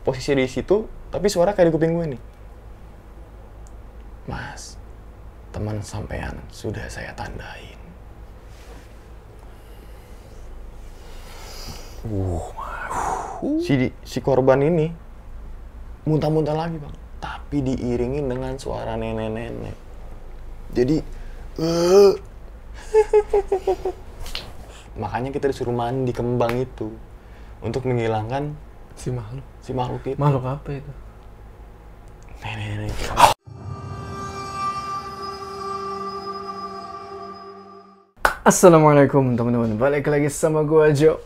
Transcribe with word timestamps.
posisi 0.00 0.32
di 0.32 0.48
situ 0.48 1.00
tapi 1.10 1.26
suara 1.26 1.52
kayak 1.52 1.68
di 1.68 1.74
kuping 1.74 1.92
gue 1.96 2.06
nih. 2.16 2.22
Mas 4.30 4.78
teman 5.50 5.82
sampean 5.82 6.38
sudah 6.54 6.86
saya 6.86 7.10
tandain. 7.18 7.78
Uh, 12.00 12.40
si 13.60 13.92
si 14.00 14.18
korban 14.24 14.64
ini 14.64 14.88
muntah-muntah 16.08 16.56
lagi 16.56 16.80
bang. 16.80 16.94
Tapi 17.20 17.60
diiringi 17.60 18.24
dengan 18.24 18.56
suara 18.56 18.96
nenek-nenek. 18.96 19.76
Jadi 20.72 20.96
eh. 21.60 22.12
Makanya 25.00 25.30
kita 25.30 25.50
disuruh 25.50 25.74
mandi 25.74 26.14
kembang 26.14 26.56
itu 26.56 26.88
untuk 27.60 27.84
menghilangkan 27.84 28.56
Si 29.00 29.08
makhluk. 29.08 29.40
si 29.64 29.72
makhluk 29.72 30.04
itu 30.04 30.20
Makhluk 30.20 30.44
apa 30.44 30.68
itu? 30.76 30.92
nenek-nenek 32.44 32.92
Assalamualaikum 38.44 39.40
teman-teman, 39.40 39.80
balik 39.80 40.04
lagi 40.04 40.28
sama 40.28 40.60
gua 40.68 40.92
Jo. 40.92 41.16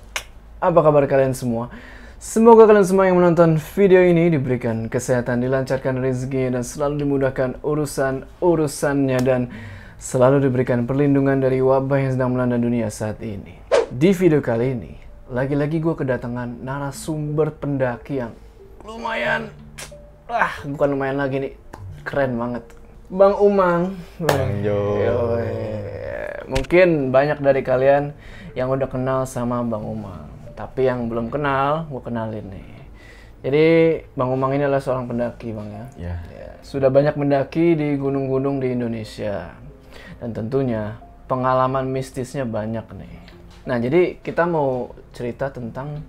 Apa 0.62 0.86
kabar 0.86 1.02
kalian 1.10 1.34
semua? 1.34 1.74
Semoga 2.22 2.70
kalian 2.70 2.86
semua 2.86 3.10
yang 3.10 3.18
menonton 3.18 3.58
video 3.58 4.06
ini 4.06 4.30
diberikan 4.30 4.86
kesehatan, 4.86 5.42
dilancarkan 5.42 5.98
rezeki 5.98 6.54
dan 6.54 6.62
selalu 6.62 7.02
dimudahkan 7.02 7.58
urusan-urusannya 7.58 9.18
dan 9.18 9.50
selalu 9.98 10.46
diberikan 10.46 10.86
perlindungan 10.86 11.42
dari 11.42 11.58
wabah 11.58 11.98
yang 12.06 12.14
sedang 12.14 12.38
melanda 12.38 12.54
dunia 12.54 12.86
saat 12.86 13.18
ini. 13.18 13.58
Di 13.90 14.14
video 14.14 14.38
kali 14.38 14.78
ini, 14.78 15.03
lagi-lagi 15.32 15.80
gue 15.80 15.94
kedatangan 15.96 16.60
narasumber 16.60 17.56
pendaki 17.56 18.20
yang 18.20 18.36
lumayan, 18.84 19.48
ah 20.28 20.52
bukan 20.68 20.88
lumayan 20.92 21.16
lagi 21.16 21.40
nih, 21.40 21.52
keren 22.04 22.36
banget. 22.36 22.64
Bang 23.08 23.36
Umang. 23.40 23.96
Bang 24.20 24.60
Jo. 24.60 25.00
Mungkin 26.44 27.08
banyak 27.08 27.40
dari 27.40 27.64
kalian 27.64 28.12
yang 28.52 28.68
udah 28.68 28.84
kenal 28.84 29.24
sama 29.24 29.64
Bang 29.64 29.88
Umang. 29.88 30.28
Tapi 30.52 30.92
yang 30.92 31.08
belum 31.08 31.32
kenal, 31.32 31.88
gue 31.88 32.02
kenalin 32.04 32.44
nih. 32.52 32.70
Jadi 33.44 33.66
Bang 34.12 34.28
Umang 34.28 34.52
ini 34.56 34.68
adalah 34.68 34.84
seorang 34.84 35.08
pendaki 35.08 35.56
Bang 35.56 35.72
ya. 35.72 35.84
ya 35.96 36.16
Ya, 36.32 36.48
Sudah 36.60 36.92
banyak 36.92 37.16
mendaki 37.16 37.76
di 37.76 37.96
gunung-gunung 37.96 38.60
di 38.60 38.76
Indonesia. 38.76 39.56
Dan 40.20 40.36
tentunya 40.36 41.00
pengalaman 41.24 41.88
mistisnya 41.88 42.44
banyak 42.44 42.84
nih. 42.92 43.16
Nah 43.64 43.80
jadi 43.80 44.20
kita 44.20 44.44
mau 44.44 44.92
cerita 45.14 45.48
tentang 45.54 46.02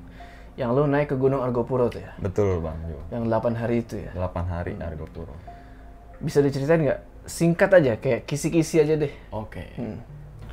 yang 0.55 0.71
lu 0.73 0.87
naik 0.87 1.13
ke 1.13 1.15
Gunung 1.19 1.43
Argopuro 1.43 1.91
tuh 1.91 2.01
ya. 2.01 2.15
betul 2.17 2.63
bang 2.63 2.75
Jo 2.87 2.99
Yang 3.11 3.23
8 3.27 3.59
hari 3.61 3.75
itu 3.83 3.95
ya. 4.01 4.11
8 4.15 4.47
hari 4.47 4.73
Argopuro 4.79 5.35
Bisa 6.17 6.39
diceritain 6.39 6.81
nggak? 6.81 7.01
Singkat 7.25 7.69
aja, 7.81 7.93
kayak 7.97 8.29
kisi-kisi 8.29 8.81
aja 8.81 8.95
deh. 8.97 9.13
oke 9.31 9.63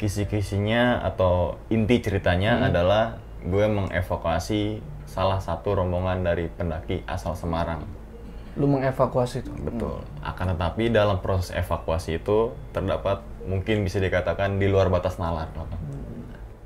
kisi-kisinya 0.03 1.06
atau 1.06 1.62
inti 1.70 2.03
ceritanya 2.03 2.67
adalah 2.67 3.23
gue 3.47 3.67
mengevakuasi 3.70 4.83
salah 5.06 5.39
satu 5.39 5.78
rombongan 5.78 6.27
dari 6.27 6.50
pendaki 6.50 7.06
asal 7.06 7.39
Semarang 7.39 7.86
Lu 8.53 8.69
mengevakuasi 8.69 9.41
itu. 9.41 9.53
Betul. 9.64 10.05
Akan 10.20 10.53
tetapi 10.53 10.92
dalam 10.92 11.25
proses 11.25 11.48
evakuasi 11.56 12.20
itu 12.20 12.53
terdapat 12.77 13.25
mungkin 13.48 13.80
bisa 13.80 13.97
dikatakan 13.97 14.61
di 14.61 14.69
luar 14.69 14.92
batas 14.92 15.17
nalar. 15.17 15.48
Bang. 15.56 15.73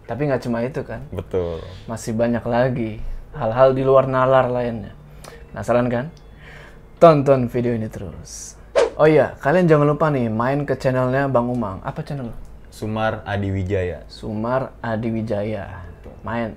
Tapi 0.06 0.30
nggak 0.30 0.42
cuma 0.46 0.62
itu 0.62 0.86
kan. 0.86 1.02
Betul. 1.10 1.60
Masih 1.90 2.14
banyak 2.14 2.42
lagi 2.46 3.02
hal-hal 3.34 3.74
di 3.74 3.82
luar 3.82 4.06
nalar 4.06 4.46
lainnya. 4.48 4.94
Penasaran 5.50 5.90
kan? 5.90 6.06
Tonton 6.96 7.50
video 7.50 7.74
ini 7.74 7.90
terus. 7.90 8.54
Oh 8.96 9.04
iya, 9.04 9.36
kalian 9.44 9.68
jangan 9.68 9.92
lupa 9.92 10.08
nih 10.08 10.32
main 10.32 10.64
ke 10.64 10.72
channelnya 10.78 11.28
Bang 11.28 11.52
Umang. 11.52 11.84
Apa 11.84 12.00
channel? 12.00 12.32
Sumar 12.72 13.20
Adi 13.28 13.52
Wijaya. 13.52 14.06
Sumar 14.08 14.72
Adi 14.80 15.12
Wijaya. 15.12 15.84
Main. 16.24 16.56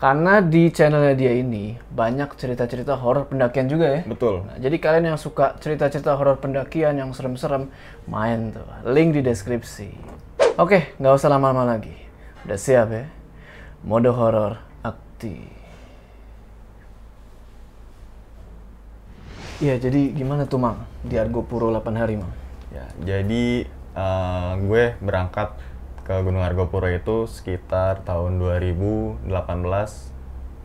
Karena 0.00 0.40
di 0.40 0.72
channelnya 0.72 1.12
dia 1.12 1.36
ini 1.36 1.76
banyak 1.92 2.32
cerita-cerita 2.32 2.96
horor 2.96 3.28
pendakian 3.28 3.68
juga 3.68 4.00
ya. 4.00 4.00
Betul. 4.08 4.48
Nah, 4.48 4.56
jadi 4.56 4.76
kalian 4.80 5.12
yang 5.12 5.20
suka 5.20 5.60
cerita-cerita 5.60 6.16
horor 6.16 6.40
pendakian 6.40 6.96
yang 6.96 7.12
serem-serem, 7.12 7.68
main 8.08 8.48
tuh. 8.48 8.64
Link 8.88 9.12
di 9.12 9.20
deskripsi. 9.20 9.92
Oke, 10.56 10.96
nggak 10.96 11.12
usah 11.20 11.28
lama-lama 11.28 11.76
lagi. 11.76 11.99
Udah 12.44 12.58
siap 12.58 12.88
ya? 12.92 13.04
Mode 13.84 14.12
horor 14.12 14.60
aktif. 14.80 15.48
Iya, 19.60 19.76
jadi 19.76 20.16
gimana 20.16 20.48
tuh, 20.48 20.56
Mang? 20.56 20.88
Di 21.04 21.20
Argopuro 21.20 21.68
8 21.68 21.92
hari, 22.00 22.16
Mang. 22.16 22.32
Ya, 22.72 22.88
jadi 23.04 23.68
eh, 23.96 24.52
gue 24.64 24.84
berangkat 25.04 25.52
ke 26.06 26.14
Gunung 26.24 26.40
Argopuro 26.42 26.88
itu 26.88 27.28
sekitar 27.28 28.02
tahun 28.08 28.40
2018 28.40 29.30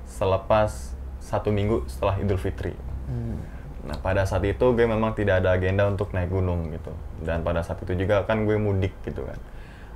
selepas 0.07 0.95
satu 1.19 1.49
minggu 1.51 1.85
setelah 1.91 2.15
Idul 2.17 2.39
Fitri. 2.39 2.73
Nah 3.85 3.97
pada 4.01 4.25
saat 4.25 4.41
itu 4.41 4.65
gue 4.73 4.85
memang 4.89 5.13
tidak 5.13 5.45
ada 5.45 5.53
agenda 5.53 5.85
untuk 5.85 6.09
naik 6.13 6.33
gunung 6.33 6.73
gitu. 6.73 6.89
Dan 7.21 7.45
pada 7.45 7.61
saat 7.61 7.81
itu 7.85 7.93
juga 7.93 8.25
kan 8.25 8.49
gue 8.49 8.57
mudik 8.57 8.93
gitu 9.05 9.21
kan. 9.21 9.37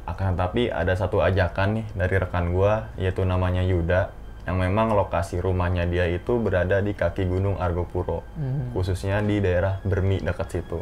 Akan 0.06 0.36
tetapi 0.36 0.70
ada 0.72 0.94
satu 0.96 1.20
ajakan 1.24 1.82
nih 1.82 1.86
dari 1.96 2.16
rekan 2.20 2.52
gue 2.54 2.74
yaitu 3.02 3.24
namanya 3.24 3.64
Yuda 3.66 4.12
yang 4.48 4.58
memang 4.58 4.98
lokasi 4.98 5.38
rumahnya 5.38 5.86
dia 5.86 6.10
itu 6.10 6.42
berada 6.42 6.82
di 6.82 6.98
kaki 6.98 7.30
Gunung 7.30 7.62
Argopuro. 7.62 8.26
Khususnya 8.74 9.22
di 9.22 9.38
daerah 9.44 9.78
Bermi 9.86 10.22
dekat 10.24 10.48
situ. 10.50 10.82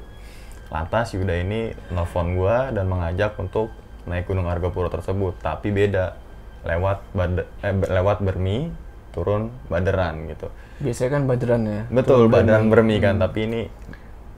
Lantas 0.72 1.12
Yuda 1.16 1.36
ini 1.40 1.72
nelfon 1.92 2.36
gue 2.36 2.58
dan 2.72 2.86
mengajak 2.88 3.36
untuk 3.40 3.72
naik 4.08 4.28
Gunung 4.28 4.48
Argopuro 4.48 4.88
tersebut, 4.88 5.36
tapi 5.44 5.72
beda 5.76 6.16
lewat 6.64 7.04
Bad- 7.12 7.48
eh, 7.64 7.76
lewat 7.76 8.24
Bermi 8.24 8.72
turun 9.12 9.52
Baderan 9.68 10.32
gitu. 10.32 10.48
Biasanya 10.78 11.10
kan 11.20 11.24
baderan 11.26 11.62
ya. 11.66 11.82
Betul, 11.92 12.30
Baderan 12.30 12.70
Bermi 12.72 13.02
kan, 13.02 13.18
tapi 13.18 13.50
ini 13.50 13.62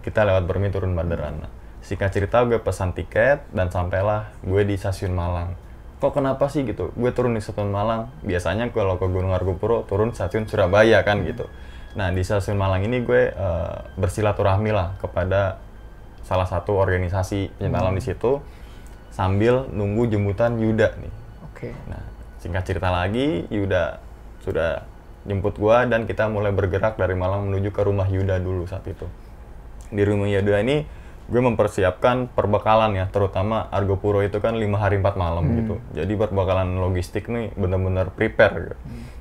kita 0.02 0.26
lewat 0.26 0.48
Bermi 0.48 0.72
turun 0.74 0.96
Baderan. 0.98 1.44
Nah, 1.44 1.52
singkat 1.90 2.14
cerita 2.14 2.46
gue 2.46 2.62
pesan 2.62 2.94
tiket 2.94 3.50
dan 3.50 3.74
sampailah 3.74 4.30
gue 4.46 4.62
di 4.62 4.78
stasiun 4.78 5.10
Malang. 5.10 5.58
Kok 5.98 6.22
kenapa 6.22 6.46
sih 6.54 6.62
gitu? 6.62 6.94
Gue 6.94 7.10
turun 7.10 7.34
di 7.34 7.42
stasiun 7.42 7.74
Malang. 7.74 8.14
Biasanya 8.22 8.70
kalau 8.70 9.02
ke 9.02 9.10
Gunung 9.10 9.34
Argopuro 9.34 9.82
turun 9.90 10.14
stasiun 10.14 10.46
Surabaya 10.46 11.02
kan 11.02 11.26
gitu. 11.26 11.50
Nah 11.98 12.14
di 12.14 12.22
stasiun 12.22 12.62
Malang 12.62 12.86
ini 12.86 13.02
gue 13.02 13.34
eh, 13.34 13.78
bersilaturahmi 13.98 14.70
lah 14.70 15.02
kepada 15.02 15.58
salah 16.22 16.46
satu 16.46 16.78
organisasi 16.78 17.58
pencinta 17.58 17.82
alam 17.82 17.98
di 17.98 18.06
situ 18.06 18.38
sambil 19.10 19.66
nunggu 19.74 20.14
jemputan 20.14 20.62
Yuda 20.62 20.94
nih. 21.02 21.14
Oke. 21.50 21.74
Nah, 21.90 22.06
singkat 22.38 22.70
cerita 22.70 22.94
lagi, 22.94 23.50
Yuda 23.50 23.98
sudah 24.46 24.86
jemput 25.26 25.58
gua 25.58 25.90
dan 25.90 26.06
kita 26.06 26.30
mulai 26.30 26.54
bergerak 26.54 26.96
dari 26.96 27.18
Malang 27.18 27.50
menuju 27.50 27.74
ke 27.74 27.82
rumah 27.82 28.06
Yuda 28.06 28.38
dulu 28.38 28.70
saat 28.70 28.86
itu. 28.86 29.10
Di 29.90 30.06
rumah 30.06 30.30
Yuda 30.30 30.62
ini 30.62 30.86
gue 31.30 31.42
mempersiapkan 31.46 32.34
perbekalan 32.34 32.98
ya, 32.98 33.06
terutama 33.14 33.70
Argopuro 33.70 34.26
itu 34.26 34.42
kan 34.42 34.58
lima 34.58 34.82
hari 34.82 34.98
empat 34.98 35.14
malam 35.14 35.46
gitu. 35.62 35.76
Jadi 35.94 36.14
perbekalan 36.18 36.82
logistik 36.82 37.30
nih 37.30 37.54
benar-benar 37.54 38.10
prepare. 38.12 38.74
Gitu. 38.74 38.78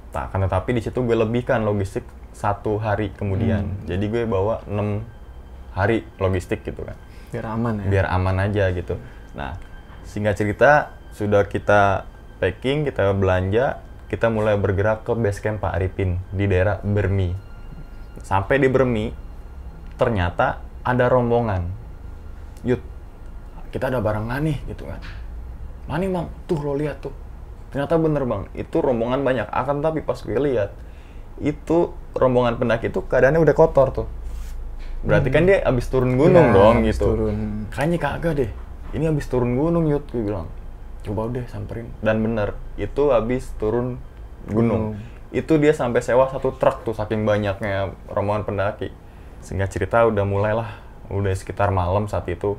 Tak 0.08 0.32
akan 0.32 0.48
tetapi 0.48 0.70
di 0.72 0.80
situ 0.80 1.04
gue 1.04 1.16
lebihkan 1.16 1.68
logistik 1.68 2.08
satu 2.32 2.80
hari 2.80 3.12
kemudian. 3.12 3.68
Jadi 3.84 4.04
gue 4.08 4.22
bawa 4.24 4.64
enam 4.64 5.04
hari 5.76 6.02
logistik 6.18 6.66
gitu 6.66 6.82
kan 6.82 6.98
Biar 7.28 7.46
aman 7.54 7.84
ya. 7.84 7.86
biar 7.86 8.06
aman 8.08 8.36
aja 8.40 8.64
gitu. 8.72 8.96
Nah, 9.36 9.60
singkat 10.02 10.34
cerita 10.40 10.96
sudah 11.12 11.44
kita 11.44 12.08
packing, 12.40 12.88
kita 12.88 13.12
belanja, 13.12 13.84
kita 14.08 14.32
mulai 14.32 14.56
bergerak 14.56 15.04
ke 15.04 15.12
base 15.12 15.44
camp 15.44 15.60
Pak 15.60 15.76
Arifin 15.76 16.16
di 16.32 16.48
daerah 16.48 16.80
Bermi. 16.80 17.36
Sampai 18.24 18.56
di 18.56 18.72
Bermi, 18.72 19.12
ternyata 20.00 20.64
ada 20.80 21.04
rombongan. 21.12 21.68
Yud, 22.66 22.82
kita 23.70 23.90
ada 23.90 24.00
barang 24.00 24.26
nggak 24.26 24.40
nih 24.42 24.58
gitu 24.70 24.88
kan. 24.88 25.00
Mana 25.86 25.98
nih 26.02 26.10
bang? 26.10 26.26
Tuh 26.46 26.58
lo 26.60 26.72
lihat 26.74 27.00
tuh. 27.00 27.14
Ternyata 27.68 28.00
bener 28.00 28.24
bang, 28.24 28.42
itu 28.56 28.76
rombongan 28.80 29.20
banyak. 29.22 29.46
Akan 29.52 29.84
tapi 29.84 30.00
pas 30.00 30.16
gue 30.20 30.36
lihat, 30.36 30.72
itu 31.38 31.92
rombongan 32.16 32.56
pendaki 32.56 32.88
itu 32.88 33.04
keadaannya 33.04 33.40
udah 33.44 33.54
kotor 33.54 33.88
tuh. 33.92 34.08
Berarti 35.04 35.28
kan 35.30 35.46
dia 35.46 35.62
abis 35.62 35.86
turun 35.86 36.18
gunung 36.18 36.50
Ya, 36.50 36.56
dong 36.56 36.76
gitu. 36.82 37.14
turun. 37.14 37.68
Kayaknya 37.70 37.98
kagak 38.02 38.32
deh. 38.34 38.50
Ini 38.96 39.04
habis 39.12 39.28
turun 39.28 39.54
gunung 39.54 39.86
yut, 39.86 40.02
gue 40.10 40.24
bilang. 40.24 40.48
Coba 41.04 41.28
deh 41.30 41.44
samperin. 41.46 41.92
Dan 42.02 42.24
bener, 42.24 42.56
itu 42.74 43.12
habis 43.14 43.46
turun 43.60 44.00
gunung. 44.48 44.98
Itu 45.28 45.60
dia 45.60 45.76
sampai 45.76 46.00
sewa 46.00 46.26
satu 46.26 46.56
truk 46.56 46.82
tuh 46.82 46.96
saking 46.96 47.22
banyaknya 47.22 47.92
rombongan 48.08 48.48
pendaki. 48.48 48.88
Sehingga 49.44 49.68
cerita 49.68 50.02
udah 50.02 50.24
mulailah, 50.24 50.70
udah 51.12 51.32
sekitar 51.34 51.72
malam 51.72 52.06
saat 52.08 52.28
itu. 52.28 52.56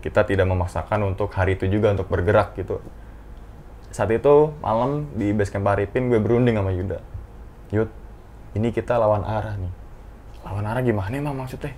Kita 0.00 0.24
tidak 0.24 0.48
memaksakan 0.48 1.04
untuk 1.12 1.28
hari 1.36 1.60
itu 1.60 1.68
juga 1.68 1.92
untuk 1.92 2.08
bergerak 2.08 2.56
gitu. 2.56 2.80
Saat 3.92 4.08
itu 4.16 4.54
malam 4.64 5.12
di 5.12 5.34
base 5.36 5.52
camp 5.52 5.68
Arifin 5.68 6.08
gue 6.08 6.16
berunding 6.16 6.56
sama 6.56 6.72
Yuda. 6.72 6.98
Yud, 7.70 7.90
ini 8.56 8.72
kita 8.74 8.98
lawan 8.98 9.22
arah 9.22 9.54
nih. 9.60 9.72
lawan 10.40 10.64
arah 10.64 10.80
gimana 10.80 11.12
emang 11.20 11.36
maksudnya 11.36 11.76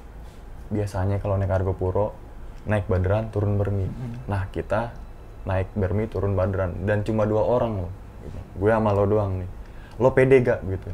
biasanya 0.72 1.20
kalau 1.20 1.36
naik 1.36 1.52
Argo 1.52 1.76
Puro 1.76 2.16
naik 2.64 2.88
Badran 2.88 3.28
turun 3.28 3.60
Bermi 3.60 3.86
nah 4.30 4.48
kita 4.48 4.94
naik 5.44 5.74
Bermi 5.76 6.08
turun 6.08 6.32
Badran 6.32 6.86
dan 6.88 7.04
cuma 7.04 7.28
dua 7.28 7.44
orang 7.44 7.86
loh 7.86 7.92
gitu. 8.24 8.40
gue 8.64 8.70
sama 8.72 8.90
lo 8.96 9.04
doang 9.04 9.44
nih 9.44 9.50
lo 10.00 10.08
pede 10.16 10.40
gak 10.40 10.64
gitu 10.64 10.88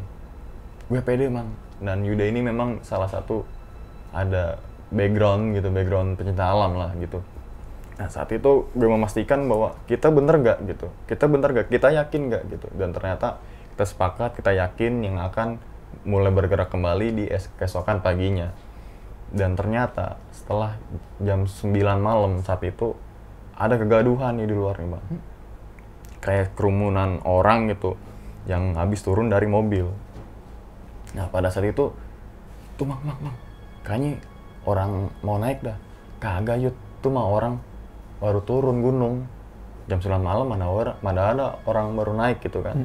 gue 0.90 1.00
pede 1.04 1.30
emang 1.30 1.52
dan 1.78 2.02
Yuda 2.02 2.24
ini 2.26 2.40
memang 2.42 2.82
salah 2.82 3.06
satu 3.06 3.46
ada 4.10 4.58
background 4.88 5.56
gitu 5.56 5.68
background 5.68 6.16
pencinta 6.16 6.48
alam 6.48 6.76
lah 6.76 6.90
gitu. 6.96 7.20
Nah 7.98 8.08
saat 8.08 8.30
itu 8.30 8.70
gue 8.72 8.88
memastikan 8.88 9.44
bahwa 9.50 9.74
kita 9.90 10.08
bener 10.14 10.38
gak 10.40 10.58
gitu? 10.64 10.88
Kita 11.10 11.26
bener 11.26 11.50
gak 11.52 11.68
kita 11.68 11.92
yakin 11.92 12.30
gak 12.30 12.42
gitu? 12.48 12.66
Dan 12.78 12.94
ternyata 12.94 13.42
kita 13.74 13.84
sepakat 13.84 14.38
kita 14.38 14.54
yakin 14.54 15.02
yang 15.02 15.16
akan 15.18 15.58
mulai 16.06 16.30
bergerak 16.30 16.70
kembali 16.70 17.06
di 17.14 17.24
es 17.26 17.50
keesokan 17.58 18.00
paginya. 18.00 18.54
Dan 19.28 19.58
ternyata 19.58 20.16
setelah 20.32 20.80
jam 21.20 21.44
9 21.44 21.74
malam 22.00 22.40
saat 22.46 22.64
itu 22.64 22.96
ada 23.58 23.74
kegaduhan 23.76 24.38
nih 24.38 24.48
di 24.48 24.54
luar 24.54 24.78
nih 24.78 24.88
bang. 24.88 25.04
Kayak 26.22 26.54
kerumunan 26.56 27.20
orang 27.26 27.68
gitu 27.68 27.98
yang 28.48 28.78
habis 28.78 29.04
turun 29.04 29.28
dari 29.28 29.50
mobil. 29.50 29.90
Nah 31.12 31.26
pada 31.28 31.50
saat 31.52 31.68
itu 31.68 31.92
tuh 32.78 32.86
mang 32.86 33.02
mang 33.02 33.18
mang 33.18 33.36
kayaknya 33.82 34.22
orang 34.68 35.08
mau 35.24 35.40
naik 35.40 35.64
dah 35.64 35.80
kagak 36.20 36.60
yut 36.60 36.76
tuh 37.00 37.08
mah 37.08 37.24
orang 37.24 37.56
baru 38.20 38.44
turun 38.44 38.84
gunung 38.84 39.24
jam 39.88 39.96
9 40.04 40.20
malam 40.20 40.44
mana 40.44 40.68
orang 40.68 40.96
mana 41.00 41.20
ada 41.32 41.46
orang 41.64 41.96
baru 41.96 42.12
naik 42.12 42.44
gitu 42.44 42.60
kan 42.60 42.76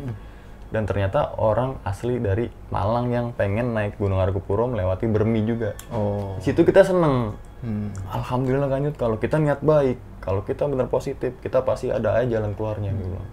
dan 0.71 0.89
ternyata 0.89 1.37
orang 1.37 1.77
asli 1.85 2.17
dari 2.17 2.49
Malang 2.73 3.13
yang 3.13 3.29
pengen 3.37 3.77
naik 3.77 3.93
Gunung 4.01 4.17
Argopuro 4.17 4.65
melewati 4.65 5.05
Bermi 5.05 5.45
juga 5.45 5.77
Oh. 5.93 6.33
situ 6.41 6.65
kita 6.65 6.81
seneng 6.81 7.37
Hmm. 7.63 7.95
Alhamdulillah 8.11 8.67
kan 8.67 8.83
Yud, 8.83 8.99
kalau 8.99 9.15
kita 9.15 9.39
niat 9.39 9.63
baik, 9.63 9.95
kalau 10.19 10.43
kita 10.43 10.67
benar 10.67 10.91
positif, 10.91 11.31
kita 11.39 11.63
pasti 11.63 11.87
ada 11.87 12.19
aja 12.19 12.35
jalan 12.35 12.51
keluarnya 12.59 12.91
gitu 12.91 13.15
bang. 13.15 13.27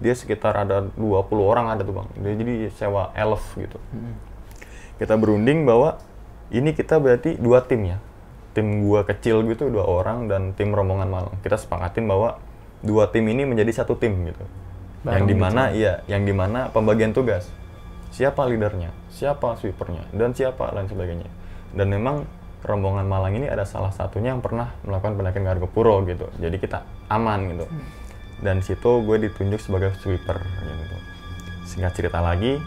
Dia 0.00 0.14
sekitar 0.16 0.56
ada 0.56 0.88
20 0.96 1.44
orang 1.44 1.68
ada 1.68 1.84
tuh 1.84 1.92
bang. 1.92 2.08
Dia 2.16 2.32
jadi 2.32 2.54
sewa 2.72 3.12
elf 3.12 3.44
gitu. 3.60 3.76
Kita 4.96 5.20
berunding 5.20 5.68
bahwa 5.68 6.00
ini 6.52 6.76
kita 6.76 7.00
berarti 7.00 7.40
dua 7.40 7.64
tim 7.64 7.88
ya. 7.88 7.98
Tim 8.52 8.84
gua 8.84 9.08
kecil 9.08 9.40
gitu 9.48 9.72
dua 9.72 9.88
orang 9.88 10.28
dan 10.28 10.52
tim 10.52 10.76
rombongan 10.76 11.08
Malang. 11.08 11.36
Kita 11.40 11.56
sepakatin 11.56 12.04
bahwa 12.04 12.36
dua 12.84 13.08
tim 13.08 13.24
ini 13.24 13.48
menjadi 13.48 13.82
satu 13.82 13.96
tim 13.96 14.12
gitu. 14.28 14.44
Bareng 15.02 15.24
yang 15.24 15.26
di 15.26 15.34
mana 15.34 15.62
iya, 15.72 16.04
yang 16.06 16.22
di 16.28 16.36
mana 16.36 16.68
pembagian 16.68 17.16
tugas. 17.16 17.48
Siapa 18.12 18.44
leadernya, 18.44 18.92
siapa 19.08 19.56
sweepernya, 19.56 20.04
dan 20.12 20.36
siapa 20.36 20.68
lain 20.76 20.84
sebagainya. 20.84 21.32
Dan 21.72 21.88
memang 21.88 22.28
rombongan 22.60 23.08
Malang 23.08 23.40
ini 23.40 23.48
ada 23.48 23.64
salah 23.64 23.88
satunya 23.88 24.36
yang 24.36 24.44
pernah 24.44 24.76
melakukan 24.84 25.16
pendakian 25.16 25.48
ke 25.48 25.52
Argopuro 25.56 26.04
gitu. 26.04 26.28
Jadi 26.36 26.60
kita 26.60 26.84
aman 27.08 27.48
gitu. 27.56 27.66
Dan 28.44 28.60
di 28.60 28.64
situ 28.68 29.00
gue 29.08 29.16
ditunjuk 29.16 29.64
sebagai 29.64 29.96
sweeper 30.04 30.36
gitu. 30.44 30.96
Singkat 31.64 31.92
cerita 31.96 32.20
lagi, 32.20 32.60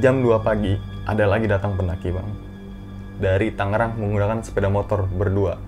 jam 0.00 0.24
2 0.24 0.40
pagi 0.40 0.80
ada 1.04 1.28
lagi 1.28 1.44
datang 1.44 1.76
pendaki 1.76 2.14
bang 2.14 2.28
dari 3.20 3.52
Tangerang 3.52 4.00
menggunakan 4.00 4.40
sepeda 4.40 4.72
motor 4.72 5.04
berdua. 5.06 5.60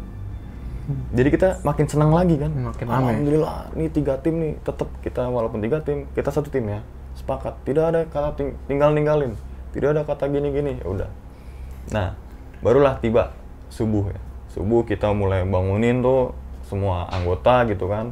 Jadi 1.14 1.28
kita 1.30 1.48
makin 1.62 1.86
senang 1.86 2.10
lagi 2.10 2.40
kan. 2.40 2.50
Makin. 2.50 2.84
Alhamdulillah, 2.90 3.70
nih 3.78 3.88
tiga 3.92 4.18
tim 4.18 4.40
nih 4.42 4.52
tetap 4.66 4.90
kita 4.98 5.30
walaupun 5.30 5.62
tiga 5.62 5.78
tim 5.78 6.10
kita 6.10 6.34
satu 6.34 6.50
tim 6.50 6.66
ya 6.66 6.80
sepakat. 7.14 7.54
Tidak 7.62 7.84
ada 7.86 8.00
kata 8.08 8.34
ting- 8.34 8.58
tinggal 8.66 8.90
ninggalin, 8.90 9.38
tidak 9.70 9.94
ada 9.94 10.02
kata 10.02 10.26
gini-gini. 10.26 10.82
Ya 10.82 10.86
udah. 10.90 11.10
Nah, 11.94 12.18
barulah 12.64 12.98
tiba 12.98 13.30
subuh 13.70 14.10
ya. 14.10 14.20
Subuh 14.50 14.82
kita 14.82 15.14
mulai 15.14 15.46
bangunin 15.46 16.02
tuh 16.02 16.34
semua 16.66 17.06
anggota 17.14 17.62
gitu 17.70 17.86
kan. 17.86 18.10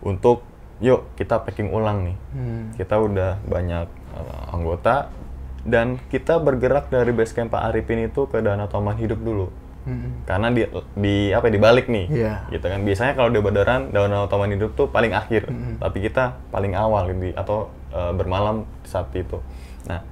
Untuk 0.00 0.42
yuk 0.82 1.06
kita 1.14 1.38
packing 1.46 1.70
ulang 1.70 2.10
nih 2.10 2.16
Hmm. 2.34 2.74
kita 2.74 2.98
udah 2.98 3.38
banyak 3.46 3.86
uh, 4.18 4.50
anggota 4.50 5.14
dan 5.62 6.02
kita 6.10 6.42
bergerak 6.42 6.90
dari 6.90 7.14
base 7.14 7.34
camp 7.34 7.54
Pak 7.54 7.70
Arifin 7.70 8.10
itu 8.10 8.26
ke 8.26 8.42
Danau 8.42 8.66
Taman 8.66 8.98
Hidup 8.98 9.22
dulu. 9.22 9.48
Hmm. 9.82 10.22
karena 10.30 10.54
di 10.54 10.62
di 10.94 11.34
apa 11.34 11.50
ya, 11.50 11.58
dibalik 11.58 11.90
nih. 11.90 12.06
Iya. 12.06 12.34
gitu 12.54 12.70
kan. 12.70 12.86
Biasanya 12.86 13.18
kalau 13.18 13.34
di 13.34 13.42
Badaran 13.42 13.90
Danau 13.90 14.30
Taman 14.30 14.54
Hidup 14.54 14.78
tuh 14.78 14.86
paling 14.86 15.10
akhir. 15.10 15.50
Tapi 15.82 15.98
kita 15.98 16.38
paling 16.54 16.78
awal 16.78 17.10
di 17.10 17.34
atau 17.34 17.66
uh, 17.90 18.14
bermalam 18.14 18.62
saat 18.86 19.10
itu. 19.18 19.42
Nah 19.90 20.06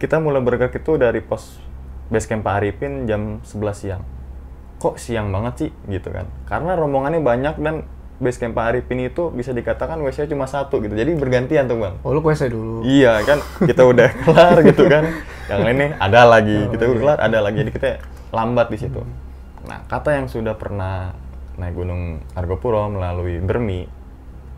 kita 0.00 0.24
mulai 0.24 0.40
bergerak 0.40 0.72
itu 0.72 0.96
dari 0.96 1.20
pos 1.20 1.60
base 2.08 2.24
camp 2.24 2.48
Pak 2.48 2.54
Arifin 2.64 3.04
jam 3.04 3.44
11 3.44 3.76
siang. 3.76 4.02
Kok 4.80 4.96
siang 4.96 5.28
banget 5.28 5.68
sih? 5.68 5.70
Gitu 5.84 6.08
kan. 6.08 6.24
Karena 6.48 6.72
rombongannya 6.72 7.20
banyak 7.20 7.60
dan 7.60 7.84
base 8.22 8.38
camp 8.38 8.54
Pak 8.54 8.64
Arifin 8.70 9.10
itu 9.10 9.30
bisa 9.34 9.50
dikatakan 9.50 9.98
WC 9.98 10.30
cuma 10.30 10.46
satu 10.46 10.78
gitu 10.78 10.94
jadi 10.94 11.10
bergantian 11.18 11.66
tuh 11.66 11.82
bang 11.82 11.94
Oh, 12.06 12.14
lu 12.14 12.22
kuese 12.22 12.46
dulu. 12.46 12.86
Iya 12.86 13.26
kan 13.26 13.42
kita 13.66 13.82
udah 13.82 14.08
kelar 14.24 14.56
gitu 14.62 14.86
kan. 14.86 15.04
Yang 15.50 15.60
lain 15.60 15.76
nih 15.76 15.90
ada 15.98 16.20
lagi, 16.24 16.58
kita 16.70 16.82
udah 16.88 17.00
kelar 17.02 17.18
ada 17.20 17.38
lagi. 17.42 17.58
Jadi 17.66 17.72
kita 17.74 17.88
lambat 18.30 18.70
di 18.70 18.78
situ. 18.78 19.00
Nah 19.66 19.82
kata 19.90 20.14
yang 20.14 20.26
sudah 20.30 20.54
pernah 20.54 21.10
naik 21.58 21.74
Gunung 21.74 22.22
Argopuro 22.34 22.86
melalui 22.90 23.38
Bermi 23.42 23.86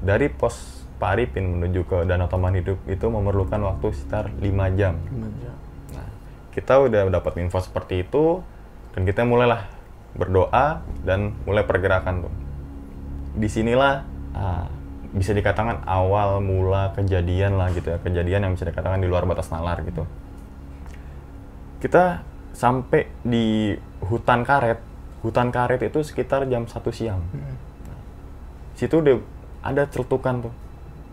dari 0.01 0.29
pos 0.29 0.85
Pak 0.97 1.11
Arifin 1.13 1.61
menuju 1.61 1.85
ke 1.85 1.97
Danau 2.09 2.29
Taman 2.29 2.57
Hidup 2.57 2.81
itu 2.89 3.07
memerlukan 3.09 3.61
waktu 3.61 3.93
sekitar 3.93 4.33
5 4.33 4.79
jam. 4.81 4.97
Nah, 5.93 6.09
kita 6.57 6.81
udah 6.81 7.05
dapat 7.13 7.37
info 7.45 7.61
seperti 7.61 8.01
itu 8.01 8.41
dan 8.97 9.05
kita 9.05 9.29
mulailah 9.29 9.69
berdoa 10.17 10.81
dan 11.05 11.37
mulai 11.45 11.69
pergerakan 11.69 12.25
tuh. 12.25 12.33
Di 13.37 13.49
sinilah 13.53 14.03
ah, 14.33 14.67
bisa 15.13 15.37
dikatakan 15.37 15.85
awal 15.85 16.41
mula 16.41 16.97
kejadian 16.97 17.61
lah 17.61 17.71
gitu 17.73 17.93
ya, 17.95 17.99
kejadian 18.01 18.49
yang 18.49 18.53
bisa 18.57 18.69
dikatakan 18.69 19.01
di 19.01 19.09
luar 19.09 19.29
batas 19.29 19.53
nalar 19.53 19.85
gitu. 19.85 20.09
Kita 21.81 22.25
sampai 22.57 23.07
di 23.21 23.77
hutan 24.01 24.43
karet, 24.43 24.81
hutan 25.21 25.53
karet 25.53 25.85
itu 25.85 26.01
sekitar 26.01 26.49
jam 26.49 26.65
1 26.65 26.73
siang. 26.93 27.21
Nah, 27.33 28.01
situ 28.77 29.01
udah 29.01 29.21
ada 29.61 29.85
celutukan 29.89 30.49
tuh 30.49 30.55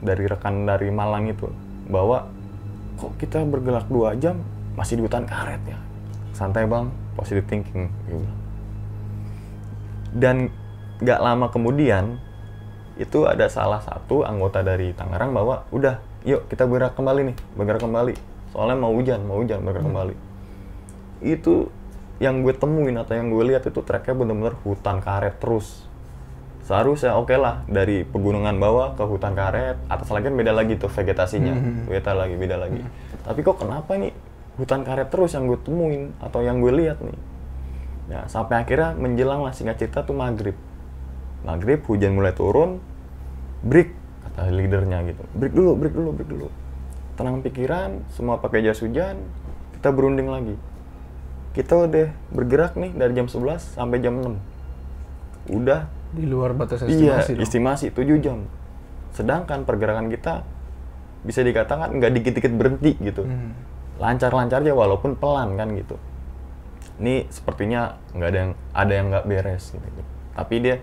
dari 0.03 0.27
rekan 0.27 0.67
dari 0.67 0.91
Malang 0.91 1.31
itu 1.31 1.47
bahwa 1.87 2.27
kok 2.99 3.15
kita 3.19 3.43
bergerak 3.47 3.87
dua 3.87 4.15
jam 4.19 4.39
masih 4.75 4.99
di 4.99 5.03
hutan 5.03 5.25
karet 5.25 5.59
ya 5.65 5.79
santai 6.33 6.65
bang 6.65 6.89
positive 7.13 7.45
thinking 7.45 7.88
bilang. 8.09 8.39
dan 10.17 10.38
nggak 11.01 11.19
lama 11.23 11.47
kemudian 11.50 12.19
itu 12.93 13.25
ada 13.25 13.50
salah 13.50 13.81
satu 13.81 14.21
anggota 14.21 14.62
dari 14.62 14.93
Tangerang 14.93 15.33
bahwa 15.33 15.65
udah 15.73 15.97
yuk 16.23 16.45
kita 16.45 16.69
bergerak 16.69 16.93
kembali 16.93 17.33
nih 17.33 17.38
bergerak 17.57 17.81
kembali. 17.81 18.13
Soalnya 18.53 18.77
mau 18.77 18.93
hujan 18.93 19.25
mau 19.25 19.41
hujan 19.41 19.65
bergerak 19.65 19.85
kembali. 19.89 20.15
Itu 21.25 21.73
yang 22.21 22.45
gue 22.45 22.53
temuin 22.53 22.93
atau 23.01 23.17
yang 23.17 23.33
gue 23.33 23.43
lihat 23.50 23.65
itu 23.65 23.81
treknya 23.81 24.13
bener-bener 24.13 24.55
hutan 24.62 25.01
karet 25.01 25.41
terus. 25.41 25.89
Seharusnya 26.63 27.17
oke 27.17 27.33
lah 27.35 27.65
dari 27.67 28.07
pegunungan 28.07 28.55
bawah 28.55 28.95
ke 28.95 29.03
hutan 29.03 29.33
karet 29.35 29.75
atas 29.89 30.07
lagi 30.13 30.29
kan 30.29 30.35
beda 30.38 30.53
lagi 30.53 30.77
tuh 30.77 30.88
vegetasinya. 30.93 31.53
Beda 31.89 32.13
lagi 32.13 32.38
beda 32.38 32.55
lagi. 32.62 32.79
Tapi 33.25 33.39
kok 33.41 33.57
kenapa 33.57 33.97
nih 33.97 34.13
hutan 34.62 34.85
karet 34.85 35.09
terus 35.09 35.33
yang 35.33 35.50
gue 35.50 35.57
temuin 35.65 36.13
atau 36.21 36.45
yang 36.45 36.62
gue 36.62 36.71
lihat 36.71 37.01
nih? 37.01 37.17
Ya 38.13 38.21
sampai 38.29 38.62
akhirnya 38.62 38.93
menjelang 38.93 39.41
lah 39.41 39.51
singkat 39.51 39.81
cerita 39.81 40.05
tuh 40.05 40.13
maghrib 40.13 40.53
maghrib 41.43 41.79
hujan 41.85 42.15
mulai 42.15 42.31
turun 42.35 42.79
break 43.63 43.91
kata 44.27 44.51
leadernya 44.51 45.03
gitu 45.07 45.23
break 45.35 45.53
dulu 45.53 45.71
break 45.75 45.93
dulu 45.95 46.09
break 46.15 46.29
dulu 46.29 46.47
tenang 47.13 47.43
pikiran 47.45 48.01
semua 48.12 48.41
pakai 48.41 48.65
jas 48.65 48.81
hujan 48.81 49.19
kita 49.77 49.93
berunding 49.93 50.27
lagi 50.31 50.55
kita 51.53 51.85
udah 51.85 52.09
bergerak 52.33 52.73
nih 52.73 52.91
dari 52.97 53.13
jam 53.13 53.29
11 53.29 53.77
sampai 53.77 54.01
jam 54.01 54.17
6 54.17 55.53
udah 55.53 55.85
Di 56.13 56.29
luar 56.29 56.53
batas 56.53 56.85
Iya, 56.85 57.25
estimasi 57.25 57.31
dong. 57.33 57.41
estimasi 57.41 57.85
7 57.89 58.21
jam. 58.21 58.45
Sedangkan 59.17 59.65
pergerakan 59.65 60.13
kita 60.13 60.45
bisa 61.25 61.41
dikatakan 61.41 61.89
nggak 61.97 62.12
dikit-dikit 62.21 62.53
berhenti 62.53 62.93
gitu. 63.01 63.25
Hmm. 63.25 63.57
Lancar-lancar 63.97 64.62
aja 64.62 64.73
walaupun 64.77 65.17
pelan 65.17 65.57
kan 65.57 65.73
gitu. 65.73 65.97
Ini 67.01 67.25
sepertinya 67.33 67.97
nggak 68.13 68.29
ada 68.29 68.38
yang 68.38 68.51
ada 68.77 68.93
yang 68.93 69.05
nggak 69.09 69.25
beres 69.25 69.73
gitu. 69.73 70.01
Tapi 70.38 70.55
dia 70.62 70.75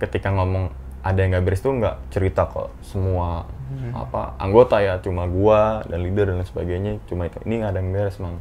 ketika 0.00 0.32
ngomong 0.32 0.72
ada 1.00 1.16
yang 1.20 1.36
nggak 1.36 1.44
beres 1.44 1.60
tuh 1.64 1.72
nggak 1.76 2.12
cerita 2.12 2.44
kok 2.48 2.72
semua 2.84 3.48
apa 3.94 4.34
anggota 4.36 4.80
ya. 4.82 4.98
Cuma 5.00 5.28
gua 5.30 5.84
dan 5.86 6.02
leader 6.02 6.32
dan 6.32 6.42
lain 6.42 6.48
sebagainya 6.48 6.92
cuma 7.06 7.28
itu 7.28 7.38
ini 7.46 7.62
nggak 7.62 7.70
ada 7.76 7.78
yang 7.80 7.90
beres 7.92 8.16
mang. 8.18 8.40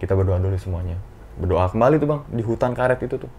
Kita 0.00 0.16
berdoa 0.16 0.40
dulu 0.40 0.56
semuanya. 0.56 0.96
Berdoa 1.36 1.68
kembali 1.70 2.00
tuh 2.00 2.08
bang 2.08 2.22
di 2.32 2.42
hutan 2.42 2.72
karet 2.72 3.00
itu 3.02 3.20
tuh. 3.20 3.32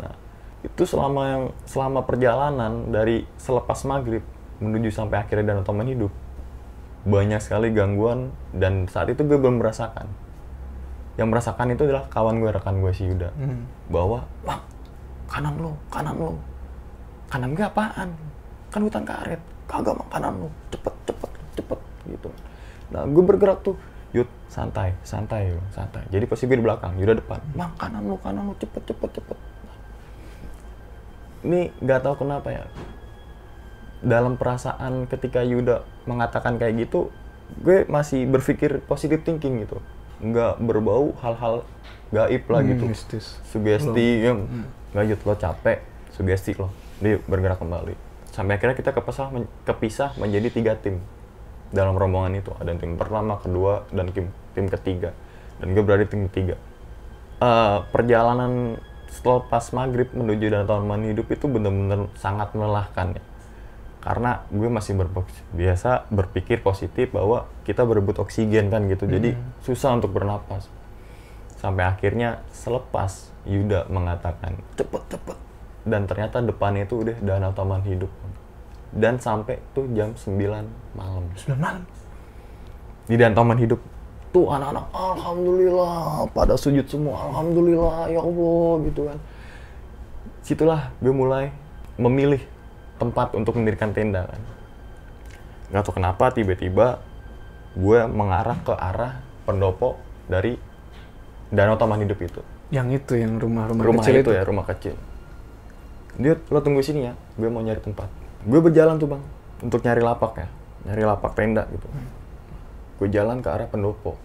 Nah 0.00 0.14
itu 0.62 0.82
selama 0.86 1.22
yang 1.26 1.42
selama 1.66 2.02
perjalanan 2.02 2.90
dari 2.90 3.22
selepas 3.38 3.78
maghrib 3.86 4.22
menuju 4.58 4.90
sampai 4.90 5.22
akhirnya 5.22 5.54
danau 5.54 5.62
taman 5.62 5.86
hidup 5.86 6.10
banyak 7.06 7.38
sekali 7.38 7.70
gangguan 7.70 8.34
dan 8.50 8.90
saat 8.90 9.06
itu 9.12 9.22
gue 9.22 9.38
belum 9.38 9.62
merasakan. 9.62 10.10
Yang 11.14 11.28
merasakan 11.30 11.66
itu 11.74 11.82
adalah 11.86 12.04
kawan 12.10 12.42
gue 12.42 12.50
rekan 12.50 12.78
gue 12.82 12.92
si 12.94 13.06
Yuda. 13.06 13.30
Hmm. 13.38 13.66
bahwa 13.86 14.26
bang 14.42 14.62
kanan 15.28 15.54
lo 15.60 15.72
kanan 15.92 16.14
lo 16.16 16.32
kanan 17.28 17.52
gue 17.52 17.62
apaan? 17.62 18.10
Kan 18.68 18.80
hutan 18.82 19.04
karet. 19.04 19.40
Kagak 19.64 19.94
bang 19.94 20.08
kanan 20.08 20.32
lo 20.38 20.48
cepet 20.68 20.94
cepet 21.04 21.30
cepet 21.54 21.80
gitu. 22.08 22.28
Nah 22.88 23.04
gue 23.04 23.22
bergerak 23.22 23.60
tuh 23.60 23.76
yud 24.10 24.24
santai 24.48 24.96
santai 25.02 25.52
Bang, 25.52 25.68
santai. 25.70 26.02
Jadi 26.08 26.24
posisi 26.24 26.48
gue 26.48 26.56
di 26.56 26.64
belakang 26.64 26.96
Yuda 26.96 27.14
depan. 27.14 27.40
Bang 27.52 27.72
kanan 27.76 28.02
lo 28.02 28.16
kanan 28.16 28.48
lo 28.48 28.54
cepet 28.56 28.82
cepet 28.82 29.10
cepet. 29.14 29.38
Ini 31.44 31.70
nggak 31.78 32.00
tahu 32.02 32.14
kenapa 32.18 32.48
ya. 32.50 32.64
Dalam 33.98 34.34
perasaan 34.34 35.04
ketika 35.04 35.42
Yuda 35.42 35.82
mengatakan 36.04 36.56
kayak 36.56 36.88
gitu 36.88 37.10
gue 37.60 37.84
masih 37.88 38.24
berpikir 38.24 38.80
positive 38.84 39.20
thinking 39.20 39.62
gitu. 39.62 39.78
Nggak 40.18 40.58
berbau 40.58 41.12
hal-hal 41.20 41.62
gaib 42.08 42.44
lah 42.48 42.60
Hmm, 42.60 42.70
gitu. 42.72 42.84
mistis. 42.86 43.36
sugesti 43.44 44.24
yang 44.24 44.48
nggak 44.90 45.04
Yud, 45.06 45.20
lo 45.22 45.34
capek. 45.34 45.78
Sugesti 46.08 46.56
lo 46.56 46.72
dia 46.98 47.22
bergerak 47.24 47.58
kembali. 47.62 47.94
Sampai 48.34 48.60
akhirnya 48.60 48.76
kita 48.78 48.94
kepisah 48.94 49.28
men- 49.34 49.50
kepisah 49.66 50.14
menjadi 50.20 50.48
tiga 50.52 50.72
tim 50.78 51.02
dalam 51.74 51.96
rombongan 51.96 52.38
itu. 52.38 52.52
Ada 52.58 52.76
tim 52.78 52.94
pertama 52.94 53.40
kedua 53.40 53.88
dan 53.90 54.10
tim 54.12 54.30
tim 54.54 54.66
ketiga. 54.70 55.14
Dan 55.58 55.74
gue 55.74 55.82
berada 55.82 56.06
di 56.06 56.10
tim 56.10 56.26
ketiga. 56.30 56.54
Eh, 57.38 57.78
perjalanan 57.90 58.78
setelah 59.08 59.42
pas 59.48 59.64
maghrib 59.72 60.12
menuju 60.12 60.52
dan 60.52 60.68
taman 60.68 61.08
hidup 61.08 61.26
itu 61.32 61.46
benar-benar 61.48 62.12
sangat 62.18 62.52
melelahkan 62.54 63.18
ya. 63.18 63.24
Karena 63.98 64.46
gue 64.54 64.70
masih 64.70 64.94
biasa 65.50 66.06
berpikir 66.08 66.62
positif 66.62 67.10
bahwa 67.10 67.50
kita 67.66 67.82
berebut 67.82 68.22
oksigen 68.22 68.70
kan 68.70 68.86
gitu. 68.86 69.10
Jadi 69.10 69.34
susah 69.66 69.98
untuk 69.98 70.14
bernapas. 70.14 70.70
Sampai 71.58 71.90
akhirnya 71.90 72.46
selepas 72.54 73.34
Yuda 73.42 73.90
mengatakan 73.90 74.62
cepet 74.78 75.02
cepet 75.10 75.47
dan 75.86 76.08
ternyata 76.10 76.42
depannya 76.42 76.88
itu 76.88 77.06
udah 77.06 77.16
danau 77.22 77.52
taman 77.54 77.82
hidup. 77.86 78.10
Dan 78.88 79.20
sampai 79.20 79.60
tuh 79.76 79.84
jam 79.92 80.16
9 80.16 80.34
malam. 80.96 81.24
9 81.36 81.54
malam. 81.54 81.84
di 83.08 83.16
danau 83.16 83.36
taman 83.40 83.58
hidup. 83.60 83.80
Tuh 84.28 84.52
anak-anak 84.52 84.86
alhamdulillah 84.92 86.28
pada 86.36 86.54
sujud 86.60 86.84
semua. 86.84 87.32
Alhamdulillah 87.32 88.12
ya 88.12 88.20
Allah 88.20 88.70
gitu 88.84 89.00
kan. 89.08 89.18
Situlah 90.44 90.92
gue 91.00 91.12
mulai 91.12 91.48
memilih 91.96 92.44
tempat 93.00 93.32
untuk 93.32 93.56
mendirikan 93.56 93.96
tenda 93.96 94.28
kan. 94.28 94.42
Nggak 95.72 95.82
tahu 95.88 95.94
kenapa 95.96 96.24
tiba-tiba 96.36 97.00
gue 97.72 98.00
mengarah 98.08 98.60
ke 98.60 98.72
arah 98.76 99.24
pendopo 99.48 99.96
dari 100.28 100.60
danau 101.48 101.80
taman 101.80 102.04
hidup 102.04 102.20
itu. 102.20 102.40
Yang 102.68 103.00
itu 103.00 103.12
yang 103.16 103.40
rumah-rumah 103.40 103.80
rumah 103.80 104.04
kecil 104.04 104.20
itu, 104.20 104.30
ya 104.36 104.44
rumah 104.44 104.68
kecil 104.68 104.96
dia 106.18 106.34
lo 106.50 106.58
tunggu 106.60 106.82
sini 106.82 107.08
ya 107.08 107.12
gue 107.38 107.48
mau 107.48 107.62
nyari 107.62 107.78
tempat 107.78 108.10
gue 108.44 108.60
berjalan 108.60 108.98
tuh 108.98 109.08
bang 109.10 109.22
untuk 109.62 109.80
nyari 109.82 110.02
lapak 110.02 110.32
ya 110.38 110.48
nyari 110.90 111.02
lapak 111.06 111.32
tenda 111.38 111.64
gitu 111.70 111.86
gue 112.98 113.08
jalan 113.14 113.38
ke 113.38 113.48
arah 113.48 113.70
pendopo 113.70 114.18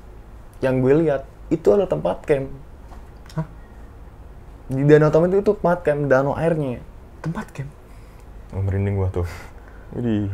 yang 0.60 0.82
gue 0.82 0.94
lihat 1.06 1.30
itu 1.54 1.68
ada 1.70 1.86
tempat 1.86 2.26
camp 2.26 2.50
Hah? 3.38 3.46
di 4.74 4.84
danau 4.90 5.14
taman 5.14 5.30
itu, 5.30 5.46
itu 5.46 5.52
tempat 5.54 5.80
camp 5.86 6.02
danau 6.10 6.34
airnya 6.34 6.82
Tempat 7.24 7.56
camp. 7.56 7.72
oh, 8.52 8.60
merinding 8.60 9.00
gua 9.00 9.08
tuh 9.08 9.24
Widih. 9.96 10.28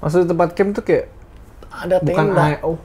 Maksudnya 0.00 0.26
tempat 0.30 0.48
camp 0.54 0.70
tuh 0.72 0.84
kayak 0.86 1.06
ada 1.68 1.98
bukan 1.98 2.32
tenda 2.32 2.42
air. 2.46 2.58
Oh, 2.62 2.78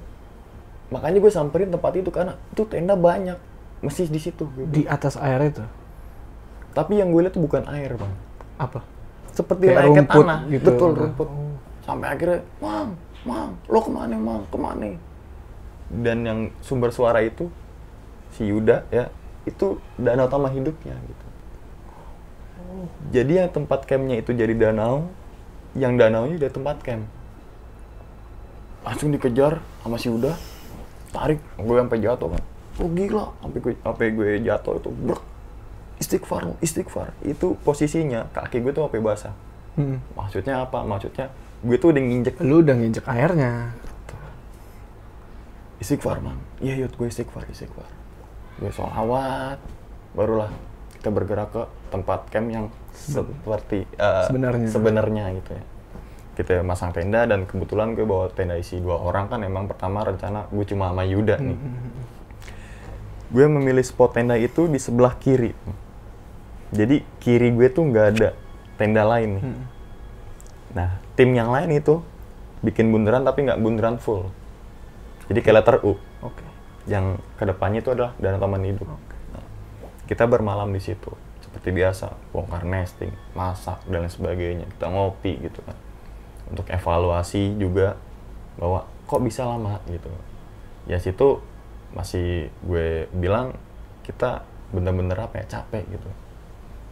makanya 0.90 1.22
gue 1.22 1.32
samperin 1.32 1.70
tempat 1.70 1.94
itu 1.96 2.10
karena 2.10 2.34
itu 2.52 2.66
tenda 2.66 2.98
banyak 2.98 3.38
mesti 3.86 4.10
di 4.10 4.20
situ 4.20 4.50
di 4.74 4.84
atas 4.90 5.16
air 5.22 5.40
itu. 5.54 5.64
Tapi 6.80 6.96
yang 6.96 7.12
gue 7.12 7.28
lihat 7.28 7.36
tuh 7.36 7.44
bukan 7.44 7.68
air 7.68 7.92
bang. 8.00 8.14
Apa? 8.56 8.80
seperti 9.40 9.66
Kayak 9.72 9.88
rumput 9.88 10.26
tanah. 10.28 10.40
gitu. 10.52 10.64
betul 10.68 10.90
Nah, 10.92 11.00
rumput. 11.04 11.28
Oh. 11.28 11.56
sampai 11.84 12.08
akhirnya 12.14 12.40
mang 12.62 12.90
mang 13.26 13.52
lo 13.66 13.80
ke 13.82 13.92
mana 13.92 14.16
mang 14.20 14.42
ke 14.48 14.58
mana? 14.60 14.90
Dan 15.90 16.18
yang 16.24 16.40
sumber 16.62 16.94
suara 16.94 17.20
itu 17.26 17.50
si 18.38 18.46
Yuda 18.46 18.86
ya 18.94 19.10
itu 19.44 19.82
danau 19.98 20.30
taman 20.30 20.54
hidupnya 20.54 20.94
gitu. 20.94 21.26
Jadi 23.10 23.32
yang 23.42 23.50
tempat 23.50 23.90
campnya 23.90 24.22
itu 24.22 24.32
jadi 24.38 24.54
danau 24.54 25.10
yang 25.74 25.98
danaunya 25.98 26.38
jadi 26.38 26.54
tempat 26.54 26.78
camp. 26.86 27.04
Langsung 28.86 29.10
dikejar 29.10 29.60
sama 29.82 29.98
si 29.98 30.14
Yuda 30.14 30.38
tarik. 31.10 31.42
Gue 31.58 31.76
sampai 31.82 32.00
jatuh 32.06 32.30
kan 32.38 32.44
oh 32.80 32.90
gila. 32.94 33.26
Sampai 33.42 33.60
gue 33.60 33.74
sampai 33.82 34.06
gue 34.14 34.30
jatuh 34.46 34.74
itu 34.78 34.90
brek 34.94 35.22
istighfar 36.00 36.56
istighfar 36.60 37.12
itu 37.22 37.54
posisinya 37.62 38.32
kaki 38.32 38.60
gue 38.60 38.72
tuh 38.72 38.88
sampai 38.88 39.04
basah 39.04 39.36
Hmm. 39.70 39.96
Maksudnya 40.12 40.68
apa? 40.68 40.84
Maksudnya 40.84 41.32
gue 41.64 41.78
tuh 41.80 41.96
udah 41.96 42.04
nginjek 42.04 42.36
Lu 42.44 42.60
udah 42.60 42.76
nginjek 42.76 43.06
airnya. 43.08 43.72
istighfar 45.80 46.20
mang. 46.20 46.36
Iya 46.60 46.84
yud 46.84 46.92
gue 46.92 47.08
istighfar 47.08 47.48
istighfar. 47.48 47.88
Gue 48.60 48.68
sholawat, 48.70 49.56
barulah 50.12 50.52
kita 51.00 51.08
bergerak 51.08 51.56
ke 51.56 51.64
tempat 51.88 52.28
camp 52.28 52.48
yang 52.52 52.66
seperti 52.92 53.88
eh, 53.96 54.26
Sebenarnya. 54.28 54.68
sebenarnya 54.68 55.24
gitu 55.40 55.52
ya. 55.56 55.64
Kita 56.36 56.54
masang 56.60 56.92
tenda 56.92 57.24
dan 57.24 57.48
kebetulan 57.48 57.96
gue 57.96 58.04
bawa 58.04 58.28
tenda 58.32 58.60
isi 58.60 58.84
dua 58.84 59.00
orang 59.00 59.32
kan 59.32 59.40
emang 59.40 59.64
pertama 59.64 60.04
rencana 60.04 60.52
gue 60.52 60.66
cuma 60.68 60.92
sama 60.92 61.08
Yuda 61.08 61.40
nih. 61.40 61.58
Gue 63.32 63.46
memilih 63.48 63.86
spot 63.86 64.12
tenda 64.12 64.36
itu 64.36 64.68
di 64.68 64.76
sebelah 64.76 65.16
kiri. 65.16 65.56
Jadi 66.70 67.02
kiri 67.18 67.50
gue 67.54 67.68
tuh 67.74 67.90
nggak 67.90 68.08
ada 68.18 68.30
tenda 68.78 69.04
lain 69.06 69.42
nih. 69.42 69.44
Hmm. 69.44 69.64
Nah, 70.78 70.90
tim 71.18 71.34
yang 71.34 71.50
lain 71.50 71.74
itu 71.74 72.02
bikin 72.62 72.94
bundaran 72.94 73.26
tapi 73.26 73.48
nggak 73.48 73.60
bundaran 73.60 73.98
full. 73.98 74.30
Jadi 75.30 75.40
kayak 75.42 75.56
letter 75.62 75.78
U. 75.86 75.98
Oke. 76.22 76.46
Yang 76.86 77.22
ke 77.38 77.44
depannya 77.46 77.80
itu 77.82 77.94
adalah 77.94 78.14
Danau 78.18 78.42
Taman 78.42 78.66
Hidup. 78.66 78.88
Nah, 79.34 79.46
kita 80.06 80.30
bermalam 80.30 80.70
di 80.74 80.82
situ. 80.82 81.10
Seperti 81.42 81.74
biasa, 81.74 82.14
bongkar 82.30 82.66
nesting, 82.66 83.10
masak, 83.34 83.82
dan 83.90 84.06
lain 84.06 84.14
sebagainya. 84.14 84.66
Kita 84.78 84.94
ngopi 84.94 85.42
gitu 85.42 85.66
kan. 85.66 85.78
Untuk 86.50 86.70
evaluasi 86.70 87.58
juga 87.58 87.98
bahwa 88.58 88.86
kok 89.10 89.22
bisa 89.26 89.46
lama 89.46 89.82
gitu. 89.90 90.10
Ya 90.86 91.02
situ 91.02 91.42
masih 91.94 92.54
gue 92.62 93.10
bilang 93.18 93.58
kita 94.06 94.46
bener-bener 94.70 95.18
apa 95.18 95.42
ya, 95.42 95.58
capek 95.58 95.86
gitu. 95.90 96.10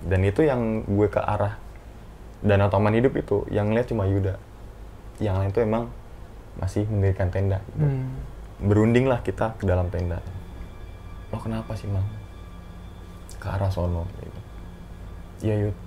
Dan 0.06 0.22
itu 0.26 0.46
yang 0.46 0.86
gue 0.86 1.08
ke 1.10 1.18
arah 1.18 1.58
Danau 2.46 2.70
Taman 2.70 2.94
Hidup 2.94 3.18
itu 3.18 3.48
yang 3.50 3.74
lihat 3.74 3.90
cuma 3.90 4.06
Yuda. 4.06 4.38
Yang 5.18 5.36
lain 5.42 5.50
tuh 5.50 5.62
emang 5.66 5.84
masih 6.62 6.86
mendirikan 6.86 7.34
tenda. 7.34 7.58
Gitu. 7.74 7.86
Hmm. 7.86 8.10
Berunding 8.62 9.10
lah 9.10 9.26
kita 9.26 9.58
ke 9.58 9.66
dalam 9.66 9.90
tenda. 9.90 10.22
Lo 11.34 11.42
kenapa 11.42 11.74
sih 11.74 11.90
mang? 11.90 12.06
Ke 13.42 13.50
arah 13.50 13.74
sono. 13.74 14.06
Gitu. 14.22 14.40
Iya 15.38 15.56
Yud, 15.70 15.78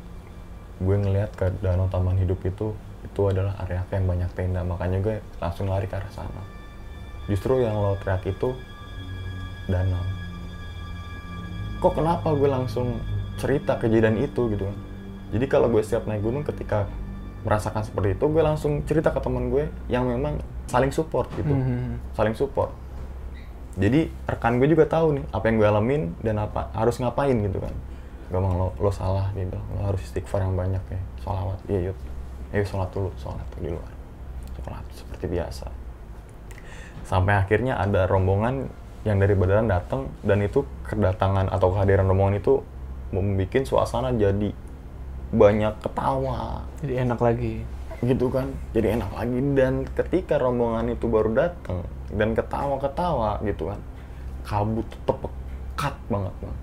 gue 0.82 0.96
ngelihat 1.06 1.30
ke 1.34 1.46
Danau 1.62 1.90
Taman 1.90 2.18
Hidup 2.18 2.42
itu 2.46 2.74
itu 3.00 3.20
adalah 3.26 3.56
area 3.62 3.82
yang 3.90 4.06
banyak 4.06 4.30
tenda. 4.34 4.62
Makanya 4.62 4.98
gue 5.02 5.16
langsung 5.38 5.70
lari 5.70 5.86
ke 5.86 5.98
arah 5.98 6.12
sana. 6.12 6.42
Justru 7.30 7.62
yang 7.62 7.78
lo 7.78 7.94
teriak 8.02 8.26
itu 8.26 8.54
danau. 9.70 10.02
Kok 11.80 11.94
kenapa 11.96 12.34
gue 12.34 12.50
langsung 12.50 12.98
cerita 13.40 13.80
kejadian 13.80 14.20
itu 14.20 14.52
gitu 14.52 14.68
kan? 14.68 14.76
Jadi 15.32 15.44
kalau 15.48 15.72
gue 15.72 15.80
setiap 15.80 16.04
naik 16.04 16.20
gunung 16.20 16.44
ketika 16.44 16.84
merasakan 17.40 17.80
seperti 17.80 18.20
itu, 18.20 18.24
gue 18.28 18.42
langsung 18.44 18.84
cerita 18.84 19.08
ke 19.08 19.20
teman 19.24 19.48
gue 19.48 19.72
yang 19.88 20.04
memang 20.04 20.36
saling 20.68 20.92
support 20.92 21.32
gitu, 21.40 21.48
Hmm. 21.48 21.96
saling 22.12 22.36
support. 22.36 22.68
Jadi 23.80 24.12
rekan 24.28 24.60
gue 24.60 24.68
juga 24.68 24.84
tahu 24.84 25.16
nih 25.16 25.24
apa 25.32 25.44
yang 25.48 25.56
gue 25.56 25.68
alamin 25.70 26.02
dan 26.20 26.36
apa 26.42 26.68
harus 26.76 27.00
ngapain 27.00 27.32
gitu 27.32 27.62
kan. 27.62 27.72
Gak 28.30 28.42
mau 28.44 28.54
lo, 28.54 28.68
lo 28.76 28.90
salah 28.92 29.32
gitu, 29.34 29.56
lo 29.56 29.80
harus 29.88 30.02
istighfar 30.04 30.44
yang 30.44 30.54
banyak 30.54 30.82
ya, 30.86 31.00
sholawat, 31.24 31.58
iya 31.66 31.80
yuk, 31.90 31.98
ayo 32.54 32.62
sholat 32.62 32.90
dulu, 32.94 33.10
sholat 33.18 33.42
di 33.58 33.70
luar, 33.74 33.90
sholat 34.54 34.84
seperti 34.94 35.26
biasa. 35.26 35.66
Sampai 37.02 37.34
akhirnya 37.34 37.74
ada 37.74 38.06
rombongan 38.06 38.70
yang 39.02 39.18
dari 39.18 39.34
Badan 39.34 39.66
datang 39.66 40.12
dan 40.22 40.44
itu 40.44 40.62
kedatangan 40.86 41.50
atau 41.50 41.74
kehadiran 41.74 42.06
rombongan 42.06 42.38
itu 42.38 42.62
membuat 43.10 43.62
suasana 43.62 44.10
jadi 44.12 44.54
banyak 45.30 45.74
ketawa 45.78 46.62
Jadi 46.80 46.92
enak 47.00 47.18
lagi. 47.18 47.54
gitu 48.00 48.32
kan 48.32 48.48
jadi 48.72 48.96
enak 48.96 49.12
lagi 49.12 49.38
dan 49.52 49.84
ketika 49.84 50.34
rombongan 50.36 50.88
itu 50.88 51.04
baru 51.04 51.36
datang 51.36 51.84
dan 52.08 52.32
ketawa-ketawa 52.32 53.44
gitu 53.44 53.68
kan 53.68 53.76
kabut 54.40 54.88
tetep 54.88 55.20
pekat 55.20 55.94
banget 56.08 56.32
bang 56.40 56.56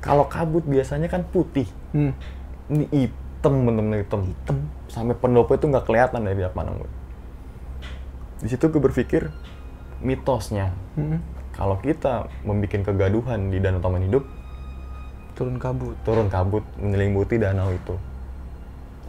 kalau 0.00 0.24
kabut 0.24 0.64
biasanya 0.64 1.06
kan 1.06 1.22
putih 1.24 1.68
Hmm. 1.92 2.16
ini 2.68 2.88
hitam 2.90 3.64
bener-bener 3.64 4.00
hitam 4.00 4.24
Hitam. 4.24 4.56
sampai 4.86 5.12
pendopo 5.12 5.52
itu 5.52 5.66
nggak 5.66 5.84
kelihatan 5.84 6.24
dari 6.24 6.40
depan 6.40 6.64
gue 6.72 6.90
di 8.38 8.48
situ 8.48 8.64
gue 8.66 8.80
berpikir 8.80 9.28
mitosnya 9.98 10.72
Mm-mm. 10.94 11.20
Kalau 11.56 11.80
kita 11.80 12.28
membuat 12.44 12.84
kegaduhan 12.84 13.48
di 13.48 13.58
danau 13.58 13.80
taman 13.80 14.04
hidup 14.04 14.28
turun 15.36 15.56
kabut. 15.56 15.96
turun 16.04 16.28
kabut 16.28 16.64
menyelimuti 16.80 17.36
danau 17.36 17.72
itu. 17.72 17.96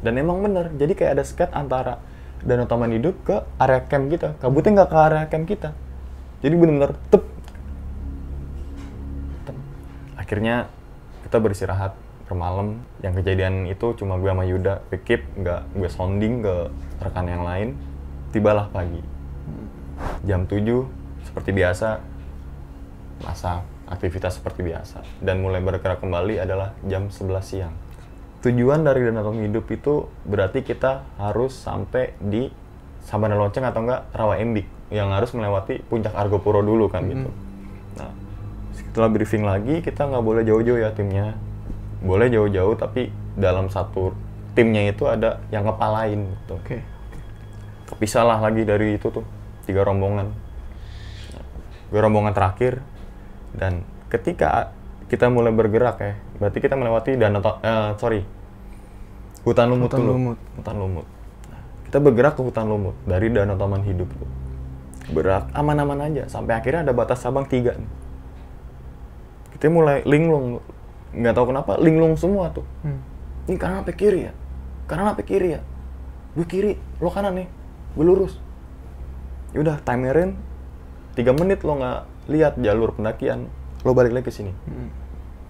Dan 0.04 0.20
emang 0.20 0.44
bener 0.44 0.72
jadi 0.76 0.94
kayak 0.96 1.12
ada 1.20 1.24
skat 1.28 1.52
antara 1.52 2.00
danau 2.44 2.68
taman 2.68 2.96
hidup 2.96 3.16
ke 3.28 3.36
area 3.60 3.84
camp 3.84 4.08
kita. 4.08 4.36
Kabutnya 4.40 4.84
nggak 4.84 4.90
ke 4.92 4.98
area 4.98 5.24
camp 5.28 5.46
kita. 5.48 5.70
Jadi 6.44 6.56
bener-bener 6.56 6.92
tep. 7.12 7.24
Tep. 9.48 9.58
akhirnya 10.16 10.72
kita 11.28 11.38
beristirahat 11.44 11.92
bermalam. 12.28 12.80
Yang 13.04 13.24
kejadian 13.24 13.68
itu 13.68 13.96
cuma 14.00 14.20
gue 14.20 14.32
sama 14.32 14.44
Yuda 14.48 14.84
keep 15.04 15.24
nggak 15.36 15.62
gue 15.76 15.90
sounding 15.92 16.44
ke 16.44 16.56
rekan 17.04 17.28
yang 17.28 17.44
lain. 17.44 17.76
Tibalah 18.32 18.72
pagi. 18.72 19.00
Jam 20.28 20.46
7 20.46 20.62
seperti 21.26 21.52
biasa 21.56 22.17
masak 23.26 23.66
aktivitas 23.88 24.38
seperti 24.38 24.62
biasa 24.68 25.02
dan 25.24 25.42
mulai 25.42 25.64
bergerak 25.64 26.04
kembali 26.04 26.42
adalah 26.44 26.76
jam 26.86 27.10
11 27.10 27.42
siang 27.42 27.74
tujuan 28.46 28.86
dari 28.86 29.02
Danau 29.02 29.34
Hidup 29.34 29.66
itu 29.74 30.06
berarti 30.24 30.62
kita 30.62 31.04
harus 31.18 31.58
sampai 31.58 32.14
di 32.22 32.48
Sabana 33.02 33.40
Lonceng 33.40 33.66
atau 33.66 33.82
enggak 33.82 34.08
Rawa 34.14 34.38
Embik 34.38 34.68
yang 34.94 35.12
harus 35.12 35.32
melewati 35.36 35.84
puncak 35.88 36.16
Argopuro 36.16 36.64
dulu 36.64 36.88
kan 36.88 37.04
gitu. 37.08 37.32
Nah, 38.00 38.12
setelah 38.76 39.10
briefing 39.12 39.44
lagi 39.44 39.84
kita 39.84 40.08
nggak 40.08 40.24
boleh 40.24 40.44
jauh-jauh 40.44 40.80
ya 40.80 40.92
timnya. 40.92 41.36
Boleh 42.04 42.30
jauh-jauh 42.30 42.78
tapi 42.78 43.10
dalam 43.36 43.68
satu 43.74 44.14
timnya 44.54 44.86
itu 44.92 45.08
ada 45.10 45.42
yang 45.52 45.66
ngepalain 45.66 46.20
gitu. 46.20 46.56
oke 46.56 46.78
Kepisahlah 47.88 48.44
lagi 48.44 48.68
dari 48.68 49.00
itu 49.00 49.08
tuh 49.08 49.24
tiga 49.64 49.88
rombongan. 49.88 50.28
Gue 51.88 52.00
rombongan 52.04 52.36
terakhir 52.36 52.84
dan 53.56 53.86
ketika 54.12 54.74
kita 55.08 55.32
mulai 55.32 55.56
bergerak 55.56 55.98
ya, 56.04 56.14
berarti 56.40 56.60
kita 56.60 56.76
melewati 56.76 57.16
danau 57.16 57.40
eh, 57.64 57.96
sorry 57.96 58.22
hutan 59.48 59.72
lumut 59.72 59.88
Hutan 59.88 60.00
dulu. 60.04 60.12
lumut. 60.12 60.38
Hutan 60.60 60.76
lumut. 60.76 61.06
Nah, 61.48 61.62
kita 61.88 61.98
bergerak 62.04 62.34
ke 62.36 62.42
hutan 62.44 62.68
lumut 62.68 62.96
dari 63.08 63.32
danau 63.32 63.56
taman 63.56 63.84
hidup. 63.88 64.12
Bergerak 65.16 65.48
aman-aman 65.56 66.04
aja 66.12 66.28
sampai 66.28 66.60
akhirnya 66.60 66.84
ada 66.84 66.92
batas 66.92 67.24
sabang 67.24 67.48
tiga 67.48 67.80
nih. 67.80 67.92
Kita 69.56 69.72
mulai 69.72 70.04
linglung, 70.04 70.60
nggak 71.16 71.34
tahu 71.34 71.46
kenapa 71.56 71.80
linglung 71.80 72.20
semua 72.20 72.52
tuh. 72.52 72.68
Hmm. 72.84 73.00
Ini 73.48 73.56
kanan 73.56 73.88
apa 73.88 73.96
kiri 73.96 74.28
ya? 74.28 74.34
Kanan 74.92 75.16
apa 75.16 75.24
kiri 75.24 75.56
ya? 75.56 75.62
Gue 76.36 76.44
kiri, 76.44 76.76
lo 77.00 77.08
kanan 77.08 77.40
nih. 77.40 77.48
Gue 77.96 78.04
lurus. 78.06 78.36
Yaudah, 79.56 79.80
timerin 79.82 80.36
3 81.16 81.32
menit 81.34 81.64
lo 81.64 81.80
nggak 81.80 82.00
lihat 82.28 82.60
jalur 82.60 82.94
pendakian, 82.94 83.48
lo 83.84 83.92
balik 83.96 84.14
lagi 84.14 84.28
ke 84.28 84.34
sini. 84.34 84.52
Hmm. 84.52 84.90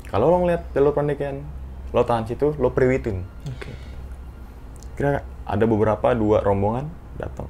Kalau 0.08 0.32
lo 0.32 0.38
ngeliat 0.46 0.72
jalur 0.72 0.94
pendakian, 0.94 1.44
lo 1.92 2.02
tahan 2.06 2.26
situ, 2.30 2.56
lo 2.58 2.72
priwitin. 2.72 3.26
oke 3.50 3.72
Kira 4.98 5.22
ada 5.46 5.66
beberapa 5.70 6.14
dua 6.18 6.42
rombongan 6.42 6.90
datang 7.22 7.46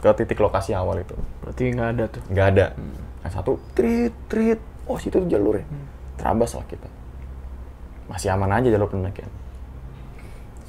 ke 0.00 0.10
titik 0.22 0.38
lokasi 0.40 0.76
awal 0.76 1.00
itu. 1.02 1.16
berarti 1.42 1.62
nggak 1.72 1.88
ada 1.96 2.04
tuh 2.06 2.22
Nggak 2.30 2.46
ada. 2.52 2.66
Yang 3.26 3.32
satu, 3.32 3.52
trit, 3.74 4.14
trit. 4.30 4.60
Oh, 4.86 5.00
situ 5.00 5.18
tuh 5.18 5.26
jalurnya. 5.26 5.66
Terabas 6.14 6.54
lah 6.54 6.62
kita. 6.70 6.86
Masih 8.06 8.30
aman 8.30 8.54
aja 8.54 8.70
jalur 8.70 8.86
pendakian. 8.86 9.28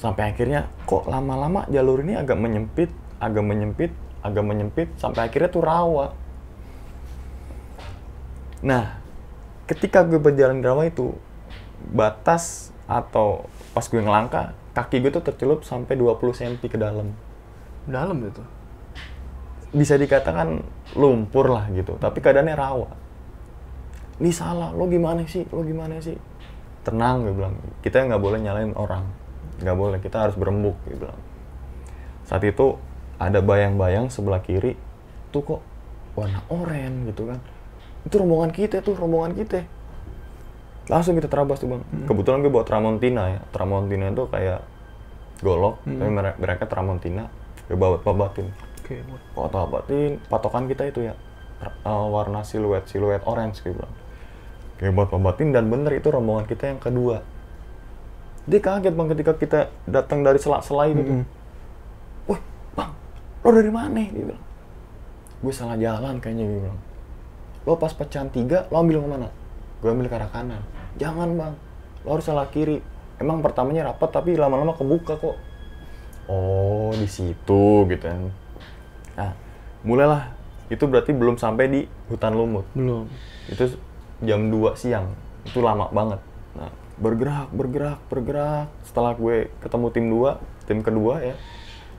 Sampai 0.01 0.33
akhirnya, 0.33 0.65
kok 0.89 1.05
lama-lama 1.05 1.69
jalur 1.69 2.01
ini 2.01 2.17
agak 2.17 2.37
menyempit, 2.37 2.89
agak 3.21 3.45
menyempit, 3.45 3.91
agak 4.25 4.45
menyempit, 4.45 4.87
sampai 4.97 5.29
akhirnya 5.29 5.49
tuh 5.53 5.61
rawa. 5.61 6.13
Nah, 8.65 8.97
ketika 9.69 10.01
gue 10.05 10.17
berjalan 10.17 10.61
di 10.61 10.65
rawa 10.65 10.89
itu, 10.89 11.13
batas 11.93 12.73
atau 12.89 13.45
pas 13.75 13.85
gue 13.85 14.01
ngelangkah, 14.01 14.57
kaki 14.73 15.01
gue 15.03 15.11
tuh 15.13 15.23
tercelup 15.25 15.61
sampai 15.61 15.93
20 15.97 16.17
cm 16.33 16.55
ke 16.65 16.77
dalam. 16.77 17.13
Dalam 17.87 18.17
itu 18.23 18.43
bisa 19.75 19.99
dikatakan 19.99 20.63
lumpur 20.95 21.51
lah 21.51 21.67
gitu 21.75 21.99
tapi 21.99 22.23
keadaannya 22.23 22.55
rawa. 22.55 22.89
Ini 24.17 24.31
salah 24.33 24.73
lo 24.73 24.87
gimana 24.89 25.21
sih? 25.27 25.45
Lo 25.51 25.61
gimana 25.61 25.99
sih? 25.99 26.15
Tenang 26.81 27.27
gue 27.27 27.33
bilang. 27.35 27.53
Kita 27.83 28.01
nggak 28.07 28.21
boleh 28.21 28.39
nyalain 28.41 28.73
orang. 28.73 29.05
Nggak 29.61 29.77
boleh 29.77 29.99
kita 30.01 30.17
harus 30.25 30.35
berembuk 30.39 30.73
gue 30.87 30.97
bilang. 30.97 31.19
Saat 32.25 32.47
itu 32.47 32.79
ada 33.21 33.43
bayang-bayang 33.43 34.09
sebelah 34.09 34.41
kiri 34.41 34.77
tuh 35.29 35.43
kok 35.43 35.61
warna 36.17 36.41
oranye 36.49 37.13
gitu 37.13 37.29
kan 37.29 37.37
itu 38.05 38.15
rombongan 38.19 38.51
kita 38.53 38.83
tuh 38.85 38.93
rombongan 38.93 39.33
kita. 39.33 39.65
Langsung 40.87 41.19
kita 41.19 41.27
terabas 41.27 41.59
tuh 41.59 41.67
bang. 41.67 41.83
Kebetulan 42.07 42.39
gue 42.39 42.51
bawa 42.51 42.63
Tramontina 42.63 43.23
ya. 43.27 43.39
Tramontina 43.51 44.07
itu 44.07 44.23
kayak 44.31 44.63
golok 45.43 45.83
tapi 45.83 46.09
mere- 46.09 46.37
mereka 46.39 46.63
Tramontina 46.65 47.27
gue 47.67 47.75
bawa 47.75 47.99
babatin. 47.99 48.47
Oke 48.79 49.03
foto 49.35 49.57
abatin 49.59 50.15
patokan 50.31 50.71
kita 50.71 50.87
itu 50.87 51.11
ya. 51.11 51.13
Uh, 51.83 52.07
warna 52.13 52.45
siluet 52.47 52.87
siluet 52.87 53.19
orange 53.27 53.59
gitu 53.59 53.75
bilang. 53.75 53.91
Kayak 54.79 54.93
buat 54.95 55.09
pembatin 55.11 55.51
dan 55.51 55.67
bener 55.67 55.91
itu 55.99 56.07
rombongan 56.07 56.47
kita 56.47 56.71
yang 56.71 56.79
kedua. 56.79 57.19
Dia 58.47 58.63
kaget 58.63 58.93
bang 58.95 59.07
ketika 59.11 59.33
kita 59.35 59.59
datang 59.83 60.23
dari 60.23 60.39
selak-selai 60.39 60.95
gitu. 60.95 61.13
Mm-mm. 61.19 61.25
wah 62.31 62.39
bang 62.79 62.91
lo 63.43 63.49
dari 63.51 63.71
mana? 63.75 64.07
Dia 64.07 64.23
bilang. 64.23 64.43
Gue 65.43 65.51
salah 65.51 65.75
jalan 65.75 66.23
kayaknya 66.23 66.47
dia 66.47 66.59
bilang 66.63 66.79
lo 67.67 67.75
pas 67.75 67.91
pecahan 67.91 68.31
tiga 68.31 68.63
lo 68.71 68.79
ambil 68.79 69.03
ke 69.03 69.09
mana 69.11 69.27
gue 69.77 69.89
ambil 69.93 70.09
ke 70.09 70.15
arah 70.17 70.31
kanan. 70.33 70.61
Jangan 70.97 71.37
bang. 71.37 71.53
Lo 72.01 72.17
harus 72.17 72.25
salah 72.25 72.49
kiri. 72.49 72.81
Emang 73.21 73.45
pertamanya 73.45 73.93
rapat 73.93 74.09
tapi 74.09 74.33
lama-lama 74.33 74.73
kebuka 74.73 75.21
kok. 75.21 75.37
Oh 76.25 76.89
di 76.97 77.05
situ 77.05 77.85
gitu 77.85 78.01
kan. 78.01 78.33
Nah 79.13 79.31
mulailah. 79.85 80.33
Itu 80.67 80.89
berarti 80.89 81.13
belum 81.13 81.37
sampai 81.37 81.65
di 81.69 81.81
hutan 82.09 82.33
lumut. 82.33 82.65
Belum. 82.73 83.05
Itu 83.47 83.77
jam 84.25 84.49
2 84.49 84.73
siang. 84.73 85.13
Itu 85.45 85.61
lama 85.61 85.93
banget. 85.93 86.25
Nah 86.57 86.73
bergerak 86.97 87.53
bergerak 87.53 87.99
bergerak. 88.09 88.67
Setelah 88.81 89.13
gue 89.13 89.53
ketemu 89.61 89.87
tim 89.93 90.05
2 90.09 90.65
tim 90.65 90.79
kedua 90.81 91.21
ya. 91.21 91.35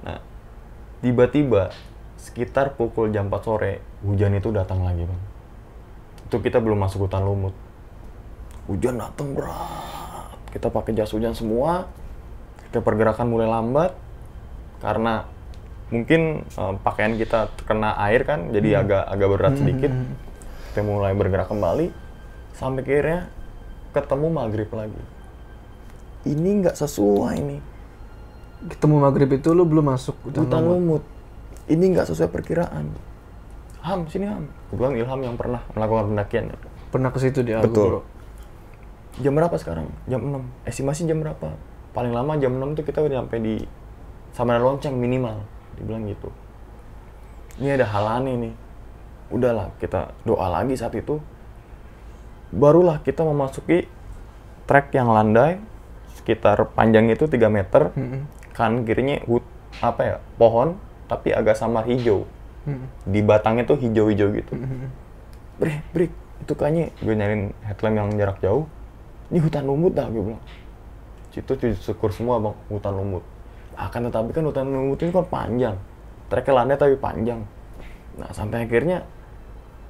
Nah 0.02 0.18
tiba-tiba 0.98 1.70
sekitar 2.18 2.74
pukul 2.74 3.14
jam 3.14 3.31
4 3.31 3.46
sore 3.46 3.78
hujan 4.02 4.35
itu 4.35 4.50
datang 4.50 4.83
lagi 4.83 5.07
bang 5.07 5.22
itu 6.28 6.36
kita 6.44 6.60
belum 6.60 6.76
masuk 6.76 7.08
hutan 7.08 7.24
lumut. 7.24 7.56
Hujan 8.68 9.00
datang 9.00 9.32
berat. 9.32 10.36
Kita 10.52 10.68
pakai 10.68 10.92
jas 10.92 11.16
hujan 11.16 11.32
semua. 11.32 11.88
Kita 12.68 12.84
pergerakan 12.84 13.32
mulai 13.32 13.48
lambat. 13.48 13.96
Karena 14.84 15.24
mungkin 15.88 16.44
eh, 16.44 16.74
pakaian 16.84 17.16
kita 17.16 17.48
terkena 17.56 17.96
air 18.04 18.28
kan 18.28 18.52
jadi 18.52 18.84
agak 18.84 19.08
agak 19.08 19.28
berat 19.32 19.54
sedikit. 19.56 19.88
kita 20.68 20.84
mulai 20.84 21.16
bergerak 21.16 21.48
kembali. 21.48 21.88
Sampai 22.52 22.84
akhirnya 22.84 23.32
ketemu 23.96 24.26
maghrib 24.28 24.68
lagi. 24.76 25.02
Ini 26.28 26.48
nggak 26.60 26.76
sesuai 26.76 27.36
nih. 27.40 27.62
Ketemu 28.68 28.96
maghrib 29.00 29.32
itu 29.32 29.48
lu 29.56 29.64
belum 29.64 29.96
masuk 29.96 30.28
hutan 30.28 30.44
hutan 30.44 30.60
lumut. 30.60 30.76
lumut. 30.76 31.02
Ini 31.72 31.84
nggak 31.96 32.12
sesuai 32.12 32.28
perkiraan 32.28 32.92
ham 33.88 34.05
sini 34.07 34.29
ham. 34.29 34.44
Kebetulan 34.68 34.94
Ilham 35.01 35.20
yang 35.24 35.35
pernah 35.40 35.64
melakukan 35.72 36.12
pendakian. 36.12 36.44
Pernah 36.92 37.11
ke 37.12 37.18
situ 37.20 37.40
di 37.40 37.57
Argo 37.57 37.72
Betul. 37.72 37.88
Bro. 37.88 38.01
jam 39.18 39.33
berapa 39.35 39.57
sekarang? 39.59 39.87
Jam 40.07 40.20
6 40.22 40.68
estimasi 40.68 41.09
jam 41.09 41.18
berapa? 41.24 41.57
Paling 41.96 42.12
lama 42.12 42.37
jam 42.37 42.55
6 42.55 42.79
tuh 42.79 42.85
kita 42.85 43.03
udah 43.03 43.24
sampai 43.24 43.38
di 43.40 43.55
Samana 44.37 44.61
Lonceng 44.61 44.94
minimal. 44.94 45.42
Dibilang 45.81 46.05
gitu. 46.07 46.29
Ini 47.59 47.81
ada 47.81 47.88
hal 47.88 48.22
aneh 48.22 48.37
nih. 48.38 48.55
Udahlah 49.35 49.74
kita 49.83 50.14
doa 50.22 50.46
lagi 50.46 50.77
saat 50.79 50.94
itu. 50.94 51.18
Barulah 52.55 53.03
kita 53.03 53.27
memasuki 53.27 53.85
trek 54.64 54.94
yang 54.94 55.11
landai 55.11 55.59
sekitar 56.14 56.61
panjangnya 56.77 57.16
itu 57.16 57.27
3 57.27 57.48
meter. 57.48 57.90
Mm-mm. 57.96 58.22
kan 58.59 58.83
kirinya 58.83 59.22
hut 59.31 59.46
apa 59.79 60.03
ya 60.03 60.16
pohon 60.35 60.74
tapi 61.07 61.31
agak 61.31 61.55
samar 61.55 61.87
hijau 61.87 62.27
Mm-mm. 62.68 62.88
di 63.09 63.20
batangnya 63.24 63.64
tuh 63.64 63.81
hijau-hijau 63.81 64.28
gitu 64.37 64.52
Mm-mm. 64.52 65.09
Bre, 65.59 65.83
break. 65.90 66.12
Itu 66.38 66.54
kayaknya 66.54 66.94
gue 67.02 67.14
nyariin 67.18 67.50
headlamp 67.66 67.96
yang 67.98 68.09
jarak 68.14 68.38
jauh. 68.38 68.64
Ini 69.28 69.42
hutan 69.42 69.66
lumut 69.66 69.92
dah, 69.92 70.07
gue 70.07 70.22
bilang. 70.22 70.44
Situ 71.35 71.50
tuh 71.50 71.74
syukur 71.74 72.14
semua 72.14 72.38
bang, 72.38 72.54
hutan 72.70 72.94
lumut. 72.94 73.26
Akan 73.74 74.07
tetapi 74.07 74.31
kan 74.31 74.46
hutan 74.46 74.70
lumut 74.70 75.02
ini 75.02 75.11
kan 75.11 75.26
panjang. 75.26 75.76
Treknya 76.31 76.54
landai 76.62 76.78
tapi 76.78 76.94
panjang. 76.94 77.42
Nah, 78.22 78.31
sampai 78.31 78.70
akhirnya 78.70 79.02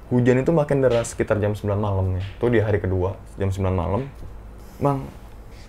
hujan 0.09 0.41
itu 0.41 0.49
makin 0.49 0.81
deras 0.81 1.13
sekitar 1.13 1.37
jam 1.37 1.53
9 1.53 1.77
malam 1.77 2.17
nih. 2.17 2.25
Tuh 2.41 2.49
di 2.49 2.57
hari 2.57 2.81
kedua, 2.81 3.13
jam 3.37 3.53
9 3.53 3.69
malam. 3.69 4.09
Bang, 4.81 5.05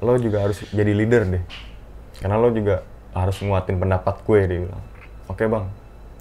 lo 0.01 0.17
juga 0.17 0.49
harus 0.49 0.65
jadi 0.73 0.97
leader 0.97 1.29
deh. 1.29 1.45
Karena 2.25 2.41
lo 2.41 2.49
juga 2.49 2.89
harus 3.13 3.37
nguatin 3.45 3.77
pendapat 3.77 4.17
gue, 4.25 4.41
dia 4.49 4.59
bilang. 4.65 4.85
Oke 5.29 5.45
bang, 5.47 5.69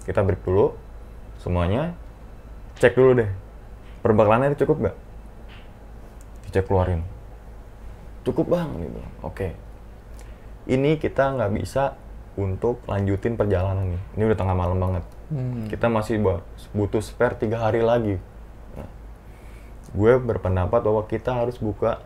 kita 0.10 0.26
break 0.26 0.41
dulu. 0.41 0.74
Semuanya 1.38 1.93
cek 2.82 2.98
dulu 2.98 3.22
deh. 3.22 3.30
Perbekalannya 4.02 4.58
cukup 4.58 4.89
nggak? 4.89 4.98
Dicek 6.50 6.65
keluarin. 6.65 7.06
Cukup 8.26 8.50
bang 8.50 8.69
dia 8.82 8.89
bilang. 8.89 9.13
Oke. 9.22 9.54
Ini 10.65 10.98
kita 10.98 11.38
nggak 11.38 11.54
bisa 11.54 11.93
untuk 12.34 12.82
lanjutin 12.89 13.38
perjalanan 13.38 13.93
nih. 13.93 14.02
Ini 14.17 14.24
udah 14.34 14.38
tengah 14.41 14.58
malam 14.58 14.82
banget. 14.82 15.06
Hmm. 15.30 15.69
kita 15.69 15.86
masih 15.93 16.17
bu- 16.17 16.41
butuh 16.74 17.06
spare 17.06 17.38
tiga 17.38 17.62
hari 17.62 17.86
lagi. 17.86 18.17
Nah, 18.74 18.89
gue 19.93 20.13
berpendapat 20.17 20.82
bahwa 20.82 21.06
kita 21.06 21.38
harus 21.38 21.62
buka 21.62 22.02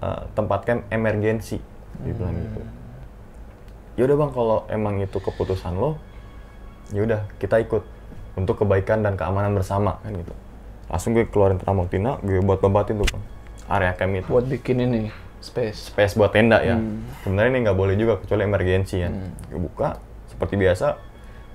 uh, 0.00 0.24
tempatkan 0.32 0.80
emergensi 0.88 1.60
dia 2.00 2.12
bilang 2.16 2.32
gitu. 2.32 2.60
Yaudah 4.00 4.16
bang 4.16 4.30
kalau 4.32 4.58
emang 4.72 4.96
itu 5.04 5.20
keputusan 5.20 5.76
lo 5.76 6.00
yaudah 6.92 7.24
kita 7.40 7.60
ikut 7.64 7.82
untuk 8.36 8.64
kebaikan 8.64 9.04
dan 9.04 9.16
keamanan 9.16 9.52
bersama 9.52 10.00
kan 10.00 10.12
gitu. 10.12 10.32
Langsung 10.88 11.16
gue 11.16 11.24
keluarin 11.28 11.60
Tramontina 11.60 12.20
gue 12.20 12.40
buat 12.44 12.60
babatin 12.60 13.00
tuh 13.00 13.08
bang. 13.08 13.24
Area 13.68 13.92
camp 13.96 14.12
itu. 14.16 14.28
Buat 14.28 14.46
bikin 14.48 14.76
ini 14.84 15.08
space. 15.40 15.92
space 15.92 16.14
buat 16.16 16.32
tenda 16.32 16.60
ya. 16.60 16.76
Sebenarnya 17.24 17.50
ini 17.56 17.60
nggak 17.68 17.78
boleh 17.78 17.94
juga 17.96 18.20
kecuali 18.20 18.42
emergensi 18.44 18.96
ya. 19.00 19.08
Gue 19.48 19.60
buka 19.68 19.98
seperti 20.28 20.54
biasa 20.56 20.96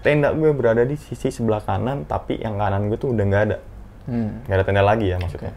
tenda 0.06 0.30
gue 0.34 0.54
berada 0.54 0.86
di 0.86 0.94
sisi 0.96 1.34
sebelah 1.34 1.62
kanan 1.62 2.06
tapi 2.06 2.38
yang 2.38 2.58
kanan 2.58 2.90
gue 2.90 2.98
tuh 2.98 3.14
udah 3.14 3.26
nggak 3.26 3.44
ada. 3.52 3.58
Hmm. 4.08 4.40
nggak 4.48 4.56
ada 4.56 4.66
tenda 4.66 4.84
lagi 4.86 5.12
ya 5.12 5.18
maksudnya. 5.20 5.54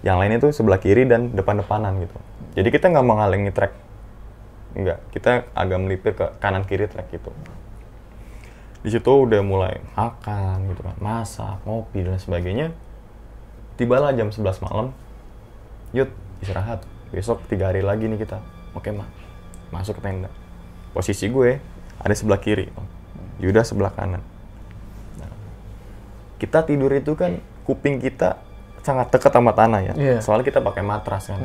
Yang 0.00 0.16
lain 0.16 0.32
itu 0.36 0.48
sebelah 0.52 0.80
kiri 0.80 1.04
dan 1.08 1.32
depan-depanan 1.32 1.96
gitu. 2.00 2.16
Jadi 2.56 2.68
kita 2.68 2.92
nggak 2.92 3.06
menghalangi 3.06 3.52
trek 3.52 3.72
nggak 4.70 4.98
kita 5.10 5.50
agak 5.50 5.78
melipir 5.82 6.12
ke 6.14 6.26
kanan 6.38 6.62
kiri 6.62 6.86
trek 6.86 7.10
gitu 7.10 7.34
di 8.80 8.88
situ 8.88 9.12
udah 9.12 9.44
mulai 9.44 9.76
makan 9.92 10.72
gitu 10.72 10.80
kan 10.80 10.96
masak 11.00 11.60
ngopi 11.68 12.00
dan 12.00 12.16
sebagainya. 12.16 12.72
Tibalah 13.76 14.12
jam 14.16 14.32
11 14.32 14.64
malam. 14.64 14.92
Yuk 15.92 16.08
istirahat. 16.40 16.84
Besok 17.12 17.44
tiga 17.50 17.68
hari 17.68 17.84
lagi 17.84 18.08
nih 18.08 18.16
kita. 18.20 18.40
Oke 18.72 18.88
mah 18.92 19.08
masuk 19.68 20.00
ke 20.00 20.02
tenda. 20.04 20.32
Posisi 20.96 21.28
gue 21.28 21.60
ada 22.00 22.14
sebelah 22.16 22.40
kiri 22.40 22.72
Yuda 23.40 23.64
sebelah 23.64 23.92
kanan. 23.92 24.20
Nah, 25.16 25.32
kita 26.36 26.64
tidur 26.64 26.92
itu 26.92 27.12
kan 27.16 27.40
kuping 27.64 28.00
kita 28.00 28.40
sangat 28.80 29.12
dekat 29.12 29.32
sama 29.32 29.52
tanah 29.52 29.80
ya. 29.84 29.94
Iya. 29.96 30.18
soalnya 30.24 30.48
kita 30.48 30.64
pakai 30.64 30.80
matras 30.80 31.28
kan. 31.28 31.40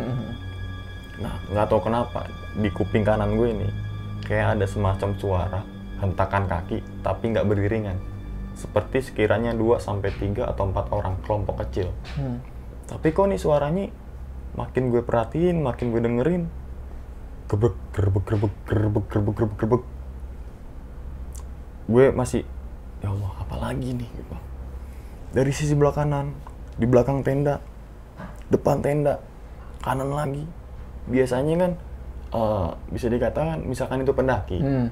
Nah 1.20 1.36
nggak 1.52 1.68
tahu 1.68 1.84
kenapa 1.84 2.32
di 2.56 2.72
kuping 2.72 3.04
kanan 3.04 3.36
gue 3.36 3.52
ini 3.52 3.68
kayak 4.24 4.56
ada 4.56 4.66
semacam 4.68 5.10
suara 5.20 5.75
hentakan 5.98 6.46
kaki 6.46 6.84
tapi 7.02 7.32
nggak 7.32 7.46
beriringan 7.46 7.98
seperti 8.54 9.04
sekiranya 9.04 9.52
2 9.52 9.78
sampai 9.78 10.12
3 10.12 10.44
atau 10.46 10.64
empat 10.66 10.86
orang 10.90 11.16
kelompok 11.22 11.60
kecil 11.62 11.92
Hmm. 12.16 12.40
tapi 12.86 13.12
kok 13.12 13.28
nih 13.28 13.38
suaranya 13.38 13.92
makin 14.56 14.88
gue 14.88 15.04
perhatiin, 15.04 15.60
makin 15.60 15.92
gue 15.92 16.00
dengerin 16.00 16.44
gebek 17.46 17.76
gerbek 17.92 18.24
gerbek 18.26 18.54
gerbek 18.66 19.06
gerbek 19.06 19.36
gerbek 19.36 19.56
gerbek 19.58 19.84
gue 21.86 22.06
masih 22.12 22.42
ya 23.00 23.12
Allah 23.12 23.32
apa 23.38 23.56
lagi 23.62 23.94
nih 23.94 24.10
gitu. 24.10 24.36
dari 25.32 25.52
sisi 25.52 25.76
belah 25.76 25.94
kanan 25.94 26.34
di 26.76 26.86
belakang 26.86 27.22
tenda 27.22 27.62
depan 28.48 28.82
tenda 28.82 29.22
kanan 29.80 30.10
lagi 30.10 30.44
biasanya 31.06 31.54
kan 31.60 31.72
eh, 32.32 32.70
bisa 32.90 33.08
dikatakan 33.08 33.62
misalkan 33.62 34.02
itu 34.02 34.12
pendaki 34.12 34.58
Hmm. 34.58 34.90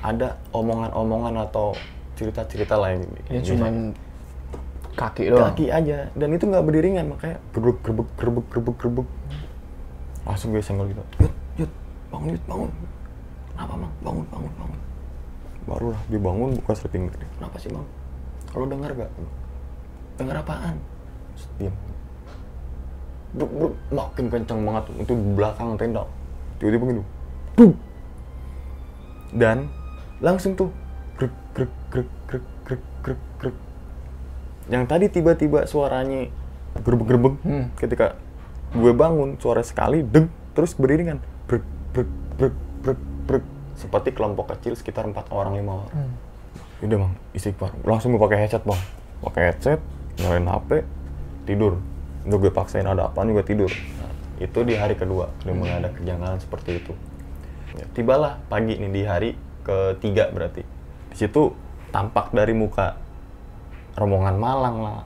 Ada 0.00 0.38
omongan-omongan 0.54 1.34
atau 1.50 1.74
cerita-cerita 2.14 2.76
lain. 2.76 3.02
Ini 3.02 3.20
Biasanya- 3.26 3.48
cuman 3.48 3.74
kaki 4.94 5.22
doang. 5.32 5.50
kaki 5.52 5.66
aja. 5.68 5.98
Dan 6.14 6.28
itu 6.34 6.44
nggak 6.46 6.64
beriringan 6.64 7.06
makanya 7.10 7.36
gerbek 7.52 7.78
gerbek 7.82 8.08
gerbek 8.16 8.46
gerbek 8.52 8.76
gerbek 8.78 9.08
langsung 10.24 10.52
gue 10.52 10.62
senggol 10.62 10.86
gitu. 10.88 11.02
Yut 11.24 11.34
yut 11.64 11.72
bangun 12.12 12.36
yut 12.36 12.44
bangun. 12.48 12.70
Kenapa 13.52 13.72
bang 13.76 13.92
bangun 14.00 14.24
bangun 14.32 14.52
bangun. 14.56 14.80
Barulah 15.68 16.00
dia 16.08 16.20
bangun 16.20 16.50
buka 16.60 16.72
sleeping 16.72 17.04
bag 17.08 17.20
kenapa 17.36 17.56
sih 17.60 17.68
bang 17.68 17.86
kalau 18.50 18.66
dengar 18.66 18.90
gak 18.96 19.10
dengar 20.18 20.36
apaan? 20.42 20.76
Diam 21.56 21.72
Bruk, 23.30 23.46
bruk, 23.54 23.74
makin 23.94 24.26
kencang 24.26 24.60
banget. 24.66 24.84
Itu 25.06 25.12
di 25.14 25.22
belakang 25.38 25.78
tenda. 25.78 26.02
Tiba-tiba 26.58 26.84
gitu. 26.90 27.02
Bum. 27.54 27.70
dan 29.30 29.70
langsung 30.20 30.52
tuh 30.54 30.68
grek 31.16 31.32
grek 31.56 31.72
grek 31.90 32.08
grek 32.28 32.44
grek 32.64 32.82
grek 33.02 33.20
grek 33.40 33.56
yang 34.70 34.84
tadi 34.86 35.10
tiba-tiba 35.10 35.66
suaranya 35.66 36.30
gerbek-gerbek 36.78 37.34
Hmm. 37.42 37.66
ketika 37.74 38.14
gue 38.70 38.92
bangun 38.94 39.34
suara 39.42 39.66
sekali 39.66 40.06
deg 40.06 40.30
terus 40.54 40.78
beriringan 40.78 41.18
brek 41.50 41.64
brek 41.90 42.08
brek 42.38 42.54
brek 42.84 43.00
brek. 43.26 43.44
Seperti 43.74 44.12
kelompok 44.12 44.52
kecil 44.54 44.76
sekitar 44.76 45.08
empat 45.08 45.32
orang 45.32 45.56
lima 45.56 45.82
orang. 45.84 45.92
Hmm. 45.96 46.12
udah 46.80 46.96
bang 46.96 47.12
istighfar. 47.34 47.72
Langsung 47.82 48.14
gue 48.14 48.20
pakai 48.22 48.38
headset 48.46 48.62
bang. 48.62 48.80
Pakai 49.20 49.42
headset 49.52 49.80
nyalain 50.20 50.46
hp 50.46 50.70
tidur. 51.44 51.80
Udah 52.28 52.38
gue 52.38 52.52
paksain 52.52 52.86
ada 52.86 53.08
apa 53.08 53.24
juga 53.24 53.42
tidur. 53.42 53.72
Nah, 53.72 54.12
itu 54.38 54.58
di 54.62 54.76
hari 54.76 54.94
kedua 54.94 55.32
udah 55.42 55.54
mulai 55.56 55.80
ada 55.80 55.88
kejanggalan 55.92 56.38
seperti 56.38 56.78
itu. 56.78 56.92
Ya, 57.74 57.84
tibalah 57.92 58.38
pagi 58.46 58.76
nih 58.78 58.90
di 58.92 59.02
hari 59.02 59.30
ketiga 59.70 60.26
berarti. 60.34 60.66
Di 61.14 61.16
situ 61.16 61.54
tampak 61.94 62.34
dari 62.34 62.54
muka 62.54 62.98
rombongan 63.94 64.36
Malang 64.38 64.76
lah 64.82 65.00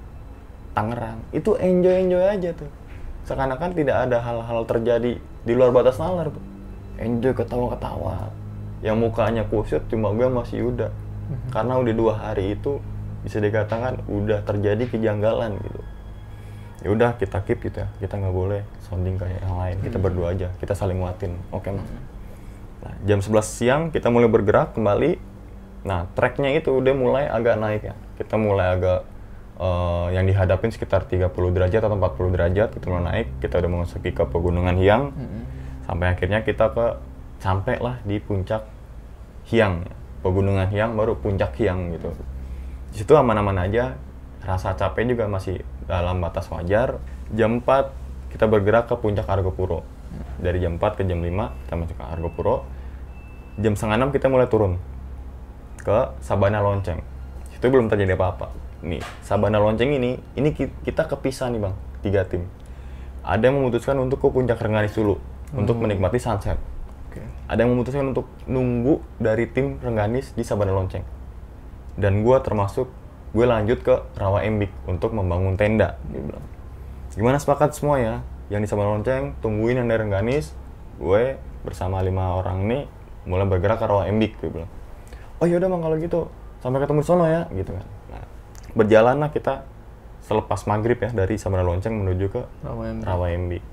Tangerang. 0.75 1.21
Itu 1.31 1.55
enjoy 1.61 2.09
enjoy 2.09 2.25
aja 2.25 2.51
tuh. 2.57 2.71
Seakan-akan 3.25 3.73
tidak 3.73 3.97
ada 4.09 4.19
hal-hal 4.21 4.67
terjadi 4.67 5.17
di 5.21 5.53
luar 5.55 5.71
batas 5.71 5.97
nalar 6.01 6.29
tuh. 6.35 6.45
Enjoy 6.99 7.33
ketawa-ketawa. 7.33 8.33
Yang 8.85 8.97
mukanya 9.01 9.43
kusut 9.49 9.87
cuma 9.89 10.13
gue 10.13 10.29
masih 10.29 10.69
Yuda 10.69 10.93
karena 11.57 11.81
udah 11.81 11.95
dua 11.97 12.13
hari 12.21 12.53
itu 12.53 12.85
bisa 13.25 13.41
dikatakan 13.41 14.05
udah 14.05 14.45
terjadi 14.45 14.85
kejanggalan 14.85 15.57
gitu. 15.57 15.81
Ya 16.85 16.89
udah 16.93 17.11
kita 17.17 17.41
keep 17.49 17.65
gitu 17.65 17.81
ya. 17.81 17.89
Kita 17.97 18.21
nggak 18.21 18.35
boleh 18.35 18.61
sounding 18.85 19.17
kayak 19.17 19.41
yang 19.41 19.57
lain. 19.57 19.77
Kita 19.81 19.97
berdua 19.97 20.37
aja. 20.37 20.53
Kita 20.61 20.77
saling 20.77 21.01
nguatin. 21.01 21.33
Oke 21.49 21.73
mas 21.73 22.14
nah, 22.85 22.95
jam 23.09 23.19
11 23.25 23.41
siang 23.43 23.83
kita 23.89 24.13
mulai 24.13 24.29
bergerak 24.29 24.77
kembali. 24.77 25.17
Nah 25.89 26.09
tracknya 26.13 26.53
itu 26.53 26.73
udah 26.73 26.95
mulai 26.95 27.25
agak 27.27 27.57
naik 27.57 27.83
ya. 27.89 27.95
Kita 28.21 28.37
mulai 28.37 28.77
agak 28.77 29.01
eh, 29.59 30.07
yang 30.15 30.25
dihadapin 30.29 30.71
sekitar 30.71 31.09
30 31.09 31.33
derajat 31.33 31.81
atau 31.81 31.97
40 31.97 32.35
derajat 32.37 32.69
kita 32.77 32.87
mulai 32.93 33.05
naik. 33.09 33.27
Kita 33.41 33.59
udah 33.59 33.71
memasuki 33.73 34.13
ke 34.13 34.25
pegunungan 34.29 34.77
Hiang 34.77 35.17
sampai 35.85 36.17
akhirnya 36.17 36.45
kita 36.45 36.73
ke 36.73 36.87
sampai 37.41 37.77
lah 37.77 38.01
di 38.09 38.17
puncak 38.21 38.65
Hiang 39.45 39.85
pegunungan 40.25 40.73
Hiang 40.73 40.97
baru 40.97 41.21
puncak 41.21 41.53
Hiang 41.61 41.93
gitu. 41.93 42.17
Di 42.97 43.05
situ 43.05 43.13
aman-aman 43.13 43.61
aja. 43.61 44.01
Rasa 44.45 44.77
capek 44.77 45.17
juga 45.17 45.25
masih 45.29 45.61
dalam 45.89 46.21
batas 46.21 46.49
wajar. 46.53 47.01
Jam 47.33 47.61
4 47.61 48.33
kita 48.33 48.49
bergerak 48.49 48.89
ke 48.89 48.97
puncak 48.97 49.29
Argopuro. 49.29 49.85
Dari 50.41 50.65
jam 50.65 50.81
4 50.81 51.01
ke 51.01 51.03
jam 51.05 51.21
5 51.21 51.29
kita 51.65 51.75
masuk 51.77 51.97
ke 52.01 52.05
Argopuro 52.05 52.65
jam 53.57 53.75
setengah 53.75 54.11
6 54.11 54.15
kita 54.15 54.27
mulai 54.27 54.47
turun 54.47 54.79
ke 55.79 55.99
Sabana 56.19 56.59
Lonceng. 56.59 57.01
Itu 57.55 57.69
belum 57.69 57.87
terjadi 57.87 58.17
apa-apa. 58.17 58.51
Nih 58.83 59.01
Sabana 59.21 59.61
Lonceng 59.61 59.93
ini 59.93 60.17
ini 60.35 60.49
ki- 60.53 60.75
kita 60.83 61.07
kepisah 61.07 61.53
nih 61.53 61.61
bang 61.61 61.75
tiga 62.01 62.25
tim. 62.25 62.49
Ada 63.25 63.49
yang 63.49 63.57
memutuskan 63.61 63.97
untuk 63.97 64.21
ke 64.21 64.29
puncak 64.29 64.61
Rengganis 64.61 64.93
dulu 64.93 65.17
untuk 65.55 65.79
menikmati 65.79 66.19
sunset. 66.19 66.59
Oke. 67.09 67.23
ada 67.47 67.63
yang 67.63 67.71
memutuskan 67.71 68.11
untuk 68.11 68.27
nunggu 68.45 68.99
dari 69.23 69.47
tim 69.47 69.79
Rengganis 69.79 70.35
di 70.35 70.43
Sabana 70.43 70.75
Lonceng. 70.75 71.07
Dan 71.95 72.27
gue 72.27 72.37
termasuk 72.43 72.91
gue 73.31 73.47
lanjut 73.47 73.87
ke 73.87 73.95
Rawa 74.19 74.43
Embik 74.43 74.75
untuk 74.85 75.15
membangun 75.15 75.55
tenda. 75.55 75.95
Dia 76.11 76.21
bilang. 76.21 76.43
Gimana 77.15 77.39
sepakat 77.39 77.71
semua 77.71 78.03
ya? 78.03 78.15
Yang 78.51 78.67
di 78.67 78.69
Sabana 78.69 78.99
Lonceng 78.99 79.39
tungguin 79.39 79.79
yang 79.79 79.87
dari 79.87 80.03
Rengganis 80.03 80.51
gue 80.99 81.39
bersama 81.63 82.03
lima 82.03 82.35
orang 82.35 82.67
ini 82.67 82.81
mulai 83.25 83.47
bergerak 83.49 83.81
ke 83.81 83.87
Rawa 83.89 84.09
Embik 84.09 84.37
gue 84.41 84.51
bilang 84.53 84.71
oh 85.41 85.47
yaudah 85.49 85.69
bang 85.69 85.83
kalau 85.83 85.97
gitu 86.01 86.21
sampai 86.61 86.79
ketemu 86.81 87.01
di 87.01 87.07
sono 87.07 87.25
ya 87.29 87.43
gitu 87.53 87.71
kan 87.77 87.87
nah, 88.13 88.25
berjalanlah 88.77 89.31
kita 89.33 89.65
selepas 90.25 90.65
maghrib 90.65 90.97
ya 90.97 91.13
dari 91.13 91.37
Sabana 91.37 91.61
Lonceng 91.61 92.01
menuju 92.01 92.27
ke 92.33 92.43
Rawa 92.65 92.83
Embik. 92.89 93.05
Rawa 93.05 93.27
Embik. 93.29 93.65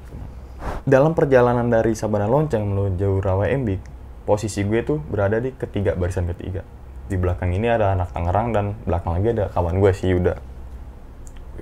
Dalam 0.83 1.11
perjalanan 1.15 1.67
dari 1.71 1.95
Sabana 1.95 2.27
Lonceng 2.27 2.67
menuju 2.67 3.23
Rawa 3.23 3.47
Embik, 3.47 3.79
posisi 4.27 4.61
gue 4.67 4.83
tuh 4.83 4.99
berada 4.99 5.39
di 5.39 5.55
ketiga 5.55 5.95
barisan 5.95 6.27
ketiga. 6.35 6.61
Di 7.07 7.15
belakang 7.15 7.55
ini 7.55 7.71
ada 7.71 7.95
anak 7.95 8.11
Tangerang 8.11 8.51
dan 8.51 8.65
belakang 8.83 9.19
lagi 9.19 9.27
ada 9.31 9.45
kawan 9.51 9.79
gue 9.79 9.91
si 9.95 10.11
Yuda. 10.11 10.35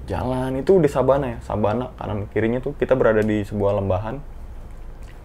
Jalan 0.10 0.58
itu 0.58 0.82
di 0.82 0.90
Sabana 0.90 1.38
ya, 1.38 1.40
Sabana 1.46 1.94
kanan 2.02 2.26
kirinya 2.34 2.58
tuh 2.58 2.74
kita 2.74 2.98
berada 2.98 3.22
di 3.22 3.46
sebuah 3.46 3.78
lembahan. 3.78 4.18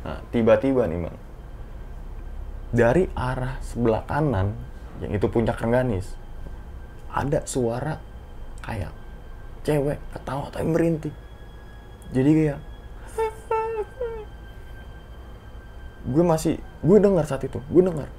Nah, 0.05 0.21
tiba-tiba 0.29 0.85
nih 0.85 1.09
bang, 1.09 1.17
dari 2.75 3.07
arah 3.15 3.63
sebelah 3.63 4.03
kanan 4.03 4.51
yang 4.99 5.15
itu 5.15 5.31
puncak 5.31 5.63
Rengganis, 5.63 6.19
ada 7.07 7.47
suara 7.47 8.03
kayak 8.67 8.91
cewek 9.63 10.03
ketawa 10.11 10.51
tapi 10.51 10.67
merintih. 10.67 11.15
Jadi 12.11 12.31
kayak 12.35 12.59
gue 16.13 16.25
masih 16.27 16.59
gue 16.83 16.99
dengar 16.99 17.23
saat 17.31 17.47
itu 17.47 17.63
gue 17.63 17.83
dengar. 17.87 18.11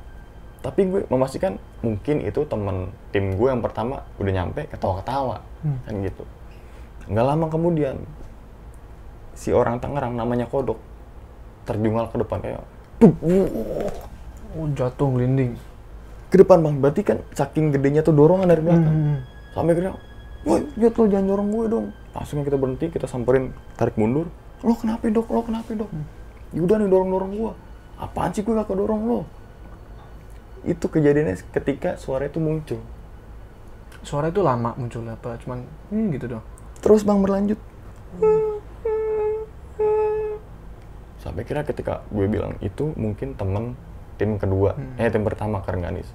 Tapi 0.63 0.87
gue 0.87 1.01
memastikan 1.11 1.59
mungkin 1.83 2.23
itu 2.23 2.47
temen 2.47 2.95
tim 3.11 3.35
gue 3.35 3.47
yang 3.51 3.59
pertama 3.59 4.07
udah 4.17 4.31
nyampe 4.31 4.71
ketawa-ketawa 4.71 5.43
kan 5.83 5.93
gitu. 5.99 6.23
Nggak 7.11 7.25
lama 7.27 7.45
kemudian 7.51 7.99
si 9.35 9.51
orang 9.51 9.83
Tangerang 9.83 10.15
namanya 10.15 10.47
Kodok 10.47 10.79
terjungkal 11.67 12.07
ke 12.07 12.17
depan 12.23 12.39
kayak. 12.39 12.63
Oh, 14.55 14.67
jatuh 14.71 15.11
gelinding. 15.11 15.59
ke 16.31 16.41
depan 16.41 16.59
bang. 16.63 16.75
Berarti 16.79 17.01
kan 17.05 17.17
saking 17.31 17.75
gedenya 17.75 18.01
tuh 18.01 18.15
dorongan 18.15 18.49
dari 18.49 18.63
belakang. 18.63 18.95
Hmm. 18.95 19.19
sampai 19.55 19.71
kira 19.71 19.95
woi 20.43 20.67
Jod 20.75 20.93
lo 20.99 21.03
jangan 21.07 21.27
dorong 21.31 21.47
gue 21.51 21.65
dong. 21.71 21.85
Langsung 22.11 22.43
kita 22.43 22.57
berhenti 22.59 22.85
kita 22.91 23.07
samperin 23.07 23.55
tarik 23.79 23.95
mundur. 23.95 24.27
Lo 24.63 24.75
kenapa 24.75 25.07
dok? 25.07 25.31
Lo 25.31 25.41
kenapa 25.47 25.71
dok? 25.71 25.87
Yuda 26.51 26.75
nih 26.83 26.89
dorong 26.91 27.09
dorong 27.11 27.31
gue 27.35 27.53
apaan 27.99 28.31
sih 28.35 28.43
gue 28.43 28.55
gak 28.55 28.71
dorong 28.71 29.01
lo? 29.07 29.19
Itu 30.65 30.89
kejadiannya 30.89 31.39
ketika 31.53 31.95
suara 31.95 32.27
itu 32.27 32.41
muncul. 32.41 32.81
Suara 34.03 34.29
itu 34.29 34.41
lama 34.43 34.75
munculnya 34.77 35.17
apa? 35.17 35.37
Cuman 35.41 35.65
hmm, 35.93 36.07
gitu 36.15 36.25
dong. 36.37 36.45
terus 36.83 37.01
bang 37.01 37.17
berlanjut. 37.17 37.59
Sampai 41.17 41.41
kira 41.41 41.65
ketika 41.65 42.05
gue 42.13 42.29
bilang 42.29 42.53
itu 42.61 42.93
mungkin 42.93 43.33
temen 43.33 43.73
tim 44.15 44.35
kedua. 44.35 44.73
Eh 44.95 45.07
tim 45.07 45.21
pertama 45.21 45.59
Karganis. 45.59 46.07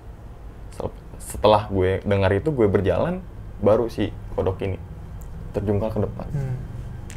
Setelah 1.20 1.68
gue 1.68 2.00
dengar 2.02 2.32
itu 2.32 2.48
gue 2.50 2.66
berjalan 2.66 3.20
baru 3.60 3.86
si 3.86 4.08
kodok 4.34 4.56
ini 4.60 4.80
terjungkal 5.52 5.90
ke 5.90 6.00
depan. 6.00 6.26
Hmm. 6.30 6.56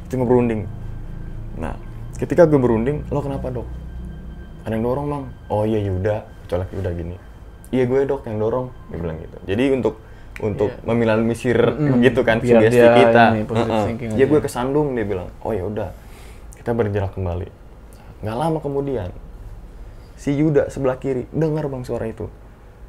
itu 0.03 0.19
ngeberunding 0.19 0.61
nah 1.53 1.73
ketika 2.17 2.45
gue 2.45 2.59
berunding 2.59 3.01
lo 3.09 3.21
kenapa 3.21 3.49
dok? 3.49 3.65
Ada 4.63 4.73
yang 4.73 4.83
dorong 4.83 5.05
bang. 5.07 5.23
Oh 5.47 5.63
iya 5.63 5.79
Yuda 5.81 6.15
colek 6.45 6.69
Yuda 6.71 6.89
gini. 6.93 7.15
Iya 7.69 7.83
gue 7.85 7.99
dok 8.05 8.27
yang 8.27 8.37
dorong. 8.37 8.67
Dia 8.89 8.97
bilang 8.99 9.17
gitu. 9.17 9.37
Jadi 9.43 9.63
untuk 9.71 9.95
untuk 10.37 10.69
Iya. 10.69 10.81
meminimalisir 10.83 11.57
Mm-mm. 11.57 12.01
gitu 12.01 12.21
kan 12.21 12.37
Biar 12.37 12.57
sugesti 12.57 12.73
dia 12.75 12.89
kita. 12.91 13.23
ini, 13.31 13.41
thinking 13.85 14.09
ya 14.13 14.17
aja. 14.19 14.25
gue 14.29 14.39
kesandung 14.41 14.93
dia 14.93 15.05
bilang. 15.05 15.29
Oh 15.41 15.53
ya 15.53 15.63
udah 15.63 15.89
kita 16.57 16.73
bergerak 16.73 17.13
kembali. 17.13 17.47
Nggak 18.21 18.35
lama 18.35 18.57
kemudian 18.59 19.09
si 20.23 20.31
Yuda 20.31 20.71
sebelah 20.71 20.95
kiri 20.95 21.27
dengar 21.35 21.67
bang 21.67 21.83
suara 21.83 22.07
itu. 22.07 22.31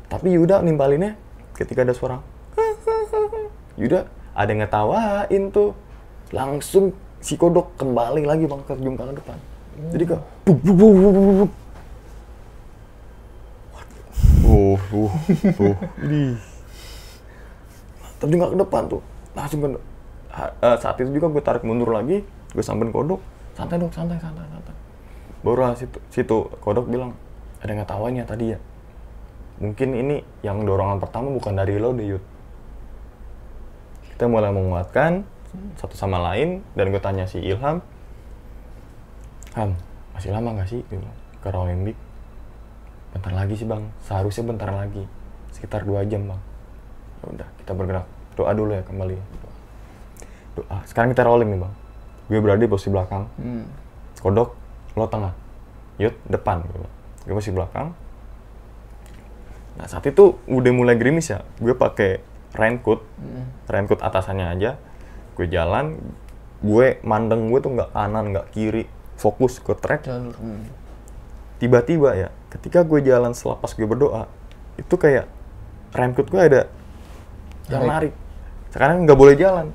Tapi 0.07 0.39
Yuda 0.39 0.63
nimpalinnya 0.63 1.19
ketika 1.59 1.83
ada 1.83 1.91
suara 1.91 2.23
Yuda 3.81 4.07
ada 4.39 4.51
yang 4.55 4.63
ngetawain 4.63 5.51
tuh. 5.51 5.75
Langsung 6.31 6.95
si 7.19 7.35
kodok 7.35 7.75
kembali 7.75 8.23
lagi 8.23 8.47
bang 8.47 8.63
ke 8.63 8.79
jungkal 8.79 9.11
depan. 9.11 9.39
Jadi 9.91 10.05
ke 10.07 10.17
buk 10.47 10.59
buk 10.63 10.75
buk 10.79 10.93
buk 10.95 11.11
buk 11.11 11.35
buk. 11.43 11.53
Uh, 14.45 14.79
uh, 14.79 15.11
uh, 15.11 16.35
terjungkal 18.23 18.49
ke 18.55 18.59
depan 18.63 18.83
tuh. 18.87 19.03
Langsung 19.35 19.59
ke 19.59 19.69
eh, 20.39 20.77
saat 20.79 20.95
itu 21.03 21.11
juga 21.11 21.27
gue 21.35 21.43
tarik 21.43 21.67
mundur 21.67 21.91
lagi 21.91 22.23
gue 22.55 22.63
samperin 22.63 22.95
kodok. 22.95 23.19
Santai 23.59 23.83
dok 23.83 23.91
santai 23.91 24.23
santai 24.23 24.47
santai. 24.47 24.75
Baru 25.43 25.67
situ 25.75 25.99
situ 26.15 26.39
kodok 26.63 26.87
bilang 26.87 27.19
ada 27.65 27.73
yang 27.73 27.81
ngetawain 27.83 28.21
ya 28.21 28.27
tadi 28.29 28.45
ya. 28.53 28.59
Mungkin 29.59 29.89
ini 29.97 30.17
yang 30.45 30.63
dorongan 30.63 31.01
pertama 31.01 31.33
bukan 31.33 31.57
dari 31.57 31.81
lo 31.81 31.97
deh 31.97 32.07
Yud 32.15 32.25
kita 34.15 34.31
mulai 34.31 34.55
menguatkan 34.55 35.27
satu 35.75 35.99
sama 35.99 36.23
lain 36.23 36.63
dan 36.79 36.95
gue 36.95 37.03
tanya 37.03 37.27
si 37.27 37.43
Ilham 37.43 37.83
Ham 39.59 39.75
masih 40.15 40.31
lama 40.31 40.55
nggak 40.55 40.71
sih 40.71 40.87
ke 41.43 41.49
Rawembik 41.51 41.99
bentar 43.15 43.31
lagi 43.31 43.55
sih 43.55 43.67
bang. 43.67 43.83
Seharusnya 44.03 44.43
bentar 44.43 44.71
lagi. 44.75 45.07
Sekitar 45.55 45.87
dua 45.87 46.03
jam 46.03 46.27
bang. 46.27 46.41
Ya 47.23 47.25
udah 47.31 47.49
kita 47.63 47.73
bergerak. 47.75 48.07
Doa 48.35 48.51
dulu 48.55 48.75
ya 48.75 48.83
kembali. 48.83 49.15
Doa. 49.15 49.53
doa 50.59 50.77
sekarang 50.87 51.15
kita 51.15 51.23
rolling 51.23 51.51
nih 51.55 51.61
bang. 51.63 51.75
Gue 52.31 52.39
berada 52.43 52.63
di 52.63 52.71
posisi 52.71 52.91
belakang. 52.91 53.27
Hmm. 53.39 53.67
kodok 54.19 54.55
lo 54.95 55.07
tengah. 55.07 55.35
Yud 55.99 56.15
depan. 56.27 56.63
gitu. 56.67 56.87
Gue 57.25 57.35
masih 57.35 57.53
belakang. 57.53 57.97
Nah 59.75 59.87
saat 59.89 60.07
itu 60.07 60.39
udah 60.47 60.73
mulai 60.73 60.95
gerimis 60.95 61.33
ya. 61.33 61.43
Gue 61.59 61.75
pakai 61.75 62.21
raincoat 62.55 63.03
Hmm. 63.19 63.51
raincoat 63.67 64.01
atasannya 64.01 64.47
aja. 64.47 64.71
Gue 65.35 65.51
jalan 65.51 65.99
gue 66.65 66.97
mandeng 67.03 67.51
gue 67.51 67.61
tuh 67.61 67.73
nggak 67.75 67.91
kanan 67.93 68.25
nggak 68.33 68.47
kiri 68.53 68.85
fokus 69.17 69.59
ke 69.59 69.73
track. 69.75 70.07
Hmm. 70.07 70.65
tiba-tiba 71.55 72.13
ya 72.19 72.29
ketika 72.51 72.83
gue 72.83 72.99
jalan 73.01 73.31
selepas 73.33 73.73
gue 73.73 73.87
berdoa 73.87 74.27
itu 74.77 74.95
kayak 74.99 75.31
raincoat 75.95 76.29
gue 76.29 76.41
ada 76.43 76.63
yang 77.71 77.89
narik. 77.89 78.13
Sekarang 78.69 79.07
nggak 79.07 79.17
boleh 79.17 79.39
jalan. 79.39 79.71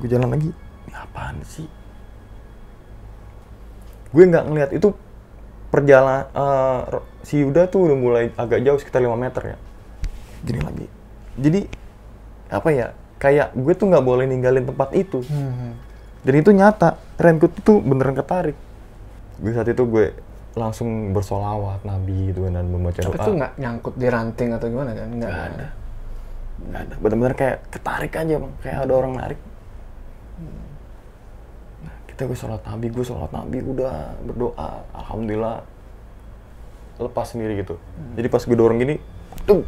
Gue 0.00 0.08
jalan 0.08 0.30
lagi. 0.30 0.50
Ini 0.88 0.94
apaan 0.96 1.36
sih? 1.44 1.66
Gue 4.12 4.24
nggak 4.28 4.44
ngeliat 4.46 4.70
itu 4.72 4.94
perjalanan 5.72 6.28
si 7.24 7.40
Yuda 7.40 7.72
tuh 7.72 7.88
udah 7.88 7.96
mulai 7.96 8.24
agak 8.36 8.60
jauh 8.60 8.76
sekitar 8.76 9.00
5 9.00 9.16
meter 9.16 9.56
ya. 9.56 9.58
Gini 10.44 10.60
lagi. 10.60 10.86
Jadi 11.40 11.60
apa 12.52 12.68
ya 12.68 12.92
kayak 13.16 13.56
gue 13.56 13.72
tuh 13.72 13.88
nggak 13.88 14.04
boleh 14.04 14.28
ninggalin 14.28 14.68
tempat 14.68 14.92
itu. 14.92 15.24
Hmm. 15.24 15.80
dan 16.22 16.34
itu 16.38 16.50
nyata. 16.54 17.00
Raincoat 17.18 17.54
itu 17.58 17.72
beneran 17.82 18.14
ketarik. 18.14 18.54
Gue 19.42 19.52
saat 19.56 19.66
itu 19.66 19.82
gue 19.88 20.14
langsung 20.52 21.16
bersolawat 21.16 21.80
nabi 21.82 22.28
gitu 22.30 22.44
kan, 22.44 22.60
dan 22.60 22.68
membaca 22.68 23.00
Tapi 23.00 23.16
doa. 23.16 23.24
itu 23.24 23.32
nggak 23.40 23.52
nyangkut 23.56 23.94
di 23.96 24.06
ranting 24.06 24.50
atau 24.52 24.66
gimana 24.68 24.92
kan? 24.92 25.08
Nggak 25.08 25.30
ada. 25.32 25.66
Nggak 26.62 26.80
ada. 26.84 26.94
Bener-bener 27.00 27.34
kayak 27.34 27.56
ketarik 27.72 28.12
aja 28.14 28.34
bang. 28.38 28.52
Kayak 28.60 28.78
ada 28.84 28.92
orang 28.92 29.12
narik 29.16 29.40
kita 32.22 32.30
gue 32.30 32.38
sholat 32.38 32.62
nabi 32.62 32.86
gue 32.86 33.02
sholat 33.02 33.34
nabi 33.34 33.58
udah 33.58 34.14
berdoa 34.22 34.86
alhamdulillah. 34.94 35.66
Lepas 37.02 37.34
sendiri 37.34 37.66
gitu. 37.66 37.74
Jadi 38.14 38.30
pas 38.30 38.46
gue 38.46 38.54
dorong 38.54 38.78
gini 38.78 39.02
tuh. 39.42 39.66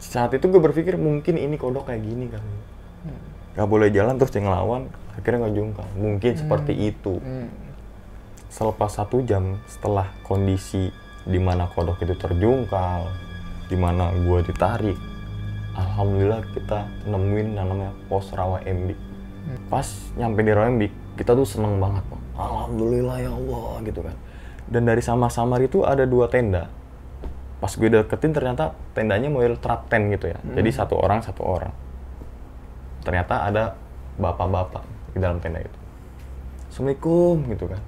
Saat 0.00 0.32
itu 0.32 0.48
gue 0.48 0.62
berpikir 0.64 0.96
mungkin 0.96 1.36
ini 1.36 1.60
kodok 1.60 1.92
kayak 1.92 2.00
gini 2.00 2.32
kali 2.32 2.52
nggak 3.54 3.68
boleh 3.70 3.88
jalan 3.94 4.18
terus 4.18 4.34
dia 4.34 4.42
ngelawan 4.42 4.90
akhirnya 5.14 5.46
nggak 5.46 5.54
jungkal 5.54 5.88
mungkin 5.94 6.32
seperti 6.34 6.72
itu. 6.90 7.22
Hmm. 7.22 7.48
selepas 8.54 8.86
satu 8.86 9.18
jam 9.26 9.58
setelah 9.66 10.14
kondisi 10.22 10.90
di 11.26 11.42
mana 11.42 11.66
kodok 11.74 11.98
itu 12.06 12.14
terjungkal, 12.14 13.10
di 13.66 13.74
mana 13.74 14.14
gua 14.22 14.46
ditarik, 14.46 14.94
alhamdulillah 15.74 16.38
kita 16.54 16.86
nemuin 17.10 17.50
yang 17.50 17.66
namanya 17.66 17.90
pos 18.06 18.30
rawa 18.30 18.62
Embik. 18.62 18.94
Pas 19.68 19.86
nyampe 20.16 20.40
di 20.40 20.52
Embik, 20.52 20.92
kita 21.20 21.36
tuh 21.36 21.46
seneng 21.46 21.76
banget, 21.80 22.04
Bang. 22.08 22.22
Alhamdulillah 22.34 23.16
ya 23.22 23.30
Allah 23.30 23.70
gitu 23.86 24.00
kan. 24.02 24.16
Dan 24.64 24.88
dari 24.88 25.02
sama-samar 25.04 25.60
itu 25.60 25.84
ada 25.84 26.08
dua 26.08 26.26
tenda. 26.32 26.72
Pas 27.60 27.72
gue 27.72 27.88
deketin 27.88 28.32
ternyata 28.32 28.76
tendanya 28.92 29.28
model 29.32 29.56
trap 29.60 29.88
tent 29.88 30.12
gitu 30.12 30.32
ya. 30.32 30.38
Jadi 30.42 30.68
satu 30.72 31.00
orang 31.00 31.24
satu 31.24 31.44
orang. 31.44 31.72
Ternyata 33.04 33.48
ada 33.48 33.64
bapak-bapak 34.16 34.84
di 35.12 35.18
dalam 35.20 35.38
tenda 35.40 35.60
itu. 35.60 35.78
Assalamualaikum 36.72 37.36
gitu 37.54 37.64
kan. 37.70 37.80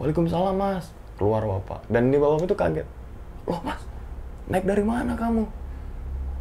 Waalaikumsalam 0.00 0.56
mas. 0.58 0.90
Keluar 1.20 1.44
bapak. 1.46 1.86
Dan 1.86 2.10
di 2.10 2.18
bapak 2.18 2.48
itu 2.48 2.56
kaget. 2.56 2.88
Loh 3.46 3.60
mas, 3.62 3.80
naik 4.50 4.66
dari 4.66 4.82
mana 4.82 5.14
kamu? 5.14 5.46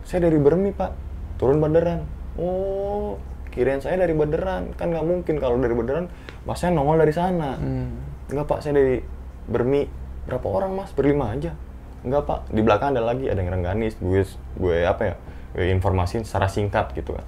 Saya 0.08 0.26
dari 0.26 0.41
Bermi 0.41 0.74
pak. 0.74 0.91
Turun 1.38 1.62
Baderan. 1.62 2.06
Oh, 2.39 3.20
kirain 3.52 3.84
saya 3.84 4.00
dari 4.00 4.16
Baderan. 4.16 4.74
Kan 4.80 4.96
nggak 4.96 5.06
mungkin 5.06 5.36
kalau 5.38 5.60
dari 5.60 5.76
Baderan, 5.76 6.08
masnya 6.48 6.72
nongol 6.74 7.04
dari 7.04 7.14
sana. 7.14 7.60
Hmm. 7.60 8.00
Enggak 8.32 8.46
pak, 8.48 8.60
saya 8.64 8.80
dari 8.80 9.04
Bermi. 9.46 9.86
Berapa 10.26 10.48
orang 10.48 10.72
mas? 10.74 10.90
Berlima 10.96 11.36
aja. 11.36 11.54
Enggak 12.02 12.24
pak, 12.26 12.40
di 12.50 12.62
belakang 12.64 12.98
ada 12.98 13.04
lagi, 13.04 13.30
ada 13.30 13.38
yang 13.38 13.54
rengganis. 13.54 13.94
Gue, 14.02 14.26
gue 14.58 14.78
apa 14.88 15.02
ya, 15.04 15.16
gue 15.54 15.70
informasiin 15.70 16.26
secara 16.26 16.50
singkat 16.50 16.96
gitu 16.98 17.14
kan. 17.14 17.26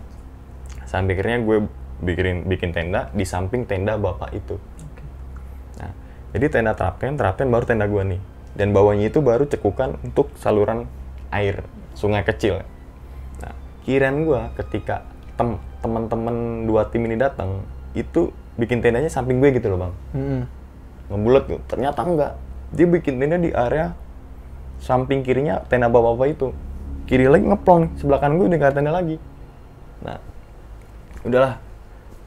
Sampai 0.90 1.14
akhirnya 1.14 1.44
gue 1.46 1.58
bikin 2.04 2.50
bikin 2.52 2.76
tenda 2.76 3.08
di 3.16 3.24
samping 3.24 3.64
tenda 3.64 3.96
bapak 3.96 4.36
itu. 4.36 4.60
Nah, 5.80 5.92
jadi 6.36 6.46
tenda 6.52 6.76
terapen, 6.76 7.16
terapen 7.16 7.48
baru 7.48 7.64
tenda 7.64 7.88
gua 7.88 8.04
nih. 8.04 8.20
Dan 8.54 8.76
bawahnya 8.76 9.10
itu 9.10 9.24
baru 9.24 9.50
cekukan 9.50 9.98
untuk 10.06 10.30
saluran 10.38 10.86
air 11.34 11.66
sungai 11.98 12.22
kecil. 12.22 12.62
Nah, 13.42 13.54
kirain 13.88 14.28
gua 14.28 14.54
ketika 14.60 15.08
tem 15.44 15.52
teman-teman 15.84 16.64
dua 16.64 16.88
tim 16.88 17.04
ini 17.04 17.20
datang, 17.20 17.68
itu 17.92 18.32
bikin 18.56 18.80
tendanya 18.80 19.12
samping 19.12 19.44
gue 19.44 19.60
gitu 19.60 19.68
loh, 19.76 19.84
Bang. 19.84 19.94
Hmm. 20.16 20.42
Ngebulet 21.12 21.44
gitu. 21.52 21.60
Ternyata 21.68 22.00
enggak. 22.08 22.34
Dia 22.72 22.88
bikin 22.88 23.20
tenda 23.20 23.36
di 23.36 23.52
area 23.52 23.92
samping 24.80 25.28
kirinya 25.28 25.60
tenda 25.68 25.92
bapak-bapak 25.92 26.28
itu. 26.32 26.48
Kiri 27.04 27.28
lagi 27.28 27.44
ngeplong 27.44 28.00
sebelah 28.00 28.24
kanan 28.24 28.40
gue 28.40 28.48
udah 28.48 28.60
ada 28.64 28.76
tenda 28.80 28.96
lagi. 28.96 29.20
nah 30.04 30.20
udahlah 31.24 31.56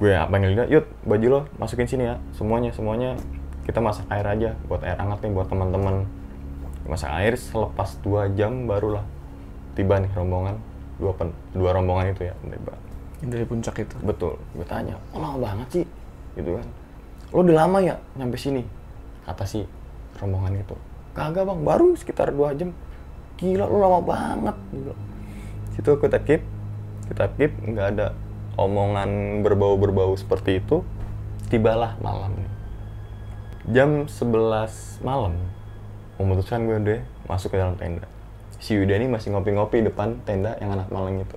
gue 0.01 0.13
panggil 0.13 0.51
dia 0.57 0.65
yuk 0.69 0.85
baju 1.05 1.27
lo 1.29 1.41
masukin 1.61 1.89
sini 1.89 2.05
ya 2.09 2.17
semuanya 2.33 2.73
semuanya 2.73 3.17
kita 3.69 3.81
masak 3.81 4.09
air 4.09 4.25
aja 4.25 4.51
buat 4.69 4.81
air 4.85 4.97
hangat 4.97 5.25
nih 5.25 5.33
buat 5.37 5.49
teman-teman 5.49 6.09
masak 6.89 7.13
air 7.13 7.37
selepas 7.37 7.97
dua 8.01 8.29
jam 8.33 8.65
barulah 8.65 9.05
tiba 9.77 10.01
nih 10.01 10.09
rombongan 10.17 10.57
dua 10.97 11.13
pen, 11.13 11.29
dua 11.53 11.77
rombongan 11.77 12.13
itu 12.13 12.29
ya 12.29 12.35
tiba 12.41 12.73
dari 13.25 13.45
puncak 13.49 13.81
itu. 13.81 13.97
betul. 14.05 14.37
Gue 14.53 14.67
tanya 14.69 15.01
oh 15.17 15.21
lama 15.21 15.39
banget 15.41 15.69
sih. 15.83 15.87
Gitu 16.37 16.51
kan. 16.61 16.67
Lo 17.33 17.41
udah 17.41 17.57
lama 17.65 17.79
ya 17.81 17.97
nyampe 18.19 18.37
sini? 18.37 18.63
Kata 19.25 19.49
si 19.49 19.65
rombongan 20.21 20.61
itu. 20.61 20.77
Kagak 21.17 21.49
bang. 21.49 21.61
Baru 21.65 21.97
sekitar 21.97 22.33
dua 22.35 22.53
jam. 22.53 22.77
Gila 23.41 23.65
lo 23.65 23.77
lama 23.81 24.01
banget. 24.05 24.57
Gitu. 24.73 24.93
situ 25.77 25.93
kita 26.01 26.19
keep 26.25 26.41
kita 27.13 27.29
keep 27.37 27.53
nggak 27.61 27.87
ada 27.97 28.07
omongan 28.57 29.41
berbau-berbau 29.45 30.17
seperti 30.17 30.61
itu. 30.61 30.85
Tibalah 31.49 31.95
malam. 32.03 32.33
Jam 33.67 34.07
11 34.07 35.03
malam 35.03 35.35
memutuskan 36.17 36.65
gue 36.65 36.79
deh 36.81 37.01
masuk 37.29 37.53
ke 37.53 37.57
dalam 37.61 37.77
tenda. 37.77 38.09
Si 38.57 38.73
Yuda 38.73 38.97
ini 38.97 39.07
masih 39.11 39.37
ngopi-ngopi 39.37 39.85
depan 39.85 40.17
tenda 40.25 40.57
yang 40.63 40.73
anak 40.73 40.89
malang 40.89 41.21
itu. 41.21 41.37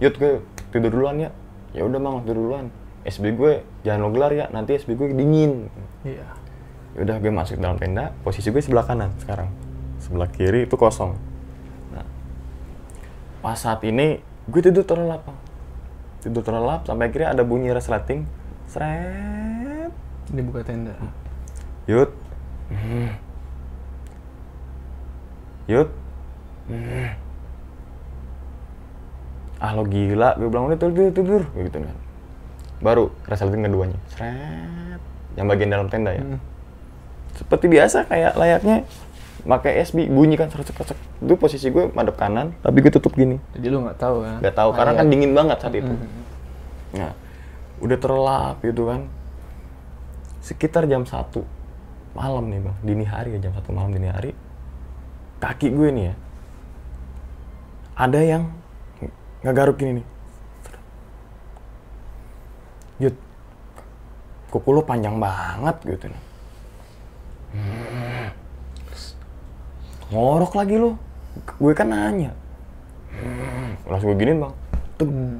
Yud 0.00 0.14
gue 0.16 0.40
tidur 0.70 0.90
duluan 0.92 1.16
ya. 1.18 1.30
Ya 1.76 1.84
udah 1.84 1.98
mang 2.00 2.24
tidur 2.24 2.44
duluan. 2.44 2.72
SB 3.06 3.36
gue 3.36 3.52
jangan 3.84 4.00
lo 4.04 4.08
gelar 4.12 4.32
ya. 4.32 4.46
Nanti 4.52 4.76
SB 4.76 4.96
gue 4.96 5.12
dingin. 5.14 5.72
Iya. 6.04 6.26
ya 6.96 6.98
udah 7.04 7.16
gue 7.20 7.30
masuk 7.30 7.60
dalam 7.60 7.76
tenda. 7.78 8.10
Posisi 8.24 8.48
gue 8.50 8.60
sebelah 8.60 8.84
kanan 8.84 9.12
sekarang. 9.20 9.48
Sebelah 10.00 10.28
kiri 10.30 10.66
itu 10.66 10.74
kosong. 10.76 11.14
Nah 11.92 12.06
pas 13.38 13.54
saat 13.54 13.84
ini 13.86 14.18
gue 14.48 14.60
tidur 14.64 14.82
terlelap 14.82 15.22
tidur 16.18 16.42
terlelap 16.42 16.82
sampai 16.82 17.08
akhirnya 17.08 17.36
ada 17.36 17.42
bunyi 17.46 17.70
resleting. 17.70 18.26
Seret 18.68 19.92
Ini 20.28 20.40
buka 20.44 20.60
tenda. 20.60 20.92
Yud 21.88 22.12
Hmm. 22.68 23.16
Yud 25.64 25.88
Hmm. 26.68 27.27
Ah 29.58 29.74
lo 29.74 29.82
gila 29.86 30.38
gue 30.38 30.48
bilang 30.48 30.70
udah 30.70 30.78
tidur 30.78 31.10
tidur 31.10 31.42
gitu 31.58 31.78
kan 31.82 31.96
baru 32.78 33.10
resleting 33.26 33.66
keduanya. 33.66 33.98
Seret 34.14 35.02
yang 35.34 35.46
bagian 35.50 35.70
dalam 35.70 35.86
tenda 35.90 36.14
ya? 36.14 36.22
Hmm. 36.22 36.40
seperti 37.38 37.70
biasa 37.70 38.10
kayak 38.10 38.34
layaknya 38.34 38.82
pakai 39.46 39.78
SB 39.86 40.10
bunyi 40.10 40.34
kan 40.34 40.50
seret 40.50 40.66
seret 40.66 40.98
itu 40.98 41.34
posisi 41.38 41.70
gue 41.70 41.90
madep 41.94 42.18
kanan 42.18 42.54
tapi 42.62 42.82
gue 42.82 42.90
tutup 42.94 43.14
gini. 43.18 43.38
Jadi 43.54 43.66
lu 43.70 43.82
nggak 43.82 43.98
tahu 43.98 44.22
kan? 44.22 44.38
nggak 44.42 44.54
tahu 44.54 44.70
karena 44.74 44.92
kan 44.94 45.06
Layar. 45.06 45.12
dingin 45.14 45.32
banget 45.34 45.56
saat 45.58 45.74
itu. 45.74 45.90
Hmm. 45.94 46.22
nah 46.94 47.12
udah 47.82 47.98
terlelap 47.98 48.56
gitu 48.62 48.82
kan. 48.86 49.00
Sekitar 50.42 50.86
jam 50.86 51.02
satu 51.02 51.42
malam 52.14 52.46
nih 52.46 52.62
bang. 52.62 52.76
Dini 52.86 53.04
hari 53.06 53.34
ya 53.34 53.50
jam 53.50 53.52
satu 53.58 53.74
malam 53.74 53.90
dini 53.90 54.06
hari. 54.10 54.30
Kaki 55.38 55.70
gue 55.70 55.88
nih 55.94 56.04
ya 56.10 56.14
ada 57.98 58.20
yang 58.22 58.42
ngegaruk 59.42 59.78
gini 59.78 60.02
nih 60.02 60.06
Yud 62.98 63.14
kuku 64.50 64.68
lo 64.72 64.82
panjang 64.82 65.16
banget 65.16 65.76
gitu 65.86 66.06
nih 66.08 66.22
Hmm. 67.48 68.28
ngorok 70.12 70.52
lagi 70.52 70.76
lo 70.76 71.00
gue 71.56 71.72
kan 71.72 71.88
nanya 71.88 72.36
Hmm. 73.08 73.72
langsung 73.88 74.12
gue 74.12 74.20
giniin 74.20 74.44
bang 74.44 74.54
Tuh, 74.98 75.08
Hmm. 75.08 75.38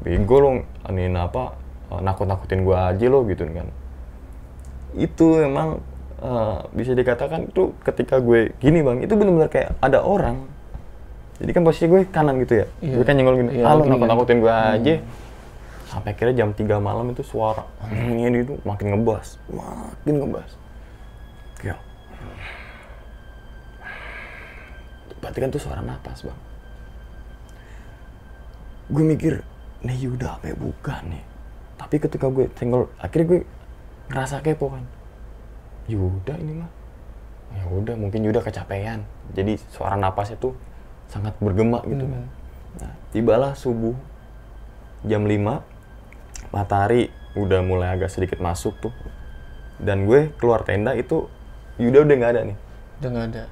bego 0.00 0.36
lo 0.40 0.50
aniin 0.86 1.12
apa 1.12 1.52
eh, 1.92 2.00
nakut-nakutin 2.00 2.64
gua 2.64 2.88
aja 2.88 3.04
lo 3.10 3.20
gitu 3.28 3.44
kan 3.44 3.68
itu 4.94 5.26
emang 5.42 5.82
eh, 6.22 6.58
bisa 6.72 6.96
dikatakan 6.96 7.52
itu 7.52 7.74
ketika 7.84 8.16
gue 8.16 8.54
gini 8.56 8.80
bang 8.80 9.04
itu 9.04 9.12
benar-benar 9.12 9.50
kayak 9.52 9.76
ada 9.84 10.00
orang 10.00 10.40
jadi 11.34 11.50
kan 11.50 11.62
posisi 11.66 11.90
gue 11.90 12.06
kanan 12.08 12.38
gitu 12.42 12.62
ya? 12.62 12.66
Iya. 12.78 12.94
gue 13.00 13.04
kan 13.04 13.14
nyenggol 13.18 13.36
gini 13.42 13.50
Iya, 13.58 13.64
ah 13.66 13.74
gini 13.74 13.82
kan. 13.82 13.90
nakut-nakutin 13.98 14.38
gua 14.38 14.54
aja? 14.78 14.94
Sampai 15.90 16.10
akhirnya 16.14 16.34
jam 16.42 16.50
3 16.50 16.78
malam 16.78 17.06
itu 17.10 17.22
suara 17.22 17.62
ini 17.90 18.42
itu 18.42 18.54
makin 18.62 18.86
ngebas 18.94 19.38
makin 19.50 20.14
ngebas. 20.22 20.50
Kayak 21.58 21.78
berarti 25.22 25.38
kan 25.40 25.48
tuh 25.50 25.62
suara 25.62 25.80
napas 25.80 26.20
bang. 26.20 26.40
Gue 28.92 29.02
mikir 29.02 29.40
nih 29.80 29.96
Yuda 30.04 30.36
apa 30.36 30.52
ya? 30.52 30.56
Bukan 30.58 31.02
nih. 31.08 31.24
Tapi 31.80 31.96
ketika 31.96 32.26
gue 32.28 32.46
senggol 32.54 32.92
akhirnya 33.00 33.26
gue 33.26 33.40
ngerasa 34.12 34.44
kepo 34.44 34.68
kan. 34.70 34.84
Yuda 35.88 36.34
ini 36.40 36.52
mah? 36.60 36.70
Ya 37.54 37.64
udah 37.70 37.94
mungkin 37.96 38.20
Yuda 38.26 38.44
kecapean. 38.44 39.06
Jadi 39.32 39.56
suara 39.72 39.96
napasnya 39.96 40.36
tuh 40.36 40.52
sangat 41.10 41.34
bergema 41.38 41.80
gitu 41.86 42.04
kan. 42.04 42.24
Nah 42.80 42.92
tibalah 43.14 43.52
subuh 43.54 43.94
jam 45.04 45.22
5 45.28 45.62
matahari 46.50 47.12
udah 47.34 47.60
mulai 47.62 47.94
agak 47.94 48.10
sedikit 48.10 48.38
masuk 48.40 48.74
tuh. 48.82 48.94
Dan 49.78 50.06
gue 50.06 50.30
keluar 50.38 50.62
tenda 50.62 50.94
itu 50.94 51.26
Yuda 51.82 52.06
udah 52.06 52.14
nggak 52.14 52.32
ada 52.34 52.42
nih. 52.46 52.56
Udah 53.02 53.10
nggak 53.10 53.26
ada. 53.34 53.44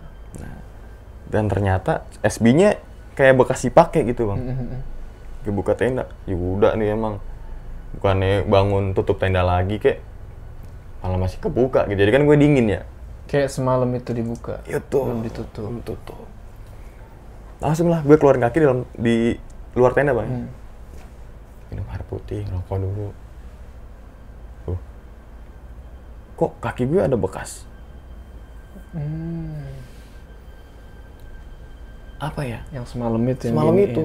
dan 1.32 1.48
ternyata 1.48 2.04
SB-nya 2.20 2.76
kayak 3.16 3.40
bekas 3.40 3.64
dipakai 3.64 4.04
gitu 4.04 4.28
bang. 4.28 4.52
Hmm. 4.52 4.84
gue 5.42 5.52
buka 5.54 5.72
tenda 5.72 6.04
Yuda 6.28 6.76
nih 6.76 6.92
emang. 6.92 7.18
Bukannya 7.96 8.48
bangun 8.48 8.92
tutup 8.92 9.16
tenda 9.20 9.40
lagi 9.40 9.80
kayak 9.80 10.00
malah 11.00 11.18
masih 11.18 11.40
kebuka 11.40 11.88
gitu. 11.88 11.98
Jadi 11.98 12.10
kan 12.12 12.22
gue 12.28 12.36
dingin 12.36 12.66
ya. 12.68 12.80
Kayak 13.28 13.48
semalam 13.48 13.88
itu 13.96 14.12
dibuka. 14.12 14.60
itu 14.68 14.98
Belum 14.98 15.20
ditutup. 15.24 15.64
belum 15.68 15.80
tutup 15.82 16.31
langsung 17.62 17.86
lah 17.86 18.00
gue 18.00 18.16
keluarin 18.16 18.42
kaki 18.42 18.58
dalam 18.58 18.78
di 18.92 19.38
luar 19.72 19.92
tenda 19.92 20.12
bang 20.12 20.26
Hmm. 20.26 20.48
minum 21.70 21.86
air 21.88 22.02
putih 22.04 22.42
rokok 22.44 22.76
dulu 22.76 23.08
Tuh. 24.64 24.78
kok 26.36 26.52
kaki 26.58 26.84
gue 26.84 27.00
ada 27.00 27.14
bekas 27.14 27.64
Hmm. 28.92 29.72
apa 32.18 32.40
ya 32.42 32.60
Yang 32.70 32.86
semalam 32.90 33.22
itu. 33.24 33.44
yang 33.44 33.54
semalam 33.54 33.74
giniin. 33.74 33.88
itu 33.88 34.02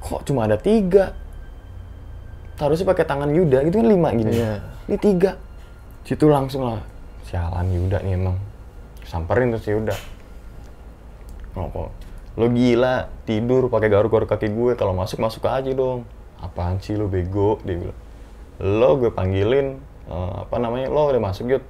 kok 0.00 0.20
cuma 0.22 0.44
ada 0.44 0.54
tiga 0.54 1.16
harusnya 2.54 2.86
pakai 2.86 3.02
tangan 3.02 3.28
Yuda 3.28 3.64
itu 3.64 3.74
kan 3.74 3.86
lima 3.86 4.08
gini 4.10 4.30
Iya. 4.30 4.62
ini 4.86 4.96
tiga 4.96 5.34
situ 6.02 6.24
langsung 6.24 6.62
lah 6.64 6.80
sialan 7.22 7.66
Yuda 7.66 7.98
nih 7.98 8.14
emang 8.14 8.36
samperin 9.02 9.50
tuh 9.50 9.58
si 9.58 9.70
Yuda 9.70 9.96
ngomong 11.54 11.90
lo 12.34 12.50
gila 12.50 13.14
tidur 13.22 13.70
pakai 13.70 13.88
garuk-garuk 13.90 14.26
kaki 14.26 14.50
gue. 14.50 14.74
Kalau 14.74 14.94
masuk 14.94 15.22
masuk 15.22 15.46
aja 15.46 15.70
dong. 15.70 16.02
Apaan 16.42 16.82
sih 16.82 16.98
lo 16.98 17.06
bego? 17.06 17.62
Dia 17.62 17.78
bilang. 17.78 18.00
Lo 18.58 18.98
gue 18.98 19.10
panggilin 19.10 19.78
eh, 20.10 20.34
apa 20.42 20.56
namanya 20.58 20.90
lo 20.90 21.10
udah 21.10 21.22
masuk 21.22 21.46
yud 21.50 21.64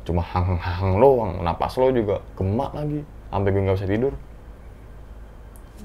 cuma 0.00 0.24
hang 0.24 0.56
hang 0.56 0.96
lo 0.96 1.28
napas 1.42 1.76
lo 1.76 1.90
juga 1.90 2.22
gemak 2.38 2.70
lagi. 2.74 3.02
Sampai 3.30 3.50
gue 3.50 3.62
nggak 3.62 3.76
bisa 3.78 3.88
tidur. 3.90 4.14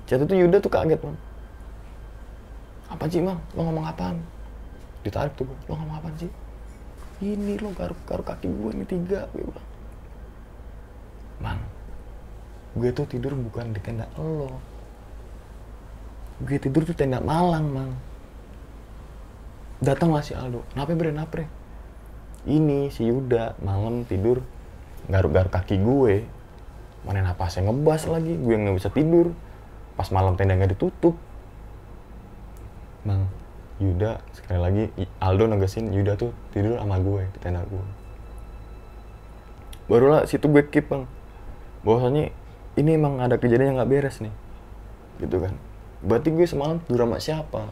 Jatuh 0.06 0.26
tuh 0.30 0.38
Yuda 0.38 0.58
tuh 0.62 0.70
kaget 0.70 1.00
bang. 1.02 1.18
Apa 2.94 3.04
sih 3.10 3.22
bang? 3.26 3.40
Lo 3.58 3.62
ngomong 3.66 3.86
apaan? 3.90 4.22
Ditarik 5.02 5.34
tuh 5.34 5.50
gue 5.50 5.58
lo 5.66 5.74
ngomong 5.82 5.98
apaan 5.98 6.16
sih? 6.22 6.32
Ini 7.26 7.58
lo 7.58 7.74
garuk 7.74 7.98
garuk 8.06 8.26
kaki 8.30 8.46
gue 8.46 8.70
ini 8.70 8.86
tiga 8.86 9.26
gue 9.34 9.42
bilang. 9.50 9.70
Bang 11.42 11.75
gue 12.76 12.90
tuh 12.92 13.08
tidur 13.08 13.34
bukan 13.40 13.72
di 13.72 13.80
tenda 13.80 14.06
lo. 14.20 14.52
Gue 16.44 16.60
tidur 16.60 16.84
tuh 16.84 16.96
tenda 16.96 17.24
malang 17.24 17.72
bang 17.72 17.92
datang 19.80 20.12
lah 20.12 20.24
si 20.24 20.36
Aldo. 20.36 20.64
Kenapa 20.72 20.92
bre 20.96 21.12
bre 21.12 21.46
ini 22.46 22.94
si 22.94 23.10
Yuda 23.10 23.58
malam 23.66 24.06
tidur 24.06 24.46
garuk-garuk 25.10 25.50
kaki 25.50 25.82
gue. 25.82 26.28
Mana 27.06 27.22
napasnya 27.22 27.70
ngebas 27.70 28.10
lagi 28.10 28.34
gue 28.38 28.56
nggak 28.56 28.76
bisa 28.78 28.90
tidur. 28.94 29.34
Pas 29.96 30.12
malam 30.14 30.36
tenda 30.36 30.60
nggak 30.60 30.78
ditutup. 30.78 31.16
Bang 33.08 33.30
Yuda 33.80 34.20
sekali 34.32 34.60
lagi 34.62 34.84
Aldo 35.20 35.52
negesin 35.52 35.92
Yuda 35.92 36.16
tuh 36.16 36.32
tidur 36.52 36.78
sama 36.78 37.00
gue 37.00 37.24
di 37.34 37.40
tenda 37.40 37.64
gue. 37.66 37.86
Barulah 39.86 40.26
situ 40.26 40.50
gue 40.50 40.66
keep 40.68 40.90
bang 40.90 41.06
bahwasanya 41.86 42.34
ini 42.76 42.96
emang 42.96 43.20
ada 43.24 43.36
kejadian 43.40 43.76
yang 43.76 43.78
nggak 43.84 43.92
beres 43.92 44.20
nih 44.24 44.34
gitu 45.24 45.40
kan 45.40 45.56
berarti 46.04 46.30
gue 46.32 46.46
semalam 46.48 46.78
tidur 46.84 47.08
sama 47.08 47.20
siapa 47.20 47.64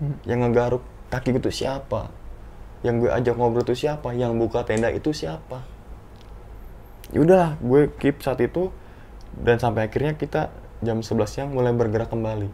Hmm. 0.00 0.16
yang 0.24 0.40
ngegaruk 0.40 0.80
kaki 1.12 1.36
gue 1.36 1.44
tuh 1.44 1.52
siapa 1.52 2.08
yang 2.80 3.04
gue 3.04 3.12
ajak 3.12 3.36
ngobrol 3.36 3.60
tuh 3.60 3.76
siapa 3.76 4.16
yang 4.16 4.32
buka 4.40 4.64
tenda 4.64 4.88
itu 4.88 5.12
siapa 5.12 5.60
ya 7.12 7.20
udahlah 7.20 7.60
gue 7.60 7.92
keep 8.00 8.24
saat 8.24 8.40
itu 8.40 8.72
dan 9.36 9.60
sampai 9.60 9.92
akhirnya 9.92 10.16
kita 10.16 10.48
jam 10.80 11.04
11 11.04 11.28
siang 11.28 11.48
mulai 11.52 11.76
bergerak 11.76 12.08
kembali 12.08 12.48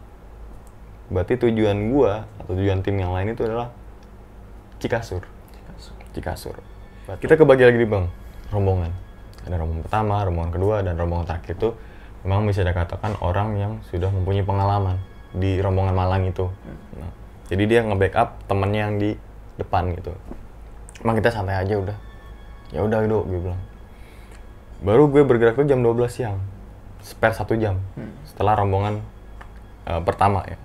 berarti 1.07 1.39
tujuan 1.39 1.87
gua 1.87 2.27
atau 2.43 2.51
tujuan 2.59 2.83
tim 2.83 2.99
yang 2.99 3.15
lain 3.15 3.31
itu 3.31 3.47
adalah 3.47 3.71
Cikasur. 4.77 5.25
Cikasur. 6.13 6.53
Kita 7.17 7.33
kebagi 7.33 7.65
lagi 7.65 7.81
nih 7.81 7.89
bang, 7.89 8.05
rombongan. 8.53 8.93
Ada 9.47 9.63
rombongan 9.63 9.83
pertama, 9.87 10.15
rombongan 10.27 10.51
kedua, 10.51 10.75
dan 10.83 10.99
rombongan 10.99 11.25
terakhir 11.31 11.55
itu 11.55 11.69
memang 12.27 12.43
bisa 12.43 12.67
dikatakan 12.67 13.15
orang 13.23 13.49
yang 13.55 13.73
sudah 13.87 14.11
mempunyai 14.11 14.43
pengalaman 14.43 14.99
di 15.31 15.63
rombongan 15.63 15.95
Malang 15.95 16.27
itu. 16.27 16.51
Nah, 16.99 17.11
jadi 17.47 17.63
dia 17.63 17.79
nge-backup 17.87 18.43
temennya 18.51 18.81
yang 18.91 18.93
di 18.99 19.15
depan 19.55 19.95
gitu. 19.95 20.11
Emang 20.99 21.15
kita 21.15 21.31
santai 21.31 21.55
aja 21.55 21.79
udah. 21.79 21.97
Ya 22.75 22.83
udah 22.83 22.99
dok, 23.07 23.23
gue 23.31 23.39
bilang. 23.39 23.61
Baru 24.83 25.07
gue 25.07 25.23
bergerak 25.23 25.55
tuh 25.55 25.65
jam 25.65 25.79
12 25.79 26.11
siang. 26.11 26.37
Spare 26.99 27.31
satu 27.31 27.55
jam. 27.55 27.79
Setelah 28.27 28.59
rombongan 28.59 28.99
eh, 29.87 30.01
pertama 30.03 30.43
ya. 30.43 30.59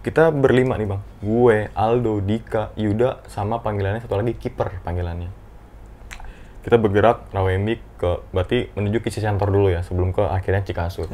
Kita 0.00 0.30
berlima 0.30 0.78
nih 0.78 0.86
bang. 0.86 1.02
Gue, 1.18 1.66
Aldo, 1.74 2.22
Dika, 2.22 2.70
Yuda, 2.78 3.26
sama 3.26 3.58
panggilannya 3.58 4.00
satu 4.06 4.16
lagi 4.16 4.38
kiper 4.38 4.80
panggilannya. 4.86 5.45
Kita 6.66 6.82
bergerak 6.82 7.30
Rawembi 7.30 7.78
ke 7.94 8.26
berarti 8.34 8.66
menuju 8.74 8.98
ke 8.98 9.14
Cisantor 9.14 9.54
dulu 9.54 9.70
ya 9.70 9.86
sebelum 9.86 10.10
ke 10.10 10.26
akhirnya 10.26 10.66
Cikasur. 10.66 11.06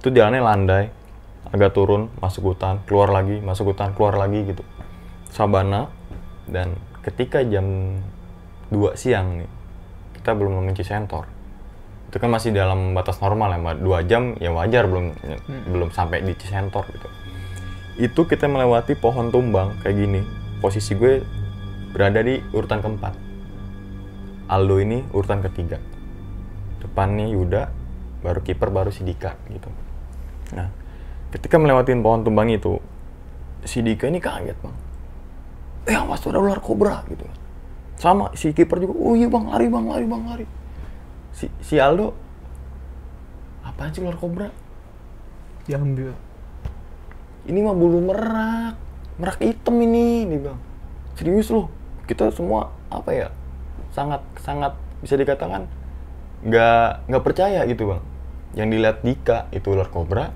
Itu 0.00 0.08
jalannya 0.08 0.40
landai, 0.40 0.88
agak 1.52 1.76
turun, 1.76 2.08
masuk 2.16 2.56
hutan, 2.56 2.80
keluar 2.88 3.12
lagi, 3.12 3.44
masuk 3.44 3.76
hutan, 3.76 3.92
keluar 3.92 4.16
lagi 4.16 4.40
gitu. 4.48 4.64
Sabana 5.28 5.92
dan 6.48 6.80
ketika 7.04 7.44
jam 7.44 8.00
2 8.72 8.96
siang 8.96 9.44
nih 9.44 9.50
kita 10.16 10.32
belum 10.32 10.64
mengunci 10.64 10.80
sentor. 10.80 11.28
Itu 12.08 12.16
kan 12.16 12.32
masih 12.32 12.56
dalam 12.56 12.96
batas 12.96 13.20
normal 13.20 13.54
ya, 13.54 13.58
Mbak. 13.60 13.76
dua 13.84 13.98
jam 14.02 14.34
ya 14.40 14.50
wajar 14.50 14.88
belum 14.88 15.12
belum 15.76 15.88
sampai 15.92 16.24
di 16.24 16.32
Cisentor 16.40 16.88
gitu. 16.88 17.08
Itu 18.00 18.24
kita 18.24 18.48
melewati 18.48 18.96
pohon 18.96 19.28
tumbang 19.28 19.76
kayak 19.84 19.92
gini. 19.92 20.24
Posisi 20.64 20.96
gue 20.96 21.20
berada 21.92 22.24
di 22.24 22.40
urutan 22.56 22.80
keempat. 22.80 23.29
Aldo 24.50 24.82
ini 24.82 25.06
urutan 25.14 25.46
ketiga. 25.46 25.78
Depannya 26.82 27.30
Yuda, 27.30 27.70
baru 28.26 28.42
kiper, 28.42 28.74
baru 28.74 28.90
si 28.90 29.06
Dika 29.06 29.38
gitu. 29.46 29.70
Nah, 30.58 30.66
ketika 31.30 31.54
melewati 31.54 31.94
pohon 32.02 32.26
tumbang 32.26 32.50
itu, 32.50 32.82
si 33.62 33.78
Dika 33.78 34.10
ini 34.10 34.18
kaget 34.18 34.58
bang. 34.58 34.76
Eh 35.86 35.94
awas 35.94 36.26
ada 36.26 36.42
ular 36.42 36.58
kobra 36.58 37.06
gitu. 37.06 37.22
Sama 37.94 38.34
si 38.34 38.50
kiper 38.50 38.82
juga, 38.82 38.98
oh 38.98 39.14
iya 39.14 39.30
bang 39.30 39.46
lari 39.46 39.66
bang 39.70 39.86
lari 39.86 40.04
bang 40.10 40.22
lari. 40.26 40.46
Si, 41.30 41.46
si 41.62 41.78
Aldo, 41.78 42.10
apaan 43.62 43.94
sih 43.94 44.02
ular 44.02 44.18
kobra? 44.18 44.50
Diambil. 45.70 46.10
Ini 47.46 47.58
mah 47.62 47.76
bulu 47.78 48.02
merak, 48.02 48.74
merak 49.14 49.38
hitam 49.38 49.78
ini, 49.78 50.26
nih 50.26 50.40
bang. 50.42 50.58
Serius 51.14 51.54
loh, 51.54 51.70
kita 52.10 52.34
semua 52.34 52.74
apa 52.90 53.14
ya? 53.14 53.28
Sangat 53.90 54.22
sangat 54.38 54.72
bisa 55.02 55.18
dikatakan 55.18 55.66
nggak 56.46 57.10
nggak 57.10 57.24
percaya 57.24 57.66
gitu 57.68 57.90
bang. 57.94 58.02
Yang 58.56 58.68
dilihat 58.74 58.96
Dika 59.06 59.38
itu 59.54 59.66
ular 59.70 59.88
kobra, 59.90 60.34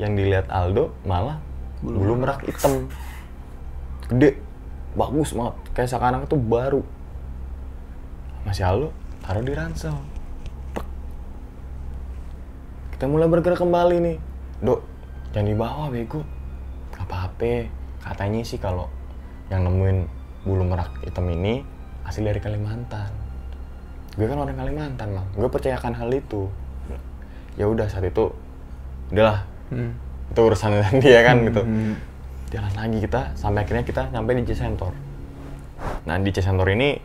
yang 0.00 0.16
dilihat 0.16 0.48
Aldo 0.48 0.96
malah 1.04 1.36
bulu, 1.82 2.14
merak 2.14 2.46
hitam, 2.46 2.88
gede, 4.06 4.38
bagus 4.94 5.34
banget, 5.34 5.54
kayak 5.74 5.88
seakan-akan 5.90 6.30
itu 6.30 6.38
baru. 6.38 6.82
Masih 8.46 8.64
Aldo 8.64 8.88
taruh 9.20 9.44
di 9.44 9.52
ransel. 9.52 9.94
Kita 12.94 13.10
mulai 13.10 13.26
bergerak 13.26 13.58
kembali 13.58 13.96
nih. 13.98 14.16
Dok, 14.62 14.80
jangan 15.34 15.46
dibawa 15.50 15.84
bego. 15.90 16.22
Gak 16.94 17.02
apa-apa. 17.10 17.66
Katanya 17.98 18.46
sih 18.46 18.62
kalau 18.62 18.86
yang 19.50 19.66
nemuin 19.66 20.06
bulu 20.46 20.62
merak 20.62 20.90
hitam 21.02 21.26
ini 21.30 21.66
asli 22.06 22.26
dari 22.26 22.40
Kalimantan. 22.42 23.10
Gue 24.16 24.28
kan 24.28 24.36
orang 24.36 24.56
Kalimantan, 24.56 25.08
Bang. 25.16 25.26
Gue 25.32 25.48
percayakan 25.48 25.96
hal 25.96 26.10
itu. 26.12 26.52
Ya 27.56 27.68
udah 27.68 27.88
saat 27.88 28.04
itu 28.04 28.32
udahlah. 29.12 29.44
Hmm. 29.72 29.96
Itu 30.32 30.40
urusan 30.44 30.80
dia 31.04 31.20
kan 31.24 31.44
gitu. 31.48 31.62
Hmm. 31.64 31.94
Jalan 32.52 32.74
lagi 32.76 32.98
kita 33.00 33.32
sampai 33.32 33.64
akhirnya 33.64 33.84
kita 33.84 34.12
sampai 34.12 34.32
di 34.36 34.44
Cisentor. 34.44 34.92
Nah, 36.04 36.16
di 36.20 36.30
Cisentor 36.30 36.68
ini 36.76 37.00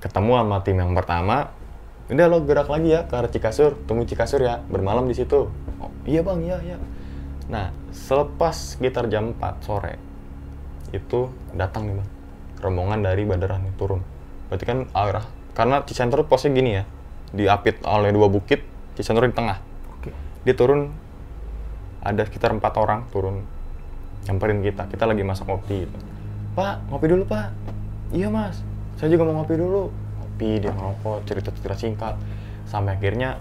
ketemu 0.00 0.32
sama 0.38 0.56
tim 0.62 0.76
yang 0.78 0.92
pertama. 0.92 1.50
Udah 2.06 2.30
lo 2.30 2.38
gerak 2.46 2.70
lagi 2.70 2.94
ya 2.94 3.02
ke 3.10 3.18
arah 3.18 3.26
Cikasur, 3.26 3.74
tunggu 3.90 4.06
Cikasur 4.06 4.38
ya, 4.38 4.62
bermalam 4.70 5.10
di 5.10 5.16
situ. 5.18 5.50
Oh, 5.82 5.90
iya 6.06 6.22
bang, 6.22 6.38
iya 6.38 6.56
iya. 6.62 6.78
Nah, 7.50 7.74
selepas 7.90 8.78
sekitar 8.78 9.10
jam 9.10 9.34
4 9.34 9.66
sore, 9.66 9.98
itu 10.94 11.34
datang 11.58 11.90
nih 11.90 11.94
bang, 11.98 12.08
rombongan 12.60 13.04
dari 13.04 13.22
Badaran 13.28 13.64
nih, 13.66 13.74
turun. 13.76 14.00
Berarti 14.48 14.64
kan 14.64 14.78
arah, 14.94 15.26
karena 15.52 15.82
Cisentor 15.82 16.24
posnya 16.30 16.54
gini 16.54 16.70
ya, 16.78 16.84
diapit 17.34 17.82
oleh 17.84 18.14
dua 18.14 18.30
bukit, 18.30 18.62
Cisentor 18.94 19.28
di 19.28 19.34
tengah. 19.34 19.58
Oke. 19.96 20.10
Dia 20.46 20.54
turun, 20.54 20.92
ada 22.00 22.22
sekitar 22.22 22.54
empat 22.54 22.78
orang 22.78 23.10
turun, 23.10 23.42
nyamperin 24.30 24.62
kita. 24.62 24.86
Kita 24.86 25.04
lagi 25.04 25.26
masak 25.26 25.50
kopi. 25.50 25.84
Gitu. 25.84 25.98
Pak, 26.56 26.88
ngopi 26.88 27.06
dulu 27.10 27.28
pak. 27.28 27.52
Iya 28.14 28.30
mas, 28.32 28.62
saya 28.96 29.12
juga 29.12 29.28
mau 29.28 29.42
ngopi 29.42 29.58
dulu. 29.58 29.92
Ngopi, 29.92 30.62
dia 30.62 30.72
ngerokok, 30.72 31.26
cerita-cerita 31.28 31.76
singkat. 31.76 32.14
Sampai 32.64 32.96
akhirnya 32.96 33.36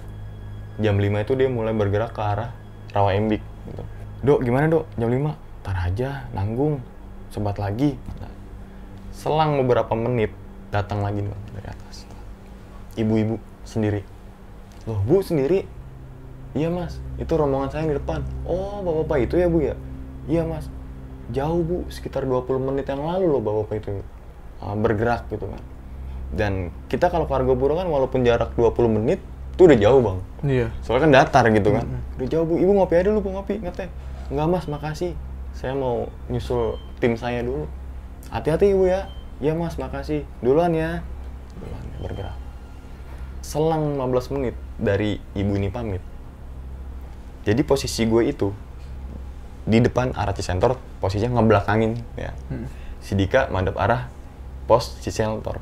jam 0.81 0.99
5 0.99 1.23
itu 1.23 1.33
dia 1.39 1.47
mulai 1.47 1.71
bergerak 1.71 2.11
ke 2.11 2.21
arah 2.21 2.51
Rawa 2.91 3.15
Embik. 3.15 3.39
Gitu. 3.39 3.83
Dok, 4.25 4.39
gimana 4.43 4.65
dok? 4.67 4.89
Jam 4.99 5.07
5? 5.07 5.31
Ntar 5.63 5.77
aja, 5.79 6.09
nanggung. 6.35 6.83
Sebat 7.31 7.55
lagi. 7.55 7.95
Nah, 8.19 8.31
selang 9.15 9.55
beberapa 9.63 9.95
menit, 9.95 10.35
datang 10.75 10.99
lagi 10.99 11.23
Bang, 11.23 11.41
dari 11.55 11.67
atas. 11.71 12.03
Ibu-ibu 12.99 13.39
sendiri. 13.63 14.03
Loh, 14.85 14.99
bu 15.07 15.23
sendiri? 15.23 15.63
Iya 16.55 16.71
mas, 16.71 16.99
itu 17.19 17.31
rombongan 17.35 17.67
saya 17.67 17.83
yang 17.83 17.95
di 17.95 17.97
depan. 17.99 18.23
Oh, 18.47 18.79
bapak-bapak 18.79 19.27
itu 19.27 19.35
ya 19.39 19.47
bu 19.51 19.59
ya? 19.59 19.75
Iya 20.27 20.43
mas. 20.47 20.67
Jauh 21.31 21.59
bu, 21.63 21.83
sekitar 21.91 22.23
20 22.23 22.47
menit 22.63 22.87
yang 22.87 23.03
lalu 23.03 23.27
loh 23.27 23.43
bapak-bapak 23.43 23.75
itu 23.83 23.91
uh, 24.63 24.75
bergerak 24.79 25.27
gitu 25.31 25.51
kan. 25.51 25.63
Dan 26.31 26.71
kita 26.87 27.11
kalau 27.11 27.27
ke 27.27 27.33
Argopuro 27.35 27.75
kan 27.75 27.87
walaupun 27.87 28.23
jarak 28.23 28.55
20 28.55 28.71
menit, 28.87 29.19
itu 29.55 29.61
udah 29.67 29.79
jauh 29.79 29.99
bang. 30.03 30.17
Iya. 30.43 30.67
Soalnya 30.83 31.01
kan 31.07 31.11
datar 31.11 31.45
gitu 31.51 31.69
kan. 31.71 31.85
Udah 32.19 32.27
jauh 32.27 32.45
bu, 32.47 32.55
ibu 32.59 32.71
ngopi 32.75 32.93
aja 32.99 33.07
dulu 33.11 33.19
bu 33.19 33.29
ngopi, 33.39 33.55
ngeteh. 33.59 33.87
Enggak 34.31 34.47
mas, 34.47 34.65
makasih. 34.67 35.11
Saya 35.55 35.75
mau 35.75 36.07
nyusul 36.31 36.79
tim 36.99 37.15
saya 37.19 37.43
dulu. 37.43 37.67
Hati-hati 38.29 38.73
ibu 38.73 38.89
ya. 38.89 39.09
Iya 39.43 39.53
mas, 39.53 39.75
makasih. 39.75 40.23
Duluan 40.39 40.71
ya. 40.71 41.03
Duluan 41.59 41.83
ya, 41.85 41.97
bergerak. 42.01 42.37
Selang 43.45 43.99
15 43.99 44.33
menit 44.35 44.55
dari 44.81 45.21
ibu 45.37 45.53
ini 45.57 45.69
pamit. 45.69 46.01
Jadi 47.45 47.61
posisi 47.61 48.09
gue 48.09 48.25
itu 48.25 48.49
di 49.65 49.81
depan 49.81 50.13
arah 50.13 50.33
Cisentor 50.33 50.77
posisinya 51.01 51.41
ngebelakangin 51.41 51.97
ya. 52.17 52.33
Si 53.01 53.13
Dika 53.13 53.49
madep 53.53 53.77
arah 53.77 54.09
pos 54.65 54.97
Cisentor. 55.01 55.61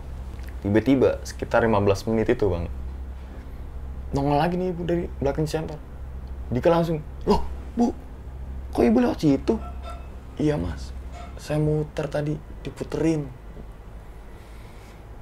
Tiba-tiba 0.64 1.20
sekitar 1.28 1.68
15 1.68 2.08
menit 2.08 2.32
itu 2.32 2.48
bang 2.48 2.72
nongol 4.14 4.38
lagi 4.38 4.56
nih 4.56 4.70
ibu 4.72 4.82
dari 4.86 5.10
belakang 5.18 5.50
Cisentor. 5.50 5.82
Dika 6.54 6.70
langsung, 6.70 7.02
loh 7.26 7.42
bu, 7.74 7.90
kok 8.70 8.86
ibu 8.86 9.02
lewat 9.02 9.18
situ? 9.26 9.58
Iya 10.38 10.54
mas, 10.54 10.94
saya 11.42 11.58
muter 11.58 12.06
tadi, 12.06 12.38
diputerin. 12.64 13.28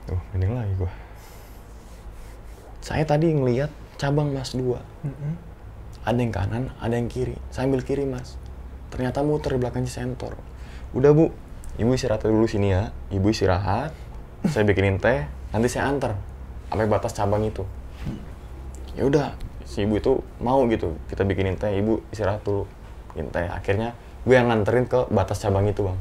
Tuh, 0.06 0.22
ini 0.38 0.46
lagi 0.50 0.74
gua. 0.78 0.92
Saya 2.82 3.06
tadi 3.06 3.30
ngeliat 3.30 3.70
cabang 4.02 4.34
mas 4.34 4.58
dua. 4.58 4.82
Mm-mm. 5.06 5.34
Ada 6.02 6.18
yang 6.18 6.34
kanan, 6.34 6.64
ada 6.82 6.98
yang 6.98 7.06
kiri. 7.06 7.38
Saya 7.54 7.70
ambil 7.70 7.86
kiri 7.86 8.10
mas. 8.10 8.42
Ternyata 8.90 9.22
muter 9.22 9.54
di 9.54 9.62
belakang 9.62 9.86
Cisentor. 9.86 10.34
Udah 10.98 11.14
bu, 11.14 11.30
ibu 11.78 11.90
istirahat 11.94 12.26
dulu 12.26 12.50
sini 12.50 12.74
ya. 12.74 12.90
Ibu 13.14 13.30
istirahat, 13.30 13.94
saya 14.50 14.66
bikinin 14.66 14.98
teh, 14.98 15.30
nanti 15.54 15.70
saya 15.70 15.88
antar 15.94 16.18
sampai 16.74 16.90
batas 16.90 17.14
cabang 17.14 17.46
itu. 17.46 17.64
Ya 18.98 19.06
udah, 19.08 19.38
si 19.64 19.86
ibu 19.86 20.02
itu 20.02 20.20
mau 20.42 20.66
gitu, 20.68 20.98
kita 21.08 21.22
bikinin 21.24 21.56
teh, 21.56 21.72
ibu 21.78 22.02
istirahat 22.10 22.42
dulu, 22.44 22.66
bikin 23.14 23.30
teh. 23.30 23.46
Akhirnya 23.48 23.94
gue 24.26 24.36
yang 24.36 24.50
nganterin 24.50 24.90
ke 24.90 25.08
batas 25.14 25.40
cabang 25.40 25.70
itu 25.70 25.86
bang. 25.86 26.00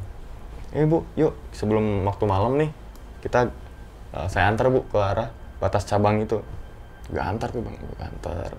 Eh 0.71 0.87
bu, 0.87 1.03
yuk 1.19 1.35
sebelum 1.51 2.07
waktu 2.07 2.23
malam 2.23 2.55
nih, 2.55 2.71
kita 3.19 3.51
uh, 4.15 4.27
saya 4.31 4.47
antar 4.47 4.71
bu 4.71 4.87
ke 4.87 4.95
arah 4.95 5.29
batas 5.59 5.83
cabang 5.83 6.23
itu. 6.23 6.39
Gak 7.11 7.25
antar 7.27 7.51
tuh 7.51 7.59
bang, 7.59 7.75
gue 7.75 7.97
antar. 7.99 8.49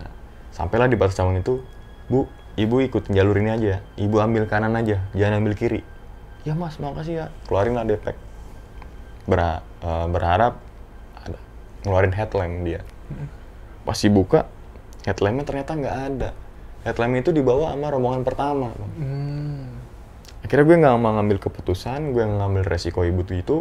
Nah, 0.00 0.10
sampailah 0.48 0.88
di 0.88 0.96
batas 0.96 1.12
cabang 1.12 1.36
itu, 1.36 1.60
bu, 2.08 2.24
ibu 2.56 2.80
ikut 2.80 3.12
jalur 3.12 3.36
ini 3.36 3.52
aja, 3.52 3.84
ibu 4.00 4.16
ambil 4.16 4.48
kanan 4.48 4.72
aja, 4.80 5.04
jangan 5.12 5.44
ambil 5.44 5.52
kiri. 5.52 5.84
Ya 6.48 6.56
mas, 6.56 6.80
makasih 6.80 7.20
ya, 7.20 7.26
keluarin 7.44 7.76
lah 7.76 7.84
depek. 7.84 8.16
Ber- 9.28 9.60
uh, 9.84 10.08
berharap 10.08 10.56
ada 11.20 11.36
ngeluarin 11.84 12.16
headlamp 12.16 12.64
dia. 12.64 12.80
Pas 13.84 13.98
dibuka, 14.00 14.48
headlampnya 15.04 15.44
ternyata 15.44 15.72
nggak 15.76 15.96
ada. 16.10 16.30
headlamp 16.86 17.18
itu 17.18 17.34
dibawa 17.34 17.74
sama 17.74 17.90
rombongan 17.90 18.22
pertama 18.22 18.70
bang 18.70 18.92
Hmm. 18.94 19.75
Akhirnya 20.46 20.62
gue 20.62 20.76
nggak 20.78 20.94
mau 21.02 21.18
ngambil 21.18 21.42
keputusan 21.42 22.14
gue 22.14 22.22
ngambil 22.22 22.62
resiko 22.62 23.02
ibu 23.02 23.26
tuh 23.26 23.36
itu. 23.36 23.56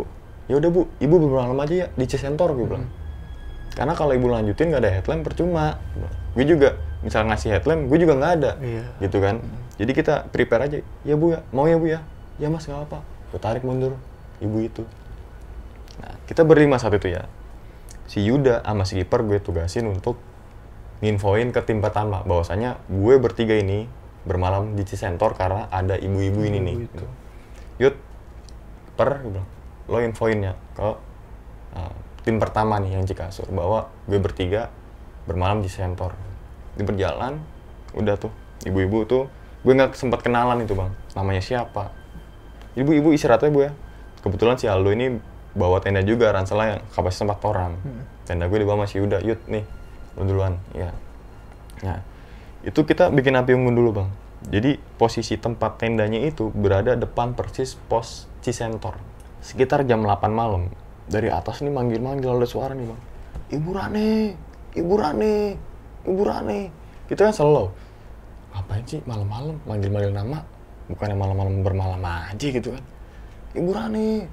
Ya 0.46 0.62
udah 0.62 0.70
bu 0.70 0.86
ibu 1.02 1.16
bermalam 1.18 1.58
aja 1.58 1.74
ya 1.74 1.88
di 1.98 2.06
Cisentor 2.06 2.54
gue 2.54 2.70
bilang. 2.70 2.86
Karena 3.74 3.98
kalau 3.98 4.14
ibu 4.14 4.30
lanjutin 4.30 4.70
nggak 4.70 4.82
ada 4.86 4.92
headlamp 4.94 5.26
percuma. 5.26 5.82
Gue 6.38 6.46
juga 6.46 6.78
misal 7.02 7.26
ngasih 7.26 7.58
headlamp 7.58 7.90
gue 7.90 7.98
juga 7.98 8.14
nggak 8.14 8.34
ada. 8.38 8.52
Iya. 8.62 8.84
gitu 9.02 9.18
kan. 9.18 9.42
Jadi 9.82 9.92
kita 9.98 10.30
prepare 10.30 10.62
aja. 10.70 10.78
Ya 11.02 11.18
bu 11.18 11.34
ya. 11.34 11.42
Mau 11.50 11.66
ya 11.66 11.82
bu 11.82 11.90
ya? 11.90 12.06
Ya 12.38 12.54
mas 12.54 12.70
nggak 12.70 12.86
apa 12.86 13.02
gue 13.34 13.40
tarik 13.42 13.66
mundur. 13.66 13.98
Ibu 14.38 14.58
itu. 14.62 14.84
Nah 16.00 16.14
kita 16.30 16.46
berlima 16.46 16.78
saat 16.78 16.94
itu 17.02 17.10
ya. 17.10 17.26
Si 18.06 18.22
Yuda 18.22 18.62
sama 18.62 18.86
si 18.86 19.02
Kiper 19.02 19.26
gue 19.26 19.42
tugasin 19.42 19.90
untuk 19.90 20.22
nginfoin 21.02 21.50
ke 21.50 21.66
tim 21.66 21.82
pertama. 21.82 22.22
Bahwasanya 22.24 22.78
gue 22.86 23.18
bertiga 23.18 23.58
ini 23.58 23.90
bermalam 24.26 24.73
di 24.73 24.84
Cisentor 24.84 25.38
karena 25.38 25.69
ada 25.69 25.95
ibu-ibu 25.95 26.41
ini 26.43 26.59
nih. 26.59 26.76
Ibu 26.76 26.86
itu. 26.89 27.05
Yud 27.86 27.95
per 28.95 29.09
gue 29.21 29.43
lo 29.86 30.01
infoin 30.01 30.39
ya 30.41 30.53
ke 30.73 30.82
uh, 30.82 31.93
tim 32.26 32.41
pertama 32.41 32.82
nih 32.82 32.97
yang 32.97 33.05
Cikasur 33.05 33.45
bahwa 33.53 33.91
gue 34.09 34.17
bertiga 34.17 34.73
bermalam 35.30 35.61
di 35.61 35.69
Sentor 35.69 36.17
di 36.73 36.82
berjalan 36.82 37.38
udah 37.93 38.15
tuh 38.17 38.34
ibu-ibu 38.65 39.05
tuh 39.05 39.23
gue 39.61 39.73
nggak 39.73 39.93
sempat 39.97 40.26
kenalan 40.26 40.65
itu 40.65 40.73
bang. 40.73 40.89
Namanya 41.13 41.41
siapa? 41.41 41.89
Ibu-ibu 42.76 43.13
istirahatnya 43.13 43.49
bu 43.49 43.59
ya. 43.65 43.71
Kebetulan 44.21 44.57
si 44.57 44.65
Aldo 44.65 44.89
ini 44.93 45.21
bawa 45.53 45.80
tenda 45.82 46.01
juga 46.01 46.34
ransela 46.34 46.76
yang 46.76 46.82
kapasitas 46.91 47.26
empat 47.30 47.39
orang. 47.45 47.73
Tenda 48.26 48.45
gue 48.49 48.59
dibawa 48.61 48.86
masih 48.86 49.05
Yuda. 49.05 49.21
Yud 49.26 49.41
nih 49.49 49.65
lo 50.17 50.21
duluan. 50.26 50.57
Ya 50.73 50.93
nah 51.84 51.99
itu 52.66 52.82
kita 52.82 53.13
bikin 53.13 53.38
api 53.38 53.53
unggun 53.53 53.78
dulu 53.78 54.01
bang. 54.01 54.09
Jadi 54.49 54.82
posisi 54.97 55.38
tempat 55.38 55.78
tendanya 55.78 56.18
itu 56.18 56.49
berada 56.49 56.97
depan 56.97 57.38
persis 57.38 57.78
pos 57.78 58.26
Cisentor. 58.41 58.97
Sekitar 59.45 59.86
jam 59.86 60.01
8 60.01 60.34
malam. 60.34 60.74
Dari 61.05 61.30
atas 61.30 61.61
nih 61.61 61.70
manggil-manggil 61.70 62.26
ada 62.26 62.49
suara 62.49 62.74
nih 62.74 62.89
bang. 62.89 63.01
Ibu 63.53 63.70
Rane 63.70 64.09
Ibu 64.74 64.93
Rane 64.97 65.34
Ibu 66.09 66.22
Rane 66.26 66.59
kita 67.05 67.30
kan 67.30 67.34
selalu 67.38 67.70
ngapain 68.57 68.84
sih 68.89 69.01
malam-malam? 69.05 69.61
Manggil-manggil 69.70 70.09
nama. 70.09 70.41
Bukannya 70.89 71.18
malam-malam 71.18 71.61
bermalam 71.61 72.01
aja 72.01 72.47
gitu 72.49 72.74
kan. 72.74 72.84
Ibu 73.53 73.70
Rani 73.70 74.26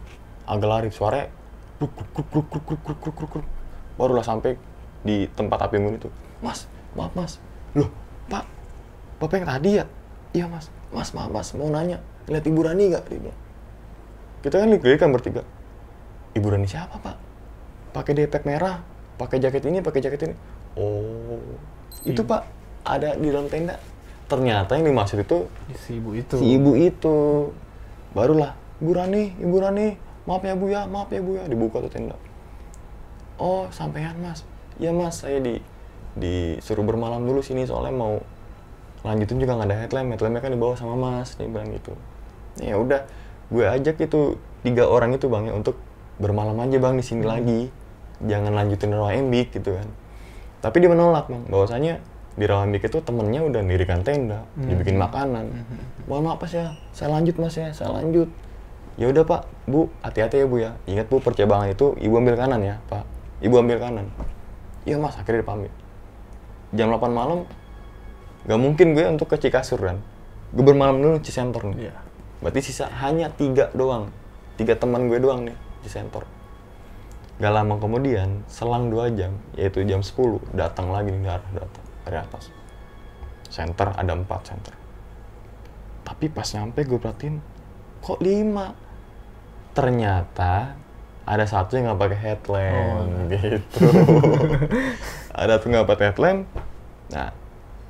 agak 0.49 0.68
lari 0.72 0.89
suara 0.89 1.28
kruk 1.76 1.93
kruk 1.93 2.09
kruk 2.16 2.28
kruk 2.33 2.47
kruk 2.49 2.64
kruk 2.64 2.80
kruk 2.80 2.99
kruk 3.01 3.16
kruk 3.16 3.30
kruk. 3.37 3.49
barulah 4.01 4.24
sampai 4.24 4.57
di 5.05 5.28
tempat 5.37 5.68
api 5.68 5.76
unggun 5.76 6.01
itu. 6.01 6.09
Mas 6.41 6.64
maaf 6.97 7.12
mas. 7.12 7.37
Loh 7.76 8.02
pak 8.33 8.49
bapak 9.20 9.45
yang 9.45 9.49
tadi 9.53 9.70
ya? 9.76 9.85
Iya 10.33 10.45
mas. 10.49 10.72
Mas 10.89 11.12
maaf 11.12 11.28
mas 11.28 11.53
mau 11.53 11.68
nanya. 11.68 12.01
Lihat 12.24 12.49
ibu 12.49 12.64
Rani 12.64 12.89
nggak? 12.89 13.05
Dia 13.12 13.20
bilang. 13.20 13.39
kita 14.43 14.55
kan 14.59 14.68
lihat 14.72 14.99
kan 14.99 15.12
bertiga. 15.12 15.43
Ibu 16.33 16.47
Rani 16.49 16.64
siapa 16.64 16.97
pak? 16.97 17.16
Pakai 17.93 18.16
depek 18.16 18.49
merah 18.49 18.80
pakai 19.20 19.39
jaket 19.39 19.62
ini 19.68 19.78
pakai 19.85 20.01
jaket 20.01 20.20
ini. 20.26 20.35
Oh 20.74 21.39
itu 22.03 22.24
pak 22.24 22.49
ada 22.83 23.14
di 23.14 23.28
dalam 23.28 23.47
tenda. 23.47 23.76
Ternyata 24.26 24.80
yang 24.80 24.89
dimaksud 24.89 25.20
itu 25.20 25.45
Si 25.76 26.01
ibu 26.01 26.16
itu. 26.16 26.35
si 26.41 26.45
ibu 26.57 26.72
itu. 26.72 27.53
Barulah 28.16 28.57
ibu 28.80 28.91
Rani 28.97 29.37
ibu 29.39 29.57
Rani 29.61 29.95
maaf 30.24 30.43
ya 30.43 30.55
bu 30.57 30.66
ya 30.72 30.89
maaf 30.89 31.12
ya 31.12 31.20
bu 31.20 31.37
ya 31.39 31.45
dibuka 31.47 31.85
tuh 31.85 31.93
tenda. 31.93 32.16
Oh 33.37 33.68
sampean 33.70 34.16
mas. 34.18 34.43
Ya 34.80 34.91
mas 34.91 35.20
saya 35.20 35.39
di 35.39 35.61
disuruh 36.13 36.85
bermalam 36.85 37.25
dulu 37.25 37.41
sini 37.41 37.65
soalnya 37.65 37.95
mau 37.97 38.21
lanjutin 39.03 39.41
juga 39.43 39.59
nggak 39.59 39.69
ada 39.69 39.77
headlamp 39.83 40.09
headlampnya 40.15 40.41
kan 40.45 40.53
dibawa 40.55 40.75
sama 40.79 40.95
mas 40.95 41.35
dia 41.35 41.49
bilang 41.49 41.73
gitu. 41.73 41.93
Ya 42.61 42.77
udah 42.79 43.09
gue 43.49 43.65
ajak 43.65 43.97
itu 43.99 44.37
tiga 44.63 44.87
orang 44.87 45.17
itu 45.17 45.27
bang 45.27 45.51
ya 45.51 45.55
untuk 45.57 45.77
bermalam 46.21 46.55
aja 46.61 46.77
bang 46.79 46.95
di 47.01 47.05
sini 47.05 47.25
lagi. 47.25 47.61
Jangan 48.23 48.55
lanjutin 48.55 48.95
rawa 48.95 49.19
embik 49.19 49.51
gitu 49.57 49.75
kan. 49.75 49.89
Tapi 50.63 50.77
dia 50.85 50.91
menolak 50.93 51.27
bang. 51.27 51.43
Bahwasanya 51.51 51.99
di 52.39 52.45
rawa 52.47 52.69
embik 52.69 52.87
itu 52.87 53.03
temennya 53.03 53.43
udah 53.43 53.61
dirikan 53.67 54.07
tenda 54.07 54.47
dibikin 54.55 55.01
makanan. 55.01 55.51
Mohon 56.07 56.23
maaf 56.31 56.39
mas 56.47 56.55
ya. 56.55 56.77
Saya 56.95 57.09
lanjut 57.19 57.35
mas 57.43 57.59
ya. 57.59 57.75
Saya 57.75 57.91
lanjut. 57.99 58.31
Ya 58.95 59.11
udah 59.11 59.27
pak. 59.27 59.51
Bu 59.67 59.91
hati-hati 60.07 60.39
ya 60.39 60.47
bu 60.47 60.63
ya. 60.63 60.79
Ingat 60.87 61.11
bu 61.11 61.19
percabangan 61.19 61.75
itu 61.75 61.99
ibu 61.99 62.15
ambil 62.15 62.39
kanan 62.39 62.63
ya 62.63 62.79
pak. 62.87 63.03
Ibu 63.43 63.59
ambil 63.59 63.83
kanan. 63.83 64.07
Iya 64.87 65.03
mas 65.03 65.19
akhirnya 65.19 65.43
dipamit 65.43 65.82
jam 66.73 66.89
8 66.89 67.12
malam 67.12 67.45
gak 68.43 68.61
mungkin 68.61 68.97
gue 68.97 69.05
untuk 69.07 69.31
ke 69.31 69.37
Cikasur 69.39 69.79
kan? 69.79 69.99
Gue 70.53 70.64
bermalam 70.66 70.99
dulu 70.99 71.23
di 71.23 71.25
Cisentor 71.25 71.73
nih. 71.73 71.89
Iya. 71.89 71.97
berarti 72.43 72.59
sisa 72.59 72.91
hanya 72.99 73.31
tiga 73.31 73.70
doang. 73.70 74.11
Tiga 74.59 74.75
teman 74.75 75.07
gue 75.07 75.23
doang 75.23 75.47
nih 75.47 75.57
di 75.85 75.89
Sentor 75.89 76.27
gak 77.43 77.51
lama 77.59 77.75
kemudian 77.75 78.47
selang 78.47 78.87
dua 78.87 79.11
jam 79.11 79.35
yaitu 79.59 79.83
jam 79.83 79.99
10 79.99 80.55
datang 80.55 80.95
lagi 80.95 81.11
nih 81.11 81.27
darah 81.27 81.51
datang 81.51 81.85
dari 82.07 82.18
atas. 82.23 82.45
Center 83.51 83.91
ada 83.99 84.12
empat 84.14 84.41
center. 84.47 84.75
Tapi 86.07 86.31
pas 86.31 86.47
nyampe 86.55 86.87
gue 86.87 86.99
perhatiin 87.03 87.37
kok 87.99 88.23
lima? 88.23 88.70
Ternyata 89.75 90.79
ada 91.27 91.45
satu 91.47 91.75
yang 91.75 91.91
nggak 91.91 92.01
pakai 92.03 92.18
headlamp 92.18 93.11
gitu 93.31 93.87
ada 95.33 95.59
tuh 95.59 95.72
nggak 95.72 95.89
pakai 95.89 96.05
headlamp 96.12 96.49
nah 97.12 97.33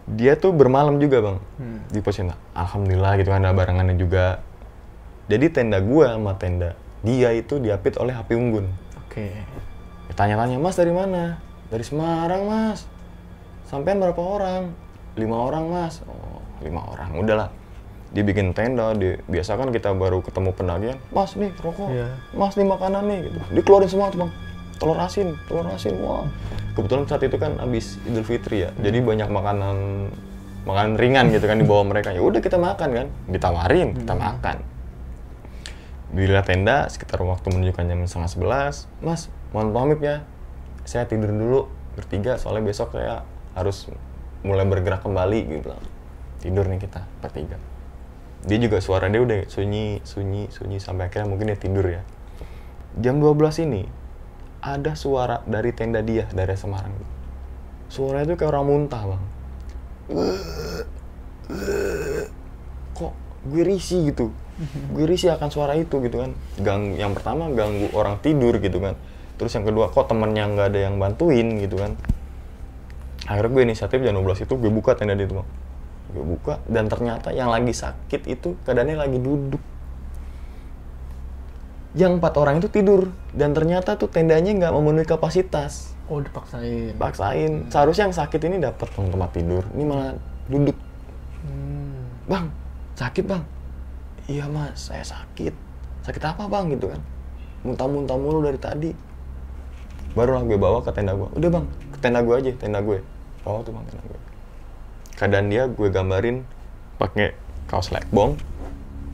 dia 0.08 0.34
tuh 0.34 0.50
bermalam 0.50 0.98
juga 0.98 1.22
bang. 1.22 1.38
Hmm. 1.62 1.80
di 1.90 2.00
pos 2.02 2.18
tenda 2.18 2.34
alhamdulillah 2.58 3.12
gitu 3.22 3.30
kan 3.30 3.46
ada 3.46 3.54
barengannya 3.54 3.94
juga. 3.94 4.42
Jadi 5.30 5.46
tenda 5.54 5.78
gua 5.78 6.18
sama 6.18 6.34
tenda 6.34 6.74
dia 7.06 7.30
itu 7.34 7.62
diapit 7.62 7.94
oleh 7.98 8.14
api 8.14 8.34
unggun. 8.34 8.66
Oke. 9.06 9.30
tanya-tanya 10.12 10.60
mas 10.60 10.76
dari 10.76 10.92
mana? 10.92 11.40
Dari 11.72 11.84
Semarang 11.86 12.44
mas. 12.44 12.84
Sampean 13.64 13.96
berapa 13.96 14.20
orang? 14.20 14.74
Lima 15.16 15.48
orang 15.48 15.64
mas. 15.70 16.02
Oh 16.04 16.42
lima 16.60 16.82
orang 16.82 17.10
udahlah. 17.16 17.48
Dia 18.12 18.26
bikin 18.26 18.52
tenda 18.52 18.92
dia 18.92 19.22
biasa 19.24 19.56
kan 19.56 19.72
kita 19.72 19.94
baru 19.96 20.20
ketemu 20.20 20.50
pendakian 20.52 20.98
mas 21.14 21.32
nih 21.38 21.48
rokok. 21.62 21.88
Iya. 21.88 22.08
mas 22.34 22.58
nih 22.58 22.66
makanan 22.66 23.02
nih 23.06 23.18
gitu. 23.30 23.38
Dikeluarin 23.54 23.88
semua 23.88 24.10
tuh 24.10 24.26
bang 24.26 24.32
telur 24.82 24.98
asin 24.98 25.38
telur 25.46 25.66
asin 25.70 25.94
wah 26.02 26.26
kebetulan 26.74 27.06
saat 27.06 27.22
itu 27.22 27.38
kan 27.38 27.54
habis 27.62 28.02
Idul 28.02 28.26
Fitri 28.26 28.66
ya 28.66 28.74
jadi 28.82 28.98
banyak 28.98 29.30
makanan 29.30 29.76
makanan 30.66 30.98
ringan 30.98 31.30
gitu 31.30 31.46
kan 31.46 31.62
di 31.62 31.66
bawah 31.66 31.86
mereka 31.86 32.10
ya 32.10 32.18
udah 32.18 32.42
kita 32.42 32.58
makan 32.58 32.90
kan 32.90 33.06
ditawarin 33.30 33.94
kita 33.94 34.14
makan 34.18 34.56
Bila 36.12 36.44
tenda 36.44 36.92
sekitar 36.92 37.24
waktu 37.24 37.48
menunjukkan 37.48 37.88
jam 37.88 38.04
setengah 38.04 38.28
sebelas, 38.28 38.84
Mas, 39.00 39.32
mohon 39.56 39.72
pamit 39.72 39.96
ya. 40.04 40.20
Saya 40.84 41.08
tidur 41.08 41.32
dulu 41.32 41.72
bertiga 41.96 42.36
soalnya 42.36 42.68
besok 42.68 42.92
saya 42.92 43.24
harus 43.56 43.88
mulai 44.44 44.68
bergerak 44.68 45.00
kembali 45.00 45.40
gitu. 45.48 45.72
Tidur 46.44 46.68
nih 46.68 46.84
kita 46.84 47.08
bertiga. 47.24 47.56
Dia 48.44 48.58
juga 48.60 48.84
suara 48.84 49.08
dia 49.08 49.24
udah 49.24 49.48
sunyi, 49.48 50.04
sunyi, 50.04 50.52
sunyi 50.52 50.76
sampai 50.84 51.08
akhirnya 51.08 51.32
mungkin 51.32 51.48
dia 51.48 51.56
tidur 51.56 51.88
ya. 51.88 52.04
Jam 53.00 53.16
12 53.16 53.64
ini 53.64 53.88
ada 54.62 54.94
suara 54.94 55.42
dari 55.42 55.74
tenda 55.74 55.98
dia 56.00 56.30
dari 56.30 56.54
Semarang. 56.54 56.94
Suara 57.90 58.22
itu 58.22 58.38
kayak 58.38 58.54
orang 58.54 58.66
muntah, 58.66 59.02
Bang. 59.04 59.22
kok 62.96 63.12
gue 63.50 63.62
risih 63.66 64.12
gitu 64.12 64.30
gue 64.92 65.04
risih 65.08 65.32
akan 65.34 65.48
suara 65.48 65.74
itu 65.74 65.98
gitu 66.04 66.22
kan 66.22 66.30
gang 66.60 66.94
yang 66.94 67.16
pertama 67.16 67.48
ganggu 67.50 67.90
orang 67.96 68.20
tidur 68.20 68.56
gitu 68.60 68.78
kan 68.78 68.94
terus 69.40 69.50
yang 69.56 69.66
kedua 69.66 69.90
kok 69.90 70.06
temennya 70.06 70.46
nggak 70.46 70.66
ada 70.70 70.80
yang 70.86 71.00
bantuin 71.00 71.58
gitu 71.58 71.80
kan 71.80 71.96
akhirnya 73.26 73.50
gue 73.50 73.62
inisiatif 73.72 73.98
jam 74.04 74.14
12 74.14 74.44
itu 74.44 74.54
gue 74.54 74.70
buka 74.70 74.94
tenda 74.94 75.16
itu 75.16 75.34
Bang. 75.34 75.48
gue 76.12 76.24
buka 76.24 76.60
dan 76.68 76.86
ternyata 76.92 77.32
yang 77.32 77.48
lagi 77.48 77.72
sakit 77.72 78.28
itu 78.28 78.54
keadaannya 78.68 78.96
lagi 79.00 79.18
duduk 79.18 79.62
yang 81.92 82.18
empat 82.20 82.34
orang 82.40 82.60
itu 82.60 82.68
tidur. 82.68 83.12
Dan 83.32 83.52
ternyata 83.56 83.96
tuh 83.96 84.08
tendanya 84.08 84.52
nggak 84.52 84.72
memenuhi 84.72 85.06
kapasitas. 85.08 85.92
Oh, 86.10 86.20
dipaksain. 86.20 86.92
paksain 87.00 87.52
seharusnya 87.72 88.10
yang 88.10 88.16
sakit 88.16 88.40
ini 88.44 88.56
dapat 88.60 88.88
tempat 88.92 89.30
tidur. 89.32 89.64
Ini 89.72 89.84
malah 89.86 90.12
duduk. 90.50 90.76
Hmm. 91.42 92.04
bang 92.28 92.46
sakit 92.94 93.24
bang? 93.24 93.42
Iya 94.28 94.44
mas 94.46 94.92
saya 94.92 95.02
sakit. 95.02 95.54
Sakit 96.04 96.22
apa 96.22 96.44
bang? 96.46 96.68
Gitu 96.74 96.92
kan. 96.92 97.00
Muntah-muntah 97.64 98.18
mulu 98.18 98.44
dari 98.44 98.60
tadi. 98.60 98.90
Barulah 100.12 100.44
gue 100.44 100.58
bawa 100.60 100.84
ke 100.84 100.92
tenda 100.92 101.16
gue 101.16 101.24
udah 101.32 101.48
bang 101.48 101.64
ke 101.64 101.98
tenda 102.04 102.20
gue 102.20 102.34
aja 102.36 102.50
tenda 102.60 102.84
gue. 102.84 103.00
Bawa 103.40 103.64
tuh 103.64 103.72
bang 103.72 103.84
tenda 103.88 104.04
gue 104.04 104.20
keadaan 105.22 105.54
dia 105.54 105.70
gue 105.70 105.86
gambarin 105.86 106.42
pakai 106.98 107.36
kaos 107.70 107.94
lekbong 107.94 108.34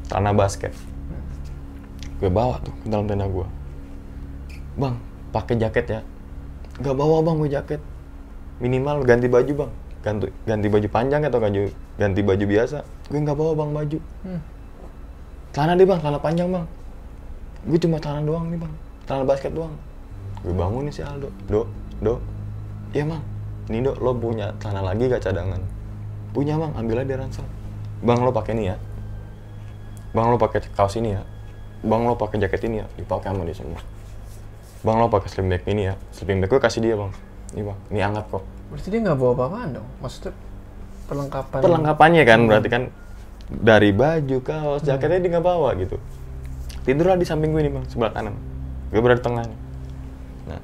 tanah 0.08 0.32
basket 0.32 0.72
gue 2.18 2.30
bawa 2.30 2.58
tuh 2.66 2.74
ke 2.82 2.86
dalam 2.90 3.06
tenda 3.06 3.26
gue 3.30 3.46
bang 4.78 4.94
pakai 5.34 5.54
jaket 5.58 5.86
ya. 5.90 6.00
Gak 6.78 6.94
bawa 6.94 7.20
bang 7.20 7.36
gue 7.42 7.50
jaket. 7.50 7.80
Minimal 8.62 9.02
ganti 9.02 9.26
baju 9.26 9.66
bang. 9.66 9.72
Ganti, 9.98 10.30
ganti 10.46 10.66
baju 10.70 10.88
panjang 10.88 11.26
atau 11.26 11.42
ganti, 11.42 11.74
ganti 11.98 12.20
baju 12.22 12.44
biasa. 12.46 12.86
Gue 13.10 13.18
nggak 13.18 13.36
bawa 13.36 13.52
bang 13.58 13.70
baju. 13.74 13.98
Hmm. 14.24 14.40
celana 15.50 15.74
deh 15.74 15.86
bang 15.86 15.98
celana 15.98 16.18
panjang 16.22 16.48
bang. 16.54 16.66
Gue 17.66 17.78
cuma 17.82 17.98
celana 17.98 18.22
doang 18.22 18.46
nih 18.54 18.58
bang. 18.62 18.72
Celana 19.10 19.24
basket 19.26 19.52
doang. 19.52 19.74
Gue 20.46 20.54
bangun 20.54 20.86
nih 20.86 20.94
si 20.94 21.02
Aldo. 21.02 21.28
Do 21.50 21.66
do. 21.98 22.14
Iya 22.94 23.04
bang 23.10 23.22
ini 23.68 23.84
do 23.84 23.92
lo 24.00 24.14
punya 24.16 24.54
celana 24.62 24.80
lagi 24.80 25.10
gak 25.10 25.20
cadangan? 25.20 25.60
Punya 26.30 26.54
bang 26.54 26.72
ambil 26.78 27.02
aja 27.02 27.14
ransel. 27.18 27.46
Bang 28.06 28.22
lo 28.22 28.30
pakai 28.30 28.54
ini 28.54 28.70
ya. 28.70 28.76
Bang 30.14 30.30
lo 30.30 30.38
pakai 30.38 30.62
kaos 30.72 30.94
ini 30.94 31.18
ya 31.18 31.22
bang 31.82 32.02
lo 32.02 32.14
pakai 32.18 32.36
jaket 32.42 32.66
ini 32.66 32.82
ya 32.82 32.86
dipakai 32.98 33.30
sama 33.30 33.42
dia 33.46 33.56
semua. 33.56 33.80
Bang 34.82 34.98
lo 34.98 35.06
pakai 35.10 35.28
sleeping 35.30 35.50
bag 35.50 35.62
ini 35.70 35.82
ya. 35.90 35.94
Sleeping 36.10 36.38
bag 36.42 36.50
gue 36.50 36.60
kasih 36.62 36.80
dia 36.82 36.94
bang. 36.98 37.10
Ini 37.54 37.62
bang. 37.62 37.78
Ini 37.94 38.00
hangat 38.02 38.24
kok. 38.30 38.42
Berarti 38.70 38.88
dia 38.90 39.00
nggak 39.02 39.18
bawa 39.18 39.32
apa-apaan 39.34 39.68
dong? 39.78 39.88
Maksudnya 40.02 40.32
perlengkapan. 41.08 41.60
perlengkapannya 41.64 42.22
kan 42.28 42.40
berarti 42.44 42.68
kan 42.68 42.82
dari 43.48 43.96
baju 43.96 44.38
kaos 44.44 44.84
jaketnya 44.84 45.18
dia 45.24 45.30
nggak 45.38 45.46
bawa 45.46 45.72
gitu. 45.78 45.96
Tidurlah 46.84 47.16
di 47.16 47.24
samping 47.24 47.54
gue 47.54 47.62
nih 47.64 47.72
bang 47.72 47.84
sebelah 47.88 48.12
kanan. 48.12 48.34
Gue 48.90 49.00
berada 49.00 49.20
di 49.20 49.24
tengah 49.24 49.44
nah 50.48 50.60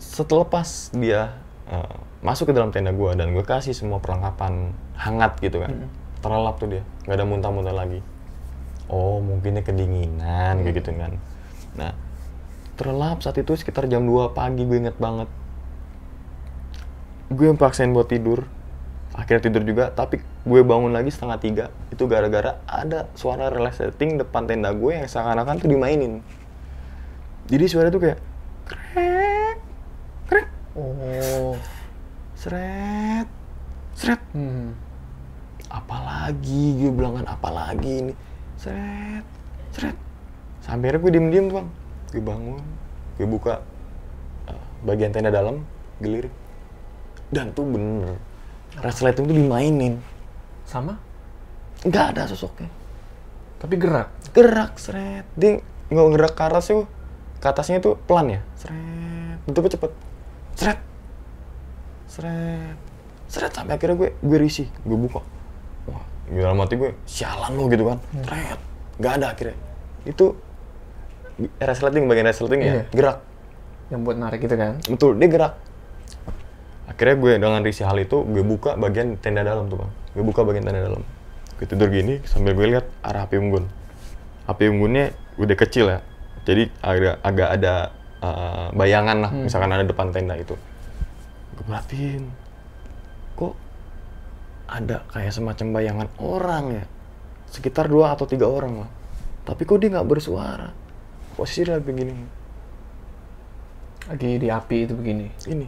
setelah 0.00 0.48
pas 0.48 0.88
dia 0.96 1.36
eh, 1.68 1.96
masuk 2.24 2.48
ke 2.48 2.52
dalam 2.56 2.72
tenda 2.72 2.92
gue 2.92 3.10
dan 3.16 3.32
gue 3.32 3.44
kasih 3.44 3.76
semua 3.76 4.00
perlengkapan 4.00 4.72
hangat 4.96 5.36
gitu 5.44 5.60
kan 5.62 5.88
terlelap 6.20 6.58
tuh 6.58 6.68
dia. 6.68 6.82
Nggak 7.06 7.16
ada 7.16 7.24
muntah-muntah 7.24 7.74
lagi 7.76 8.00
oh 8.92 9.18
mungkinnya 9.22 9.62
kedinginan 9.62 10.62
kayak 10.62 10.74
gitu 10.82 10.90
kan. 10.94 11.12
Nah 11.74 11.92
terlelap 12.76 13.24
saat 13.24 13.40
itu 13.40 13.56
sekitar 13.56 13.88
jam 13.88 14.04
2 14.04 14.36
pagi 14.36 14.62
gue 14.62 14.78
inget 14.78 14.96
banget. 15.00 15.28
Gue 17.32 17.50
yang 17.50 17.58
paksain 17.58 17.90
buat 17.90 18.06
tidur 18.06 18.46
akhirnya 19.16 19.48
tidur 19.48 19.64
juga 19.64 19.88
tapi 19.88 20.20
gue 20.20 20.60
bangun 20.60 20.92
lagi 20.92 21.08
setengah 21.08 21.38
tiga 21.40 21.64
itu 21.88 22.04
gara-gara 22.04 22.60
ada 22.68 23.08
suara 23.16 23.48
resleting 23.48 24.20
depan 24.20 24.44
tenda 24.44 24.76
gue 24.76 24.92
yang 24.92 25.08
seakan-akan 25.08 25.56
tuh 25.56 25.72
dimainin. 25.72 26.20
Jadi 27.48 27.64
suara 27.70 27.88
tuh 27.88 28.02
kayak 28.04 28.18
krek 28.68 29.58
krek. 30.28 30.48
Oh. 30.76 31.56
seret 32.36 33.26
seret. 33.96 34.20
Hmm. 34.36 34.76
apalagi 35.66 36.78
gue 36.78 36.92
bilang 36.94 37.18
kan 37.18 37.26
apalagi 37.26 38.06
ini 38.06 38.12
seret 38.60 39.26
seret. 39.72 39.96
Sampai 40.64 40.90
akhirnya 40.90 41.02
gue 41.04 41.12
diem-diem 41.12 41.44
tuh 41.52 41.56
bang. 41.60 41.68
Gue 42.12 42.22
bangun 42.22 42.64
gue 43.16 43.26
buka 43.28 43.64
eh, 44.48 44.64
bagian 44.84 45.12
tenda 45.12 45.32
dalam 45.32 45.64
gelirik 46.04 46.32
dan 47.32 47.50
tuh 47.56 47.64
bener 47.64 48.16
resleting 48.80 49.24
tuh 49.24 49.36
dimainin. 49.36 49.94
Sama? 50.66 50.98
nggak 51.86 52.06
ada 52.16 52.22
sosoknya. 52.26 52.72
Tapi 53.60 53.74
gerak. 53.78 54.08
gerak 54.32 54.80
seret. 54.80 55.24
Dia 55.38 55.60
nggak 55.92 56.06
gerak 56.18 56.32
ke 56.34 56.42
atas 56.42 56.64
tuh 56.72 56.84
ke 57.38 57.46
atasnya 57.46 57.78
tuh 57.78 57.94
pelan 58.08 58.36
ya? 58.36 58.40
Seret. 58.58 59.38
Bentuknya 59.46 59.70
cepet. 59.76 59.92
Seret. 60.56 60.78
Seret. 62.10 62.76
Seret 63.30 63.52
sampai 63.52 63.76
akhirnya 63.76 63.96
gue 63.96 64.10
gue 64.18 64.38
risih 64.40 64.68
gue 64.82 64.98
buka 64.98 65.35
di 66.26 66.38
dalam 66.42 66.58
hati 66.58 66.74
gue 66.74 66.90
sialan 67.06 67.52
lo 67.54 67.64
gitu 67.70 67.84
kan. 67.86 67.98
Seret 68.26 68.60
nggak 68.96 69.12
ada 69.22 69.26
akhirnya. 69.32 69.56
Itu 70.06 70.26
resleting 71.60 72.04
bagian 72.08 72.26
resleting 72.26 72.60
ya? 72.60 72.72
Iya. 72.72 72.84
gerak. 72.90 73.18
Yang 73.92 74.00
buat 74.02 74.16
narik 74.18 74.40
itu 74.42 74.56
kan? 74.58 74.74
betul 74.90 75.14
dia 75.14 75.28
gerak. 75.30 75.54
Akhirnya 76.86 77.16
gue 77.18 77.32
dengan 77.38 77.60
risih 77.62 77.86
hal 77.86 77.98
itu 78.00 78.24
gue 78.24 78.42
buka 78.42 78.74
bagian 78.78 79.18
tenda 79.20 79.46
dalam 79.46 79.68
tuh 79.70 79.84
bang. 79.84 79.90
Gue 80.16 80.24
buka 80.24 80.40
bagian 80.42 80.64
tenda 80.66 80.80
dalam. 80.82 81.02
Gue 81.56 81.66
tidur 81.68 81.88
gini 81.92 82.22
sambil 82.26 82.56
gue 82.56 82.66
lihat 82.66 82.86
arah 83.04 83.28
api 83.28 83.36
unggun. 83.38 83.68
Api 84.46 84.70
unggunnya 84.70 85.12
udah 85.38 85.56
kecil 85.58 85.92
ya. 85.92 86.00
Jadi 86.46 86.70
agak 86.78 87.16
agak 87.26 87.48
ada 87.58 87.74
uh, 88.22 88.68
bayangan 88.74 89.16
lah. 89.22 89.30
Misalkan 89.34 89.70
ada 89.70 89.84
depan 89.84 90.10
tenda 90.14 90.34
itu. 90.38 90.54
Gue 91.58 91.64
perhatiin 91.66 92.22
kok 93.36 93.52
ada 94.66 95.06
kayak 95.14 95.32
semacam 95.34 95.66
bayangan 95.74 96.08
orang 96.18 96.64
ya. 96.82 96.84
Sekitar 97.50 97.86
dua 97.86 98.18
atau 98.18 98.26
tiga 98.26 98.50
orang 98.50 98.86
lah. 98.86 98.90
Tapi 99.46 99.62
kok 99.62 99.78
dia 99.78 99.94
nggak 99.94 100.10
bersuara? 100.10 100.74
Posisi 101.38 101.68
dia 101.68 101.78
begini 101.78 102.16
Lagi 104.06 104.38
di 104.38 104.48
api 104.50 104.76
itu 104.86 104.94
begini. 104.94 105.26
ini. 105.50 105.66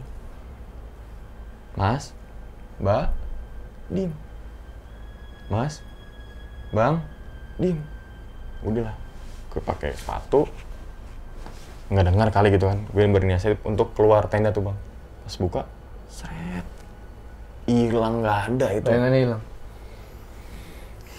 Mas? 1.75 2.11
Mbak? 2.79 3.05
Dim 3.91 4.11
Mas? 5.51 5.83
Bang? 6.71 7.03
Dim 7.59 7.79
udahlah 8.59 8.95
gue 9.49 9.61
pakai 9.63 9.95
sepatu. 9.95 10.45
Nggak 11.89 12.05
dengar 12.05 12.27
kali 12.29 12.53
gitu 12.53 12.69
kan. 12.69 12.79
Gue 12.93 13.09
berinisiatif 13.09 13.59
untuk 13.65 13.97
keluar 13.97 14.29
tenda 14.29 14.53
tuh 14.53 14.69
bang. 14.69 14.77
Pas 15.25 15.35
buka 15.41 15.61
seret 16.09 16.78
hilang 17.69 18.25
nggak 18.25 18.39
ada 18.49 18.67
itu. 18.73 18.89
Bayangannya 18.89 19.21
hilang. 19.21 19.43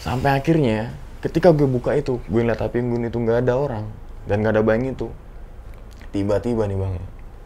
sampai 0.00 0.32
akhirnya 0.32 0.96
ketika 1.20 1.52
gue 1.52 1.68
buka 1.68 1.92
itu 1.92 2.16
gue 2.24 2.40
ngeliat 2.40 2.64
api 2.64 2.80
unggun 2.80 3.06
itu 3.06 3.18
nggak 3.20 3.46
ada 3.46 3.54
orang. 3.54 3.84
Dan 4.28 4.42
nggak 4.44 4.58
ada 4.58 4.62
bayang 4.66 4.92
itu. 4.92 5.08
Tiba-tiba 6.10 6.66
nih 6.66 6.76
bang. 6.76 6.94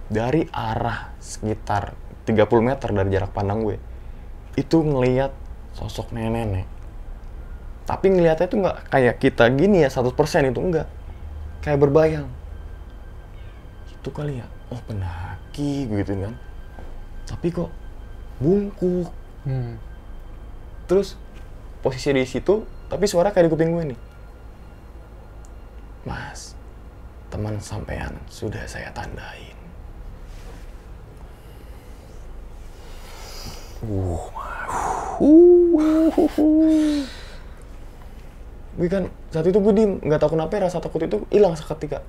Dari 0.09 0.43
arah 0.51 1.13
sekitar 1.21 1.93
30 2.25 2.41
meter 2.65 2.89
dari 2.89 3.09
jarak 3.13 3.33
pandang 3.37 3.61
gue 3.61 3.77
itu 4.55 4.77
ngeliat 4.81 5.35
sosok 5.75 6.15
nenek-nenek. 6.15 6.67
Tapi 7.85 8.07
ngeliatnya 8.09 8.47
itu 8.49 8.57
nggak 8.57 8.77
kayak 8.89 9.17
kita 9.21 9.45
gini 9.53 9.85
ya 9.85 9.91
100% 9.93 10.51
itu 10.51 10.61
enggak 10.63 10.89
kayak 11.61 11.79
berbayang. 11.83 12.29
Itu 13.93 14.09
kali 14.15 14.41
ya 14.41 14.47
oh 14.73 14.81
pendaki 14.89 15.91
gitu 15.91 16.13
kan. 16.17 16.35
Tapi 17.29 17.47
kok 17.53 17.71
bungkuk 18.39 19.11
Hmm. 19.45 19.77
Terus 20.89 21.21
posisi 21.85 22.09
di 22.17 22.25
situ, 22.25 22.65
tapi 22.89 23.05
suara 23.05 23.29
kayak 23.29 23.49
di 23.49 23.53
kuping 23.53 23.77
gue 23.77 23.85
nih. 23.93 24.01
Mas, 26.09 26.57
teman 27.29 27.61
sampean 27.61 28.13
sudah 28.29 28.65
saya 28.65 28.89
tandain. 28.93 29.57
Uh, 33.85 34.17
uh, 35.21 36.09
uh, 36.09 36.37
uh. 36.41 37.01
Gue 38.75 38.89
kan 38.89 39.13
saat 39.29 39.45
itu 39.45 39.61
gue 39.61 39.75
diem, 39.77 40.01
nggak 40.01 40.21
tahu 40.25 40.41
kenapa 40.41 40.57
rasa 40.57 40.81
takut 40.81 41.05
itu 41.05 41.21
hilang 41.29 41.53
seketika. 41.53 42.01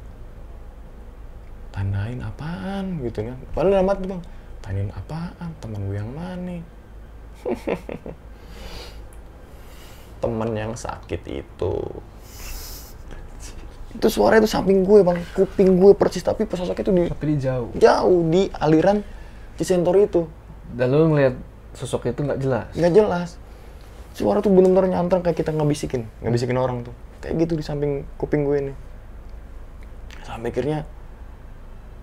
Tandain 1.75 2.23
apaan 2.23 3.03
gitu 3.03 3.27
kan? 3.27 3.35
Padahal 3.51 3.83
dalam 3.83 3.91
hati 3.91 4.07
bang, 4.07 4.23
tandain 4.65 4.89
apaan? 4.91 5.53
Teman 5.61 5.85
gue 5.85 5.95
yang 5.95 6.09
mana? 6.09 6.57
temen 10.15 10.49
yang 10.57 10.73
sakit 10.73 11.21
itu 11.29 11.73
itu 13.95 14.07
suara 14.11 14.41
itu 14.41 14.49
samping 14.49 14.83
gue 14.83 15.05
bang 15.05 15.21
kuping 15.37 15.77
gue 15.79 15.93
persis 15.95 16.25
tapi 16.25 16.43
pas 16.43 16.57
sosok 16.59 16.81
itu 16.83 16.91
di 16.91 17.05
Tapi 17.07 17.25
dia 17.31 17.39
jauh. 17.53 17.69
jauh 17.77 18.21
di 18.27 18.49
aliran 18.51 19.05
Cisentor 19.55 19.95
itu 20.03 20.27
Dan 20.75 20.91
lu 20.91 21.13
ngeliat 21.13 21.37
sosok 21.77 22.11
itu 22.11 22.19
nggak 22.25 22.39
jelas. 22.41 22.67
nggak 22.75 22.93
jelas 22.95 23.29
suara 24.15 24.39
tuh 24.39 24.51
bener-bener 24.51 24.95
nyantrang 24.95 25.21
kayak 25.21 25.37
kita 25.37 25.51
ngabisikin 25.51 26.07
ngabisikin 26.23 26.55
orang 26.57 26.83
tuh 26.83 26.95
kayak 27.21 27.45
gitu 27.45 27.59
di 27.59 27.63
samping 27.63 28.07
kuping 28.15 28.43
gue 28.47 28.57
ini 28.67 28.73
sampai 30.25 30.49
akhirnya 30.51 30.87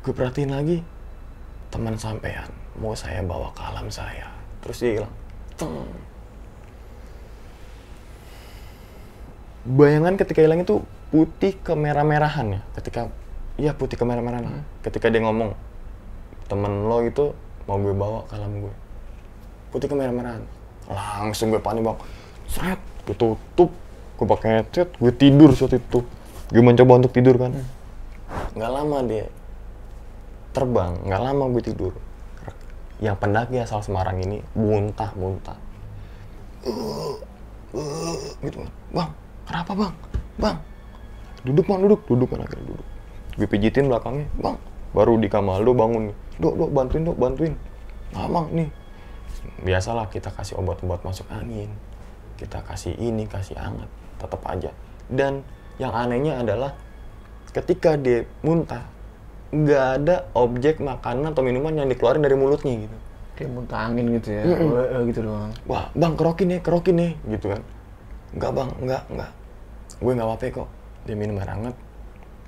gue 0.04 0.12
perhatiin 0.12 0.52
lagi 0.52 0.84
teman 1.72 1.96
sampean 1.96 2.52
mau 2.76 2.92
saya 2.92 3.24
bawa 3.24 3.48
ke 3.56 3.64
alam 3.64 3.88
saya. 3.88 4.28
Terus 4.60 4.76
dia 4.78 4.92
hilang. 5.00 5.14
Teng. 5.56 5.72
bayangan 9.62 10.18
ketika 10.18 10.42
hilang 10.42 10.66
itu 10.66 10.82
putih 11.14 11.54
kemerah-merahan 11.62 12.58
ya? 12.58 12.60
Ketika 12.76 13.08
iya 13.56 13.72
putih 13.72 13.96
kemerah-merahan. 13.96 14.66
Ketika 14.84 15.08
dia 15.08 15.22
ngomong 15.24 15.56
temen 16.50 16.72
lo 16.90 16.98
itu 17.06 17.32
mau 17.64 17.78
gue 17.78 17.94
bawa 17.94 18.26
ke 18.26 18.36
alam 18.36 18.52
gue. 18.58 18.74
Putih 19.70 19.88
kemerah-merahan. 19.88 20.42
Langsung 20.90 21.54
gue 21.54 21.62
panik 21.62 21.86
bang. 21.86 21.98
Seret 22.50 22.80
gue 23.08 23.16
tutup 23.16 23.70
gue 24.18 24.26
pakai 24.28 24.60
headset 24.60 24.92
gue 24.98 25.12
tidur 25.14 25.54
saat 25.54 25.78
itu. 25.78 26.04
Gue 26.52 26.62
mencoba 26.62 27.00
untuk 27.00 27.14
tidur 27.14 27.38
kan. 27.38 27.54
Nggak 28.58 28.70
lama 28.70 28.98
dia 29.06 29.26
terbang 30.52 31.00
nggak 31.02 31.20
lama 31.20 31.44
gue 31.52 31.62
tidur. 31.64 31.92
Yang 33.02 33.16
pendaki 33.18 33.58
asal 33.58 33.82
Semarang 33.82 34.22
ini 34.22 34.38
muntah 34.54 35.10
muntah. 35.18 35.58
Gitu. 38.38 38.62
Bang 38.94 39.10
kenapa 39.48 39.72
bang? 39.74 39.94
Bang 40.38 40.56
duduk 41.42 41.66
bang 41.66 41.80
duduk. 41.82 42.00
Duduk 42.06 42.28
kan 42.30 42.46
akhirnya 42.46 42.64
duduk. 42.68 42.88
Gue 43.40 43.48
pijitin 43.48 43.90
belakangnya. 43.90 44.28
Bang 44.38 44.56
baru 44.92 45.16
di 45.18 45.26
Kamaldo 45.26 45.72
bangun 45.72 46.12
nih. 46.12 46.16
Dok 46.38 46.54
dok 46.54 46.70
bantuin 46.70 47.02
dok 47.02 47.18
bantuin. 47.18 47.54
Nah 48.12 48.28
bang 48.28 48.46
nih. 48.52 48.68
Biasalah 49.66 50.06
kita 50.12 50.30
kasih 50.30 50.60
obat-obat 50.60 51.02
masuk 51.02 51.26
angin. 51.32 51.72
Kita 52.38 52.62
kasih 52.62 52.94
ini 53.00 53.26
kasih 53.26 53.58
hangat. 53.58 53.90
Tetap 54.20 54.44
aja. 54.46 54.70
Dan 55.10 55.42
yang 55.80 55.90
anehnya 55.90 56.44
adalah 56.44 56.76
ketika 57.50 57.96
dia 57.98 58.28
muntah 58.44 58.91
nggak 59.52 59.84
ada 60.00 60.24
objek 60.32 60.80
makanan 60.80 61.36
atau 61.36 61.44
minuman 61.44 61.76
yang 61.76 61.88
dikeluarin 61.92 62.24
dari 62.24 62.32
mulutnya 62.32 62.88
gitu. 62.88 62.96
Kayak 63.36 63.50
muntah 63.52 63.80
angin 63.84 64.06
gitu 64.16 64.28
ya. 64.32 64.42
Mm 64.48 65.00
gitu 65.12 65.20
doang. 65.28 65.52
wah 65.68 65.92
bang 65.92 66.12
kerokin 66.16 66.48
ya 66.56 66.58
kerokin 66.64 66.96
ya 66.96 67.10
gitu 67.36 67.46
kan. 67.52 67.62
Nggak 68.32 68.50
bang 68.56 68.70
nggak 68.80 69.02
nggak. 69.12 69.30
Gue 70.00 70.12
nggak 70.16 70.28
apa-apa 70.32 70.44
kok. 70.64 70.68
Dia 71.04 71.16
minum 71.20 71.36
air 71.36 71.50
hangat. 71.52 71.76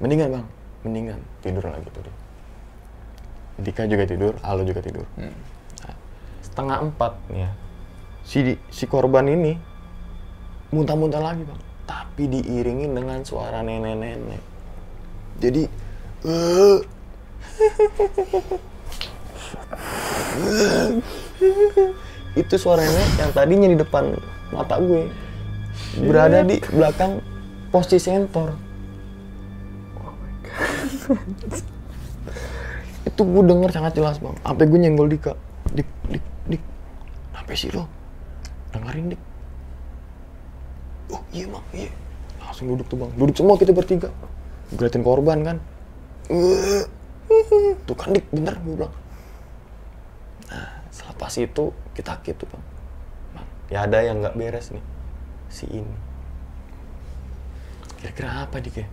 Mendingan 0.01 0.29
bang 0.33 0.47
mendingan. 0.85 1.21
Tidur 1.45 1.65
lagi 1.69 1.89
tuh 1.93 2.03
dia. 2.09 2.17
Dika 3.55 3.87
juga 3.87 4.05
tidur 4.09 4.33
Alo 4.41 4.65
juga 4.65 4.81
tidur. 4.81 5.07
Nah, 5.21 5.97
setengah 6.41 6.89
empat 6.89 7.13
nih 7.29 7.45
ya. 7.45 7.51
Si 8.25 8.39
si 8.73 8.85
korban 8.89 9.29
ini 9.29 9.61
muntah-muntah 10.73 11.21
lagi 11.21 11.45
bang. 11.45 11.61
Tapi 11.85 12.33
diiringi 12.33 12.89
dengan 12.89 13.21
suara 13.21 13.61
nenek-nenek. 13.61 14.41
Jadi 15.37 15.63
eh, 16.25 16.94
itu 22.35 22.55
suara 22.59 22.83
nenek 22.83 23.09
yang 23.23 23.31
tadinya 23.31 23.69
di 23.71 23.79
depan 23.79 24.15
mata 24.51 24.79
gue. 24.83 25.07
Berada 26.07 26.43
di 26.47 26.59
belakang 26.71 27.19
posisi 27.71 28.11
sensor 28.11 28.55
itu 33.05 33.21
gue 33.23 33.43
denger 33.47 33.71
sangat 33.71 33.93
jelas 33.95 34.17
bang. 34.19 34.35
Sampai 34.43 34.65
gue 34.67 34.79
nyenggol 34.81 35.07
Dika. 35.11 35.39
Dik 35.71 35.89
dik 36.11 36.25
dik. 36.51 36.63
Apa 37.35 37.53
sih 37.55 37.71
lo? 37.71 37.87
Dengerin 38.75 39.15
dik. 39.15 39.23
Oh 41.15 41.23
iya 41.31 41.47
bang. 41.47 41.65
Iya. 41.75 41.91
Langsung 42.43 42.67
duduk 42.75 42.87
tuh 42.91 42.99
bang. 42.99 43.11
Duduk 43.15 43.37
semua 43.39 43.55
kita 43.55 43.71
bertiga. 43.71 44.11
Gue 44.75 44.89
liatin 44.89 45.05
korban 45.07 45.39
kan 45.45 45.57
tuh 47.85 47.97
kan 47.97 48.15
dik 48.15 48.27
bener 48.33 48.55
gue 48.63 48.75
bilang. 48.79 48.95
Nah 50.51 50.69
selepas 50.89 51.33
itu 51.41 51.75
kita 51.93 52.19
gitu 52.23 52.45
bang. 52.49 52.65
Bang 53.35 53.47
ya 53.69 53.79
ada 53.87 53.99
yang 54.03 54.23
nggak 54.23 54.37
beres 54.39 54.73
nih 54.75 54.85
si 55.51 55.67
ini. 55.71 55.97
Kira-kira 58.01 58.49
apa 58.49 58.61
dik 58.61 58.77
ya? 58.81 58.87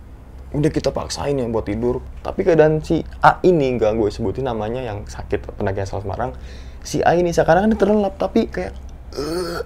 Udah 0.52 0.68
kita 0.68 0.92
paksain 0.92 1.38
ya 1.38 1.48
buat 1.48 1.64
tidur 1.64 2.04
tapi 2.20 2.44
keadaan 2.44 2.84
si 2.84 3.00
A 3.24 3.40
ini 3.42 3.76
nggak 3.80 3.96
gue 3.96 4.08
sebutin 4.12 4.44
namanya 4.44 4.84
yang 4.84 5.04
sakit 5.08 5.56
pendakian 5.56 5.88
asal 5.88 6.04
Semarang. 6.04 6.36
Si 6.84 7.00
A 7.00 7.16
ini 7.16 7.32
sekarang 7.32 7.70
kan 7.70 7.78
terlelap 7.78 8.20
tapi 8.20 8.50
kayak 8.50 8.74
eh, 9.16 9.60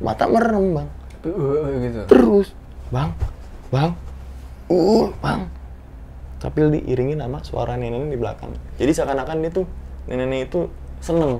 mata 0.00 0.24
merem 0.26 0.80
bang. 0.80 0.88
Uh, 1.22 1.78
gitu. 1.86 2.00
terus 2.10 2.50
bang 2.90 3.14
bang 3.70 3.94
uh 4.66 5.06
bang 5.22 5.46
tapi 6.42 6.58
diiringi 6.82 7.14
nama 7.14 7.38
suara 7.46 7.78
nenek 7.78 8.10
di 8.10 8.18
belakang 8.18 8.50
jadi 8.74 8.90
seakan-akan 8.90 9.36
dia 9.46 9.50
tuh 9.54 9.66
nenek 10.10 10.50
itu 10.50 10.66
seneng 10.98 11.38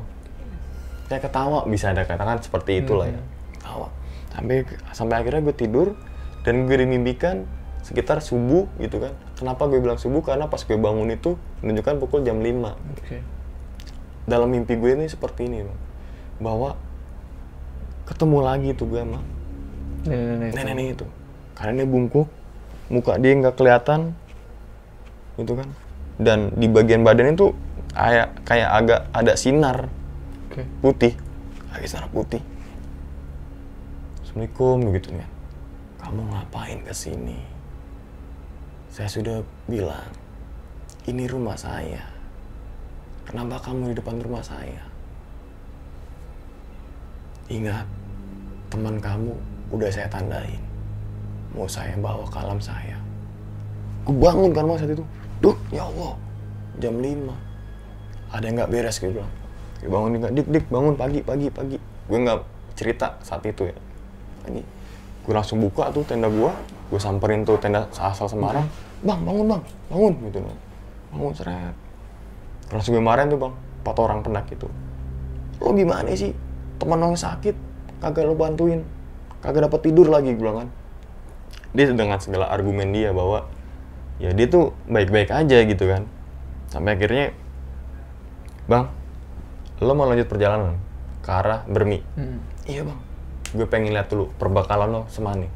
kayak 1.11 1.27
ketawa 1.27 1.67
bisa 1.67 1.91
ada 1.91 2.07
katakan 2.07 2.39
seperti 2.39 2.87
itulah 2.87 3.11
ya 3.11 3.19
ketawa 3.59 3.89
sampai 4.31 4.63
sampai 4.95 5.15
akhirnya 5.19 5.43
gue 5.43 5.57
tidur 5.59 5.99
dan 6.47 6.71
gue 6.71 6.77
dimimpikan 6.79 7.45
sekitar 7.83 8.23
subuh 8.23 8.71
gitu 8.79 9.03
kan 9.03 9.11
kenapa 9.35 9.67
gue 9.67 9.83
bilang 9.83 9.99
subuh 9.99 10.23
karena 10.23 10.47
pas 10.47 10.63
gue 10.63 10.79
bangun 10.79 11.11
itu 11.11 11.35
menunjukkan 11.67 11.95
pukul 11.99 12.23
jam 12.23 12.39
5 12.39 12.47
Oke. 12.47 13.19
dalam 14.31 14.55
mimpi 14.55 14.79
gue 14.79 14.95
ini 14.95 15.11
seperti 15.11 15.51
ini 15.51 15.67
Bang. 15.67 15.81
bahwa 16.39 16.79
ketemu 18.07 18.39
lagi 18.39 18.71
tuh 18.79 18.87
gue 18.87 19.01
emang 19.03 19.25
Nenek-nenek. 20.07 20.55
itu. 20.55 20.57
nenek 20.63 20.87
itu 20.95 21.07
karena 21.59 21.73
dia 21.83 21.89
bungkuk 21.91 22.29
muka 22.91 23.13
dia 23.19 23.33
nggak 23.35 23.55
kelihatan 23.59 24.15
gitu 25.41 25.57
kan. 25.57 25.69
Dan 26.21 26.53
di 26.57 26.69
bagian 26.69 27.03
badan 27.03 27.35
itu 27.35 27.57
kayak 27.93 28.29
kayak 28.45 28.71
agak 28.73 29.01
ada 29.13 29.33
sinar 29.37 29.89
Oke. 30.53 30.65
putih. 30.85 31.13
Agak 31.73 31.89
sinar 31.89 32.09
putih. 32.13 32.43
Assalamualaikum 34.25 34.77
begitu 34.93 35.09
kan. 35.17 35.31
Kamu 36.03 36.21
ngapain 36.33 36.81
ke 36.85 36.93
sini? 36.93 37.41
Saya 38.93 39.09
sudah 39.09 39.41
bilang 39.69 40.09
ini 41.09 41.25
rumah 41.25 41.57
saya. 41.57 42.05
Kenapa 43.25 43.61
kamu 43.71 43.93
di 43.93 43.95
depan 43.97 44.21
rumah 44.21 44.45
saya? 44.45 44.83
Ingat 47.49 47.87
teman 48.69 48.97
kamu 49.01 49.33
udah 49.73 49.89
saya 49.89 50.09
tandain. 50.09 50.61
Mau 51.53 51.69
saya 51.69 51.93
bawa 52.01 52.25
ke 52.29 52.39
alam 52.41 52.61
saya. 52.61 52.97
Gue 54.03 54.17
bangun 54.19 54.51
kan 54.51 54.67
mas 54.67 54.83
saat 54.83 54.93
itu 54.97 55.05
duh 55.43 55.57
ya 55.75 55.83
Allah. 55.85 56.15
Jam 56.81 56.97
5 56.97 58.33
ada 58.33 58.45
yang 58.49 58.57
nggak 58.57 58.71
beres 58.73 58.97
gue 58.97 59.13
bilang 59.13 59.29
gue 59.83 59.91
bangun 59.91 60.11
nggak 60.23 60.33
dik 60.33 60.47
dik 60.49 60.67
bangun 60.71 60.95
pagi 60.95 61.21
pagi 61.21 61.47
pagi. 61.51 61.77
Gue 62.07 62.19
nggak 62.23 62.39
cerita 62.79 63.19
saat 63.21 63.43
itu 63.45 63.67
ya. 63.67 63.77
Pagi. 64.47 64.63
Gue 65.27 65.35
langsung 65.35 65.59
buka 65.59 65.91
tuh 65.91 66.07
tenda 66.07 66.31
gue 66.31 66.51
gue 66.89 67.01
samperin 67.03 67.43
tuh 67.43 67.59
tenda 67.59 67.91
asal 67.91 68.31
Semarang. 68.31 68.65
Bang 69.03 69.27
bangun 69.27 69.59
bang. 69.59 69.63
Bangun 69.91 70.13
gitu. 70.31 70.39
Loh 70.41 70.59
bangun 71.13 71.35
seret. 71.35 71.75
Langsung 72.71 72.95
gue 72.95 73.05
marahin 73.05 73.29
tuh 73.29 73.43
bang. 73.43 73.55
Empat 73.83 73.97
orang 73.99 74.23
pendaki 74.23 74.55
itu 74.55 74.71
lo 75.63 75.71
gimana 75.79 76.11
sih? 76.19 76.35
Teman 76.83 76.99
lo 76.99 77.15
yang 77.15 77.19
sakit. 77.19 77.55
Kagak 78.03 78.27
lo 78.27 78.35
bantuin. 78.35 78.83
Kagak 79.43 79.71
dapat 79.71 79.81
tidur 79.87 80.11
lagi 80.11 80.35
gue 80.35 80.43
bilang 80.43 80.67
kan. 80.67 80.69
Dia 81.73 81.91
dengan 81.95 82.19
segala 82.19 82.51
argumen 82.51 82.91
dia 82.91 83.15
bahwa 83.15 83.47
ya 84.23 84.31
dia 84.31 84.47
tuh 84.47 84.71
baik-baik 84.87 85.35
aja 85.35 85.59
gitu 85.67 85.85
kan. 85.91 86.07
Sampai 86.71 86.95
akhirnya 86.95 87.35
bang 88.71 88.87
lo 89.83 89.93
mau 89.99 90.07
lanjut 90.07 90.31
perjalanan 90.31 90.79
ke 91.27 91.31
arah 91.35 91.67
Bermi? 91.67 91.99
Hmm. 92.15 92.39
iya 92.71 92.87
bang. 92.87 92.99
Gue 93.51 93.67
pengen 93.67 93.91
lihat 93.91 94.15
dulu 94.15 94.31
perbekalan 94.39 94.95
lo 94.95 95.03
semani 95.11 95.51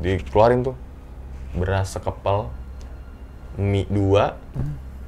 dikeluarin 0.00 0.64
tuh 0.64 0.76
beras 1.54 1.92
sekepal 1.94 2.48
mie 3.58 3.86
dua 3.90 4.38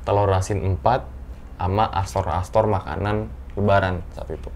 telur 0.03 0.29
asin 0.35 0.59
empat 0.59 1.07
sama 1.57 1.87
astor-astor 1.95 2.67
makanan 2.67 3.31
lebaran 3.55 4.03
saat 4.15 4.27
itu. 4.35 4.51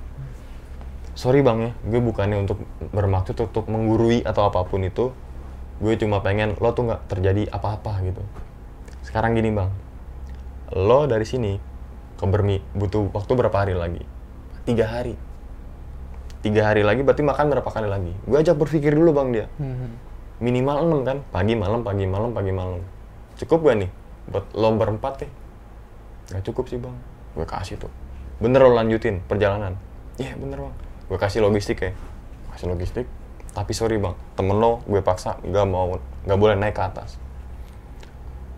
Sorry 1.15 1.41
bang 1.41 1.71
ya 1.71 1.73
gue 1.87 2.01
bukannya 2.03 2.43
untuk 2.43 2.59
bermaksud 2.91 3.39
untuk 3.39 3.71
menggurui 3.71 4.27
atau 4.27 4.51
apa 4.51 4.67
pun 4.67 4.83
itu 4.83 5.15
gue 5.77 5.95
cuma 6.01 6.25
pengen 6.25 6.57
lo 6.57 6.73
tuh 6.73 6.89
nggak 6.89 7.09
terjadi 7.13 7.53
apa-apa 7.53 8.01
gitu. 8.05 8.23
Sekarang 9.05 9.37
gini 9.37 9.53
bang. 9.53 9.71
Lo 10.73 11.05
dari 11.05 11.29
sini 11.29 11.61
ke 12.17 12.25
Bermi 12.25 12.59
butuh 12.73 13.13
waktu 13.13 13.33
berapa 13.37 13.57
hari 13.57 13.75
lagi? 13.77 14.03
Tiga 14.65 14.89
hari. 14.89 15.15
Tiga 16.41 16.73
hari 16.73 16.83
lagi 16.87 17.05
berarti 17.05 17.23
makan 17.23 17.47
berapa 17.53 17.69
kali 17.69 17.89
lagi? 17.91 18.13
Gue 18.25 18.41
ajak 18.41 18.57
berpikir 18.57 18.97
dulu 18.97 19.13
bang 19.13 19.29
dia. 19.33 19.47
Hmm. 19.61 19.99
minimal 20.37 21.01
6 21.01 21.09
kan? 21.09 21.19
Pagi 21.33 21.57
malam 21.57 21.81
pagi 21.81 22.05
malam 22.05 22.31
pagi 22.37 22.53
malam. 22.53 22.85
Cukup 23.41 23.73
gak 23.73 23.77
nih 23.81 23.91
buat 24.29 24.45
lo 24.53 24.69
berempat 24.75 25.23
ya 25.23 25.31
nggak 26.27 26.43
cukup 26.51 26.65
sih 26.67 26.79
bang. 26.83 26.97
Gue 27.39 27.47
kasih 27.47 27.79
tuh. 27.79 27.93
Bener 28.43 28.59
lo 28.59 28.75
lanjutin 28.75 29.23
perjalanan. 29.25 29.79
Iya 30.19 30.35
bener 30.35 30.59
bang. 30.67 30.75
Gue 31.07 31.19
kasih 31.21 31.41
logistik 31.45 31.79
ya. 31.79 31.93
Kasih 32.51 32.67
logistik 32.73 33.07
tapi 33.57 33.73
sorry 33.73 33.97
bang. 33.97 34.13
Temen 34.37 34.61
lo 34.61 34.85
gue 34.85 35.01
paksa 35.01 35.41
nggak 35.41 35.65
mau 35.65 35.97
nggak 36.29 36.37
boleh 36.37 36.61
naik 36.61 36.77
ke 36.77 36.83
atas. 36.85 37.17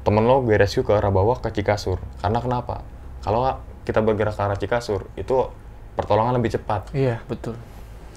Temen 0.03 0.27
lo 0.27 0.43
gue 0.43 0.59
rescue 0.59 0.83
ke 0.83 0.91
arah 0.91 1.15
bawah 1.15 1.39
ke 1.39 1.55
Cikasur. 1.55 2.03
Karena 2.19 2.43
kenapa? 2.43 2.83
Kalau 3.23 3.47
kita 3.87 4.03
bergerak 4.03 4.35
ke 4.35 4.43
arah 4.43 4.59
Cikasur 4.59 5.07
itu 5.15 5.55
pertolongan 5.95 6.35
lebih 6.43 6.59
cepat. 6.59 6.91
Iya, 6.91 7.23
betul. 7.31 7.55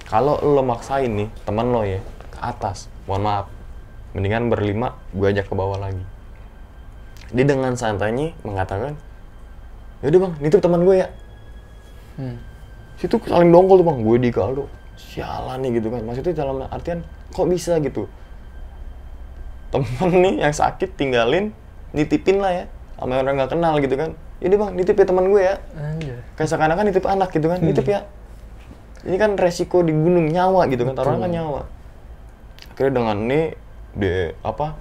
kalau 0.02 0.36
lo 0.42 0.60
maksain 0.66 1.08
nih 1.08 1.30
teman 1.46 1.72
lo 1.72 1.86
ya 1.86 2.02
ke 2.34 2.38
atas 2.42 2.90
mohon 3.06 3.22
maaf. 3.22 3.46
Mendingan 4.12 4.50
berlima 4.50 4.98
gue 5.14 5.30
ajak 5.30 5.46
ke 5.46 5.54
bawah 5.54 5.78
lagi. 5.78 6.02
Dia 7.30 7.46
dengan 7.46 7.78
santainya 7.78 8.34
mengatakan 8.42 8.98
yaudah 10.02 10.18
bang 10.26 10.32
nitip 10.42 10.58
teman 10.58 10.82
gue 10.82 11.06
ya. 11.06 11.08
Hmm. 12.18 12.36
situ 12.98 13.16
saling 13.24 13.54
dongkol 13.54 13.80
tuh 13.80 13.86
bang. 13.86 13.98
Gue 14.02 14.16
di 14.18 14.28
Galdo 14.34 14.81
sialan 15.12 15.60
nih 15.60 15.70
gitu 15.76 15.92
kan. 15.92 16.00
Maksudnya 16.08 16.32
dalam 16.32 16.64
artian 16.64 17.04
kok 17.36 17.44
bisa 17.44 17.76
gitu? 17.84 18.08
Temen 19.68 20.10
nih 20.24 20.34
yang 20.48 20.54
sakit 20.56 20.96
tinggalin 20.96 21.52
nitipin 21.92 22.40
lah 22.40 22.52
ya 22.52 22.64
sama 22.96 23.20
orang 23.20 23.36
nggak 23.36 23.52
kenal 23.52 23.76
gitu 23.84 23.94
kan. 24.00 24.16
Ini 24.40 24.54
bang 24.56 24.72
nitip 24.74 24.96
ya 24.96 25.04
teman 25.06 25.28
gue 25.28 25.42
ya. 25.44 25.56
Anjir. 25.76 26.18
kayak 26.34 26.48
seakan-akan 26.48 26.84
nitip 26.88 27.04
anak 27.04 27.28
gitu 27.30 27.46
kan. 27.52 27.60
Nitip 27.60 27.86
ya. 27.86 28.08
Ini 29.04 29.16
kan 29.20 29.36
resiko 29.36 29.84
di 29.84 29.92
gunung 29.92 30.32
nyawa 30.32 30.64
gitu 30.72 30.88
kan. 30.88 30.96
Taruhan 30.96 31.20
kan 31.20 31.30
nyawa. 31.30 31.62
Akhirnya 32.72 32.92
dengan 32.96 33.16
ini 33.28 33.40
de 33.92 34.32
apa 34.40 34.72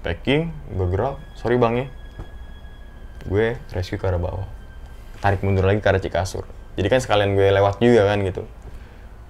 packing 0.00 0.48
gue 0.72 0.86
gerak 0.88 1.20
sorry 1.36 1.60
bang 1.60 1.84
ya. 1.84 1.86
Gue 3.28 3.46
rescue 3.76 4.00
ke 4.00 4.06
arah 4.08 4.20
bawah. 4.20 4.48
Tarik 5.20 5.44
mundur 5.44 5.64
lagi 5.64 5.80
ke 5.80 5.88
arah 5.88 6.00
Cikasur. 6.00 6.48
Jadi 6.74 6.88
kan 6.90 7.00
sekalian 7.00 7.36
gue 7.36 7.48
lewat 7.52 7.80
juga 7.80 8.08
kan 8.08 8.18
gitu 8.24 8.44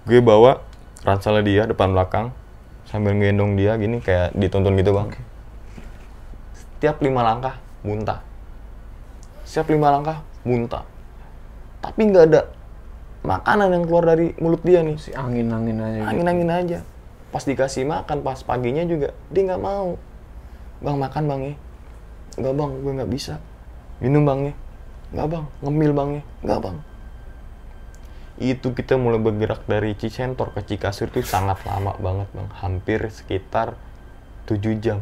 gue 0.04 0.20
bawa 0.20 0.60
ranselnya 1.00 1.40
dia 1.44 1.62
depan 1.64 1.96
belakang 1.96 2.28
sambil 2.84 3.16
ngendong 3.16 3.56
dia 3.56 3.72
gini 3.80 4.04
kayak 4.04 4.36
dituntun 4.36 4.76
gitu 4.76 4.92
bang. 4.92 5.08
Setiap 6.52 7.00
lima 7.00 7.24
langkah 7.24 7.56
muntah. 7.80 8.20
Setiap 9.48 9.72
lima 9.72 9.88
langkah 9.88 10.20
muntah. 10.44 10.84
Tapi 11.80 12.00
nggak 12.12 12.24
ada 12.28 12.52
makanan 13.24 13.72
yang 13.72 13.84
keluar 13.88 14.04
dari 14.12 14.36
mulut 14.36 14.60
dia 14.60 14.84
nih. 14.84 15.00
Si 15.00 15.10
angin-angin 15.16 15.80
aja. 15.80 15.96
gitu. 15.96 16.08
angin-angin 16.12 16.50
aja. 16.52 16.78
Pas 17.32 17.40
dikasih 17.40 17.88
makan 17.88 18.20
pas 18.20 18.38
paginya 18.44 18.84
juga 18.84 19.16
dia 19.32 19.42
nggak 19.48 19.62
mau. 19.64 19.96
Bang 20.84 21.00
makan 21.00 21.24
bang 21.24 21.40
ya. 21.40 21.54
Nggak 22.44 22.54
bang 22.60 22.70
gue 22.76 22.92
nggak 23.00 23.10
bisa. 23.10 23.34
Minum 24.04 24.28
bang 24.28 24.52
ya. 24.52 24.54
Nggak 25.16 25.28
bang. 25.32 25.44
Ngemil 25.64 25.92
bang 25.96 26.08
ya. 26.20 26.22
Nggak 26.44 26.60
bang 26.60 26.76
itu 28.34 28.74
kita 28.74 28.98
mulai 28.98 29.22
bergerak 29.22 29.62
dari 29.70 29.94
Cisentor 29.94 30.50
ke 30.50 30.66
Cikasur 30.66 31.06
itu 31.14 31.22
sangat 31.22 31.62
lama 31.62 31.94
banget 32.02 32.26
bang. 32.34 32.48
Hampir 32.58 33.00
sekitar 33.06 33.78
7 34.50 34.58
jam. 34.82 34.98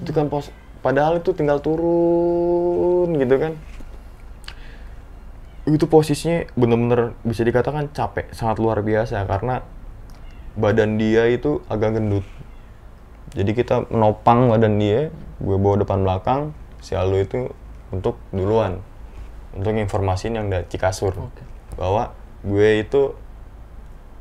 Itu 0.00 0.16
kan 0.16 0.32
pos 0.32 0.48
padahal 0.80 1.20
itu 1.20 1.36
tinggal 1.36 1.60
turun 1.60 3.12
gitu 3.20 3.36
kan. 3.36 3.52
Itu 5.68 5.84
posisinya 5.86 6.48
bener-bener 6.56 7.12
bisa 7.20 7.44
dikatakan 7.44 7.92
capek 7.92 8.32
sangat 8.32 8.56
luar 8.58 8.80
biasa 8.80 9.28
karena 9.28 9.60
badan 10.56 10.96
dia 10.96 11.28
itu 11.28 11.60
agak 11.68 12.00
gendut. 12.00 12.24
Jadi 13.36 13.52
kita 13.52 13.88
menopang 13.92 14.48
badan 14.48 14.80
dia 14.80 15.12
gue 15.40 15.56
bawa 15.60 15.84
depan 15.84 16.00
belakang 16.00 16.40
si 16.80 16.96
Aldo 16.96 17.20
itu 17.20 17.36
untuk 17.92 18.16
duluan 18.32 18.80
untuk 19.52 19.76
informasiin 19.76 20.40
yang 20.40 20.48
dari 20.48 20.64
Cikasur. 20.64 21.12
Oke. 21.12 21.44
bahwa 21.72 22.12
gue 22.42 22.82
itu 22.82 23.14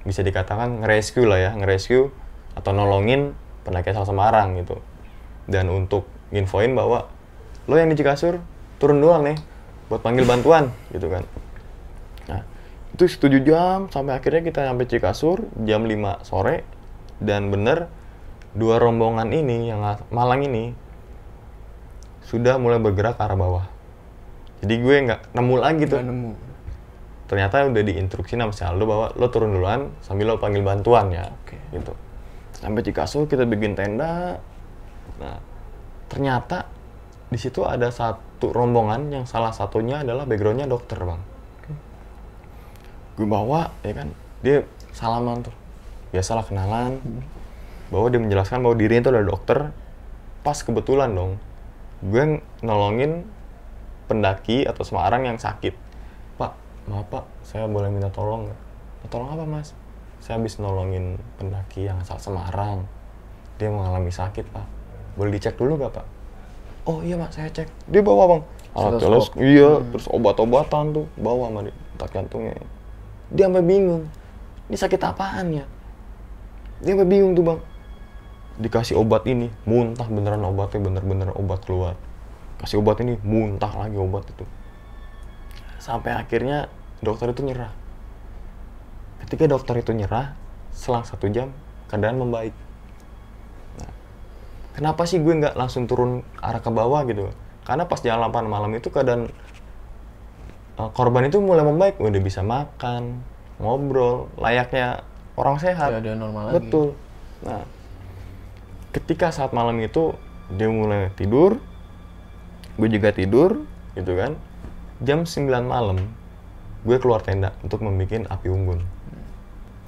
bisa 0.02 0.26
dikatakan 0.26 0.82
nge-rescue 0.82 1.26
lah 1.30 1.38
ya 1.38 1.52
nge-rescue 1.58 2.10
atau 2.58 2.72
nolongin 2.74 3.38
pendaki 3.66 3.94
asal 3.94 4.06
Semarang 4.06 4.58
gitu. 4.58 4.82
Dan 5.46 5.70
untuk 5.70 6.06
infoin 6.34 6.74
bahwa 6.74 7.10
lo 7.70 7.76
yang 7.78 7.90
di 7.90 7.98
Cikasur 7.98 8.42
turun 8.82 9.02
duluan 9.02 9.26
nih 9.26 9.38
buat 9.90 10.02
panggil 10.02 10.26
bantuan 10.26 10.74
gitu 10.90 11.12
kan. 11.12 11.24
Nah 12.30 12.42
itu 12.92 13.06
7 13.08 13.42
jam 13.46 13.90
sampai 13.90 14.18
akhirnya 14.18 14.42
kita 14.42 14.66
sampai 14.66 14.86
Cikasur 14.90 15.46
jam 15.66 15.86
5 15.86 16.26
sore 16.26 16.66
dan 17.22 17.54
bener 17.54 17.90
dua 18.52 18.82
rombongan 18.82 19.32
ini 19.32 19.72
yang 19.72 19.80
Malang 20.12 20.44
ini 20.44 20.76
sudah 22.28 22.60
mulai 22.60 22.80
bergerak 22.80 23.20
ke 23.20 23.22
arah 23.24 23.38
bawah. 23.38 23.66
Jadi 24.62 24.76
gue 24.78 24.96
nggak 25.10 25.22
nemu 25.34 25.56
lagi 25.58 25.84
tuh. 25.90 26.00
Nemu. 26.00 26.51
Ternyata 27.32 27.64
udah 27.64 27.80
diinstruksi 27.80 28.36
sama 28.36 28.52
si 28.52 28.68
Aldo 28.68 28.84
bahwa 28.84 29.08
lo 29.16 29.32
turun 29.32 29.56
duluan 29.56 29.88
sambil 30.04 30.28
lo 30.28 30.36
panggil 30.36 30.68
bantuan 30.68 31.08
ya 31.16 31.32
Oke. 31.32 31.56
gitu. 31.72 31.96
Sampai 32.52 32.84
Cikasur 32.84 33.24
kita 33.32 33.48
bikin 33.48 33.72
tenda. 33.72 34.36
Nah 35.16 35.40
ternyata 36.12 36.68
di 37.32 37.40
situ 37.40 37.64
ada 37.64 37.88
satu 37.88 38.52
rombongan 38.52 39.08
yang 39.16 39.24
salah 39.24 39.56
satunya 39.56 40.04
adalah 40.04 40.28
backgroundnya 40.28 40.68
dokter 40.68 41.00
bang. 41.00 41.24
Gue 43.16 43.28
bawa 43.32 43.72
ya 43.80 43.96
kan. 43.96 44.12
Dia 44.44 44.68
salaman 44.92 45.48
tuh 45.48 45.56
biasalah 46.12 46.44
kenalan. 46.44 47.00
Bahwa 47.88 48.12
dia 48.12 48.20
menjelaskan 48.20 48.60
bahwa 48.60 48.76
dirinya 48.76 49.08
itu 49.08 49.12
adalah 49.16 49.28
dokter. 49.32 49.72
Pas 50.44 50.60
kebetulan 50.60 51.16
dong 51.16 51.40
gue 52.04 52.44
nolongin 52.60 53.24
pendaki 54.12 54.68
atau 54.68 54.84
Semarang 54.84 55.24
yang 55.24 55.40
sakit 55.40 55.91
maaf 56.92 57.08
pak. 57.08 57.24
Saya 57.48 57.66
boleh 57.72 57.88
minta 57.88 58.12
tolong 58.12 58.52
nggak? 58.52 58.60
"Minta 59.02 59.08
tolong 59.10 59.30
apa 59.32 59.46
mas? 59.48 59.72
Saya 60.22 60.38
habis 60.38 60.62
nolongin 60.62 61.18
pendaki 61.42 61.90
yang 61.90 61.98
asal 61.98 62.22
Semarang. 62.22 62.86
Dia 63.58 63.74
mengalami 63.74 64.14
sakit 64.14 64.46
pak. 64.54 64.68
Boleh 65.18 65.34
dicek 65.40 65.58
dulu 65.58 65.82
gak 65.82 65.98
pak? 65.98 66.06
Oh 66.86 67.02
iya 67.02 67.18
pak. 67.18 67.34
Saya 67.34 67.50
cek. 67.50 67.70
Dia 67.90 68.02
bawa 68.06 68.38
bang. 68.38 68.42
Alat 68.78 69.02
teles 69.02 69.28
iya. 69.42 69.82
Terus 69.82 70.08
obat-obatan 70.14 70.94
tuh 70.94 71.06
bawa 71.18 71.50
sama 71.50 71.60
dia 71.66 71.74
detak 71.74 72.10
jantungnya. 72.18 72.58
Dia 73.34 73.46
sampai 73.50 73.66
bingung. 73.66 74.04
Ini 74.70 74.78
sakit 74.78 75.02
apaan 75.02 75.46
ya? 75.54 75.66
Dia 76.82 76.94
sampai 76.98 77.10
bingung 77.10 77.34
tuh 77.38 77.46
bang. 77.46 77.60
Dikasih 78.62 78.98
obat 78.98 79.26
ini 79.26 79.50
muntah 79.66 80.06
beneran 80.06 80.42
obatnya 80.46 80.82
bener-bener 80.82 81.30
obat 81.34 81.66
keluar. 81.66 81.98
Kasih 82.62 82.82
obat 82.82 83.02
ini 83.02 83.18
muntah 83.22 83.74
lagi 83.74 83.98
obat 83.98 84.26
itu. 84.30 84.46
Sampai 85.82 86.14
akhirnya 86.14 86.70
dokter 87.02 87.34
itu 87.34 87.42
nyerah 87.46 87.74
ketika 89.26 89.46
dokter 89.50 89.78
itu 89.82 89.92
nyerah 89.94 90.38
selang 90.72 91.06
satu 91.06 91.28
jam 91.30 91.52
keadaan 91.92 92.22
membaik 92.22 92.56
Nah, 93.82 93.92
kenapa 94.76 95.04
sih 95.08 95.22
gue 95.22 95.34
nggak 95.34 95.56
langsung 95.58 95.86
turun 95.86 96.26
arah 96.42 96.62
ke 96.62 96.72
bawah 96.72 97.04
gitu 97.10 97.30
karena 97.66 97.86
pas 97.86 98.02
jalan 98.02 98.30
8 98.30 98.50
malam 98.50 98.72
itu 98.74 98.90
keadaan 98.90 99.30
uh, 100.82 100.90
korban 100.92 101.30
itu 101.30 101.38
mulai 101.40 101.64
membaik 101.64 102.02
udah 102.02 102.22
bisa 102.22 102.42
makan 102.42 103.22
ngobrol 103.62 104.34
layaknya 104.42 105.06
orang 105.38 105.58
sehat 105.62 105.90
ada 105.94 106.14
normal 106.18 106.52
lagi. 106.52 106.56
Betul. 106.62 106.88
Nah, 107.46 107.64
ketika 108.92 109.32
saat 109.32 109.56
malam 109.56 109.80
itu 109.80 110.14
dia 110.52 110.68
mulai 110.68 111.10
tidur, 111.16 111.58
gue 112.76 112.90
juga 112.92 113.10
tidur, 113.16 113.64
gitu 113.96 114.14
kan. 114.18 114.36
Jam 115.02 115.26
9 115.26 115.50
malam, 115.66 115.98
gue 116.82 116.98
keluar 116.98 117.22
tenda 117.22 117.54
untuk 117.62 117.86
membuat 117.86 118.26
api 118.28 118.48
unggun. 118.50 118.82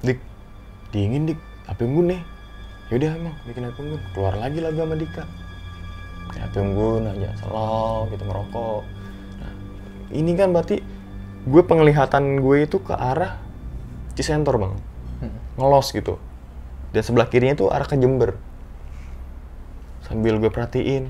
Dik, 0.04 0.20
dingin 0.94 1.30
dik, 1.30 1.40
api 1.66 1.82
unggun 1.82 2.06
nih. 2.14 2.22
Yaudah 2.92 3.10
emang, 3.16 3.36
bikin 3.48 3.62
api 3.66 3.78
unggun. 3.82 4.02
Keluar 4.12 4.34
lagi 4.38 4.58
lagi 4.62 4.78
sama 4.78 4.94
Dika. 4.94 5.24
Kayak 6.30 6.44
api 6.52 6.58
unggun 6.62 7.02
aja, 7.10 7.28
slow, 7.40 8.06
gitu 8.12 8.22
merokok. 8.22 8.82
Nah, 9.42 9.52
ini 10.14 10.32
kan 10.38 10.54
berarti 10.54 10.80
gue 11.44 11.62
penglihatan 11.64 12.40
gue 12.40 12.56
itu 12.64 12.80
ke 12.80 12.96
arah 12.96 13.36
Cisentor 14.16 14.56
bang 14.56 14.74
Hmm. 15.24 15.30
ngelos 15.56 15.94
gitu 15.94 16.18
dan 16.90 17.02
sebelah 17.06 17.30
kirinya 17.30 17.54
tuh 17.56 17.70
arah 17.70 17.86
ke 17.86 17.96
Jember 17.96 18.34
sambil 20.04 20.36
gue 20.36 20.50
perhatiin 20.52 21.08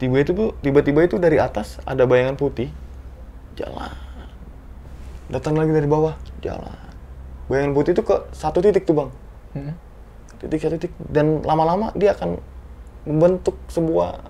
tiba 0.00 0.16
itu 0.18 0.34
tuh 0.34 0.50
tiba-tiba 0.64 1.06
itu 1.06 1.20
dari 1.22 1.38
atas 1.38 1.78
ada 1.86 2.02
bayangan 2.08 2.34
putih 2.34 2.72
jalan 3.54 3.94
datang 5.32 5.56
lagi 5.56 5.72
dari 5.72 5.88
bawah. 5.88 6.12
Jalan. 6.44 6.76
Bayangan 7.48 7.72
putih 7.72 7.96
itu 7.96 8.04
ke 8.04 8.16
satu 8.36 8.60
titik 8.60 8.84
tuh 8.84 8.94
bang. 8.94 9.10
Hmm. 9.56 9.74
titik 10.38 10.60
satu 10.60 10.76
titik. 10.76 10.92
Dan 11.08 11.40
lama-lama 11.42 11.88
dia 11.96 12.12
akan 12.12 12.36
membentuk 13.08 13.56
sebuah 13.72 14.20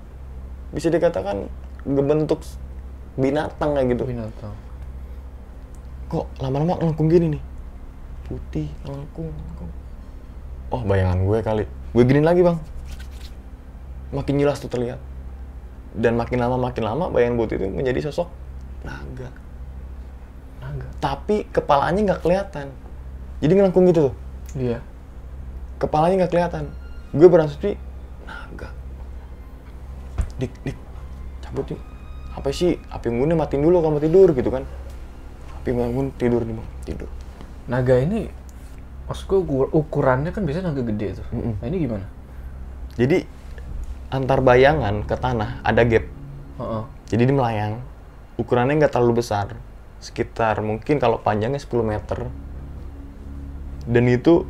bisa 0.72 0.88
dikatakan 0.88 1.50
membentuk 1.84 2.40
binatang 3.18 3.74
kayak 3.74 3.98
gitu. 3.98 4.06
Binatang. 4.06 4.54
kok 6.12 6.28
lama-lama 6.38 6.78
ngelengkung 6.78 7.10
gini 7.10 7.36
nih? 7.36 7.42
Putih 8.30 8.68
ngelengkung 8.86 9.28
ngelengkung. 9.32 9.70
oh 10.72 10.82
bayangan 10.86 11.18
gue 11.26 11.38
kali. 11.42 11.64
Gue 11.92 12.04
giniin 12.06 12.24
lagi 12.24 12.40
bang. 12.46 12.56
Makin 14.12 14.34
jelas 14.40 14.60
tuh 14.60 14.70
terlihat. 14.70 15.00
Dan 15.92 16.16
makin 16.16 16.40
lama 16.40 16.56
makin 16.56 16.84
lama 16.84 17.12
bayangan 17.12 17.36
putih 17.36 17.60
itu 17.60 17.68
menjadi 17.68 18.08
sosok 18.08 18.28
naga 18.82 19.41
Tapi 21.00 21.46
kepalanya 21.50 22.00
nggak 22.12 22.22
kelihatan. 22.22 22.66
Jadi 23.42 23.52
ngelengkung 23.58 23.86
gitu 23.90 24.10
tuh. 24.10 24.14
Iya. 24.56 24.78
kepalanya 25.80 26.22
nggak 26.22 26.32
kelihatan. 26.32 26.64
Gue 27.10 27.26
berasumsi 27.26 27.74
naga 28.22 28.70
dik 30.38 30.54
dik 30.62 30.78
cabut 31.42 31.66
yuk 31.74 31.80
apa 32.32 32.48
sih? 32.54 32.78
Api 32.88 33.10
unggunnya 33.10 33.34
matiin 33.34 33.66
dulu 33.66 33.82
kamu 33.82 33.98
tidur 33.98 34.28
gitu 34.32 34.48
kan. 34.48 34.62
Api 35.58 35.74
unggun 35.74 36.14
tidur 36.14 36.46
nih 36.46 36.54
bang. 36.54 36.68
Tidur. 36.86 37.08
Naga 37.66 37.98
ini 37.98 38.30
maksudku 39.10 39.42
ukur- 39.42 39.70
ukurannya 39.74 40.30
kan 40.30 40.46
biasanya 40.46 40.70
naga 40.70 40.86
gede 40.86 41.18
tuh. 41.18 41.26
Mm-mm. 41.34 41.54
Nah 41.58 41.66
ini 41.66 41.76
gimana? 41.82 42.06
jadi 42.92 43.24
antar 44.12 44.44
bayangan 44.44 45.08
ke 45.08 45.16
tanah 45.16 45.64
ada 45.64 45.82
gap. 45.82 46.04
Heeh. 46.60 46.82
jadi 47.08 47.22
dia 47.24 47.34
melayang 47.34 47.74
ukurannya 48.36 48.84
nggak 48.84 48.92
terlalu 48.92 49.24
besar 49.24 49.56
sekitar 50.02 50.58
mungkin 50.60 50.98
kalau 50.98 51.22
panjangnya 51.22 51.62
10 51.62 51.86
meter. 51.86 52.26
Dan 53.86 54.04
itu 54.10 54.46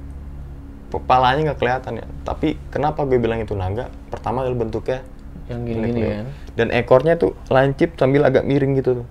kepalanya 0.88 1.52
nggak 1.52 1.60
kelihatan 1.60 1.92
ya. 2.00 2.06
Tapi 2.24 2.56
kenapa 2.72 3.04
gue 3.04 3.20
bilang 3.20 3.40
itu 3.40 3.52
naga? 3.52 3.92
Pertama 4.08 4.44
adalah 4.44 4.64
bentuknya 4.64 5.04
Yang 5.48 5.60
gini-gini 5.68 6.00
Jelek 6.00 6.12
kan. 6.16 6.26
dan 6.54 6.68
ekornya 6.70 7.14
tuh 7.18 7.32
lancip 7.50 7.98
sambil 8.00 8.24
agak 8.24 8.48
miring 8.48 8.78
gitu 8.80 9.04
tuh. 9.04 9.06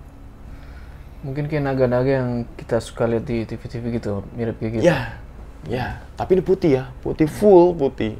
Mungkin 1.22 1.46
kayak 1.46 1.62
naga-naga 1.62 2.12
yang 2.18 2.30
kita 2.58 2.82
suka 2.82 3.06
lihat 3.06 3.22
di 3.28 3.46
TV-TV 3.46 4.02
gitu, 4.02 4.26
mirip 4.34 4.58
kayak 4.58 4.72
gitu. 4.80 4.82
ya 4.82 5.22
ya. 5.68 6.02
Tapi 6.18 6.40
ini 6.40 6.42
putih 6.42 6.70
ya. 6.82 6.84
Putih 7.04 7.30
full 7.30 7.76
putih. 7.78 8.18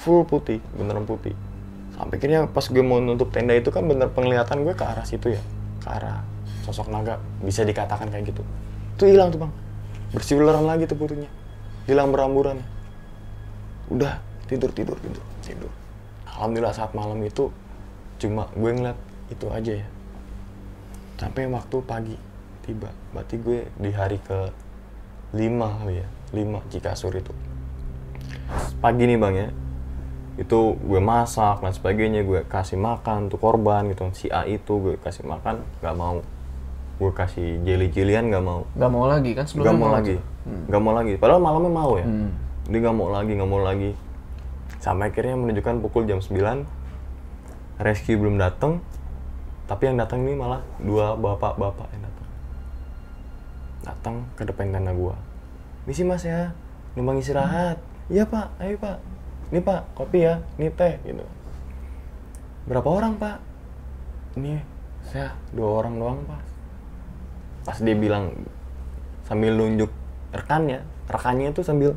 Full 0.00 0.24
putih 0.24 0.64
beneran 0.72 1.04
putih. 1.04 1.36
Sampai 1.98 2.16
akhirnya 2.16 2.48
pas 2.48 2.64
gue 2.64 2.80
mau 2.80 2.96
nutup 2.96 3.28
tenda 3.28 3.52
itu 3.52 3.68
kan 3.68 3.84
bener 3.84 4.08
penglihatan 4.08 4.64
gue 4.64 4.72
ke 4.72 4.84
arah 4.84 5.04
situ 5.04 5.36
ya 5.36 5.42
ke 5.80 5.88
arah 5.88 6.24
sosok 6.70 6.94
naga 6.94 7.18
bisa 7.42 7.66
dikatakan 7.66 8.06
kayak 8.14 8.30
gitu. 8.30 8.42
Itu 8.94 9.10
hilang 9.10 9.34
tuh 9.34 9.42
bang. 9.42 9.52
Bersiuleran 10.14 10.66
lagi 10.66 10.86
tuh 10.86 10.98
putihnya 10.98 11.30
hilang 11.90 12.14
beramburan 12.14 12.62
udah 13.90 14.22
tidur 14.46 14.70
tidur 14.70 14.94
tidur 15.02 15.24
tidur. 15.42 15.72
Alhamdulillah 16.30 16.70
saat 16.70 16.94
malam 16.94 17.18
itu 17.26 17.50
cuma 18.22 18.46
gue 18.54 18.70
ngeliat 18.70 18.98
itu 19.26 19.46
aja 19.50 19.72
ya. 19.82 19.88
Sampai 21.18 21.50
waktu 21.50 21.76
pagi 21.82 22.16
tiba. 22.62 22.94
Berarti 23.10 23.36
gue 23.42 23.66
di 23.74 23.90
hari 23.90 24.22
ke 24.22 24.54
lima 25.34 25.82
kali 25.82 25.98
ya 25.98 26.06
lima 26.30 26.62
Cikasur 26.70 27.14
itu. 27.18 27.34
Pagi 28.78 29.04
nih 29.10 29.18
bang 29.18 29.34
ya. 29.34 29.48
Itu 30.38 30.78
gue 30.78 31.02
masak 31.02 31.60
dan 31.60 31.74
sebagainya 31.74 32.22
gue 32.22 32.46
kasih 32.46 32.78
makan 32.78 33.28
tuh 33.28 33.42
korban 33.42 33.90
gitu. 33.90 34.06
Si 34.14 34.30
A 34.30 34.46
itu 34.46 34.78
gue 34.78 34.94
kasih 35.02 35.26
makan 35.26 35.66
nggak 35.82 35.96
mau 35.98 36.22
gue 37.00 37.12
kasih 37.16 37.64
jelly 37.64 37.88
jelian 37.88 38.28
nggak 38.28 38.44
mau. 38.44 38.68
Gak 38.76 38.90
mau 38.92 39.08
lagi 39.08 39.32
kan 39.32 39.48
sebelumnya 39.48 39.72
nggak 39.72 39.80
mau 39.80 39.90
lagi. 39.96 40.14
tuh. 40.20 40.60
nggak 40.68 40.82
mau 40.84 40.92
lagi. 40.92 41.12
Padahal 41.16 41.40
malamnya 41.40 41.72
mau 41.72 41.92
ya. 41.96 42.04
Hmm. 42.04 42.30
dia 42.68 42.78
nggak 42.84 42.96
mau 43.00 43.08
lagi 43.08 43.32
nggak 43.32 43.50
mau 43.50 43.60
lagi. 43.64 43.90
Sampai 44.84 45.08
akhirnya 45.08 45.36
menunjukkan 45.40 45.80
pukul 45.80 46.04
jam 46.04 46.20
9 46.20 46.36
rescue 47.80 48.20
belum 48.20 48.36
datang 48.36 48.84
tapi 49.64 49.88
yang 49.88 49.96
datang 49.96 50.28
ini 50.28 50.36
malah 50.36 50.60
dua 50.76 51.16
bapak-bapak 51.16 51.88
yang 51.96 52.04
datang 52.04 52.28
datang 53.80 54.16
ke 54.36 54.44
depan 54.44 54.68
tenda 54.68 54.92
gua. 54.92 55.16
Misi 55.88 56.04
mas 56.04 56.28
ya. 56.28 56.52
Numpang 56.92 57.16
istirahat. 57.16 57.80
Iya 58.12 58.28
pak. 58.28 58.52
Ayo 58.60 58.76
pak. 58.76 59.00
Ini 59.48 59.64
pak 59.64 59.80
kopi 59.96 60.28
ya. 60.28 60.44
Ini 60.60 60.68
teh 60.76 61.00
gitu. 61.00 61.24
Berapa 62.68 62.88
orang 62.92 63.16
pak? 63.16 63.40
Ini 64.36 64.60
saya 65.08 65.32
dua 65.56 65.80
orang 65.80 65.96
doang 65.96 66.20
pak 66.28 66.59
pas 67.62 67.76
dia 67.76 67.92
bilang 67.92 68.32
sambil 69.22 69.52
nunjuk 69.52 69.90
rekannya 70.30 70.80
rekannya 71.06 71.50
itu 71.50 71.60
sambil 71.60 71.94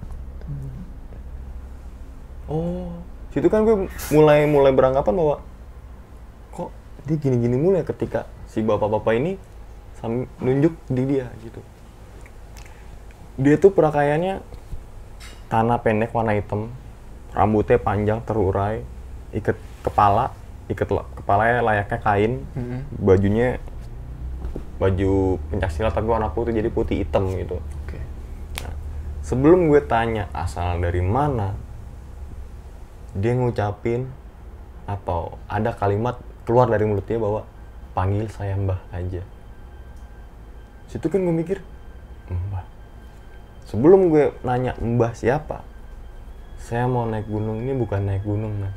oh 2.46 2.92
situ 3.30 3.48
kan 3.48 3.64
gue 3.64 3.88
mulai 4.10 4.46
mulai 4.46 4.70
beranggapan 4.70 5.14
bahwa 5.14 5.36
kok 6.52 6.70
dia 7.04 7.18
gini-gini 7.18 7.56
mulu 7.56 7.76
ya 7.76 7.84
ketika 7.84 8.20
si 8.46 8.62
bapak-bapak 8.62 9.14
ini 9.16 9.32
sambil 9.98 10.28
nunjuk 10.38 10.74
di 10.88 11.04
dia 11.08 11.26
gitu 11.42 11.62
dia 13.36 13.56
tuh 13.58 13.72
perakaiannya 13.72 14.44
tanah 15.48 15.78
pendek 15.80 16.14
warna 16.14 16.34
hitam 16.34 16.70
rambutnya 17.32 17.78
panjang 17.78 18.20
terurai 18.22 18.86
ikat 19.32 19.58
kepala 19.82 20.30
ikat 20.64 20.90
la- 20.92 21.10
kepalanya 21.16 21.60
layaknya 21.64 22.00
kain 22.00 22.34
Mhm. 22.54 22.78
bajunya 22.96 23.48
baju 24.84 25.40
pencaksilat 25.48 25.96
tapi 25.96 26.12
warna 26.12 26.28
putih 26.36 26.52
jadi 26.52 26.68
putih 26.68 27.08
hitam 27.08 27.32
gitu. 27.40 27.64
Oke. 27.88 28.00
sebelum 29.24 29.72
gue 29.72 29.80
tanya 29.88 30.28
asal 30.36 30.84
dari 30.84 31.00
mana 31.00 31.56
dia 33.16 33.32
ngucapin 33.32 34.12
atau 34.84 35.40
ada 35.48 35.72
kalimat 35.72 36.20
keluar 36.44 36.68
dari 36.68 36.84
mulutnya 36.84 37.16
bahwa 37.16 37.48
panggil 37.96 38.28
saya 38.28 38.60
mbah 38.60 38.84
aja. 38.92 39.24
Situ 40.92 41.08
kan 41.08 41.24
gue 41.24 41.32
mikir 41.32 41.64
mbah. 42.28 42.68
Sebelum 43.64 44.12
gue 44.12 44.36
nanya 44.44 44.76
mbah 44.84 45.16
siapa? 45.16 45.64
Saya 46.60 46.92
mau 46.92 47.08
naik 47.08 47.32
gunung 47.32 47.64
ini 47.64 47.72
bukan 47.72 48.04
naik 48.04 48.28
gunung 48.28 48.60
mas. 48.60 48.76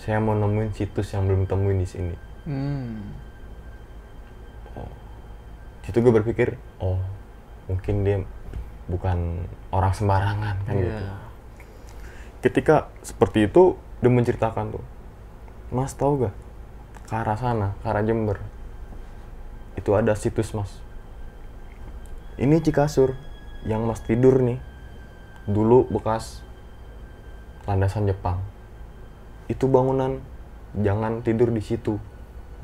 Saya 0.00 0.16
mau 0.16 0.32
nemuin 0.32 0.72
situs 0.72 1.12
yang 1.12 1.28
belum 1.28 1.44
temuin 1.44 1.76
di 1.76 1.88
sini. 1.88 2.16
Hmm. 2.48 3.19
Situ 5.84 6.04
gue 6.04 6.12
berpikir 6.12 6.60
oh. 6.80 7.00
mungkin 7.66 8.04
dia 8.04 8.18
bukan 8.90 9.46
orang 9.70 9.92
sembarangan 9.94 10.56
kan 10.66 10.74
Iya. 10.74 10.84
gitu. 10.84 11.04
Ketika 12.40 12.88
seperti 13.04 13.46
itu 13.48 13.76
dia 14.00 14.10
menceritakan 14.10 14.76
tuh 14.76 14.84
mas 15.70 15.94
tahu 15.94 16.28
gak? 16.28 16.34
Ke 17.06 17.14
arah 17.14 17.38
sana 17.38 17.68
ke 17.80 17.86
arah 17.86 18.02
Jember. 18.02 18.38
Itu 19.78 19.94
ada 19.94 20.12
situs 20.18 20.52
mas. 20.52 20.70
Ini 22.40 22.58
Cikasur 22.60 23.14
yang 23.64 23.84
mas 23.86 24.02
tidur 24.02 24.40
nih. 24.40 24.58
Dulu 25.46 25.88
bekas 25.92 26.42
landasan 27.68 28.08
Jepang. 28.08 28.40
Itu 29.46 29.68
bangunan 29.68 30.20
jangan 30.74 31.20
tidur 31.22 31.52
di 31.52 31.62
situ. 31.62 32.00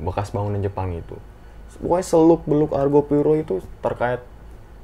Bekas 0.01 0.33
bangunan 0.33 0.61
Jepang 0.61 0.93
itu 0.93 1.17
pokoknya 1.81 2.05
seluk 2.05 2.41
beluk 2.45 2.71
Argo 2.73 3.05
Puro 3.05 3.37
itu 3.37 3.61
terkait 3.81 4.21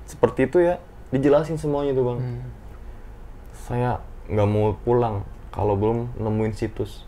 seperti 0.06 0.46
itu 0.50 0.58
ya 0.62 0.78
dijelasin 1.14 1.58
semuanya 1.58 1.94
tuh 1.94 2.06
bang 2.06 2.20
Hmm. 2.20 2.42
saya 3.54 3.92
nggak 4.28 4.50
mau 4.50 4.76
pulang 4.84 5.24
kalau 5.54 5.78
belum 5.78 6.18
nemuin 6.18 6.54
situs. 6.58 7.06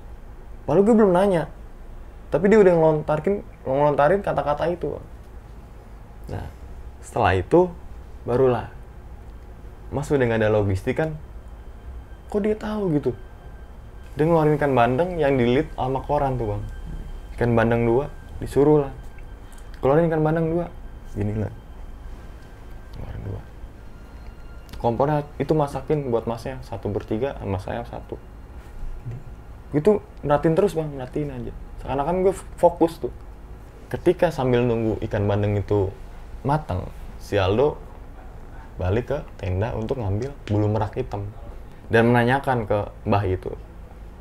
Padahal 0.69 0.85
gue 0.85 0.95
belum 0.95 1.11
nanya. 1.11 1.49
Tapi 2.29 2.45
dia 2.45 2.61
udah 2.61 2.73
ngelontarin, 2.77 3.41
ngelontarin 3.65 4.21
kata-kata 4.21 4.69
itu. 4.69 4.93
Bang. 4.93 5.05
Nah, 6.29 6.45
setelah 7.01 7.33
itu 7.33 7.69
barulah 8.25 8.69
Mas 9.93 10.09
udah 10.09 10.25
nggak 10.25 10.41
ada 10.41 10.49
logistik 10.53 10.97
kan? 10.97 11.13
Kok 12.33 12.41
dia 12.41 12.57
tahu 12.57 12.97
gitu? 12.97 13.11
Dia 14.17 14.25
ngeluarin 14.25 14.57
ikan 14.57 14.73
bandeng 14.73 15.21
yang 15.21 15.37
dilit 15.37 15.69
sama 15.77 16.01
koran 16.01 16.35
tuh 16.35 16.55
bang. 16.55 16.63
Ikan 17.37 17.51
bandeng 17.53 17.85
dua 17.85 18.09
disuruh 18.41 18.87
lah. 18.87 18.93
Keluarin 19.85 20.09
ikan 20.09 20.25
bandeng 20.25 20.49
dua. 20.49 20.65
Gini 21.13 21.37
lah. 21.37 21.53
Keluarin 22.97 23.21
dua. 23.21 23.41
Kompornya 24.81 25.21
itu 25.37 25.53
masakin 25.53 26.09
buat 26.09 26.25
masnya 26.25 26.57
satu 26.65 26.89
bertiga 26.89 27.37
sama 27.37 27.61
saya 27.61 27.85
satu. 27.85 28.17
Itu 29.77 30.01
merhatiin 30.25 30.57
terus 30.57 30.73
bang 30.73 30.89
merhatiin 30.89 31.29
aja. 31.29 31.53
Seakan-akan 31.85 32.25
gue 32.25 32.33
fokus 32.57 32.97
tuh. 32.97 33.13
Ketika 33.93 34.33
sambil 34.33 34.65
nunggu 34.65 34.97
ikan 35.05 35.29
bandeng 35.29 35.53
itu 35.53 35.93
matang 36.41 36.89
si 37.21 37.37
Aldo 37.37 37.77
balik 38.81 39.13
ke 39.13 39.17
tenda 39.37 39.69
untuk 39.77 40.01
ngambil 40.01 40.33
bulu 40.49 40.65
merak 40.65 40.97
hitam. 40.97 41.29
Dan 41.93 42.09
menanyakan 42.09 42.65
ke 42.65 42.89
mbah 43.05 43.21
itu 43.29 43.53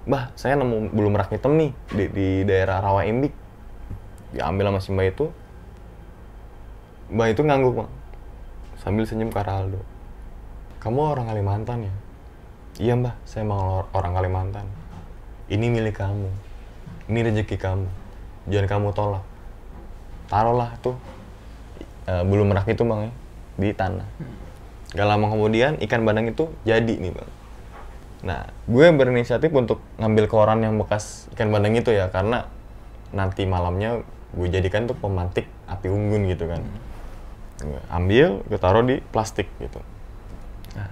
mbah 0.04 0.28
saya 0.36 0.60
nemu 0.60 0.92
bulu 0.92 1.08
merak 1.08 1.32
hitam 1.32 1.56
nih 1.56 1.72
di, 1.88 2.04
di 2.12 2.28
daerah 2.44 2.84
Rawa 2.84 3.08
Imbik. 3.08 3.32
Diambil 4.36 4.68
sama 4.68 4.80
si 4.84 4.92
mbah 4.92 5.08
itu 5.08 5.32
mbah 7.14 7.30
itu 7.30 7.46
ngangguk 7.46 7.72
bang 7.78 7.90
sambil 8.82 9.06
senyum 9.06 9.30
ke 9.30 9.38
arah 9.38 9.62
Aldo 9.62 9.94
kamu 10.84 11.00
orang 11.16 11.32
Kalimantan 11.32 11.88
ya? 11.88 11.94
Iya 12.76 12.92
mbah, 12.98 13.16
saya 13.24 13.48
mau 13.48 13.88
orang 13.96 14.12
Kalimantan. 14.12 14.68
Ini 15.48 15.72
milik 15.72 15.96
kamu. 15.96 16.28
Ini 17.08 17.18
rezeki 17.30 17.56
kamu. 17.56 17.88
Jangan 18.52 18.68
kamu 18.68 18.88
tolak. 18.92 19.24
Taruhlah 20.28 20.76
tuh 20.84 20.98
eh, 22.04 22.20
bulu 22.20 22.44
merak 22.44 22.68
itu 22.68 22.84
bang 22.84 23.08
ya, 23.08 23.12
di 23.56 23.68
tanah. 23.72 24.04
Gak 24.92 25.08
lama 25.08 25.32
kemudian 25.32 25.80
ikan 25.88 26.04
bandeng 26.04 26.28
itu 26.28 26.52
jadi 26.68 26.92
nih 27.00 27.16
bang. 27.16 27.30
Nah, 28.28 28.52
gue 28.68 28.86
berinisiatif 28.92 29.48
untuk 29.56 29.80
ngambil 29.96 30.28
koran 30.28 30.60
yang 30.60 30.76
bekas 30.76 31.32
ikan 31.32 31.48
bandeng 31.48 31.80
itu 31.80 31.96
ya, 31.96 32.12
karena 32.12 32.44
nanti 33.08 33.48
malamnya 33.48 34.04
gue 34.36 34.48
jadikan 34.52 34.84
tuh 34.84 34.98
pemantik 35.00 35.48
api 35.64 35.88
unggun 35.88 36.28
gitu 36.28 36.44
kan. 36.44 36.60
Gue 37.64 37.80
ambil, 37.88 38.28
gue 38.44 38.60
taruh 38.60 38.84
di 38.84 39.00
plastik 39.08 39.48
gitu 39.56 39.80
Nah, 40.74 40.90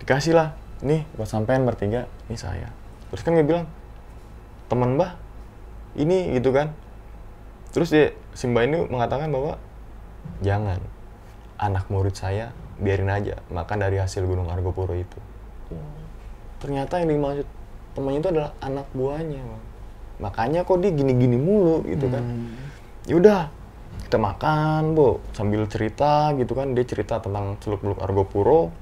dikasih 0.00 0.32
lah, 0.32 0.56
nih 0.80 1.04
buat 1.14 1.28
sampean 1.28 1.68
bertiga, 1.68 2.08
ini 2.26 2.40
saya. 2.40 2.72
Terus 3.12 3.20
kan 3.20 3.36
dia 3.36 3.44
bilang, 3.44 3.68
teman 4.66 4.96
mbah, 4.96 5.20
ini 5.94 6.34
gitu 6.40 6.56
kan. 6.56 6.72
Terus 7.76 7.92
dia, 7.92 8.16
Simba 8.32 8.64
ini 8.64 8.80
mengatakan 8.88 9.28
bahwa, 9.28 9.60
jangan, 10.40 10.80
anak 11.60 11.84
murid 11.92 12.16
saya 12.16 12.50
biarin 12.80 13.12
aja 13.12 13.38
makan 13.52 13.78
dari 13.86 14.02
hasil 14.02 14.26
Gunung 14.26 14.50
Argopuro 14.50 14.96
itu. 14.96 15.20
Ternyata 16.58 16.98
yang 17.04 17.14
dimaksud 17.14 17.46
temannya 17.94 18.18
itu 18.24 18.30
adalah 18.32 18.50
anak 18.64 18.88
buahnya, 18.96 19.40
Bang. 19.44 19.64
Makanya 20.14 20.60
kok 20.62 20.78
dia 20.80 20.90
gini-gini 20.94 21.36
mulu 21.36 21.84
gitu 21.86 22.06
kan. 22.08 22.22
Hmm. 22.22 22.54
Yaudah, 23.10 23.50
kita 24.06 24.18
makan, 24.18 24.98
Bu. 24.98 25.22
Sambil 25.30 25.66
cerita 25.70 26.34
gitu 26.34 26.52
kan, 26.58 26.74
dia 26.74 26.82
cerita 26.82 27.22
tentang 27.22 27.58
Seluk-Beluk 27.62 28.02
Argopuro. 28.02 28.74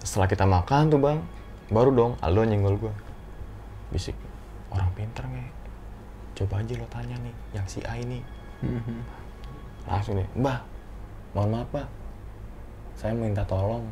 Setelah 0.00 0.28
kita 0.28 0.44
makan 0.48 0.82
tuh, 0.92 1.00
Bang, 1.00 1.24
baru 1.68 1.90
dong 1.92 2.12
Aldo 2.24 2.42
nyenggol 2.44 2.76
gua. 2.80 2.94
Bisik, 3.92 4.16
orang 4.72 4.88
pinter 4.96 5.24
nge. 5.26 5.44
Coba 6.40 6.64
aja 6.64 6.72
lo 6.78 6.86
tanya 6.88 7.16
nih, 7.20 7.34
yang 7.52 7.66
si 7.68 7.84
A 7.84 8.00
ini. 8.00 8.24
Mhm. 8.64 8.98
Langsung 9.84 10.16
nih, 10.16 10.28
Mbah, 10.36 10.58
mohon 11.36 11.50
maaf, 11.52 11.68
Pak. 11.72 11.88
Saya 12.96 13.16
minta 13.16 13.44
tolong. 13.44 13.84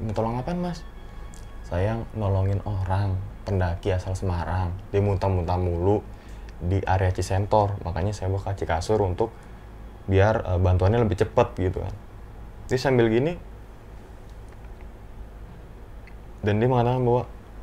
Minta 0.00 0.16
tolong 0.16 0.40
apaan, 0.40 0.60
Mas? 0.60 0.80
Saya 1.64 1.96
nolongin 2.12 2.60
orang, 2.68 3.16
pendaki 3.48 3.92
asal 3.92 4.12
Semarang. 4.12 4.72
Dia 4.92 5.00
muntah-muntah 5.00 5.56
mulu. 5.56 6.00
Di 6.62 6.78
area 6.84 7.10
Cisentor. 7.10 7.80
Makanya 7.82 8.14
saya 8.14 8.30
bawa 8.30 8.52
ke 8.52 8.62
Cikasur 8.62 9.00
untuk 9.02 9.34
biar 10.04 10.44
eh, 10.44 10.60
bantuannya 10.60 11.00
lebih 11.02 11.16
cepat 11.18 11.56
gitu 11.56 11.80
kan. 11.80 11.94
Jadi 12.68 12.80
sambil 12.80 13.08
gini 13.12 13.36
dan 16.44 16.60
dia 16.60 16.68
mengatakan 16.68 17.00
bahwa 17.00 17.22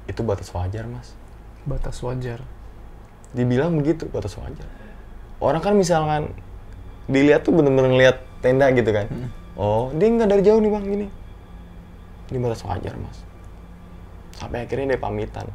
itu 0.10 0.22
batas 0.26 0.50
wajar 0.54 0.86
mas. 0.90 1.14
Batas 1.66 2.02
wajar. 2.02 2.42
dibilang 3.32 3.80
begitu 3.80 4.12
batas 4.12 4.36
wajar. 4.36 4.68
Orang 5.40 5.64
kan 5.64 5.72
misalkan 5.72 6.36
dilihat 7.08 7.48
tuh 7.48 7.56
bener-bener 7.56 7.88
ngeliat 7.96 8.18
tenda 8.44 8.68
gitu 8.76 8.92
kan. 8.92 9.08
Oh 9.56 9.88
dia 9.96 10.12
nggak 10.12 10.28
dari 10.28 10.44
jauh 10.44 10.60
nih 10.60 10.68
bang 10.68 10.84
gini. 10.84 11.08
Ini 12.34 12.38
batas 12.44 12.68
wajar 12.68 12.92
mas. 13.00 13.24
Sampai 14.36 14.68
akhirnya 14.68 14.98
dia 14.98 15.00
pamitan. 15.00 15.48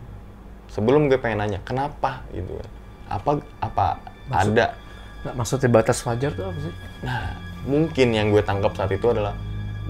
Sebelum 0.72 1.12
gue 1.12 1.20
pengen 1.20 1.44
nanya 1.44 1.60
kenapa? 1.66 2.24
gitu 2.32 2.56
kan 2.56 2.75
apa 3.06 3.30
apa 3.62 3.86
ada? 4.30 4.74
Nggak, 5.22 5.34
maksudnya 5.34 5.70
batas 5.70 5.98
wajar 6.06 6.30
tuh 6.34 6.46
apa 6.46 6.58
sih? 6.62 6.74
nah 7.04 7.34
mungkin 7.66 8.08
yang 8.14 8.30
gue 8.30 8.42
tangkap 8.42 8.72
saat 8.78 8.90
itu 8.94 9.06
adalah 9.10 9.34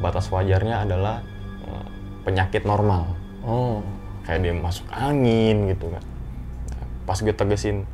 batas 0.00 0.28
wajarnya 0.32 0.84
adalah 0.88 1.20
eh, 1.64 1.86
penyakit 2.24 2.64
normal. 2.64 3.12
Oh. 3.46 3.78
kayak 4.26 4.42
dia 4.42 4.54
masuk 4.58 4.90
angin 4.90 5.70
gitu 5.70 5.86
kan. 5.86 6.02
Pas 7.06 7.14
gue 7.22 7.30
tegesin 7.30 7.86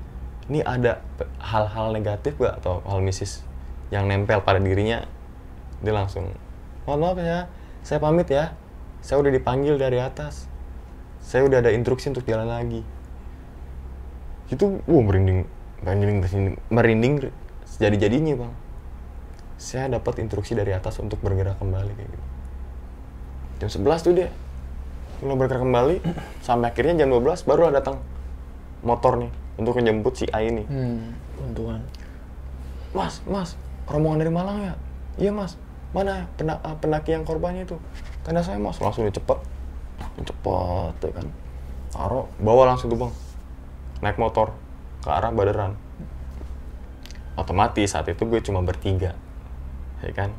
ini 0.48 0.64
ada 0.64 1.04
hal-hal 1.36 1.92
negatif 1.92 2.40
gak 2.40 2.56
atau 2.64 2.80
hal 2.88 3.04
misis 3.04 3.44
yang 3.92 4.08
nempel 4.08 4.40
pada 4.40 4.56
dirinya 4.56 5.04
dia 5.84 5.92
langsung 5.92 6.32
mohon 6.88 7.04
maaf 7.04 7.20
ya 7.20 7.44
saya 7.82 7.98
pamit 7.98 8.30
ya. 8.30 8.54
Saya 9.02 9.18
udah 9.18 9.34
dipanggil 9.34 9.74
dari 9.74 9.98
atas. 9.98 10.46
Saya 11.18 11.42
udah 11.42 11.58
ada 11.58 11.74
instruksi 11.74 12.14
untuk 12.14 12.22
jalan 12.22 12.46
lagi 12.46 12.86
itu 14.50 14.82
uh 14.82 15.02
merinding. 15.02 15.46
Merinding 15.82 16.18
merinding, 16.22 16.56
merinding 16.70 17.14
sejadi 17.66 18.08
jadinya 18.08 18.46
bang. 18.46 18.52
Saya 19.58 19.86
dapat 19.90 20.22
instruksi 20.22 20.58
dari 20.58 20.74
atas 20.74 20.98
untuk 20.98 21.22
bergerak 21.22 21.58
kembali 21.58 21.92
kayak 21.94 22.10
gitu. 22.10 22.26
Jam 23.62 23.68
11 23.86 24.06
tuh 24.06 24.12
dia 24.14 24.28
mulai 25.22 25.36
bergerak 25.38 25.62
kembali. 25.62 25.96
Sampai 26.46 26.74
akhirnya 26.74 27.02
jam 27.02 27.10
12 27.10 27.46
barulah 27.46 27.72
datang 27.74 28.02
motor 28.82 29.18
nih 29.22 29.30
untuk 29.58 29.78
menjemput 29.78 30.14
si 30.18 30.26
A 30.30 30.42
ini. 30.42 30.66
Hmm. 30.66 31.14
Untungan. 31.42 31.82
mas 32.92 33.24
mas 33.24 33.56
rombongan 33.88 34.20
dari 34.20 34.32
Malang 34.34 34.58
ya? 34.62 34.74
Iya 35.16 35.32
mas. 35.32 35.56
Mana 35.96 36.28
pena, 36.36 36.60
ah, 36.60 36.76
pendaki 36.76 37.16
yang 37.16 37.24
korbannya 37.24 37.64
itu? 37.64 37.80
Tanda 38.22 38.44
saya 38.44 38.60
mas. 38.60 38.78
Langsung 38.78 39.08
dia 39.08 39.14
cepet. 39.14 39.38
Cepet 40.22 40.94
ya 41.08 41.12
kan. 41.18 41.26
Taruh 41.92 42.26
bawa 42.38 42.74
langsung 42.74 42.92
tuh 42.92 42.98
bang 43.00 43.12
naik 44.02 44.18
motor 44.18 44.52
ke 45.00 45.08
arah 45.08 45.30
Baderan. 45.30 45.78
Otomatis 47.38 47.96
saat 47.96 48.10
itu 48.12 48.28
gue 48.28 48.42
cuma 48.44 48.60
bertiga 48.60 49.16
ya 50.02 50.12
kan? 50.12 50.30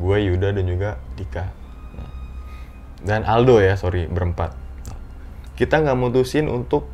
Gue 0.00 0.24
Yuda 0.24 0.56
dan 0.56 0.64
juga 0.64 0.96
Dika. 1.14 1.52
Dan 3.04 3.28
Aldo 3.28 3.60
ya 3.60 3.76
sorry 3.76 4.08
berempat. 4.08 4.56
Kita 5.54 5.84
nggak 5.84 5.98
mutusin 6.00 6.48
untuk 6.48 6.88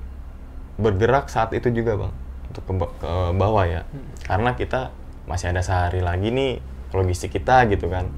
bergerak 0.76 1.30
saat 1.30 1.54
itu 1.54 1.70
juga 1.70 1.94
bang. 1.94 2.12
Untuk 2.50 2.62
ke, 2.66 2.74
ke 2.98 3.12
bawah 3.38 3.64
ya. 3.64 3.82
Karena 4.26 4.58
kita 4.58 4.90
masih 5.30 5.54
ada 5.54 5.62
sehari 5.62 6.02
lagi 6.02 6.34
nih 6.34 6.58
logistik 6.90 7.38
kita 7.38 7.70
gitu 7.70 7.86
kan. 7.86 8.10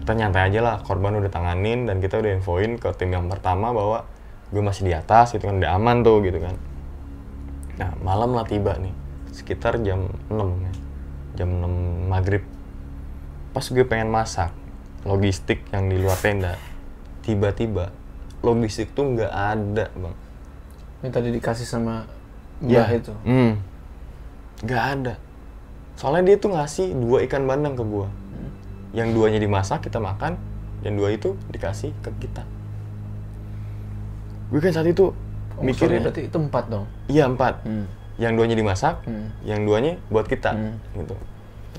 Kita 0.00 0.16
nyantai 0.16 0.48
aja 0.48 0.60
lah 0.64 0.76
korban 0.80 1.20
udah 1.20 1.28
tanganin 1.28 1.84
dan 1.84 2.00
kita 2.00 2.16
udah 2.16 2.40
infoin 2.40 2.80
ke 2.80 2.88
tim 2.96 3.12
yang 3.12 3.28
pertama 3.28 3.76
bahwa 3.76 4.08
gue 4.48 4.62
masih 4.64 4.88
di 4.88 4.96
atas 4.96 5.36
gitu 5.36 5.44
kan 5.44 5.60
udah 5.60 5.76
aman 5.76 6.00
tuh 6.00 6.24
gitu 6.24 6.40
kan 6.40 6.56
nah 7.78 7.94
malam 8.02 8.34
lah 8.34 8.44
tiba 8.44 8.74
nih 8.76 8.92
sekitar 9.30 9.78
jam 9.86 10.10
6 10.28 10.66
ya 10.66 10.72
jam 11.42 11.48
6 11.62 12.10
maghrib 12.10 12.42
pas 13.54 13.64
gue 13.64 13.84
pengen 13.86 14.10
masak 14.10 14.50
logistik 15.06 15.62
yang 15.70 15.86
di 15.86 15.96
luar 15.96 16.18
tenda 16.18 16.58
tiba-tiba 17.22 17.94
logistik 18.42 18.92
tuh 18.92 19.14
nggak 19.14 19.32
ada 19.32 19.86
bang 19.94 20.16
Yang 20.98 21.12
tadi 21.14 21.28
dikasih 21.30 21.66
sama 21.66 22.18
Iya. 22.58 22.82
Mbah 22.82 22.90
itu. 22.94 23.12
Hmm. 23.22 23.52
Gak 24.66 24.84
ada. 24.98 25.14
Soalnya 25.94 26.34
dia 26.34 26.36
tuh 26.38 26.50
ngasih 26.54 26.94
dua 26.94 27.22
ikan 27.26 27.46
bandeng 27.46 27.78
ke 27.78 27.84
gua. 27.86 28.10
Yang 28.90 29.14
duanya 29.14 29.38
dimasak 29.38 29.86
kita 29.86 30.02
makan, 30.02 30.40
yang 30.82 30.98
dua 30.98 31.14
itu 31.14 31.38
dikasih 31.54 31.94
ke 32.02 32.10
kita. 32.18 32.42
Gue 34.48 34.58
kan 34.64 34.72
saat 34.72 34.88
itu 34.88 35.12
Oh, 35.58 35.66
mikirnya, 35.66 36.00
berarti 36.06 36.22
itu 36.30 36.38
empat 36.38 36.64
dong. 36.70 36.86
iya 37.10 37.26
empat. 37.26 37.66
Hmm. 37.66 37.86
Yang 38.18 38.32
duanya 38.34 38.56
dimasak, 38.58 38.94
Hmm. 39.06 39.30
yang 39.42 39.62
duanya 39.66 39.98
buat 40.10 40.26
kita, 40.26 40.54
Hmm. 40.54 40.74
gitu. 40.94 41.14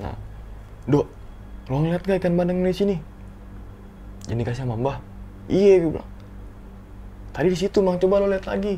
Nah, 0.00 0.16
dok, 0.88 1.06
lo 1.68 1.76
ngeliat 1.80 2.04
gak 2.04 2.20
ikan 2.20 2.36
bandeng 2.36 2.60
di 2.60 2.72
sini? 2.72 2.96
Ini 4.28 4.40
kasih 4.44 4.64
sama 4.64 4.76
mbah. 4.76 5.00
Iya, 5.48 5.82
gue 5.82 5.90
bilang. 5.96 6.10
Tadi 7.32 7.48
di 7.48 7.58
situ 7.58 7.80
bang, 7.80 7.96
coba 7.98 8.20
lo 8.20 8.26
lihat 8.28 8.46
lagi. 8.46 8.76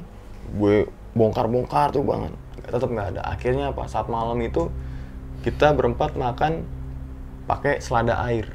Gue 0.54 0.86
bongkar-bongkar 1.12 1.92
tuh 1.92 2.02
bang, 2.02 2.30
tetap 2.62 2.88
nggak 2.88 3.08
ada. 3.16 3.20
Akhirnya 3.26 3.70
apa? 3.74 3.84
Saat 3.90 4.06
malam 4.08 4.38
itu 4.40 4.70
kita 5.42 5.74
berempat 5.74 6.14
makan 6.14 6.62
pakai 7.44 7.82
selada 7.82 8.22
air. 8.22 8.54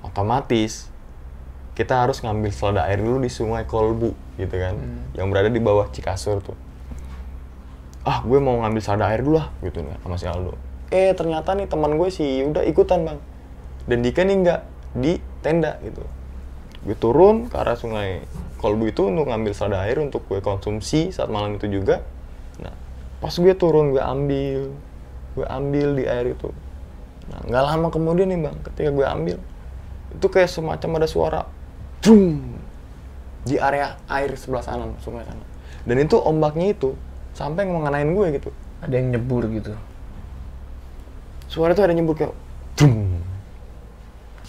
Otomatis 0.00 0.88
kita 1.76 2.08
harus 2.08 2.24
ngambil 2.24 2.50
selada 2.56 2.88
air 2.88 3.04
dulu 3.04 3.20
di 3.20 3.28
Sungai 3.28 3.68
Kolbu, 3.68 4.16
gitu 4.40 4.56
kan, 4.56 4.80
yang 5.12 5.28
berada 5.28 5.52
di 5.52 5.60
bawah 5.60 5.92
Cikasur 5.92 6.40
tuh. 6.40 6.56
Ah 8.06 8.22
gue 8.22 8.38
mau 8.38 8.62
ngambil 8.62 8.80
selada 8.80 9.12
air 9.12 9.20
dulu 9.20 9.42
lah 9.42 9.50
gitu 9.60 9.82
nih 9.82 9.98
sama 10.00 10.16
si 10.16 10.24
Aldo. 10.30 10.54
Eh 10.94 11.10
ternyata 11.18 11.58
nih 11.58 11.66
teman 11.66 11.98
gue 11.98 12.06
sih 12.06 12.46
udah 12.46 12.62
ikutan 12.62 13.02
bang. 13.02 13.18
Dan 13.82 14.06
Dika 14.06 14.22
nih 14.22 14.36
nggak? 14.46 14.60
Di 14.94 15.18
tenda 15.42 15.74
gitu. 15.82 16.06
Gue 16.86 16.94
turun 16.94 17.50
ke 17.50 17.58
arah 17.58 17.74
sungai 17.74 18.22
Kolbu 18.62 18.94
itu 18.94 19.10
untuk 19.10 19.26
ngambil 19.26 19.52
selada 19.52 19.82
air 19.84 19.98
untuk 19.98 20.22
gue 20.30 20.38
konsumsi 20.38 21.10
saat 21.10 21.28
malam 21.34 21.58
itu 21.58 21.66
juga. 21.66 22.06
Nah 22.62 22.70
pas 23.18 23.34
gue 23.34 23.54
turun 23.58 23.90
gue 23.90 24.00
ambil 24.00 24.70
gue 25.34 25.46
ambil 25.50 25.88
di 25.98 26.06
air 26.06 26.30
itu. 26.30 26.54
Nah 27.26 27.42
nggak 27.42 27.62
lama 27.74 27.88
kemudian 27.90 28.30
nih 28.30 28.38
bang 28.38 28.56
ketika 28.70 28.94
gue 28.94 29.02
ambil 29.02 29.36
itu 30.14 30.26
kayak 30.30 30.46
semacam 30.46 31.02
ada 31.02 31.08
suara 31.10 31.42
Jum! 32.04 32.56
di 33.46 33.56
area 33.62 33.94
air 34.10 34.34
sebelah 34.34 34.60
sana 34.60 34.90
sungai 34.98 35.22
sana. 35.22 35.46
Dan 35.86 36.02
itu 36.02 36.18
ombaknya 36.18 36.74
itu 36.74 36.98
sampai 37.32 37.62
mengenain 37.70 38.10
gue 38.10 38.26
gitu. 38.34 38.50
Ada 38.82 38.94
yang 38.98 39.14
nyebur 39.14 39.46
gitu. 39.48 39.72
suara 41.46 41.72
itu 41.72 41.82
ada 41.86 41.94
nyebur 41.94 42.18
kayak 42.18 42.34
Dum! 42.74 43.22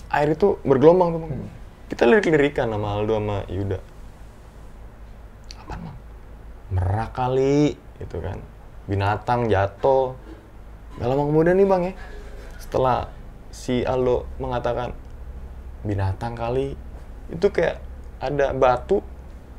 air 0.09 0.33
itu 0.33 0.57
bergelombang 0.65 1.13
tuh 1.13 1.19
bang. 1.23 1.31
Kita 1.87 2.03
lirik-lirikan 2.09 2.67
sama 2.73 2.97
Aldo 2.97 3.13
sama 3.21 3.37
Yuda. 3.47 3.79
Apa 5.61 5.73
bang? 5.77 5.97
Merak 6.73 7.11
kali 7.13 7.77
gitu 8.01 8.17
kan. 8.19 8.41
Binatang 8.89 9.45
jatuh. 9.47 10.17
Gak 10.97 11.07
lama 11.07 11.23
kemudian 11.29 11.55
nih 11.55 11.67
bang 11.69 11.81
ya. 11.91 11.93
Setelah 12.57 13.13
si 13.53 13.85
Aldo 13.85 14.25
mengatakan 14.41 14.91
binatang 15.85 16.33
kali 16.33 16.73
itu 17.27 17.47
kayak 17.51 17.79
ada 18.17 18.55
batu 18.55 19.03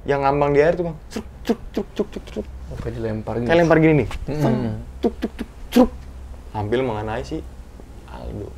yang 0.09 0.25
ngambang 0.25 0.57
di 0.57 0.61
air 0.65 0.75
tuh 0.75 0.89
bang. 0.89 0.97
Cuk 1.13 1.27
cuk 1.45 1.61
cuk 1.73 1.87
cuk 1.95 2.09
cuk 2.13 2.25
cuk 2.41 2.47
Oh, 2.69 2.77
kayak 2.85 3.01
dilempar 3.01 3.41
gitu. 3.41 3.49
kayak 3.49 3.59
lempar 3.65 3.79
gini 3.81 4.05
nih. 4.05 4.09
Hmm. 4.29 4.85
tuk 5.01 5.15
tuk 5.17 5.33
tuk 5.41 5.49
truk 5.73 5.91
hampir 6.53 6.85
mengenai 6.85 7.25
si 7.25 7.41
Aldo. 8.13 8.53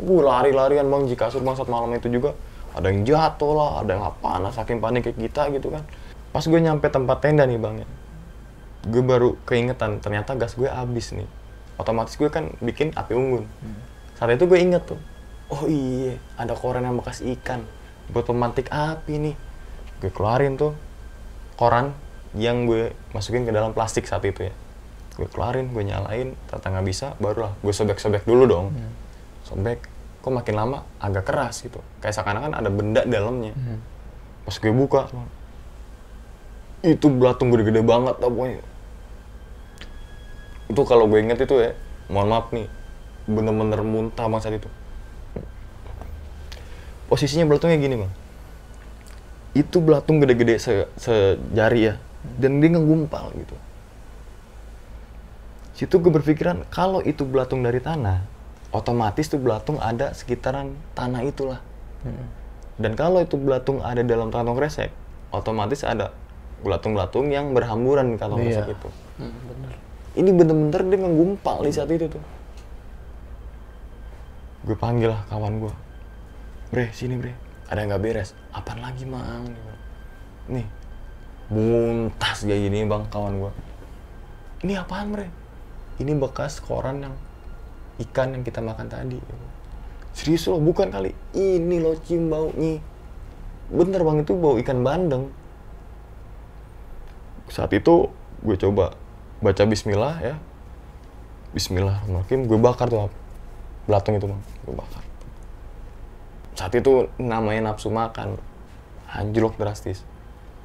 Gue 0.00 0.20
lari-larian 0.24 0.88
bang. 0.88 1.02
Jika 1.12 1.28
kasur 1.28 1.44
bang 1.44 1.52
saat 1.52 1.68
malam 1.68 1.92
itu 1.92 2.08
juga. 2.08 2.32
Ada 2.74 2.90
yang 2.90 3.06
jatuh 3.06 3.52
lah 3.54 3.70
ada 3.86 3.90
yang 3.94 4.02
apa 4.02 4.30
nah 4.42 4.50
saking 4.50 4.82
panik 4.82 5.06
kayak 5.06 5.20
kita 5.20 5.42
gitu 5.54 5.68
kan. 5.70 5.84
Pas 6.32 6.42
gue 6.42 6.58
nyampe 6.58 6.88
tempat 6.90 7.20
tenda 7.22 7.44
nih 7.44 7.60
bang 7.60 7.84
ya. 7.84 7.88
Gue 8.88 9.02
baru 9.04 9.36
keingetan 9.46 10.00
ternyata 10.00 10.34
gas 10.34 10.56
gue 10.56 10.66
habis 10.66 11.12
nih. 11.12 11.28
Otomatis 11.76 12.16
gue 12.16 12.26
kan 12.32 12.50
bikin 12.58 12.90
api 12.96 13.12
unggun. 13.14 13.44
Saat 14.16 14.34
itu 14.34 14.48
gue 14.48 14.58
inget 14.58 14.82
tuh 14.88 14.98
oh 15.52 15.68
iya 15.68 16.16
ada 16.40 16.56
koran 16.56 16.82
yang 16.82 16.96
bekas 16.96 17.20
ikan 17.20 17.62
buat 18.10 18.26
pemantik 18.26 18.68
api 18.68 19.14
nih. 19.16 19.36
Gue 20.02 20.10
keluarin 20.12 20.58
tuh 20.58 20.76
koran 21.56 21.94
yang 22.34 22.66
gue 22.66 22.92
masukin 23.14 23.46
ke 23.46 23.52
dalam 23.54 23.72
plastik 23.72 24.04
saat 24.04 24.26
itu 24.26 24.50
ya. 24.50 24.54
Gue 25.14 25.30
keluarin 25.30 25.70
gue 25.70 25.84
nyalain 25.86 26.34
ternyata 26.50 26.66
nggak 26.74 26.86
bisa 26.86 27.06
barulah 27.22 27.54
gue 27.62 27.72
sobek-sobek 27.72 28.26
dulu 28.26 28.44
dong. 28.44 28.66
Sobek 29.46 29.80
kok 30.20 30.32
makin 30.32 30.54
lama 30.56 30.84
agak 30.98 31.28
keras 31.28 31.62
gitu. 31.62 31.80
Kayak 32.02 32.20
seakan-akan 32.20 32.52
ada 32.58 32.70
benda 32.72 33.02
dalamnya. 33.06 33.54
Pas 34.44 34.56
gue 34.58 34.72
buka 34.74 35.08
itu 36.84 37.08
belatung 37.08 37.48
gede-gede 37.48 37.80
banget 37.80 38.20
tau 38.20 38.28
pokoknya 38.28 38.60
itu 40.68 40.82
kalau 40.84 41.08
gue 41.08 41.16
inget 41.16 41.40
itu 41.40 41.56
ya 41.56 41.72
mohon 42.12 42.28
maaf 42.28 42.52
nih 42.52 42.68
bener-bener 43.24 43.80
muntah 43.80 44.28
banget 44.28 44.42
saat 44.44 44.56
itu 44.60 44.68
posisinya 47.06 47.44
belatungnya 47.44 47.76
gini 47.76 47.96
bang 47.98 48.12
itu 49.54 49.76
belatung 49.78 50.18
gede-gede 50.18 50.56
se 50.56 50.72
sejari 50.96 51.88
ya 51.88 51.94
dan 52.36 52.58
dia 52.58 52.70
ngegumpal 52.70 53.30
gitu 53.34 53.54
situ 55.74 55.94
gue 55.96 56.12
berpikiran 56.12 56.62
kalau 56.68 56.98
itu 57.00 57.22
belatung 57.22 57.60
dari 57.60 57.78
tanah 57.78 58.22
otomatis 58.70 59.26
tuh 59.26 59.38
belatung 59.38 59.78
ada 59.78 60.10
sekitaran 60.12 60.72
tanah 60.92 61.22
itulah 61.22 61.60
Hmm. 62.00 62.28
dan 62.76 62.92
kalau 62.92 63.16
itu 63.18 63.32
belatung 63.34 63.80
ada 63.80 64.00
dalam 64.00 64.28
kantong 64.28 64.54
kresek 64.54 64.92
otomatis 65.30 65.80
ada 65.82 66.12
belatung-belatung 66.60 67.28
yang 67.28 67.50
berhamburan 67.50 68.12
di 68.12 68.16
kantong 68.16 68.44
Iya. 68.44 68.60
kresek 68.60 68.76
itu 68.76 68.88
Hmm, 69.16 69.32
bener. 69.42 69.72
ini 70.14 70.30
bener-bener 70.30 70.80
dia 70.84 70.98
ngegumpal 71.00 71.58
di 71.60 71.72
saat 71.72 71.88
itu 71.88 72.04
tuh 72.06 72.20
gue 74.64 74.74
panggil 74.74 75.12
lah 75.12 75.24
kawan 75.26 75.60
gue 75.60 75.72
bre 76.72 76.92
sini 76.94 77.18
bre. 77.18 77.32
Ada 77.68 77.84
yang 77.84 77.96
nggak 77.96 78.02
beres? 78.04 78.30
Apaan 78.52 78.80
lagi 78.80 79.04
mang? 79.04 79.48
Nih. 80.48 80.66
Muntas 81.52 82.48
kayak 82.48 82.56
gini 82.56 82.88
bang 82.88 83.04
kawan 83.12 83.36
gue 83.36 83.52
ini 84.64 84.80
apaan 84.80 85.12
bre? 85.12 85.28
Ini 86.00 86.16
bekas 86.16 86.58
koran 86.64 87.04
yang 87.04 87.14
ikan 88.00 88.32
yang 88.32 88.42
kita 88.42 88.64
makan 88.64 88.88
tadi. 88.88 89.20
Serius 90.16 90.48
loh 90.48 90.58
bukan 90.58 90.88
kali. 90.88 91.12
Ini 91.36 91.84
loh 91.84 92.00
cium 92.00 92.32
baunya. 92.32 92.80
Bener 93.68 94.00
bang 94.00 94.24
itu 94.24 94.32
bau 94.32 94.56
ikan 94.56 94.80
bandeng. 94.80 95.28
Saat 97.52 97.76
itu 97.76 98.08
gue 98.40 98.56
coba 98.56 98.96
baca 99.44 99.62
Bismillah 99.68 100.16
ya. 100.24 100.34
Bismillahirrahmanirrahim. 101.52 102.48
Gue 102.48 102.58
bakar 102.58 102.88
tuh 102.88 103.12
belatung 103.84 104.16
itu 104.16 104.26
bang. 104.32 104.40
Gue 104.64 104.74
bakar 104.80 105.03
saat 106.54 106.72
itu 106.74 107.10
namanya 107.18 107.74
nafsu 107.74 107.90
makan 107.90 108.38
anjlok 109.10 109.58
drastis. 109.58 110.02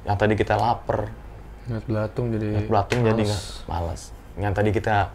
Yang 0.06 0.16
tadi 0.16 0.34
kita 0.38 0.54
lapar. 0.56 1.12
Ngeliat 1.68 1.84
belatung 1.86 2.26
jadi 2.34 2.46
Lihat 2.56 2.68
belatung 2.72 3.00
jadi 3.04 3.22
nggak 3.30 3.44
malas 3.68 4.10
yang 4.38 4.54
tadi 4.56 4.70
kita 4.70 5.10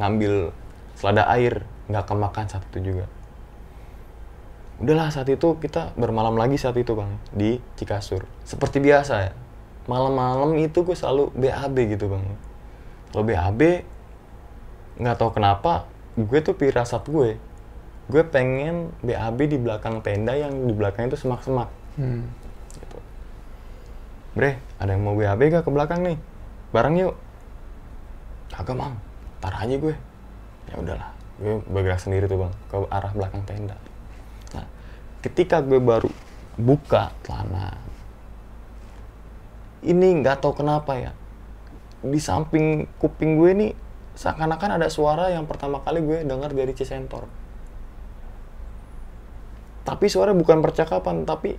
ngambil 0.00 0.50
selada 0.96 1.28
air 1.30 1.62
nggak 1.86 2.04
kemakan 2.08 2.46
saat 2.48 2.64
itu 2.72 2.92
juga. 2.92 3.06
Udahlah 4.76 5.08
saat 5.08 5.28
itu 5.32 5.56
kita 5.56 5.96
bermalam 5.96 6.36
lagi 6.36 6.60
saat 6.60 6.76
itu 6.76 6.92
bang 6.92 7.16
di 7.32 7.62
Cikasur. 7.76 8.24
Seperti 8.44 8.80
biasa 8.80 9.14
ya 9.28 9.32
malam-malam 9.86 10.58
itu 10.58 10.82
gue 10.82 10.98
selalu 10.98 11.30
BAB 11.38 11.76
gitu 11.94 12.10
bang. 12.10 12.24
Kalau 13.14 13.24
BAB 13.24 13.60
nggak 14.96 15.16
tahu 15.16 15.30
kenapa 15.36 15.86
gue 16.16 16.38
tuh 16.42 16.56
pirasat 16.56 17.06
gue 17.06 17.38
gue 18.06 18.22
pengen 18.22 18.94
BAB 19.02 19.38
di 19.50 19.58
belakang 19.58 19.98
tenda 19.98 20.32
yang 20.32 20.54
di 20.66 20.74
belakang 20.74 21.10
itu 21.10 21.18
semak-semak 21.18 21.66
Hmm. 21.96 22.28
gitu. 22.76 22.98
Bre, 24.36 24.60
ada 24.76 24.92
yang 24.92 25.02
mau 25.02 25.16
BAB 25.16 25.48
gak 25.48 25.64
ke 25.64 25.70
belakang 25.72 26.04
nih? 26.04 26.18
Bareng 26.70 26.94
yuk. 27.00 27.16
Kagak 28.52 28.76
mang, 28.76 28.94
tar 29.40 29.56
aja 29.56 29.74
gue. 29.74 29.96
Ya 30.68 30.74
udahlah, 30.76 31.10
gue 31.40 31.64
bergerak 31.66 31.98
sendiri 31.98 32.28
tuh 32.28 32.46
bang 32.46 32.52
ke 32.68 32.76
arah 32.92 33.12
belakang 33.16 33.42
tenda. 33.48 33.76
Nah, 34.52 34.66
ketika 35.24 35.64
gue 35.64 35.80
baru 35.80 36.12
buka 36.60 37.16
celana, 37.24 37.74
ini 39.82 40.20
nggak 40.20 40.42
tahu 40.42 40.62
kenapa 40.62 41.00
ya, 41.00 41.12
di 42.04 42.20
samping 42.20 42.86
kuping 43.00 43.40
gue 43.40 43.50
nih 43.56 43.72
seakan-akan 44.16 44.80
ada 44.80 44.88
suara 44.88 45.28
yang 45.28 45.44
pertama 45.44 45.80
kali 45.80 46.00
gue 46.00 46.24
dengar 46.24 46.52
dari 46.52 46.72
Cisentor. 46.72 47.28
Tapi 49.86 50.10
suara 50.10 50.34
bukan 50.34 50.58
percakapan, 50.66 51.22
tapi 51.22 51.54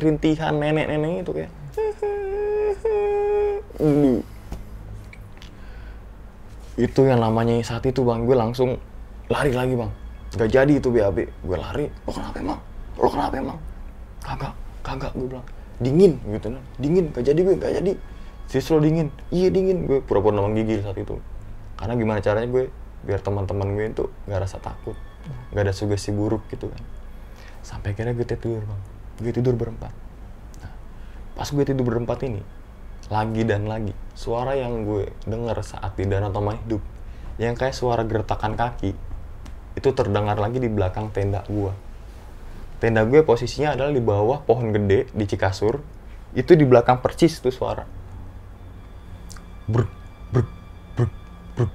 rintihan 0.00 0.56
nenek-nenek 0.56 1.28
itu 1.28 1.32
kayak. 1.36 1.52
Itu 6.80 7.00
yang 7.04 7.20
namanya 7.20 7.60
saat 7.60 7.84
itu 7.84 8.00
bang, 8.00 8.24
gue 8.24 8.32
langsung 8.32 8.80
lari 9.28 9.52
lagi 9.52 9.76
bang. 9.76 9.92
Gak 10.36 10.50
jadi 10.52 10.72
itu 10.80 10.88
BAB, 10.88 11.28
gue 11.28 11.56
lari. 11.56 11.86
Lo 12.08 12.12
kenapa 12.16 12.36
emang? 12.40 12.60
Lo 12.96 13.08
kenapa 13.12 13.34
emang? 13.36 13.58
Kagak, 14.24 14.52
kagak 14.80 15.12
gue 15.12 15.28
bilang. 15.28 15.46
Dingin 15.76 16.16
gitu 16.32 16.56
kan, 16.56 16.64
dingin. 16.80 17.12
Gak 17.12 17.24
jadi 17.28 17.40
gue, 17.44 17.54
gak 17.60 17.72
jadi. 17.84 17.92
Sis 18.48 18.68
lo 18.72 18.80
dingin, 18.80 19.12
iya 19.28 19.52
dingin. 19.52 19.84
Gue 19.84 20.00
pura-pura 20.00 20.32
namang 20.32 20.56
gigil 20.56 20.80
saat 20.80 20.96
itu. 20.96 21.20
Karena 21.76 21.92
gimana 21.92 22.24
caranya 22.24 22.48
gue 22.48 22.72
biar 23.04 23.20
teman-teman 23.20 23.76
gue 23.76 23.84
itu 23.92 24.04
gak 24.24 24.40
rasa 24.48 24.56
takut, 24.60 24.96
gak 25.52 25.68
ada 25.68 25.76
sugesti 25.76 26.08
buruk 26.12 26.40
gitu 26.48 26.72
kan. 26.72 26.80
Sampai 27.66 27.98
akhirnya 27.98 28.14
gue 28.14 28.22
tidur 28.22 28.62
bang, 28.62 28.80
gue 29.26 29.32
tidur 29.34 29.58
berempat. 29.58 29.90
Nah, 30.62 30.72
pas 31.34 31.48
gue 31.50 31.64
tidur 31.66 31.82
berempat 31.82 32.22
ini, 32.22 32.38
lagi 33.10 33.42
dan 33.42 33.66
lagi 33.66 33.90
suara 34.14 34.54
yang 34.54 34.86
gue 34.86 35.10
dengar 35.26 35.58
saat 35.66 35.98
di 35.98 36.06
danau 36.06 36.30
taman 36.30 36.62
hidup 36.62 36.82
yang 37.42 37.58
kayak 37.58 37.74
suara 37.74 38.06
gertakan 38.06 38.54
kaki 38.54 38.94
itu 39.74 39.88
terdengar 39.92 40.38
lagi 40.38 40.62
di 40.62 40.70
belakang 40.70 41.10
tenda 41.12 41.44
gue 41.50 41.74
tenda 42.76 43.08
gue 43.08 43.24
posisinya 43.24 43.72
adalah 43.72 43.92
di 43.92 44.02
bawah 44.04 44.44
pohon 44.44 44.72
gede 44.72 45.08
di 45.12 45.24
Cikasur. 45.24 45.80
Itu 46.36 46.52
di 46.52 46.68
belakang 46.68 47.00
percis 47.00 47.40
tuh 47.40 47.48
suara. 47.48 47.88
Bruk 49.64 49.88
bruk 50.30 50.48
bruk 50.94 51.10
bruk 51.56 51.72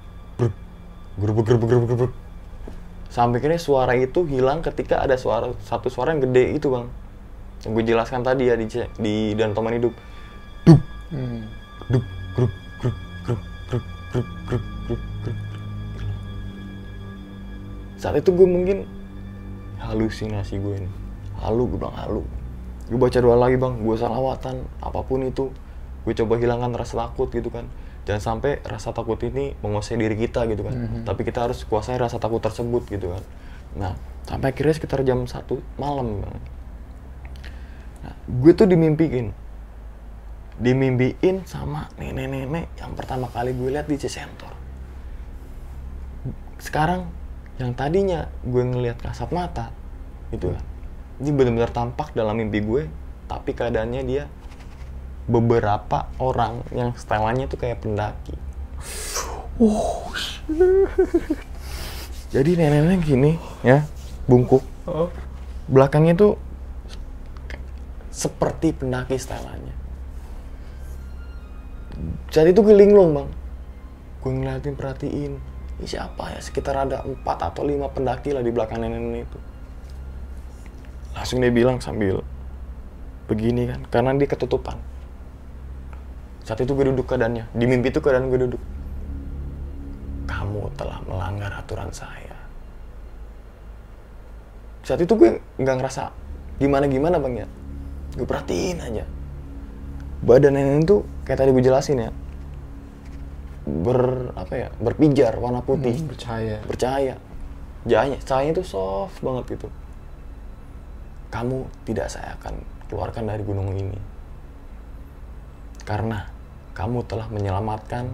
bruk 1.18 1.34
bruk 1.42 1.84
bruk 1.98 2.14
sampai 3.12 3.44
kira 3.44 3.60
suara 3.60 3.94
itu 4.00 4.24
hilang 4.24 4.64
ketika 4.64 5.04
ada 5.04 5.20
suara 5.20 5.52
satu 5.68 5.92
suara 5.92 6.16
yang 6.16 6.24
gede 6.32 6.56
itu 6.56 6.72
bang 6.72 6.88
yang 7.68 7.72
gue 7.76 7.84
jelaskan 7.84 8.24
tadi 8.24 8.48
ya 8.48 8.56
di 8.56 8.66
di 8.98 9.36
danau 9.36 9.54
taman 9.54 9.76
hidup 9.78 9.94
dup 10.64 10.82
Hmm. 11.12 11.44
Dup, 11.92 12.08
grup, 12.32 12.54
grup, 12.80 12.96
grup, 13.28 13.42
grup, 13.68 13.84
grup, 14.16 14.28
grup, 14.48 14.64
grup, 14.88 15.02
grup. 15.28 15.40
Saat 18.00 18.24
itu 18.24 18.32
gue 18.32 18.48
mungkin 18.48 18.88
halusinasi 19.84 20.56
gue 20.64 20.76
ini. 20.80 20.92
Halu, 21.44 21.68
gue 21.68 21.84
bilang 21.84 22.00
halu. 22.00 22.24
Gue 22.88 22.96
baca 22.96 23.20
doa 23.20 23.36
lagi 23.36 23.60
bang, 23.60 23.76
gue 23.84 23.96
salawatan, 24.00 24.64
apa 24.80 25.04
pun 25.04 25.28
itu. 25.28 25.52
Gue 26.08 26.16
coba 26.16 26.40
hilangkan 26.40 26.80
rasa 26.80 27.04
takut 27.04 27.28
gitu 27.28 27.52
kan. 27.52 27.68
Jangan 28.02 28.22
sampai 28.22 28.62
rasa 28.66 28.90
takut 28.92 29.22
ini 29.22 29.54
menguasai 29.62 29.98
diri 29.98 30.18
kita 30.18 30.50
gitu 30.50 30.66
kan. 30.66 30.74
Mhm. 30.74 31.02
Tapi 31.06 31.22
kita 31.22 31.46
harus 31.46 31.62
kuasai 31.66 32.02
rasa 32.02 32.18
takut 32.18 32.42
tersebut 32.42 32.90
gitu 32.90 33.14
kan. 33.14 33.24
Nah, 33.78 33.94
sampai 34.26 34.52
akhirnya 34.52 34.74
sekitar 34.74 35.06
jam 35.06 35.24
1 35.30 35.62
malam. 35.78 36.26
Nah, 38.02 38.16
gue 38.26 38.52
tuh 38.58 38.66
dimimpiin 38.66 39.34
dimimpiin 40.62 41.42
sama 41.50 41.90
nenek-nenek 41.98 42.70
yang 42.78 42.94
pertama 42.94 43.26
kali 43.34 43.50
gue 43.58 43.74
lihat 43.74 43.90
di 43.90 43.98
Cisentor. 43.98 44.54
Sekarang 46.62 47.10
yang 47.58 47.74
tadinya 47.74 48.30
gue 48.46 48.62
ngelihat 48.62 49.02
kasat 49.02 49.34
mata 49.34 49.74
gitu 50.30 50.54
kan. 50.54 50.64
Ini 51.22 51.30
benar-benar 51.34 51.74
tampak 51.74 52.14
dalam 52.14 52.38
mimpi 52.38 52.62
gue, 52.62 52.86
tapi 53.26 53.54
keadaannya 53.58 54.02
dia 54.06 54.30
beberapa 55.30 56.10
orang 56.18 56.66
yang 56.74 56.96
setelannya 56.98 57.46
tuh 57.46 57.60
kayak 57.62 57.84
pendaki. 57.84 58.34
Jadi 62.32 62.50
nenek-nenek 62.56 63.02
gini 63.04 63.32
ya, 63.62 63.86
bungkuk. 64.26 64.64
Oh. 64.88 65.12
Belakangnya 65.68 66.16
tuh 66.18 66.34
seperti 68.10 68.74
pendaki 68.74 69.20
setelannya. 69.20 69.76
Saat 72.32 72.48
itu 72.50 72.64
gue 72.64 72.76
linglung 72.76 73.14
bang. 73.14 73.30
Gue 74.22 74.32
ngeliatin 74.32 74.76
perhatiin. 74.78 75.34
Ini 75.82 75.88
siapa 75.88 76.32
ya? 76.32 76.40
Sekitar 76.40 76.88
ada 76.88 77.04
empat 77.04 77.52
atau 77.52 77.66
lima 77.66 77.90
pendaki 77.90 78.32
lah 78.32 78.46
di 78.46 78.54
belakang 78.54 78.82
nenek-nenek 78.82 79.28
itu. 79.28 79.40
Langsung 81.12 81.44
dia 81.44 81.52
bilang 81.52 81.82
sambil 81.84 82.24
begini 83.28 83.68
kan. 83.68 83.82
Karena 83.92 84.16
dia 84.16 84.30
ketutupan. 84.30 84.78
Saat 86.52 86.68
itu 86.68 86.76
gue 86.76 86.92
duduk 86.92 87.08
keadaannya. 87.08 87.48
Di 87.56 87.64
mimpi 87.64 87.96
itu 87.96 88.04
keadaan 88.04 88.28
gue 88.28 88.40
duduk. 88.44 88.62
Kamu 90.28 90.76
telah 90.76 91.00
melanggar 91.08 91.56
aturan 91.56 91.88
saya. 91.96 92.36
Saat 94.84 95.00
itu 95.00 95.16
gue 95.16 95.40
nggak 95.56 95.76
ngerasa 95.80 96.12
gimana-gimana 96.60 97.24
bang 97.24 97.46
ya. 97.46 97.48
Gue 98.20 98.28
perhatiin 98.28 98.84
aja 98.84 99.08
badan 100.22 100.54
nenek 100.54 100.86
itu 100.86 101.02
kayak 101.26 101.38
tadi 101.42 101.50
gue 101.50 101.64
jelasin 101.66 101.98
ya 101.98 102.10
ber 103.66 104.30
apa 104.38 104.54
ya 104.54 104.68
berpijar 104.78 105.34
warna 105.42 105.66
putih 105.66 105.98
Hmm, 105.98 106.10
percaya. 106.14 106.58
bercahaya 106.66 107.16
cahayanya 107.86 108.18
cahayanya 108.22 108.54
itu 108.62 108.64
soft 108.66 109.18
banget 109.26 109.58
gitu 109.58 109.68
kamu 111.34 111.66
tidak 111.90 112.08
saya 112.14 112.38
akan 112.38 112.54
keluarkan 112.86 113.34
dari 113.34 113.42
gunung 113.42 113.74
ini 113.74 113.98
karena 115.82 116.30
kamu 116.72 117.04
telah 117.08 117.28
menyelamatkan 117.28 118.08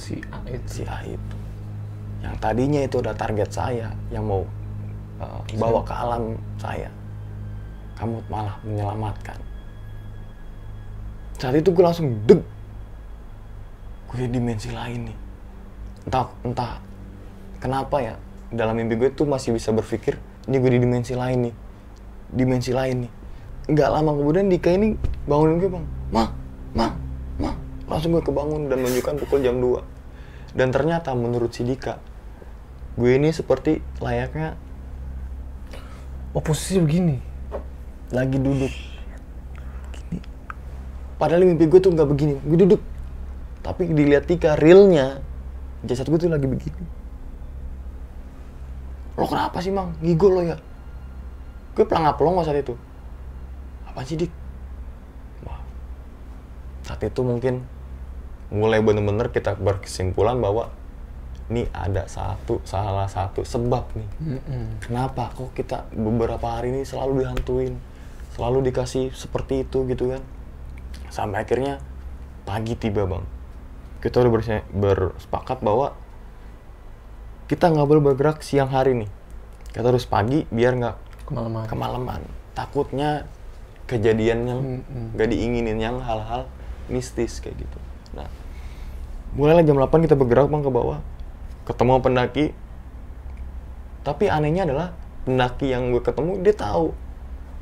Si 0.00 0.16
A 0.32 0.38
itu. 0.48 0.66
si 0.70 0.82
A 0.86 1.02
itu. 1.04 1.36
Yang 2.24 2.36
tadinya 2.40 2.80
itu 2.84 2.96
ada 3.00 3.12
target 3.16 3.50
saya 3.52 3.88
yang 4.12 4.24
mau 4.24 4.44
uh, 5.20 5.40
bawa 5.56 5.80
ke 5.84 5.92
alam 5.92 6.36
saya. 6.56 6.88
Kamu 8.00 8.24
malah 8.32 8.56
menyelamatkan. 8.64 9.36
Saat 11.36 11.56
itu 11.60 11.68
gue 11.72 11.84
langsung 11.84 12.12
deg. 12.24 12.40
Gue 14.08 14.24
di 14.24 14.28
dimensi 14.28 14.72
lain 14.72 15.12
nih. 15.12 15.18
Entah 16.08 16.26
entah 16.44 16.72
kenapa 17.60 18.00
ya 18.00 18.14
dalam 18.48 18.76
mimpi 18.76 18.96
gue 18.96 19.12
tuh 19.12 19.28
masih 19.28 19.52
bisa 19.52 19.68
berpikir 19.70 20.16
ini 20.48 20.56
gue 20.56 20.70
di 20.76 20.80
dimensi 20.80 21.12
lain 21.12 21.52
nih. 21.52 21.54
Dimensi 22.32 22.72
lain 22.72 23.04
nih. 23.04 23.12
Nggak 23.68 23.88
lama 23.92 24.10
kemudian 24.16 24.48
Dika 24.48 24.70
ini 24.72 24.96
bangunin 25.28 25.60
gue 25.60 25.70
bang. 25.72 25.84
Ma 26.08 26.24
ma 26.72 27.09
ma 27.40 27.56
langsung 27.90 28.14
gue 28.14 28.22
kebangun 28.22 28.70
dan 28.70 28.78
menunjukkan 28.84 29.16
pukul 29.24 29.40
jam 29.42 29.58
2 29.58 30.54
dan 30.54 30.68
ternyata 30.70 31.16
menurut 31.16 31.50
si 31.50 31.66
Dika 31.66 31.98
gue 32.94 33.10
ini 33.16 33.32
seperti 33.32 33.80
layaknya 33.98 34.60
Oh 36.30 36.42
posisi 36.42 36.78
begini. 36.78 37.18
lagi 38.10 38.42
duduk. 38.42 38.70
Gini. 39.94 40.18
Padahal 41.14 41.46
mimpi 41.46 41.70
gue 41.70 41.78
tuh 41.78 41.94
nggak 41.94 42.08
begini 42.10 42.34
gue 42.42 42.58
duduk. 42.58 42.82
Tapi 43.62 43.86
dilihat 43.86 44.26
Tika 44.26 44.58
realnya 44.58 45.22
jasad 45.86 46.06
gue 46.06 46.18
tuh 46.18 46.30
lagi 46.30 46.46
begini. 46.46 46.82
Lo 49.18 49.26
kenapa 49.26 49.62
sih 49.62 49.70
mang? 49.74 49.94
Ngigol 50.02 50.32
lo 50.32 50.42
ya. 50.42 50.56
Gue 51.74 51.86
pelangap 51.86 52.18
pelongo 52.18 52.42
saat 52.42 52.62
itu. 52.62 52.74
Apa 53.86 54.02
sih 54.06 54.18
dik 54.18 54.30
saat 56.90 57.06
itu 57.06 57.22
mungkin 57.22 57.62
mulai 58.50 58.82
bener-bener 58.82 59.30
kita 59.30 59.54
berkesimpulan 59.54 60.42
bahwa 60.42 60.74
ini 61.46 61.70
ada 61.70 62.02
satu 62.06 62.58
salah 62.62 63.06
satu 63.06 63.46
sebab 63.46 63.86
nih 63.94 64.10
Kenapa 64.82 65.30
kok 65.30 65.54
kita 65.54 65.86
beberapa 65.94 66.58
hari 66.58 66.74
ini 66.74 66.82
selalu 66.82 67.22
dihantuin, 67.22 67.74
selalu 68.34 68.66
dikasih 68.66 69.14
seperti 69.14 69.62
itu 69.62 69.86
gitu 69.86 70.10
kan? 70.10 70.22
Sampai 71.10 71.42
akhirnya 71.42 71.78
pagi 72.42 72.74
tiba 72.74 73.06
bang, 73.06 73.22
kita 73.98 74.18
udah 74.18 74.30
berse- 74.30 74.66
bersepakat 74.70 75.62
bahwa 75.62 75.94
kita 77.46 77.66
nggak 77.66 77.86
boleh 77.86 78.02
bergerak 78.02 78.42
siang 78.42 78.70
hari 78.70 78.94
nih. 78.94 79.10
Kita 79.70 79.86
harus 79.86 80.06
pagi 80.06 80.46
biar 80.50 80.74
nggak 80.74 80.96
Kemalaman. 81.26 81.66
kemalaman. 81.66 82.20
Takutnya 82.54 83.26
kejadian 83.86 84.38
yang 84.46 84.60
Mm-mm. 84.82 85.14
nggak 85.14 85.28
diinginin 85.30 85.78
yang 85.78 85.98
hal-hal 85.98 86.46
mistis 86.90 87.38
kayak 87.38 87.56
gitu. 87.56 87.78
Nah, 88.12 88.26
mulailah 89.38 89.62
jam 89.62 89.78
8 89.78 90.04
kita 90.04 90.18
bergerak 90.18 90.50
bang 90.50 90.62
ke 90.66 90.70
bawah, 90.70 90.98
ketemu 91.64 92.02
pendaki. 92.02 92.46
Tapi 94.02 94.26
anehnya 94.26 94.66
adalah 94.66 94.92
pendaki 95.24 95.70
yang 95.70 95.94
gue 95.94 96.02
ketemu 96.02 96.40
dia 96.42 96.56
tahu, 96.56 96.90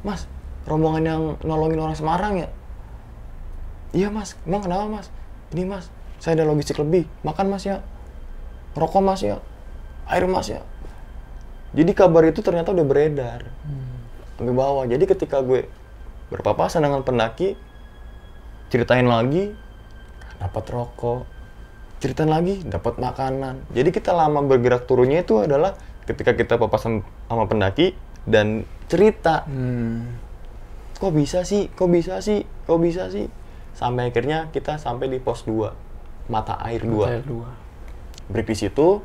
mas 0.07 0.25
rombongan 0.65 1.03
yang 1.05 1.23
nolongin 1.45 1.81
orang 1.83 1.97
Semarang 1.99 2.35
ya. 2.41 2.49
Iya 3.93 4.09
mas, 4.13 4.39
emang 4.45 4.65
kenapa 4.65 4.85
mas? 4.87 5.09
Ini 5.53 5.65
mas, 5.65 5.89
saya 6.21 6.39
ada 6.39 6.47
logistik 6.47 6.79
lebih, 6.79 7.09
makan 7.25 7.49
mas 7.51 7.65
ya, 7.65 7.81
rokok 8.77 9.01
mas 9.03 9.21
ya, 9.25 9.41
air 10.07 10.25
mas 10.29 10.49
ya. 10.49 10.63
Jadi 11.77 11.93
kabar 11.93 12.25
itu 12.25 12.41
ternyata 12.41 12.73
udah 12.73 12.87
beredar 12.87 13.49
sampai 14.39 14.55
bawah. 14.55 14.87
Jadi 14.89 15.05
ketika 15.05 15.43
gue 15.43 15.67
berpapasan 16.31 16.87
dengan 16.87 17.03
pendaki, 17.03 17.59
ceritain 18.69 19.05
lagi, 19.05 19.53
dapat 20.39 20.65
rokok, 20.69 21.25
ceritain 21.99 22.31
lagi, 22.31 22.63
dapat 22.63 22.97
makanan. 22.97 23.67
Jadi 23.73 23.91
kita 23.91 24.15
lama 24.15 24.41
bergerak 24.41 24.87
turunnya 24.87 25.25
itu 25.25 25.43
adalah 25.43 25.75
ketika 26.05 26.33
kita 26.33 26.57
papasan 26.57 27.03
sama 27.27 27.45
pendaki 27.45 27.93
dan 28.25 28.65
cerita, 28.87 29.45
Hmm. 29.45 30.17
kok 30.97 31.13
bisa 31.13 31.45
sih, 31.45 31.69
kok 31.73 31.89
bisa 31.89 32.21
sih, 32.21 32.45
kok 32.65 32.81
bisa 32.81 33.09
sih. 33.09 33.29
Sampai 33.77 34.11
akhirnya 34.11 34.51
kita 34.51 34.77
sampai 34.77 35.07
di 35.07 35.21
pos 35.21 35.45
2, 35.45 35.71
mata 36.27 36.59
air 36.65 36.83
2 36.83 37.07
Hotel 37.07 37.23
dua. 37.25 37.51
break 38.29 38.51
di 38.51 38.57
situ. 38.59 39.01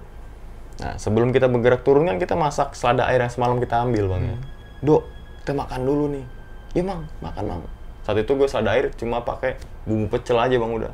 Nah, 0.81 0.97
sebelum 0.97 1.29
kita 1.29 1.45
bergerak 1.47 1.85
turun 1.85 2.09
kan 2.09 2.17
kita 2.17 2.33
masak 2.33 2.73
selada 2.73 3.05
air 3.05 3.21
yang 3.21 3.29
semalam 3.29 3.61
kita 3.61 3.85
ambil 3.85 4.09
bang 4.09 4.23
ya. 4.25 4.37
Dok, 4.81 5.03
kita 5.45 5.53
makan 5.53 5.81
dulu 5.85 6.05
nih. 6.11 6.25
Iya 6.73 6.83
mang, 6.83 7.01
makan 7.21 7.43
mang. 7.45 7.61
Saat 8.03 8.19
itu 8.19 8.31
gue 8.35 8.47
selada 8.47 8.75
air 8.75 8.91
cuma 8.95 9.23
pakai 9.23 9.55
bumbu 9.87 10.11
pecel 10.11 10.37
aja 10.39 10.55
bang 10.55 10.71
udah. 10.71 10.93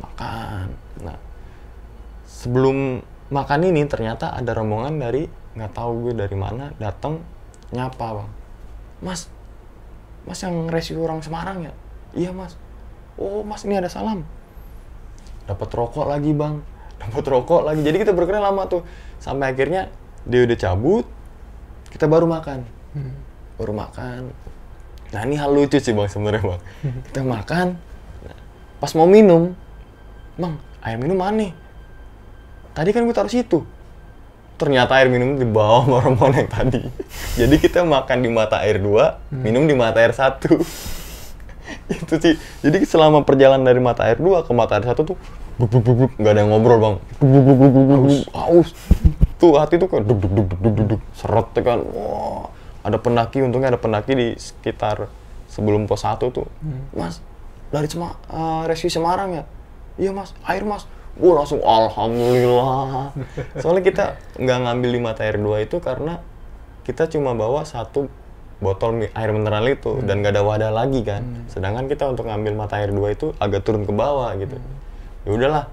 Makan. 0.00 0.66
Nah, 1.04 1.18
sebelum 2.28 3.00
makan 3.32 3.60
ini 3.64 3.84
ternyata 3.88 4.32
ada 4.36 4.52
rombongan 4.52 5.00
dari 5.00 5.24
nggak 5.56 5.72
tahu 5.72 6.08
gue 6.08 6.14
dari 6.16 6.36
mana 6.36 6.72
datang 6.76 7.20
nyapa 7.72 8.22
bang. 8.22 8.30
Mas, 9.02 9.26
mas 10.28 10.38
yang 10.44 10.68
rescue 10.68 11.00
orang 11.00 11.24
Semarang 11.24 11.64
ya? 11.64 11.72
Iya 12.12 12.30
mas. 12.36 12.54
Oh 13.16 13.40
mas 13.44 13.64
ini 13.64 13.80
ada 13.80 13.88
salam 13.88 14.24
dapat 15.46 15.68
rokok 15.74 16.06
lagi 16.06 16.30
bang 16.32 16.62
dapat 17.02 17.24
rokok 17.26 17.62
lagi 17.66 17.80
jadi 17.82 17.96
kita 18.02 18.12
bergerak 18.14 18.42
lama 18.42 18.62
tuh 18.70 18.82
sampai 19.18 19.54
akhirnya 19.54 19.90
dia 20.22 20.46
udah 20.46 20.58
cabut 20.58 21.06
kita 21.90 22.06
baru 22.06 22.30
makan 22.30 22.62
baru 23.58 23.72
makan 23.74 24.30
nah 25.12 25.28
ini 25.28 25.36
hal 25.36 25.52
lucu 25.52 25.76
sih 25.76 25.92
bang 25.92 26.08
sebenarnya 26.08 26.40
bang. 26.40 26.60
Kita 27.12 27.20
makan 27.20 27.66
pas 28.80 28.90
mau 28.98 29.06
minum 29.06 29.52
bang 30.40 30.56
air 30.82 30.96
minum 30.96 31.20
mana 31.20 31.36
nih? 31.46 31.52
Tadi 32.72 32.90
kan 32.90 33.04
gue 33.04 33.14
taruh 33.14 33.28
situ. 33.28 33.60
Ternyata 34.56 34.96
air 34.96 35.12
minum 35.12 35.36
di 35.36 35.44
bawah 35.44 35.84
rombongan 36.08 36.44
yang 36.44 36.50
tadi. 36.50 36.80
Jadi 37.36 37.54
kita 37.60 37.84
makan 37.84 38.24
di 38.24 38.30
mata 38.32 38.64
air 38.64 38.80
dua 38.80 39.20
minum 39.28 39.68
di 39.68 39.76
mata 39.76 40.00
air 40.00 40.16
satu. 40.16 40.56
Itu 41.92 42.16
sih. 42.16 42.40
Jadi 42.64 42.88
selama 42.88 43.20
perjalanan 43.28 43.68
dari 43.68 43.84
mata 43.84 44.08
air 44.08 44.16
dua 44.16 44.42
ke 44.48 44.50
mata 44.56 44.80
air 44.80 44.88
satu 44.88 45.12
tuh 45.12 45.18
buk, 45.60 45.68
buk, 45.68 45.82
buk, 45.84 45.96
buk, 46.00 46.12
nggak 46.16 46.32
ada 46.32 46.40
yang 46.40 46.50
ngobrol 46.56 46.78
bang. 46.80 46.94
Buk, 47.20 47.28
buk, 47.28 47.44
buk, 47.44 47.56
buk, 47.60 47.70
buk, 47.70 47.84
buk, 47.84 48.00
buk, 48.00 48.20
haus. 48.32 48.68
Tuh 49.36 49.60
hati 49.60 49.76
tuh 49.76 49.88
kayak 49.92 50.08
duk 50.08 50.18
duk 50.24 50.32
duk 50.32 50.46
duk 50.48 50.58
duk 50.64 50.72
duk, 50.72 50.86
duk. 50.96 51.00
seret 51.12 51.52
kan. 51.60 51.84
Wah 51.92 52.61
ada 52.82 52.98
pendaki 52.98 53.42
untungnya 53.42 53.70
ada 53.70 53.80
pendaki 53.80 54.12
di 54.14 54.28
sekitar 54.34 55.06
sebelum 55.46 55.86
pos 55.86 56.02
satu 56.02 56.34
tuh. 56.34 56.48
Mas 56.94 57.22
dari 57.72 57.88
Sema 57.88 58.12
eh, 58.28 58.62
rescue 58.68 58.92
Semarang 58.92 59.30
ya? 59.32 59.44
Iya 59.96 60.10
mas. 60.12 60.36
Air 60.44 60.68
mas. 60.68 60.84
Gue 61.16 61.32
langsung 61.32 61.60
alhamdulillah. 61.64 63.12
Soalnya 63.62 63.82
kita 63.84 64.04
nggak 64.36 64.58
ngambil 64.68 64.90
di 64.92 65.00
mata 65.00 65.20
air 65.24 65.40
dua 65.40 65.64
itu 65.64 65.80
karena 65.80 66.20
kita 66.82 67.08
cuma 67.08 67.32
bawa 67.32 67.64
satu 67.64 68.08
botol 68.62 69.02
air 69.10 69.30
mineral 69.34 69.66
itu 69.66 69.98
dan 70.06 70.22
nggak 70.22 70.38
ada 70.38 70.42
wadah 70.44 70.70
lagi 70.72 71.00
kan. 71.02 71.48
Sedangkan 71.48 71.88
kita 71.88 72.08
untuk 72.08 72.28
ngambil 72.28 72.56
mata 72.56 72.80
air 72.80 72.92
dua 72.92 73.12
itu 73.12 73.36
agak 73.40 73.64
turun 73.64 73.84
ke 73.88 73.92
bawah 73.92 74.32
gitu. 74.36 74.56
Ya 75.28 75.30
udahlah. 75.32 75.64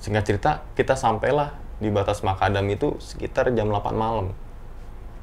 Singkat 0.00 0.24
cerita 0.24 0.50
kita 0.76 0.96
sampailah 0.96 1.56
di 1.80 1.88
batas 1.88 2.20
makadam 2.20 2.68
itu 2.68 2.96
sekitar 3.00 3.52
jam 3.56 3.72
8 3.72 3.96
malam. 3.96 4.32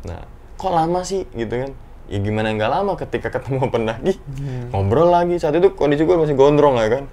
Nah 0.05 0.36
kok 0.57 0.73
lama 0.73 1.05
sih? 1.05 1.23
Gitu 1.31 1.53
kan. 1.53 1.71
Ya 2.07 2.17
gimana 2.23 2.51
nggak 2.55 2.71
lama 2.71 2.93
ketika 2.97 3.29
ketemu 3.29 3.69
pendaki 3.73 4.17
ngobrol 4.73 5.13
lagi. 5.13 5.37
Saat 5.37 5.61
itu 5.61 5.71
kondisi 5.77 6.03
gue 6.03 6.17
masih 6.17 6.35
gondrong 6.35 6.81
ya 6.81 6.89
kan. 6.89 7.03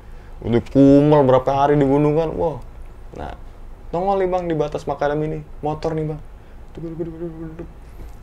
Udah 0.43 0.61
kumel 0.73 1.23
berapa 1.29 1.51
hari 1.53 1.79
di 1.79 1.87
gunung 1.87 2.17
kan. 2.17 2.33
Wah. 2.35 2.59
Nah 3.15 3.37
nongol 3.95 4.27
nih 4.27 4.29
bang 4.33 4.45
di 4.49 4.55
batas 4.59 4.89
makadam 4.89 5.21
ini. 5.23 5.45
Motor 5.63 5.95
nih 5.95 6.05
bang. 6.11 6.21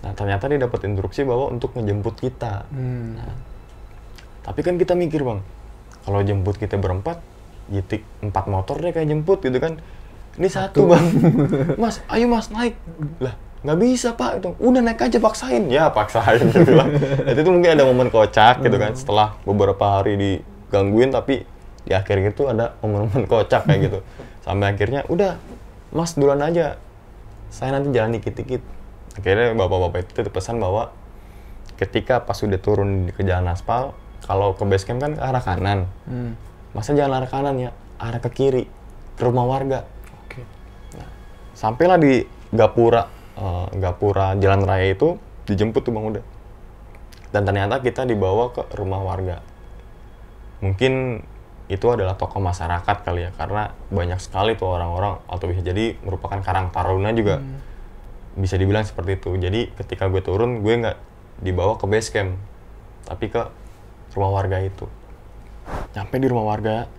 Nah 0.01 0.11
ternyata 0.17 0.49
dia 0.49 0.59
dapat 0.59 0.79
instruksi 0.89 1.21
bahwa 1.23 1.53
untuk 1.53 1.77
ngejemput 1.77 2.15
kita. 2.17 2.65
Hmm. 2.73 3.21
tapi 4.41 4.65
kan 4.65 4.73
kita 4.81 4.97
mikir 4.97 5.21
bang, 5.21 5.37
kalau 6.01 6.25
jemput 6.25 6.57
kita 6.57 6.73
berempat, 6.81 7.21
jitik 7.69 8.01
empat 8.25 8.49
motor 8.49 8.81
deh 8.81 8.89
kayak 8.89 9.05
jemput 9.05 9.37
gitu 9.45 9.61
kan. 9.61 9.77
Ini 10.41 10.49
satu, 10.49 10.89
bang, 10.89 11.05
mas, 11.81 12.01
ayo 12.09 12.25
mas 12.25 12.49
naik. 12.49 12.73
Lah, 13.21 13.37
nggak 13.61 13.77
bisa 13.77 14.17
pak 14.17 14.41
itu. 14.41 14.49
Udah 14.57 14.81
naik 14.81 15.01
aja 15.01 15.17
paksain. 15.21 15.69
Ya 15.69 15.93
paksain 15.93 16.49
gitu 16.49 16.73
lah. 16.73 16.89
Jadi 17.29 17.39
itu 17.45 17.51
mungkin 17.53 17.71
ada 17.77 17.85
momen 17.85 18.09
kocak 18.09 18.65
gitu 18.65 18.77
kan. 18.81 18.91
Setelah 18.97 19.37
beberapa 19.45 20.01
hari 20.01 20.17
digangguin 20.17 21.13
tapi 21.13 21.45
di 21.85 21.93
akhir 21.93 22.33
itu 22.33 22.45
ada 22.49 22.77
momen-momen 22.81 23.25
kocak 23.25 23.65
kayak 23.65 23.79
gitu. 23.89 23.99
Sampai 24.41 24.73
akhirnya 24.73 25.05
udah, 25.09 25.37
mas 25.93 26.13
duluan 26.17 26.41
aja. 26.41 26.77
Saya 27.53 27.77
nanti 27.77 27.93
jalan 27.93 28.17
dikit-dikit. 28.17 28.61
Akhirnya 29.17 29.53
bapak-bapak 29.57 30.07
itu 30.07 30.29
pesan 30.31 30.57
bahwa 30.57 30.93
ketika 31.75 32.21
pas 32.21 32.37
udah 32.37 32.61
turun 32.61 33.09
ke 33.11 33.25
jalan 33.25 33.49
aspal, 33.51 33.97
kalau 34.23 34.53
ke 34.53 34.63
base 34.69 34.85
camp 34.85 35.01
kan 35.01 35.17
ke 35.17 35.21
arah 35.21 35.43
kanan. 35.43 35.79
Hmm. 36.05 36.37
Masa 36.71 36.95
jangan 36.95 37.19
arah 37.21 37.29
kanan 37.29 37.55
ya, 37.59 37.69
arah 37.99 38.21
ke 38.23 38.29
kiri, 38.31 38.65
ke 39.17 39.21
rumah 39.25 39.43
warga. 39.43 39.83
Oke. 40.25 40.45
Sampailah 41.57 41.99
di 41.99 42.23
Gapura, 42.55 43.09
eh, 43.37 43.67
Gapura 43.79 44.35
Jalan 44.39 44.63
Raya 44.65 44.95
itu 44.95 45.15
dijemput 45.47 45.83
tuh 45.85 45.93
Bang 45.93 46.11
Uda. 46.11 46.21
Dan 47.31 47.47
ternyata 47.47 47.79
kita 47.79 48.03
dibawa 48.03 48.51
ke 48.51 48.67
rumah 48.75 48.99
warga. 48.99 49.39
Mungkin 50.59 51.23
itu 51.71 51.85
adalah 51.87 52.19
tokoh 52.19 52.43
masyarakat 52.43 52.97
kali 53.07 53.27
ya, 53.27 53.31
karena 53.33 53.71
banyak 53.87 54.19
sekali 54.19 54.59
tuh 54.59 54.75
orang-orang 54.75 55.23
atau 55.23 55.45
bisa 55.47 55.63
jadi 55.63 55.95
merupakan 56.03 56.43
Karang 56.43 56.67
Taruna 56.75 57.15
juga 57.15 57.39
bisa 58.35 58.59
dibilang 58.59 58.83
seperti 58.83 59.15
itu. 59.15 59.31
Jadi 59.39 59.71
ketika 59.79 60.11
gue 60.11 60.19
turun, 60.19 60.59
gue 60.59 60.73
nggak 60.83 60.97
dibawa 61.39 61.79
ke 61.79 61.87
base 61.87 62.11
camp, 62.11 62.35
tapi 63.07 63.31
ke 63.31 63.47
rumah 64.11 64.31
warga 64.35 64.59
itu. 64.59 64.83
Nyampe 65.95 66.19
di 66.19 66.27
rumah 66.27 66.51
warga, 66.51 66.91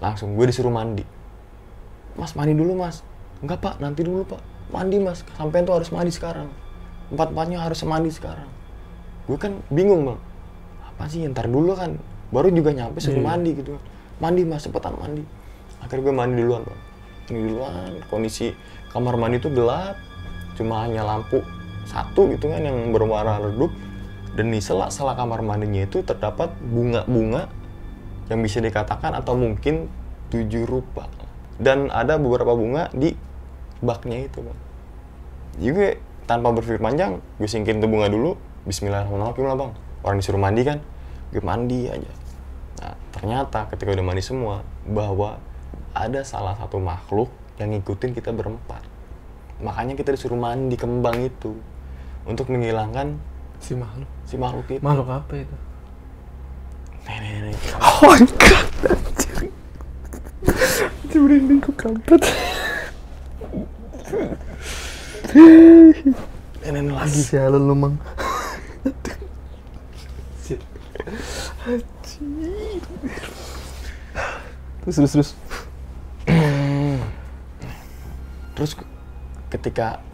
langsung 0.00 0.32
gue 0.32 0.48
disuruh 0.48 0.72
mandi. 0.72 1.04
mas 2.18 2.34
mandi 2.34 2.52
dulu 2.56 2.74
mas 2.74 3.06
enggak 3.40 3.62
pak 3.62 3.74
nanti 3.78 4.02
dulu 4.02 4.26
pak 4.26 4.42
mandi 4.70 4.96
mas. 5.02 5.26
Sampai 5.36 5.62
tuh 5.66 5.74
harus 5.76 5.90
mandi 5.90 6.10
sekarang. 6.14 6.48
Empat 7.10 7.34
empatnya 7.34 7.58
harus 7.62 7.82
mandi 7.82 8.10
sekarang. 8.10 8.46
Gue 9.26 9.38
kan 9.38 9.58
bingung 9.70 10.06
bang. 10.06 10.20
Apa 10.86 11.10
sih? 11.10 11.26
Ntar 11.26 11.50
dulu 11.50 11.74
kan. 11.74 11.98
Baru 12.30 12.50
juga 12.54 12.70
nyampe 12.70 13.02
suruh 13.02 13.18
Iya. 13.18 13.26
mandi 13.26 13.50
gitu. 13.58 13.74
Mandi 14.22 14.42
mas. 14.46 14.62
Cepetan 14.64 14.94
mandi. 14.94 15.26
Akhirnya 15.82 16.02
gue 16.06 16.14
mandi 16.14 16.40
duluan 16.40 16.62
bang. 16.62 16.80
Mandi 17.28 17.40
duluan. 17.50 17.90
Kondisi 18.06 18.54
kamar 18.94 19.14
mandi 19.18 19.42
tuh 19.42 19.50
gelap. 19.50 19.98
Cuma 20.54 20.86
hanya 20.86 21.02
lampu 21.02 21.42
satu 21.86 22.30
gitu 22.30 22.46
kan 22.50 22.62
yang 22.62 22.94
berwarna 22.94 23.42
redup. 23.42 23.70
Dan 24.38 24.54
di 24.54 24.62
sela-sela 24.62 25.18
kamar 25.18 25.42
mandinya 25.42 25.82
itu 25.82 26.06
terdapat 26.06 26.54
bunga-bunga 26.62 27.50
yang 28.30 28.38
bisa 28.46 28.62
dikatakan 28.62 29.10
atau 29.18 29.34
mungkin 29.34 29.90
tujuh 30.30 30.62
rupa. 30.70 31.10
Dan 31.58 31.90
ada 31.90 32.14
beberapa 32.14 32.54
bunga 32.54 32.86
di 32.94 33.10
baknya 33.80 34.28
itu 34.28 34.44
bang 34.44 34.58
juga 35.60 35.86
tanpa 36.28 36.54
berpikir 36.54 36.78
panjang 36.78 37.18
gue 37.40 37.48
singkirin 37.48 37.82
tuh 37.82 37.90
bunga 37.90 38.08
dulu 38.08 38.36
Bismillahirrahmanirrahim 38.68 39.46
lah 39.48 39.56
bang 39.56 39.72
orang 40.04 40.16
disuruh 40.20 40.40
mandi 40.40 40.62
kan 40.62 40.78
gue 41.32 41.42
mandi 41.42 41.88
aja 41.88 42.12
nah 42.80 42.94
ternyata 43.12 43.68
ketika 43.72 43.92
udah 43.92 44.04
mandi 44.04 44.22
semua 44.24 44.62
bahwa 44.88 45.40
ada 45.92 46.22
salah 46.22 46.54
satu 46.56 46.78
makhluk 46.78 47.28
yang 47.58 47.74
ngikutin 47.74 48.14
kita 48.16 48.30
berempat 48.32 48.80
makanya 49.60 49.98
kita 49.98 50.16
disuruh 50.16 50.38
mandi 50.38 50.76
kembang 50.78 51.20
itu 51.20 51.56
untuk 52.24 52.48
menghilangkan 52.48 53.20
Si 53.60 53.76
makhluk. 53.76 54.08
si 54.24 54.40
makhluk 54.40 54.64
itu 54.72 54.80
Makhluk 54.80 55.08
apa 55.12 55.34
itu? 55.36 55.56
nenek-nenek 57.04 57.56
Oh 57.80 58.00
my 58.08 58.24
god, 58.40 58.68
anjir. 58.88 59.52
Itu 61.04 61.16
merinding 61.20 61.60
kok 61.60 61.76
kampret. 61.76 62.22
Nenek 66.60 66.92
lagi 66.94 67.20
Sialan 67.22 67.62
lu, 67.64 67.74
Mang. 67.74 67.94
Terus, 74.80 74.96
terus, 74.96 75.12
terus. 75.12 75.30
Terus 78.56 78.72
ketika 79.48 80.04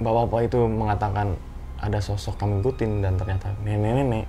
bapak-bapak 0.00 0.48
itu 0.48 0.58
mengatakan 0.64 1.36
ada 1.78 2.00
sosok 2.00 2.40
kami 2.40 2.64
ikutin 2.64 3.04
dan 3.04 3.20
ternyata 3.20 3.52
nenek-nenek, 3.62 4.24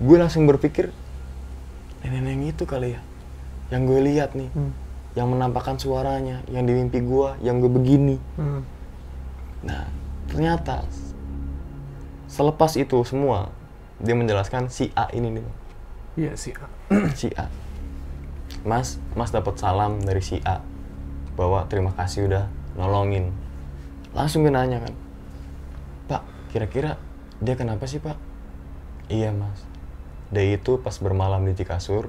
gue 0.00 0.16
langsung 0.16 0.46
berpikir 0.46 0.94
nenek-nenek 2.04 2.54
itu 2.56 2.64
kali 2.64 2.94
ya, 2.94 3.00
yang 3.74 3.88
gue 3.88 4.00
lihat 4.00 4.32
nih, 4.38 4.48
Hmm. 4.54 4.72
Yang 5.14 5.30
menampakkan 5.30 5.78
suaranya, 5.78 6.42
yang 6.50 6.66
di 6.66 6.74
mimpi 6.74 6.98
gue, 6.98 7.28
yang 7.42 7.62
gue 7.62 7.70
begini. 7.70 8.18
Hmm. 8.34 8.66
Nah, 9.62 9.86
ternyata 10.26 10.82
selepas 12.26 12.74
itu 12.74 12.98
semua 13.06 13.54
dia 14.02 14.18
menjelaskan 14.18 14.66
si 14.68 14.90
A 14.98 15.06
ini 15.14 15.38
nih, 15.38 15.46
Iya 16.14 16.32
sih. 16.34 16.54
si 17.18 17.30
A. 17.38 17.46
Mas, 18.66 18.98
Mas 19.14 19.30
dapat 19.30 19.54
salam 19.58 20.02
dari 20.02 20.22
si 20.22 20.42
A 20.42 20.62
bahwa 21.38 21.66
terima 21.70 21.94
kasih 21.94 22.26
udah 22.26 22.46
nolongin. 22.74 23.30
Langsung 24.14 24.46
gue 24.46 24.54
nanya 24.54 24.82
kan, 24.82 24.94
Pak, 26.10 26.22
kira-kira 26.54 26.98
dia 27.42 27.54
kenapa 27.58 27.86
sih 27.86 27.98
Pak? 27.98 28.14
Iya 29.10 29.34
Mas, 29.34 29.62
dia 30.30 30.54
itu 30.54 30.78
pas 30.78 30.94
bermalam 31.02 31.42
di 31.44 31.52
Cikasur, 31.58 32.08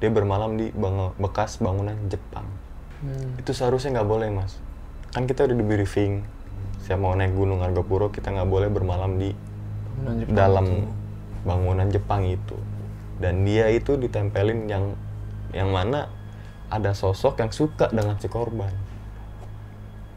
dia 0.00 0.08
bermalam 0.08 0.56
di 0.56 0.72
bang- 0.72 1.14
bekas 1.16 1.60
bangunan 1.60 1.96
Jepang. 2.08 2.48
Hmm. 3.00 3.36
Itu 3.36 3.52
seharusnya 3.52 4.00
nggak 4.00 4.08
boleh 4.08 4.28
Mas. 4.32 4.56
Kan 5.12 5.24
kita 5.24 5.44
udah 5.44 5.56
di 5.56 5.62
briefing, 5.62 6.24
saya 6.80 6.96
mau 6.96 7.12
naik 7.12 7.32
Gunung 7.32 7.60
Argopuro, 7.60 8.08
kita 8.08 8.30
nggak 8.30 8.48
boleh 8.48 8.68
bermalam 8.68 9.16
di 9.16 9.30
Bangunan 10.00 10.16
Jepang 10.18 10.34
dalam 10.34 10.66
itu. 10.66 10.88
bangunan 11.40 11.88
Jepang 11.88 12.22
itu 12.24 12.56
dan 13.16 13.44
dia 13.44 13.68
itu 13.68 13.96
ditempelin 13.96 14.64
yang 14.64 14.96
yang 15.52 15.68
mana 15.68 16.08
ada 16.68 16.92
sosok 16.92 17.36
yang 17.36 17.52
suka 17.52 17.88
dengan 17.88 18.16
si 18.16 18.28
korban 18.28 18.72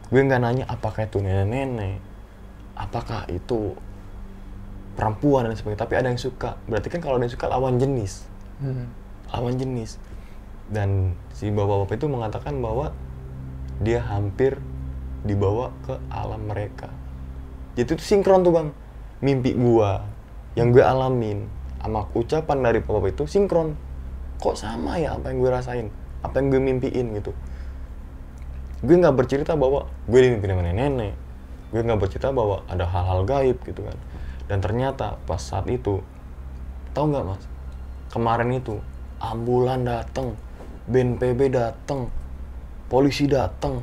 gue 0.08 0.20
nggak 0.20 0.40
nanya 0.40 0.64
apakah 0.68 1.04
itu 1.04 1.20
nenek-nenek 1.20 2.00
apakah 2.72 3.28
itu 3.28 3.76
perempuan 4.94 5.48
dan 5.48 5.56
sebagainya 5.56 5.80
tapi 5.80 5.94
ada 5.96 6.08
yang 6.08 6.20
suka 6.20 6.56
berarti 6.64 6.88
kan 6.88 7.00
kalau 7.02 7.16
ada 7.18 7.24
yang 7.26 7.34
suka 7.34 7.46
lawan 7.48 7.76
jenis 7.76 8.24
Hmm. 8.54 8.86
Lawan 9.34 9.58
jenis. 9.58 9.98
Dan 10.70 11.18
si 11.34 11.50
bapak-bapak 11.50 11.98
itu 11.98 12.06
mengatakan 12.06 12.62
bahwa 12.62 12.94
dia 13.82 14.00
hampir 14.00 14.62
dibawa 15.26 15.74
ke 15.82 15.98
alam 16.08 16.46
mereka. 16.46 16.88
Jadi 17.74 17.98
itu 17.98 18.02
sinkron 18.02 18.46
tuh 18.46 18.54
bang. 18.54 18.68
Mimpi 19.24 19.56
gua 19.56 20.04
yang 20.54 20.70
gue 20.70 20.84
alamin 20.84 21.50
sama 21.82 22.06
ucapan 22.14 22.58
dari 22.62 22.78
bapak 22.80 23.10
itu 23.10 23.24
sinkron. 23.26 23.74
Kok 24.38 24.54
sama 24.54 24.96
ya 25.02 25.18
apa 25.18 25.34
yang 25.34 25.42
gue 25.42 25.50
rasain? 25.50 25.86
Apa 26.22 26.40
yang 26.40 26.54
gue 26.54 26.60
mimpiin 26.62 27.06
gitu? 27.18 27.34
Gue 28.84 28.96
nggak 29.00 29.16
bercerita 29.16 29.58
bahwa 29.58 29.90
gue 30.06 30.20
dimimpi 30.20 30.46
sama 30.46 30.62
nenek 30.64 31.14
gue 31.74 31.82
nggak 31.82 32.06
bercerita 32.06 32.30
bahwa 32.30 32.62
ada 32.70 32.86
hal-hal 32.86 33.26
gaib 33.26 33.58
gitu 33.66 33.82
kan. 33.82 33.98
Dan 34.46 34.62
ternyata 34.62 35.18
pas 35.26 35.42
saat 35.42 35.66
itu 35.66 35.98
tahu 36.94 37.10
nggak 37.10 37.24
mas? 37.26 37.42
Kemarin 38.14 38.54
itu 38.54 38.78
ambulan 39.22 39.86
datang 39.86 40.34
BNPB 40.84 41.54
datang 41.54 42.12
polisi 42.92 43.24
datang 43.24 43.80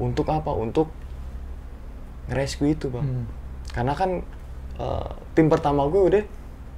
untuk 0.00 0.26
apa? 0.32 0.50
Untuk 0.54 0.88
rescue 2.30 2.72
itu 2.72 2.88
bang. 2.88 3.04
Hmm. 3.04 3.26
karena 3.70 3.94
kan 3.94 4.10
eh, 4.82 5.08
tim 5.38 5.46
pertama 5.46 5.86
gue 5.86 6.02
udah 6.02 6.24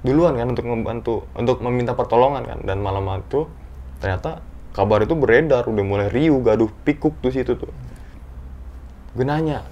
duluan 0.05 0.37
kan 0.37 0.47
untuk 0.51 0.65
membantu 0.67 1.15
untuk 1.33 1.57
meminta 1.63 1.97
pertolongan 1.97 2.43
kan. 2.45 2.59
Dan 2.61 2.83
malam 2.83 3.07
itu 3.17 3.47
ternyata 3.97 4.43
kabar 4.75 5.05
itu 5.05 5.15
beredar 5.15 5.65
udah 5.69 5.83
mulai 5.85 6.07
riuh 6.11 6.41
gaduh 6.43 6.69
pikuk 6.83 7.17
tuh 7.23 7.31
situ 7.31 7.55
tuh. 7.55 7.71
Gue 9.13 9.25
nanya 9.25 9.63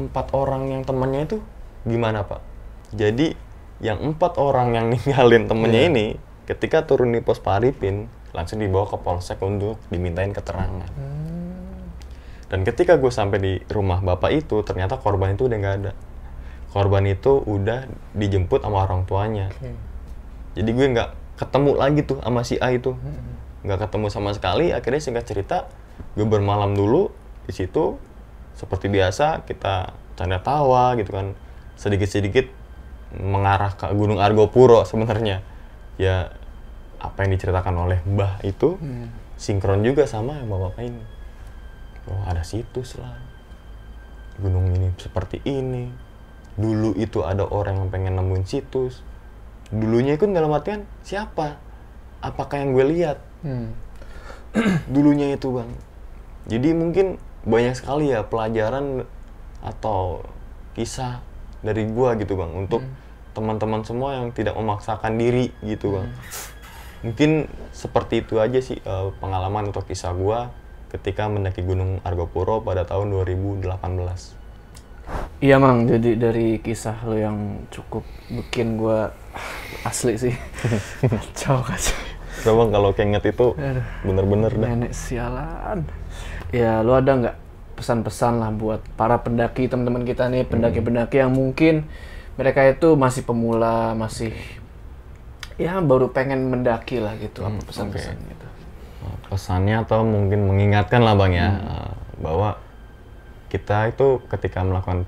empat 0.00 0.32
orang 0.32 0.72
yang 0.72 0.82
temannya 0.82 1.28
itu 1.28 1.38
gimana 1.84 2.24
pak? 2.24 2.40
Jadi 2.96 3.36
yang 3.80 4.12
empat 4.12 4.36
orang 4.36 4.76
yang 4.76 4.86
ninggalin 4.92 5.48
temennya 5.48 5.88
Iya. 5.88 5.90
ini 5.92 6.06
ketika 6.50 6.82
turun 6.82 7.14
di 7.14 7.22
pos 7.22 7.38
Paripin 7.38 8.10
langsung 8.34 8.58
dibawa 8.58 8.90
ke 8.90 8.98
polsek 8.98 9.38
untuk 9.42 9.78
dimintain 9.90 10.34
keterangan 10.34 10.86
Hmm. 10.90 11.94
dan 12.50 12.66
ketika 12.66 12.98
gue 12.98 13.10
sampai 13.10 13.38
di 13.38 13.52
rumah 13.70 14.02
bapak 14.02 14.34
itu, 14.34 14.62
ternyata 14.66 14.98
korban 14.98 15.38
itu 15.38 15.46
udah 15.46 15.58
nggak 15.62 15.76
ada. 15.82 15.92
Korban 16.70 17.06
itu 17.06 17.42
udah 17.46 17.86
dijemput 18.14 18.62
sama 18.62 18.86
orang 18.86 19.06
tuanya. 19.06 19.50
Oke. 19.54 19.70
Jadi 20.58 20.70
gue 20.74 20.86
nggak 20.94 21.10
ketemu 21.38 21.70
lagi 21.78 22.00
tuh 22.02 22.18
sama 22.22 22.42
si 22.42 22.58
A 22.58 22.74
itu. 22.74 22.94
Hmm. 22.94 23.38
Nggak 23.66 23.86
ketemu 23.86 24.06
sama 24.10 24.30
sekali. 24.34 24.74
Akhirnya 24.74 25.02
singkat 25.02 25.26
cerita, 25.30 25.70
gue 26.18 26.26
bermalam 26.26 26.74
dulu 26.74 27.10
di 27.46 27.54
situ. 27.54 27.98
Seperti 28.54 28.90
biasa, 28.90 29.46
kita 29.46 29.94
canda 30.18 30.38
tawa 30.42 30.98
gitu 30.98 31.10
kan. 31.14 31.38
Sedikit-sedikit 31.78 32.50
mengarah 33.14 33.74
ke 33.74 33.90
Gunung 33.94 34.18
Argopuro 34.22 34.82
sebenarnya. 34.86 35.42
Ya, 35.98 36.34
apa 37.00 37.24
yang 37.24 37.32
diceritakan 37.34 37.74
oleh 37.80 37.98
Mbah 38.04 38.44
itu 38.44 38.76
Hmm. 38.76 39.08
sinkron 39.40 39.80
juga 39.80 40.04
sama 40.04 40.36
yang 40.36 40.52
bapak 40.52 40.84
ini. 40.84 41.04
Oh 42.08 42.20
ada 42.28 42.44
situs 42.44 43.00
lah. 43.00 43.16
Gunung 44.36 44.72
ini 44.76 44.92
seperti 45.00 45.40
ini. 45.44 45.88
Dulu 46.60 46.92
itu 47.00 47.24
ada 47.24 47.48
orang 47.48 47.80
yang 47.80 47.88
pengen 47.88 48.20
nemuin 48.20 48.44
situs. 48.44 49.00
Dulunya 49.72 50.20
itu 50.20 50.28
dalam 50.28 50.52
artian 50.52 50.84
siapa? 51.00 51.56
Apakah 52.20 52.60
yang 52.60 52.76
gue 52.76 52.84
lihat? 52.84 53.18
Hmm. 53.40 53.72
Dulunya 54.92 55.32
itu 55.32 55.48
bang. 55.54 55.70
Jadi 56.50 56.68
mungkin 56.74 57.16
banyak 57.46 57.72
sekali 57.78 58.12
ya 58.12 58.26
pelajaran 58.26 59.08
atau 59.64 60.24
kisah 60.76 61.20
dari 61.60 61.84
gua 61.88 62.16
gitu 62.16 62.36
bang 62.36 62.52
untuk 62.56 62.80
teman-teman 63.30 63.84
semua 63.84 64.16
yang 64.18 64.32
tidak 64.32 64.56
memaksakan 64.56 65.16
diri 65.16 65.52
gitu 65.62 66.00
bang. 66.00 66.08
Mungkin 67.00 67.48
seperti 67.72 68.20
itu 68.20 68.36
aja 68.36 68.60
sih 68.60 68.76
eh, 68.80 69.08
pengalaman 69.18 69.72
atau 69.72 69.80
kisah 69.84 70.12
gua 70.12 70.52
ketika 70.90 71.30
mendaki 71.30 71.62
Gunung 71.64 72.02
Argopuro 72.02 72.60
pada 72.60 72.84
tahun 72.84 73.14
2018. 73.14 73.64
Iya 75.40 75.56
mang, 75.56 75.88
jadi 75.88 76.20
dari 76.20 76.60
kisah 76.60 77.00
lo 77.08 77.16
yang 77.16 77.64
cukup 77.72 78.04
bikin 78.28 78.76
gua 78.76 79.16
asli 79.88 80.20
sih 80.20 80.34
kacau 81.12 81.64
kacau. 81.64 81.96
Coba 82.40 82.62
kalau 82.72 82.90
keinget 82.96 83.24
itu 83.36 83.52
bener-bener 84.04 84.52
dah. 84.54 84.68
Nenek 84.72 84.92
sialan. 84.96 85.84
Ya, 86.50 86.80
lu 86.80 86.96
ada 86.96 87.12
nggak 87.16 87.36
pesan-pesan 87.80 88.40
lah 88.40 88.50
buat 88.52 88.80
para 88.96 89.20
pendaki 89.20 89.68
teman-teman 89.68 90.04
kita 90.04 90.28
nih, 90.28 90.44
pendaki-pendaki 90.44 91.20
yang 91.20 91.32
mungkin 91.32 91.88
mereka 92.36 92.64
itu 92.68 92.96
masih 92.96 93.24
pemula, 93.24 93.92
masih 93.96 94.32
ya 95.56 95.80
baru 95.80 96.12
pengen 96.12 96.50
mendaki 96.50 97.00
lah 97.00 97.16
gitu. 97.18 97.42
Apa 97.42 97.56
Hmm, 97.56 97.66
pesan-pesan 97.66 98.16
oke. 98.18 98.28
gitu? 98.34 98.46
pesannya 99.30 99.86
atau 99.86 100.02
mungkin 100.02 100.44
mengingatkan 100.44 101.00
lah 101.00 101.14
bang 101.14 101.32
ya 101.32 101.48
Hmm. 101.48 101.70
eh, 101.70 101.92
bahwa 102.20 102.58
kita 103.48 103.90
itu 103.90 104.18
ketika 104.26 104.60
melakukan 104.66 105.06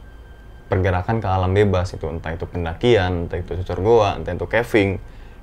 pergerakan 0.70 1.20
ke 1.20 1.28
alam 1.28 1.52
bebas 1.52 1.93
itu 1.93 2.06
entah 2.09 2.32
itu 2.32 2.47
pendakian, 2.48 3.27
entah 3.28 3.36
itu 3.36 3.59
cucur 3.60 3.78
goa, 3.85 4.16
entah 4.16 4.32
itu 4.32 4.47
caving, 4.48 4.97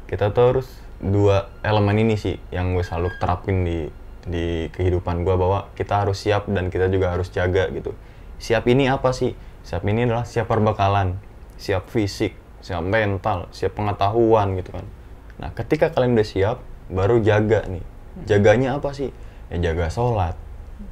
kita 0.09 0.34
tuh 0.34 0.43
harus 0.55 0.67
dua 0.97 1.51
elemen 1.61 2.01
ini 2.01 2.15
sih 2.17 2.41
yang 2.49 2.73
gue 2.73 2.81
selalu 2.81 3.13
terapin 3.21 3.67
di 3.67 3.80
di 4.26 4.67
kehidupan 4.73 5.23
gue 5.23 5.35
bahwa 5.35 5.69
kita 5.76 6.07
harus 6.07 6.17
siap 6.19 6.47
dan 6.49 6.71
kita 6.71 6.88
juga 6.88 7.13
harus 7.13 7.30
jaga 7.30 7.67
gitu. 7.71 7.93
Siap 8.39 8.63
ini 8.67 8.88
apa 8.88 9.11
sih? 9.11 9.35
Siap 9.67 9.84
ini 9.85 10.07
adalah 10.07 10.23
siap 10.23 10.47
perbekalan, 10.47 11.19
siap 11.59 11.88
fisik, 11.91 12.39
siap 12.60 12.84
mental, 12.84 13.48
siap 13.56 13.76
pengetahuan 13.76 14.56
gitu 14.60 14.76
kan. 14.76 14.86
Nah, 15.40 15.49
ketika 15.56 15.91
kalian 15.91 16.19
udah 16.19 16.27
siap, 16.27 16.57
baru 16.91 17.23
jaga 17.23 17.64
nih. 17.69 17.86
Jaganya 18.27 18.76
apa 18.76 18.91
sih? 18.91 19.14
Ya 19.48 19.72
jaga 19.72 19.88
sholat, 19.88 20.36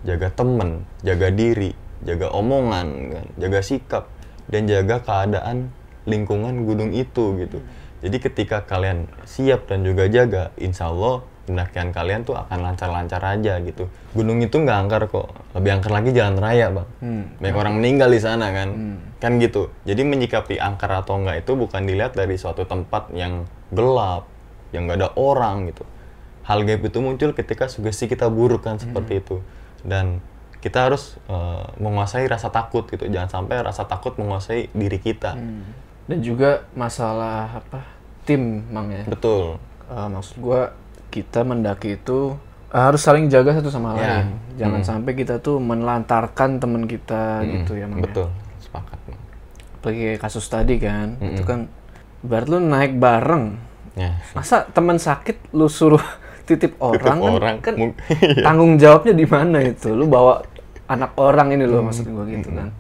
jaga 0.08 0.32
temen, 0.32 0.88
jaga 1.04 1.28
diri, 1.30 1.76
jaga 2.02 2.32
omongan, 2.32 2.88
kan, 3.14 3.26
jaga 3.38 3.60
sikap, 3.62 4.04
dan 4.48 4.66
jaga 4.66 5.04
keadaan 5.04 5.70
lingkungan 6.08 6.64
gunung 6.64 6.96
itu 6.96 7.36
gitu. 7.44 7.60
Jadi 8.00 8.18
ketika 8.22 8.64
kalian 8.64 9.10
siap 9.28 9.68
dan 9.68 9.84
juga 9.84 10.08
jaga, 10.08 10.56
insya 10.56 10.90
Allah 10.90 11.26
pendakian 11.48 11.96
kalian 11.96 12.28
tuh 12.28 12.36
akan 12.36 12.60
lancar-lancar 12.60 13.24
aja 13.24 13.64
gitu. 13.64 13.88
Gunung 14.12 14.44
itu 14.44 14.60
nggak 14.60 14.78
angker 14.84 15.04
kok, 15.08 15.32
lebih 15.56 15.80
angker 15.80 15.92
lagi 15.96 16.12
jalan 16.12 16.36
raya 16.36 16.68
bang. 16.68 16.88
Hmm. 17.00 17.24
Banyak 17.40 17.56
orang 17.56 17.74
meninggal 17.80 18.12
di 18.12 18.20
sana 18.20 18.52
kan, 18.52 19.00
kan 19.24 19.40
gitu. 19.40 19.72
Jadi 19.88 20.04
menyikapi 20.04 20.60
angker 20.60 20.92
atau 20.92 21.16
enggak 21.16 21.48
itu 21.48 21.56
bukan 21.56 21.88
dilihat 21.88 22.20
dari 22.20 22.36
suatu 22.36 22.68
tempat 22.68 23.16
yang 23.16 23.48
gelap, 23.72 24.28
yang 24.76 24.92
nggak 24.92 25.00
ada 25.00 25.10
orang 25.16 25.72
gitu. 25.72 25.88
Hal 26.44 26.68
gaib 26.68 26.84
itu 26.84 27.00
muncul 27.00 27.32
ketika 27.32 27.72
sugesti 27.72 28.12
kita 28.12 28.28
buruk 28.28 28.68
kan 28.68 28.76
seperti 28.80 29.24
itu. 29.24 29.40
Dan 29.88 30.20
kita 30.60 30.92
harus 30.92 31.16
eh, 31.32 31.66
menguasai 31.80 32.28
rasa 32.28 32.52
takut 32.52 32.84
gitu. 32.92 33.08
Jangan 33.08 33.32
sampai 33.32 33.64
rasa 33.64 33.88
takut 33.88 34.20
menguasai 34.20 34.68
diri 34.76 35.00
kita. 35.00 35.40
Dan 36.08 36.20
juga 36.24 36.68
masalah 36.76 37.64
apa 37.64 37.84
tim, 38.28 38.68
mang 38.72 38.92
ya. 38.92 39.08
Betul. 39.08 39.60
Eh, 39.88 40.08
maksud 40.12 40.40
gua 40.44 40.76
kita 41.08 41.42
mendaki 41.42 41.96
itu 41.96 42.36
harus 42.68 43.00
saling 43.00 43.28
jaga 43.28 43.56
satu 43.56 43.68
sama 43.68 43.96
Ya. 43.96 44.22
lain. 44.22 44.28
Jangan 44.58 44.82
sampai 44.84 45.14
kita 45.14 45.40
tuh 45.40 45.58
menelantarkan 45.58 46.58
teman 46.58 46.84
kita 46.84 47.42
gitu 47.44 47.74
ya, 47.74 47.86
mang. 47.86 48.02
ya. 48.02 48.06
Betul. 48.06 48.28
Sepakat. 48.60 49.00
Apalagi 49.78 50.00
kayak 50.04 50.20
kasus 50.20 50.46
tadi 50.46 50.76
kan, 50.78 51.16
itu 51.22 51.42
kan 51.42 51.72
berarti 52.20 52.50
lu 52.50 52.60
naik 52.60 52.98
bareng. 52.98 53.56
Ya. 53.94 54.20
Masa 54.34 54.68
teman 54.68 54.98
sakit 54.98 55.54
lu 55.54 55.66
suruh 55.68 56.02
titip 56.48 56.76
orang 56.78 57.02
kan, 57.02 57.18
orang, 57.24 57.56
kan 57.62 57.74
mung- 57.76 57.98
tanggung 58.46 58.76
jawabnya 58.76 59.14
di 59.14 59.26
mana 59.26 59.64
itu? 59.64 59.92
Lu 59.92 60.06
bawa 60.06 60.44
anak 60.86 61.16
orang 61.16 61.54
ini 61.54 61.64
loh 61.64 61.82
maksud 61.82 62.08
gua 62.08 62.26
gitu 62.26 62.50
kan. 62.50 62.72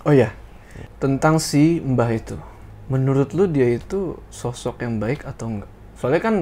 Oh 0.00 0.12
ya, 0.12 0.32
tentang 0.96 1.36
si 1.36 1.76
Mbah 1.78 2.10
itu. 2.10 2.36
Menurut 2.88 3.36
lu 3.36 3.44
dia 3.46 3.68
itu 3.70 4.16
sosok 4.28 4.80
yang 4.80 4.96
baik 4.96 5.22
atau 5.22 5.46
enggak? 5.46 5.70
Soalnya 5.94 6.20
kan 6.20 6.34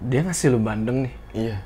dia 0.00 0.20
ngasih 0.24 0.48
lu 0.52 0.60
bandeng 0.60 1.04
nih. 1.08 1.14
Iya. 1.36 1.56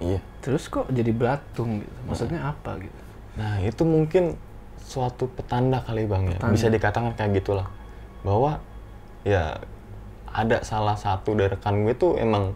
Iya. 0.00 0.20
Terus 0.40 0.70
kok 0.70 0.88
jadi 0.88 1.12
belatung 1.12 1.82
gitu? 1.84 1.98
Maksudnya 2.08 2.40
apa 2.54 2.80
gitu? 2.80 3.00
Nah, 3.36 3.60
itu 3.60 3.82
mungkin 3.84 4.38
suatu 4.80 5.28
petanda 5.28 5.84
kali 5.84 6.08
Bang 6.08 6.30
ya. 6.30 6.38
Bisa 6.48 6.72
dikatakan 6.72 7.12
kayak 7.14 7.42
gitulah. 7.42 7.68
Bahwa 8.24 8.62
ya 9.26 9.60
ada 10.30 10.62
salah 10.62 10.94
satu 10.96 11.34
dari 11.34 11.52
rekan 11.52 11.84
gue 11.84 11.94
tuh 11.94 12.16
emang 12.16 12.54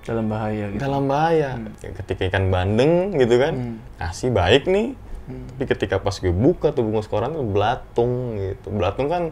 Dalam 0.00 0.32
bahaya 0.32 0.72
gitu. 0.72 0.80
dalam 0.80 1.04
bahaya. 1.06 1.60
Ya, 1.84 1.90
Ketika 1.92 2.32
ikan 2.32 2.48
bandeng 2.48 3.14
gitu 3.20 3.36
kan, 3.36 3.78
kasih 4.00 4.32
baik 4.32 4.64
nih. 4.64 4.96
Tapi 5.30 5.64
ketika 5.68 6.00
pas 6.00 6.16
gue 6.16 6.32
buka 6.32 6.72
tuh 6.72 6.82
bungkus 6.88 7.06
koran 7.06 7.36
tuh 7.36 7.44
belatung 7.46 8.40
gitu. 8.40 8.72
Belatung 8.72 9.06
kan 9.12 9.22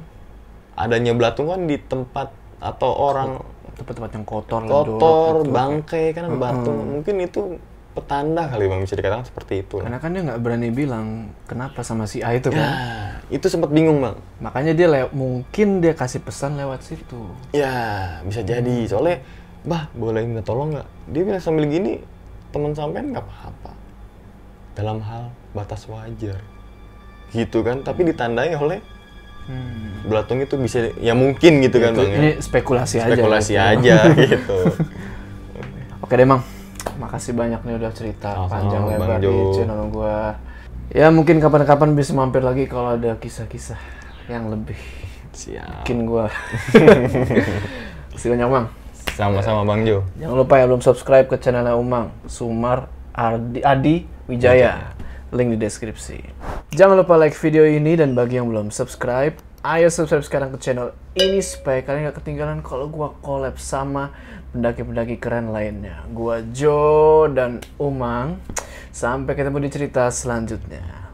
adanya 0.79 1.17
belatung 1.17 1.49
kan 1.51 1.65
di 1.67 1.81
tempat 1.81 2.31
atau 2.61 2.91
orang 2.95 3.43
Tempat-tempat 3.79 4.11
yang 4.19 4.27
kotor, 4.27 4.61
ledok, 4.67 4.99
kotor, 4.99 5.35
gitu. 5.47 5.55
bangkai 5.55 6.05
kan 6.11 6.23
ada 6.27 6.37
batu. 6.37 6.73
Mungkin 6.75 7.15
itu 7.23 7.41
petanda 7.99 8.47
kali 8.47 8.71
Bang 8.71 8.81
bisa 8.83 8.95
dikatakan 8.95 9.27
seperti 9.27 9.67
itu. 9.67 9.83
Karena 9.83 9.99
kan 9.99 10.15
dia 10.15 10.23
nggak 10.23 10.41
berani 10.43 10.69
bilang 10.71 11.07
kenapa 11.51 11.83
sama 11.83 12.07
si 12.07 12.23
A 12.23 12.35
itu 12.35 12.51
kan. 12.55 12.63
Nah, 12.63 13.11
itu 13.31 13.47
sempat 13.51 13.71
bingung 13.75 13.99
Bang. 13.99 14.19
Makanya 14.39 14.75
dia 14.75 14.87
mungkin 15.11 15.83
dia 15.83 15.95
kasih 15.95 16.23
pesan 16.23 16.59
lewat 16.59 16.87
situ. 16.87 17.23
Ya, 17.51 18.19
bisa 18.23 18.43
jadi. 18.43 18.87
Soalnya, 18.87 19.23
bah, 19.67 19.91
boleh 19.95 20.23
minta 20.27 20.47
tolong 20.47 20.75
nggak? 20.75 20.89
Dia 21.11 21.23
bilang 21.27 21.43
sambil 21.43 21.67
gini, 21.67 22.03
teman 22.55 22.75
sampean 22.75 23.11
nggak 23.11 23.25
apa-apa. 23.27 23.73
Dalam 24.79 25.03
hal 25.03 25.35
batas 25.55 25.87
wajar. 25.91 26.39
Gitu 27.35 27.63
kan, 27.67 27.83
tapi 27.83 28.07
ditandai 28.09 28.55
oleh 28.55 28.79
Hmm. 29.49 30.05
belatung 30.05 30.39
itu 30.39 30.55
bisa, 30.55 30.93
ya 30.97 31.13
mungkin 31.13 31.59
gitu 31.59 31.81
kan 31.81 31.93
Itu- 31.93 32.01
Bang 32.01 32.13
ini 32.13 32.29
ya. 32.31 32.35
spekulasi, 32.39 32.97
aja. 32.99 33.17
Spekulasi 33.17 33.53
gitu. 33.53 33.65
aja 33.65 33.97
gitu. 34.29 34.59
Oke 35.99 36.15
deh 36.15 36.25
Mang, 36.25 36.45
makasih 36.97 37.33
banyak 37.33 37.61
nih 37.61 37.75
udah 37.75 37.91
cerita 37.91 38.29
Sama-sama, 38.31 38.53
panjang 38.55 38.83
Bang 38.85 38.93
lebar 38.95 39.19
di 39.19 39.33
channel 39.53 39.83
gua. 39.89 40.37
Ya 40.89 41.09
mungkin 41.09 41.37
kapan-kapan 41.39 41.93
bisa 41.93 42.13
mampir 42.13 42.41
lagi 42.41 42.65
kalau 42.65 42.93
ada 42.95 43.17
kisah-kisah 43.17 43.77
yang 44.27 44.49
lebih 44.49 44.77
Siap. 45.33 45.83
bikin 45.83 46.05
gua. 46.05 46.29
Kasih 48.13 48.29
banyak 48.33 48.49
Mang. 48.49 48.67
Sama-sama 49.13 49.65
Bang 49.65 49.83
Jo. 49.83 50.05
Jangan 50.17 50.37
lupa 50.37 50.55
ya 50.57 50.65
belum 50.65 50.81
subscribe 50.81 51.27
ke 51.27 51.37
channelnya 51.37 51.75
Umang 51.75 52.13
Sumar 52.25 52.87
Adi, 53.11 53.61
Adi 53.61 53.97
Wijaya. 54.25 54.95
Link 55.29 55.53
di 55.53 55.59
deskripsi. 55.61 56.19
Jangan 56.73 57.05
lupa 57.05 57.21
like 57.21 57.37
video 57.37 57.69
ini 57.69 58.01
dan 58.01 58.17
bagi 58.17 58.41
yang 58.41 58.49
belum 58.49 58.73
subscribe, 58.73 59.37
ayo 59.61 59.93
subscribe 59.93 60.25
sekarang 60.25 60.49
ke 60.57 60.59
channel 60.61 60.97
ini 61.13 61.45
supaya 61.45 61.85
kalian 61.85 62.09
gak 62.09 62.25
ketinggalan 62.25 62.65
kalau 62.65 62.89
gua 62.89 63.13
collab 63.21 63.61
sama 63.61 64.15
pendaki-pendaki 64.57 65.21
keren 65.21 65.53
lainnya. 65.53 66.01
Gua 66.17 66.41
Jo 66.53 67.29
dan 67.29 67.61
Umang. 67.77 68.41
Sampai 68.89 69.37
ketemu 69.37 69.69
di 69.69 69.71
cerita 69.71 70.09
selanjutnya. 70.09 71.08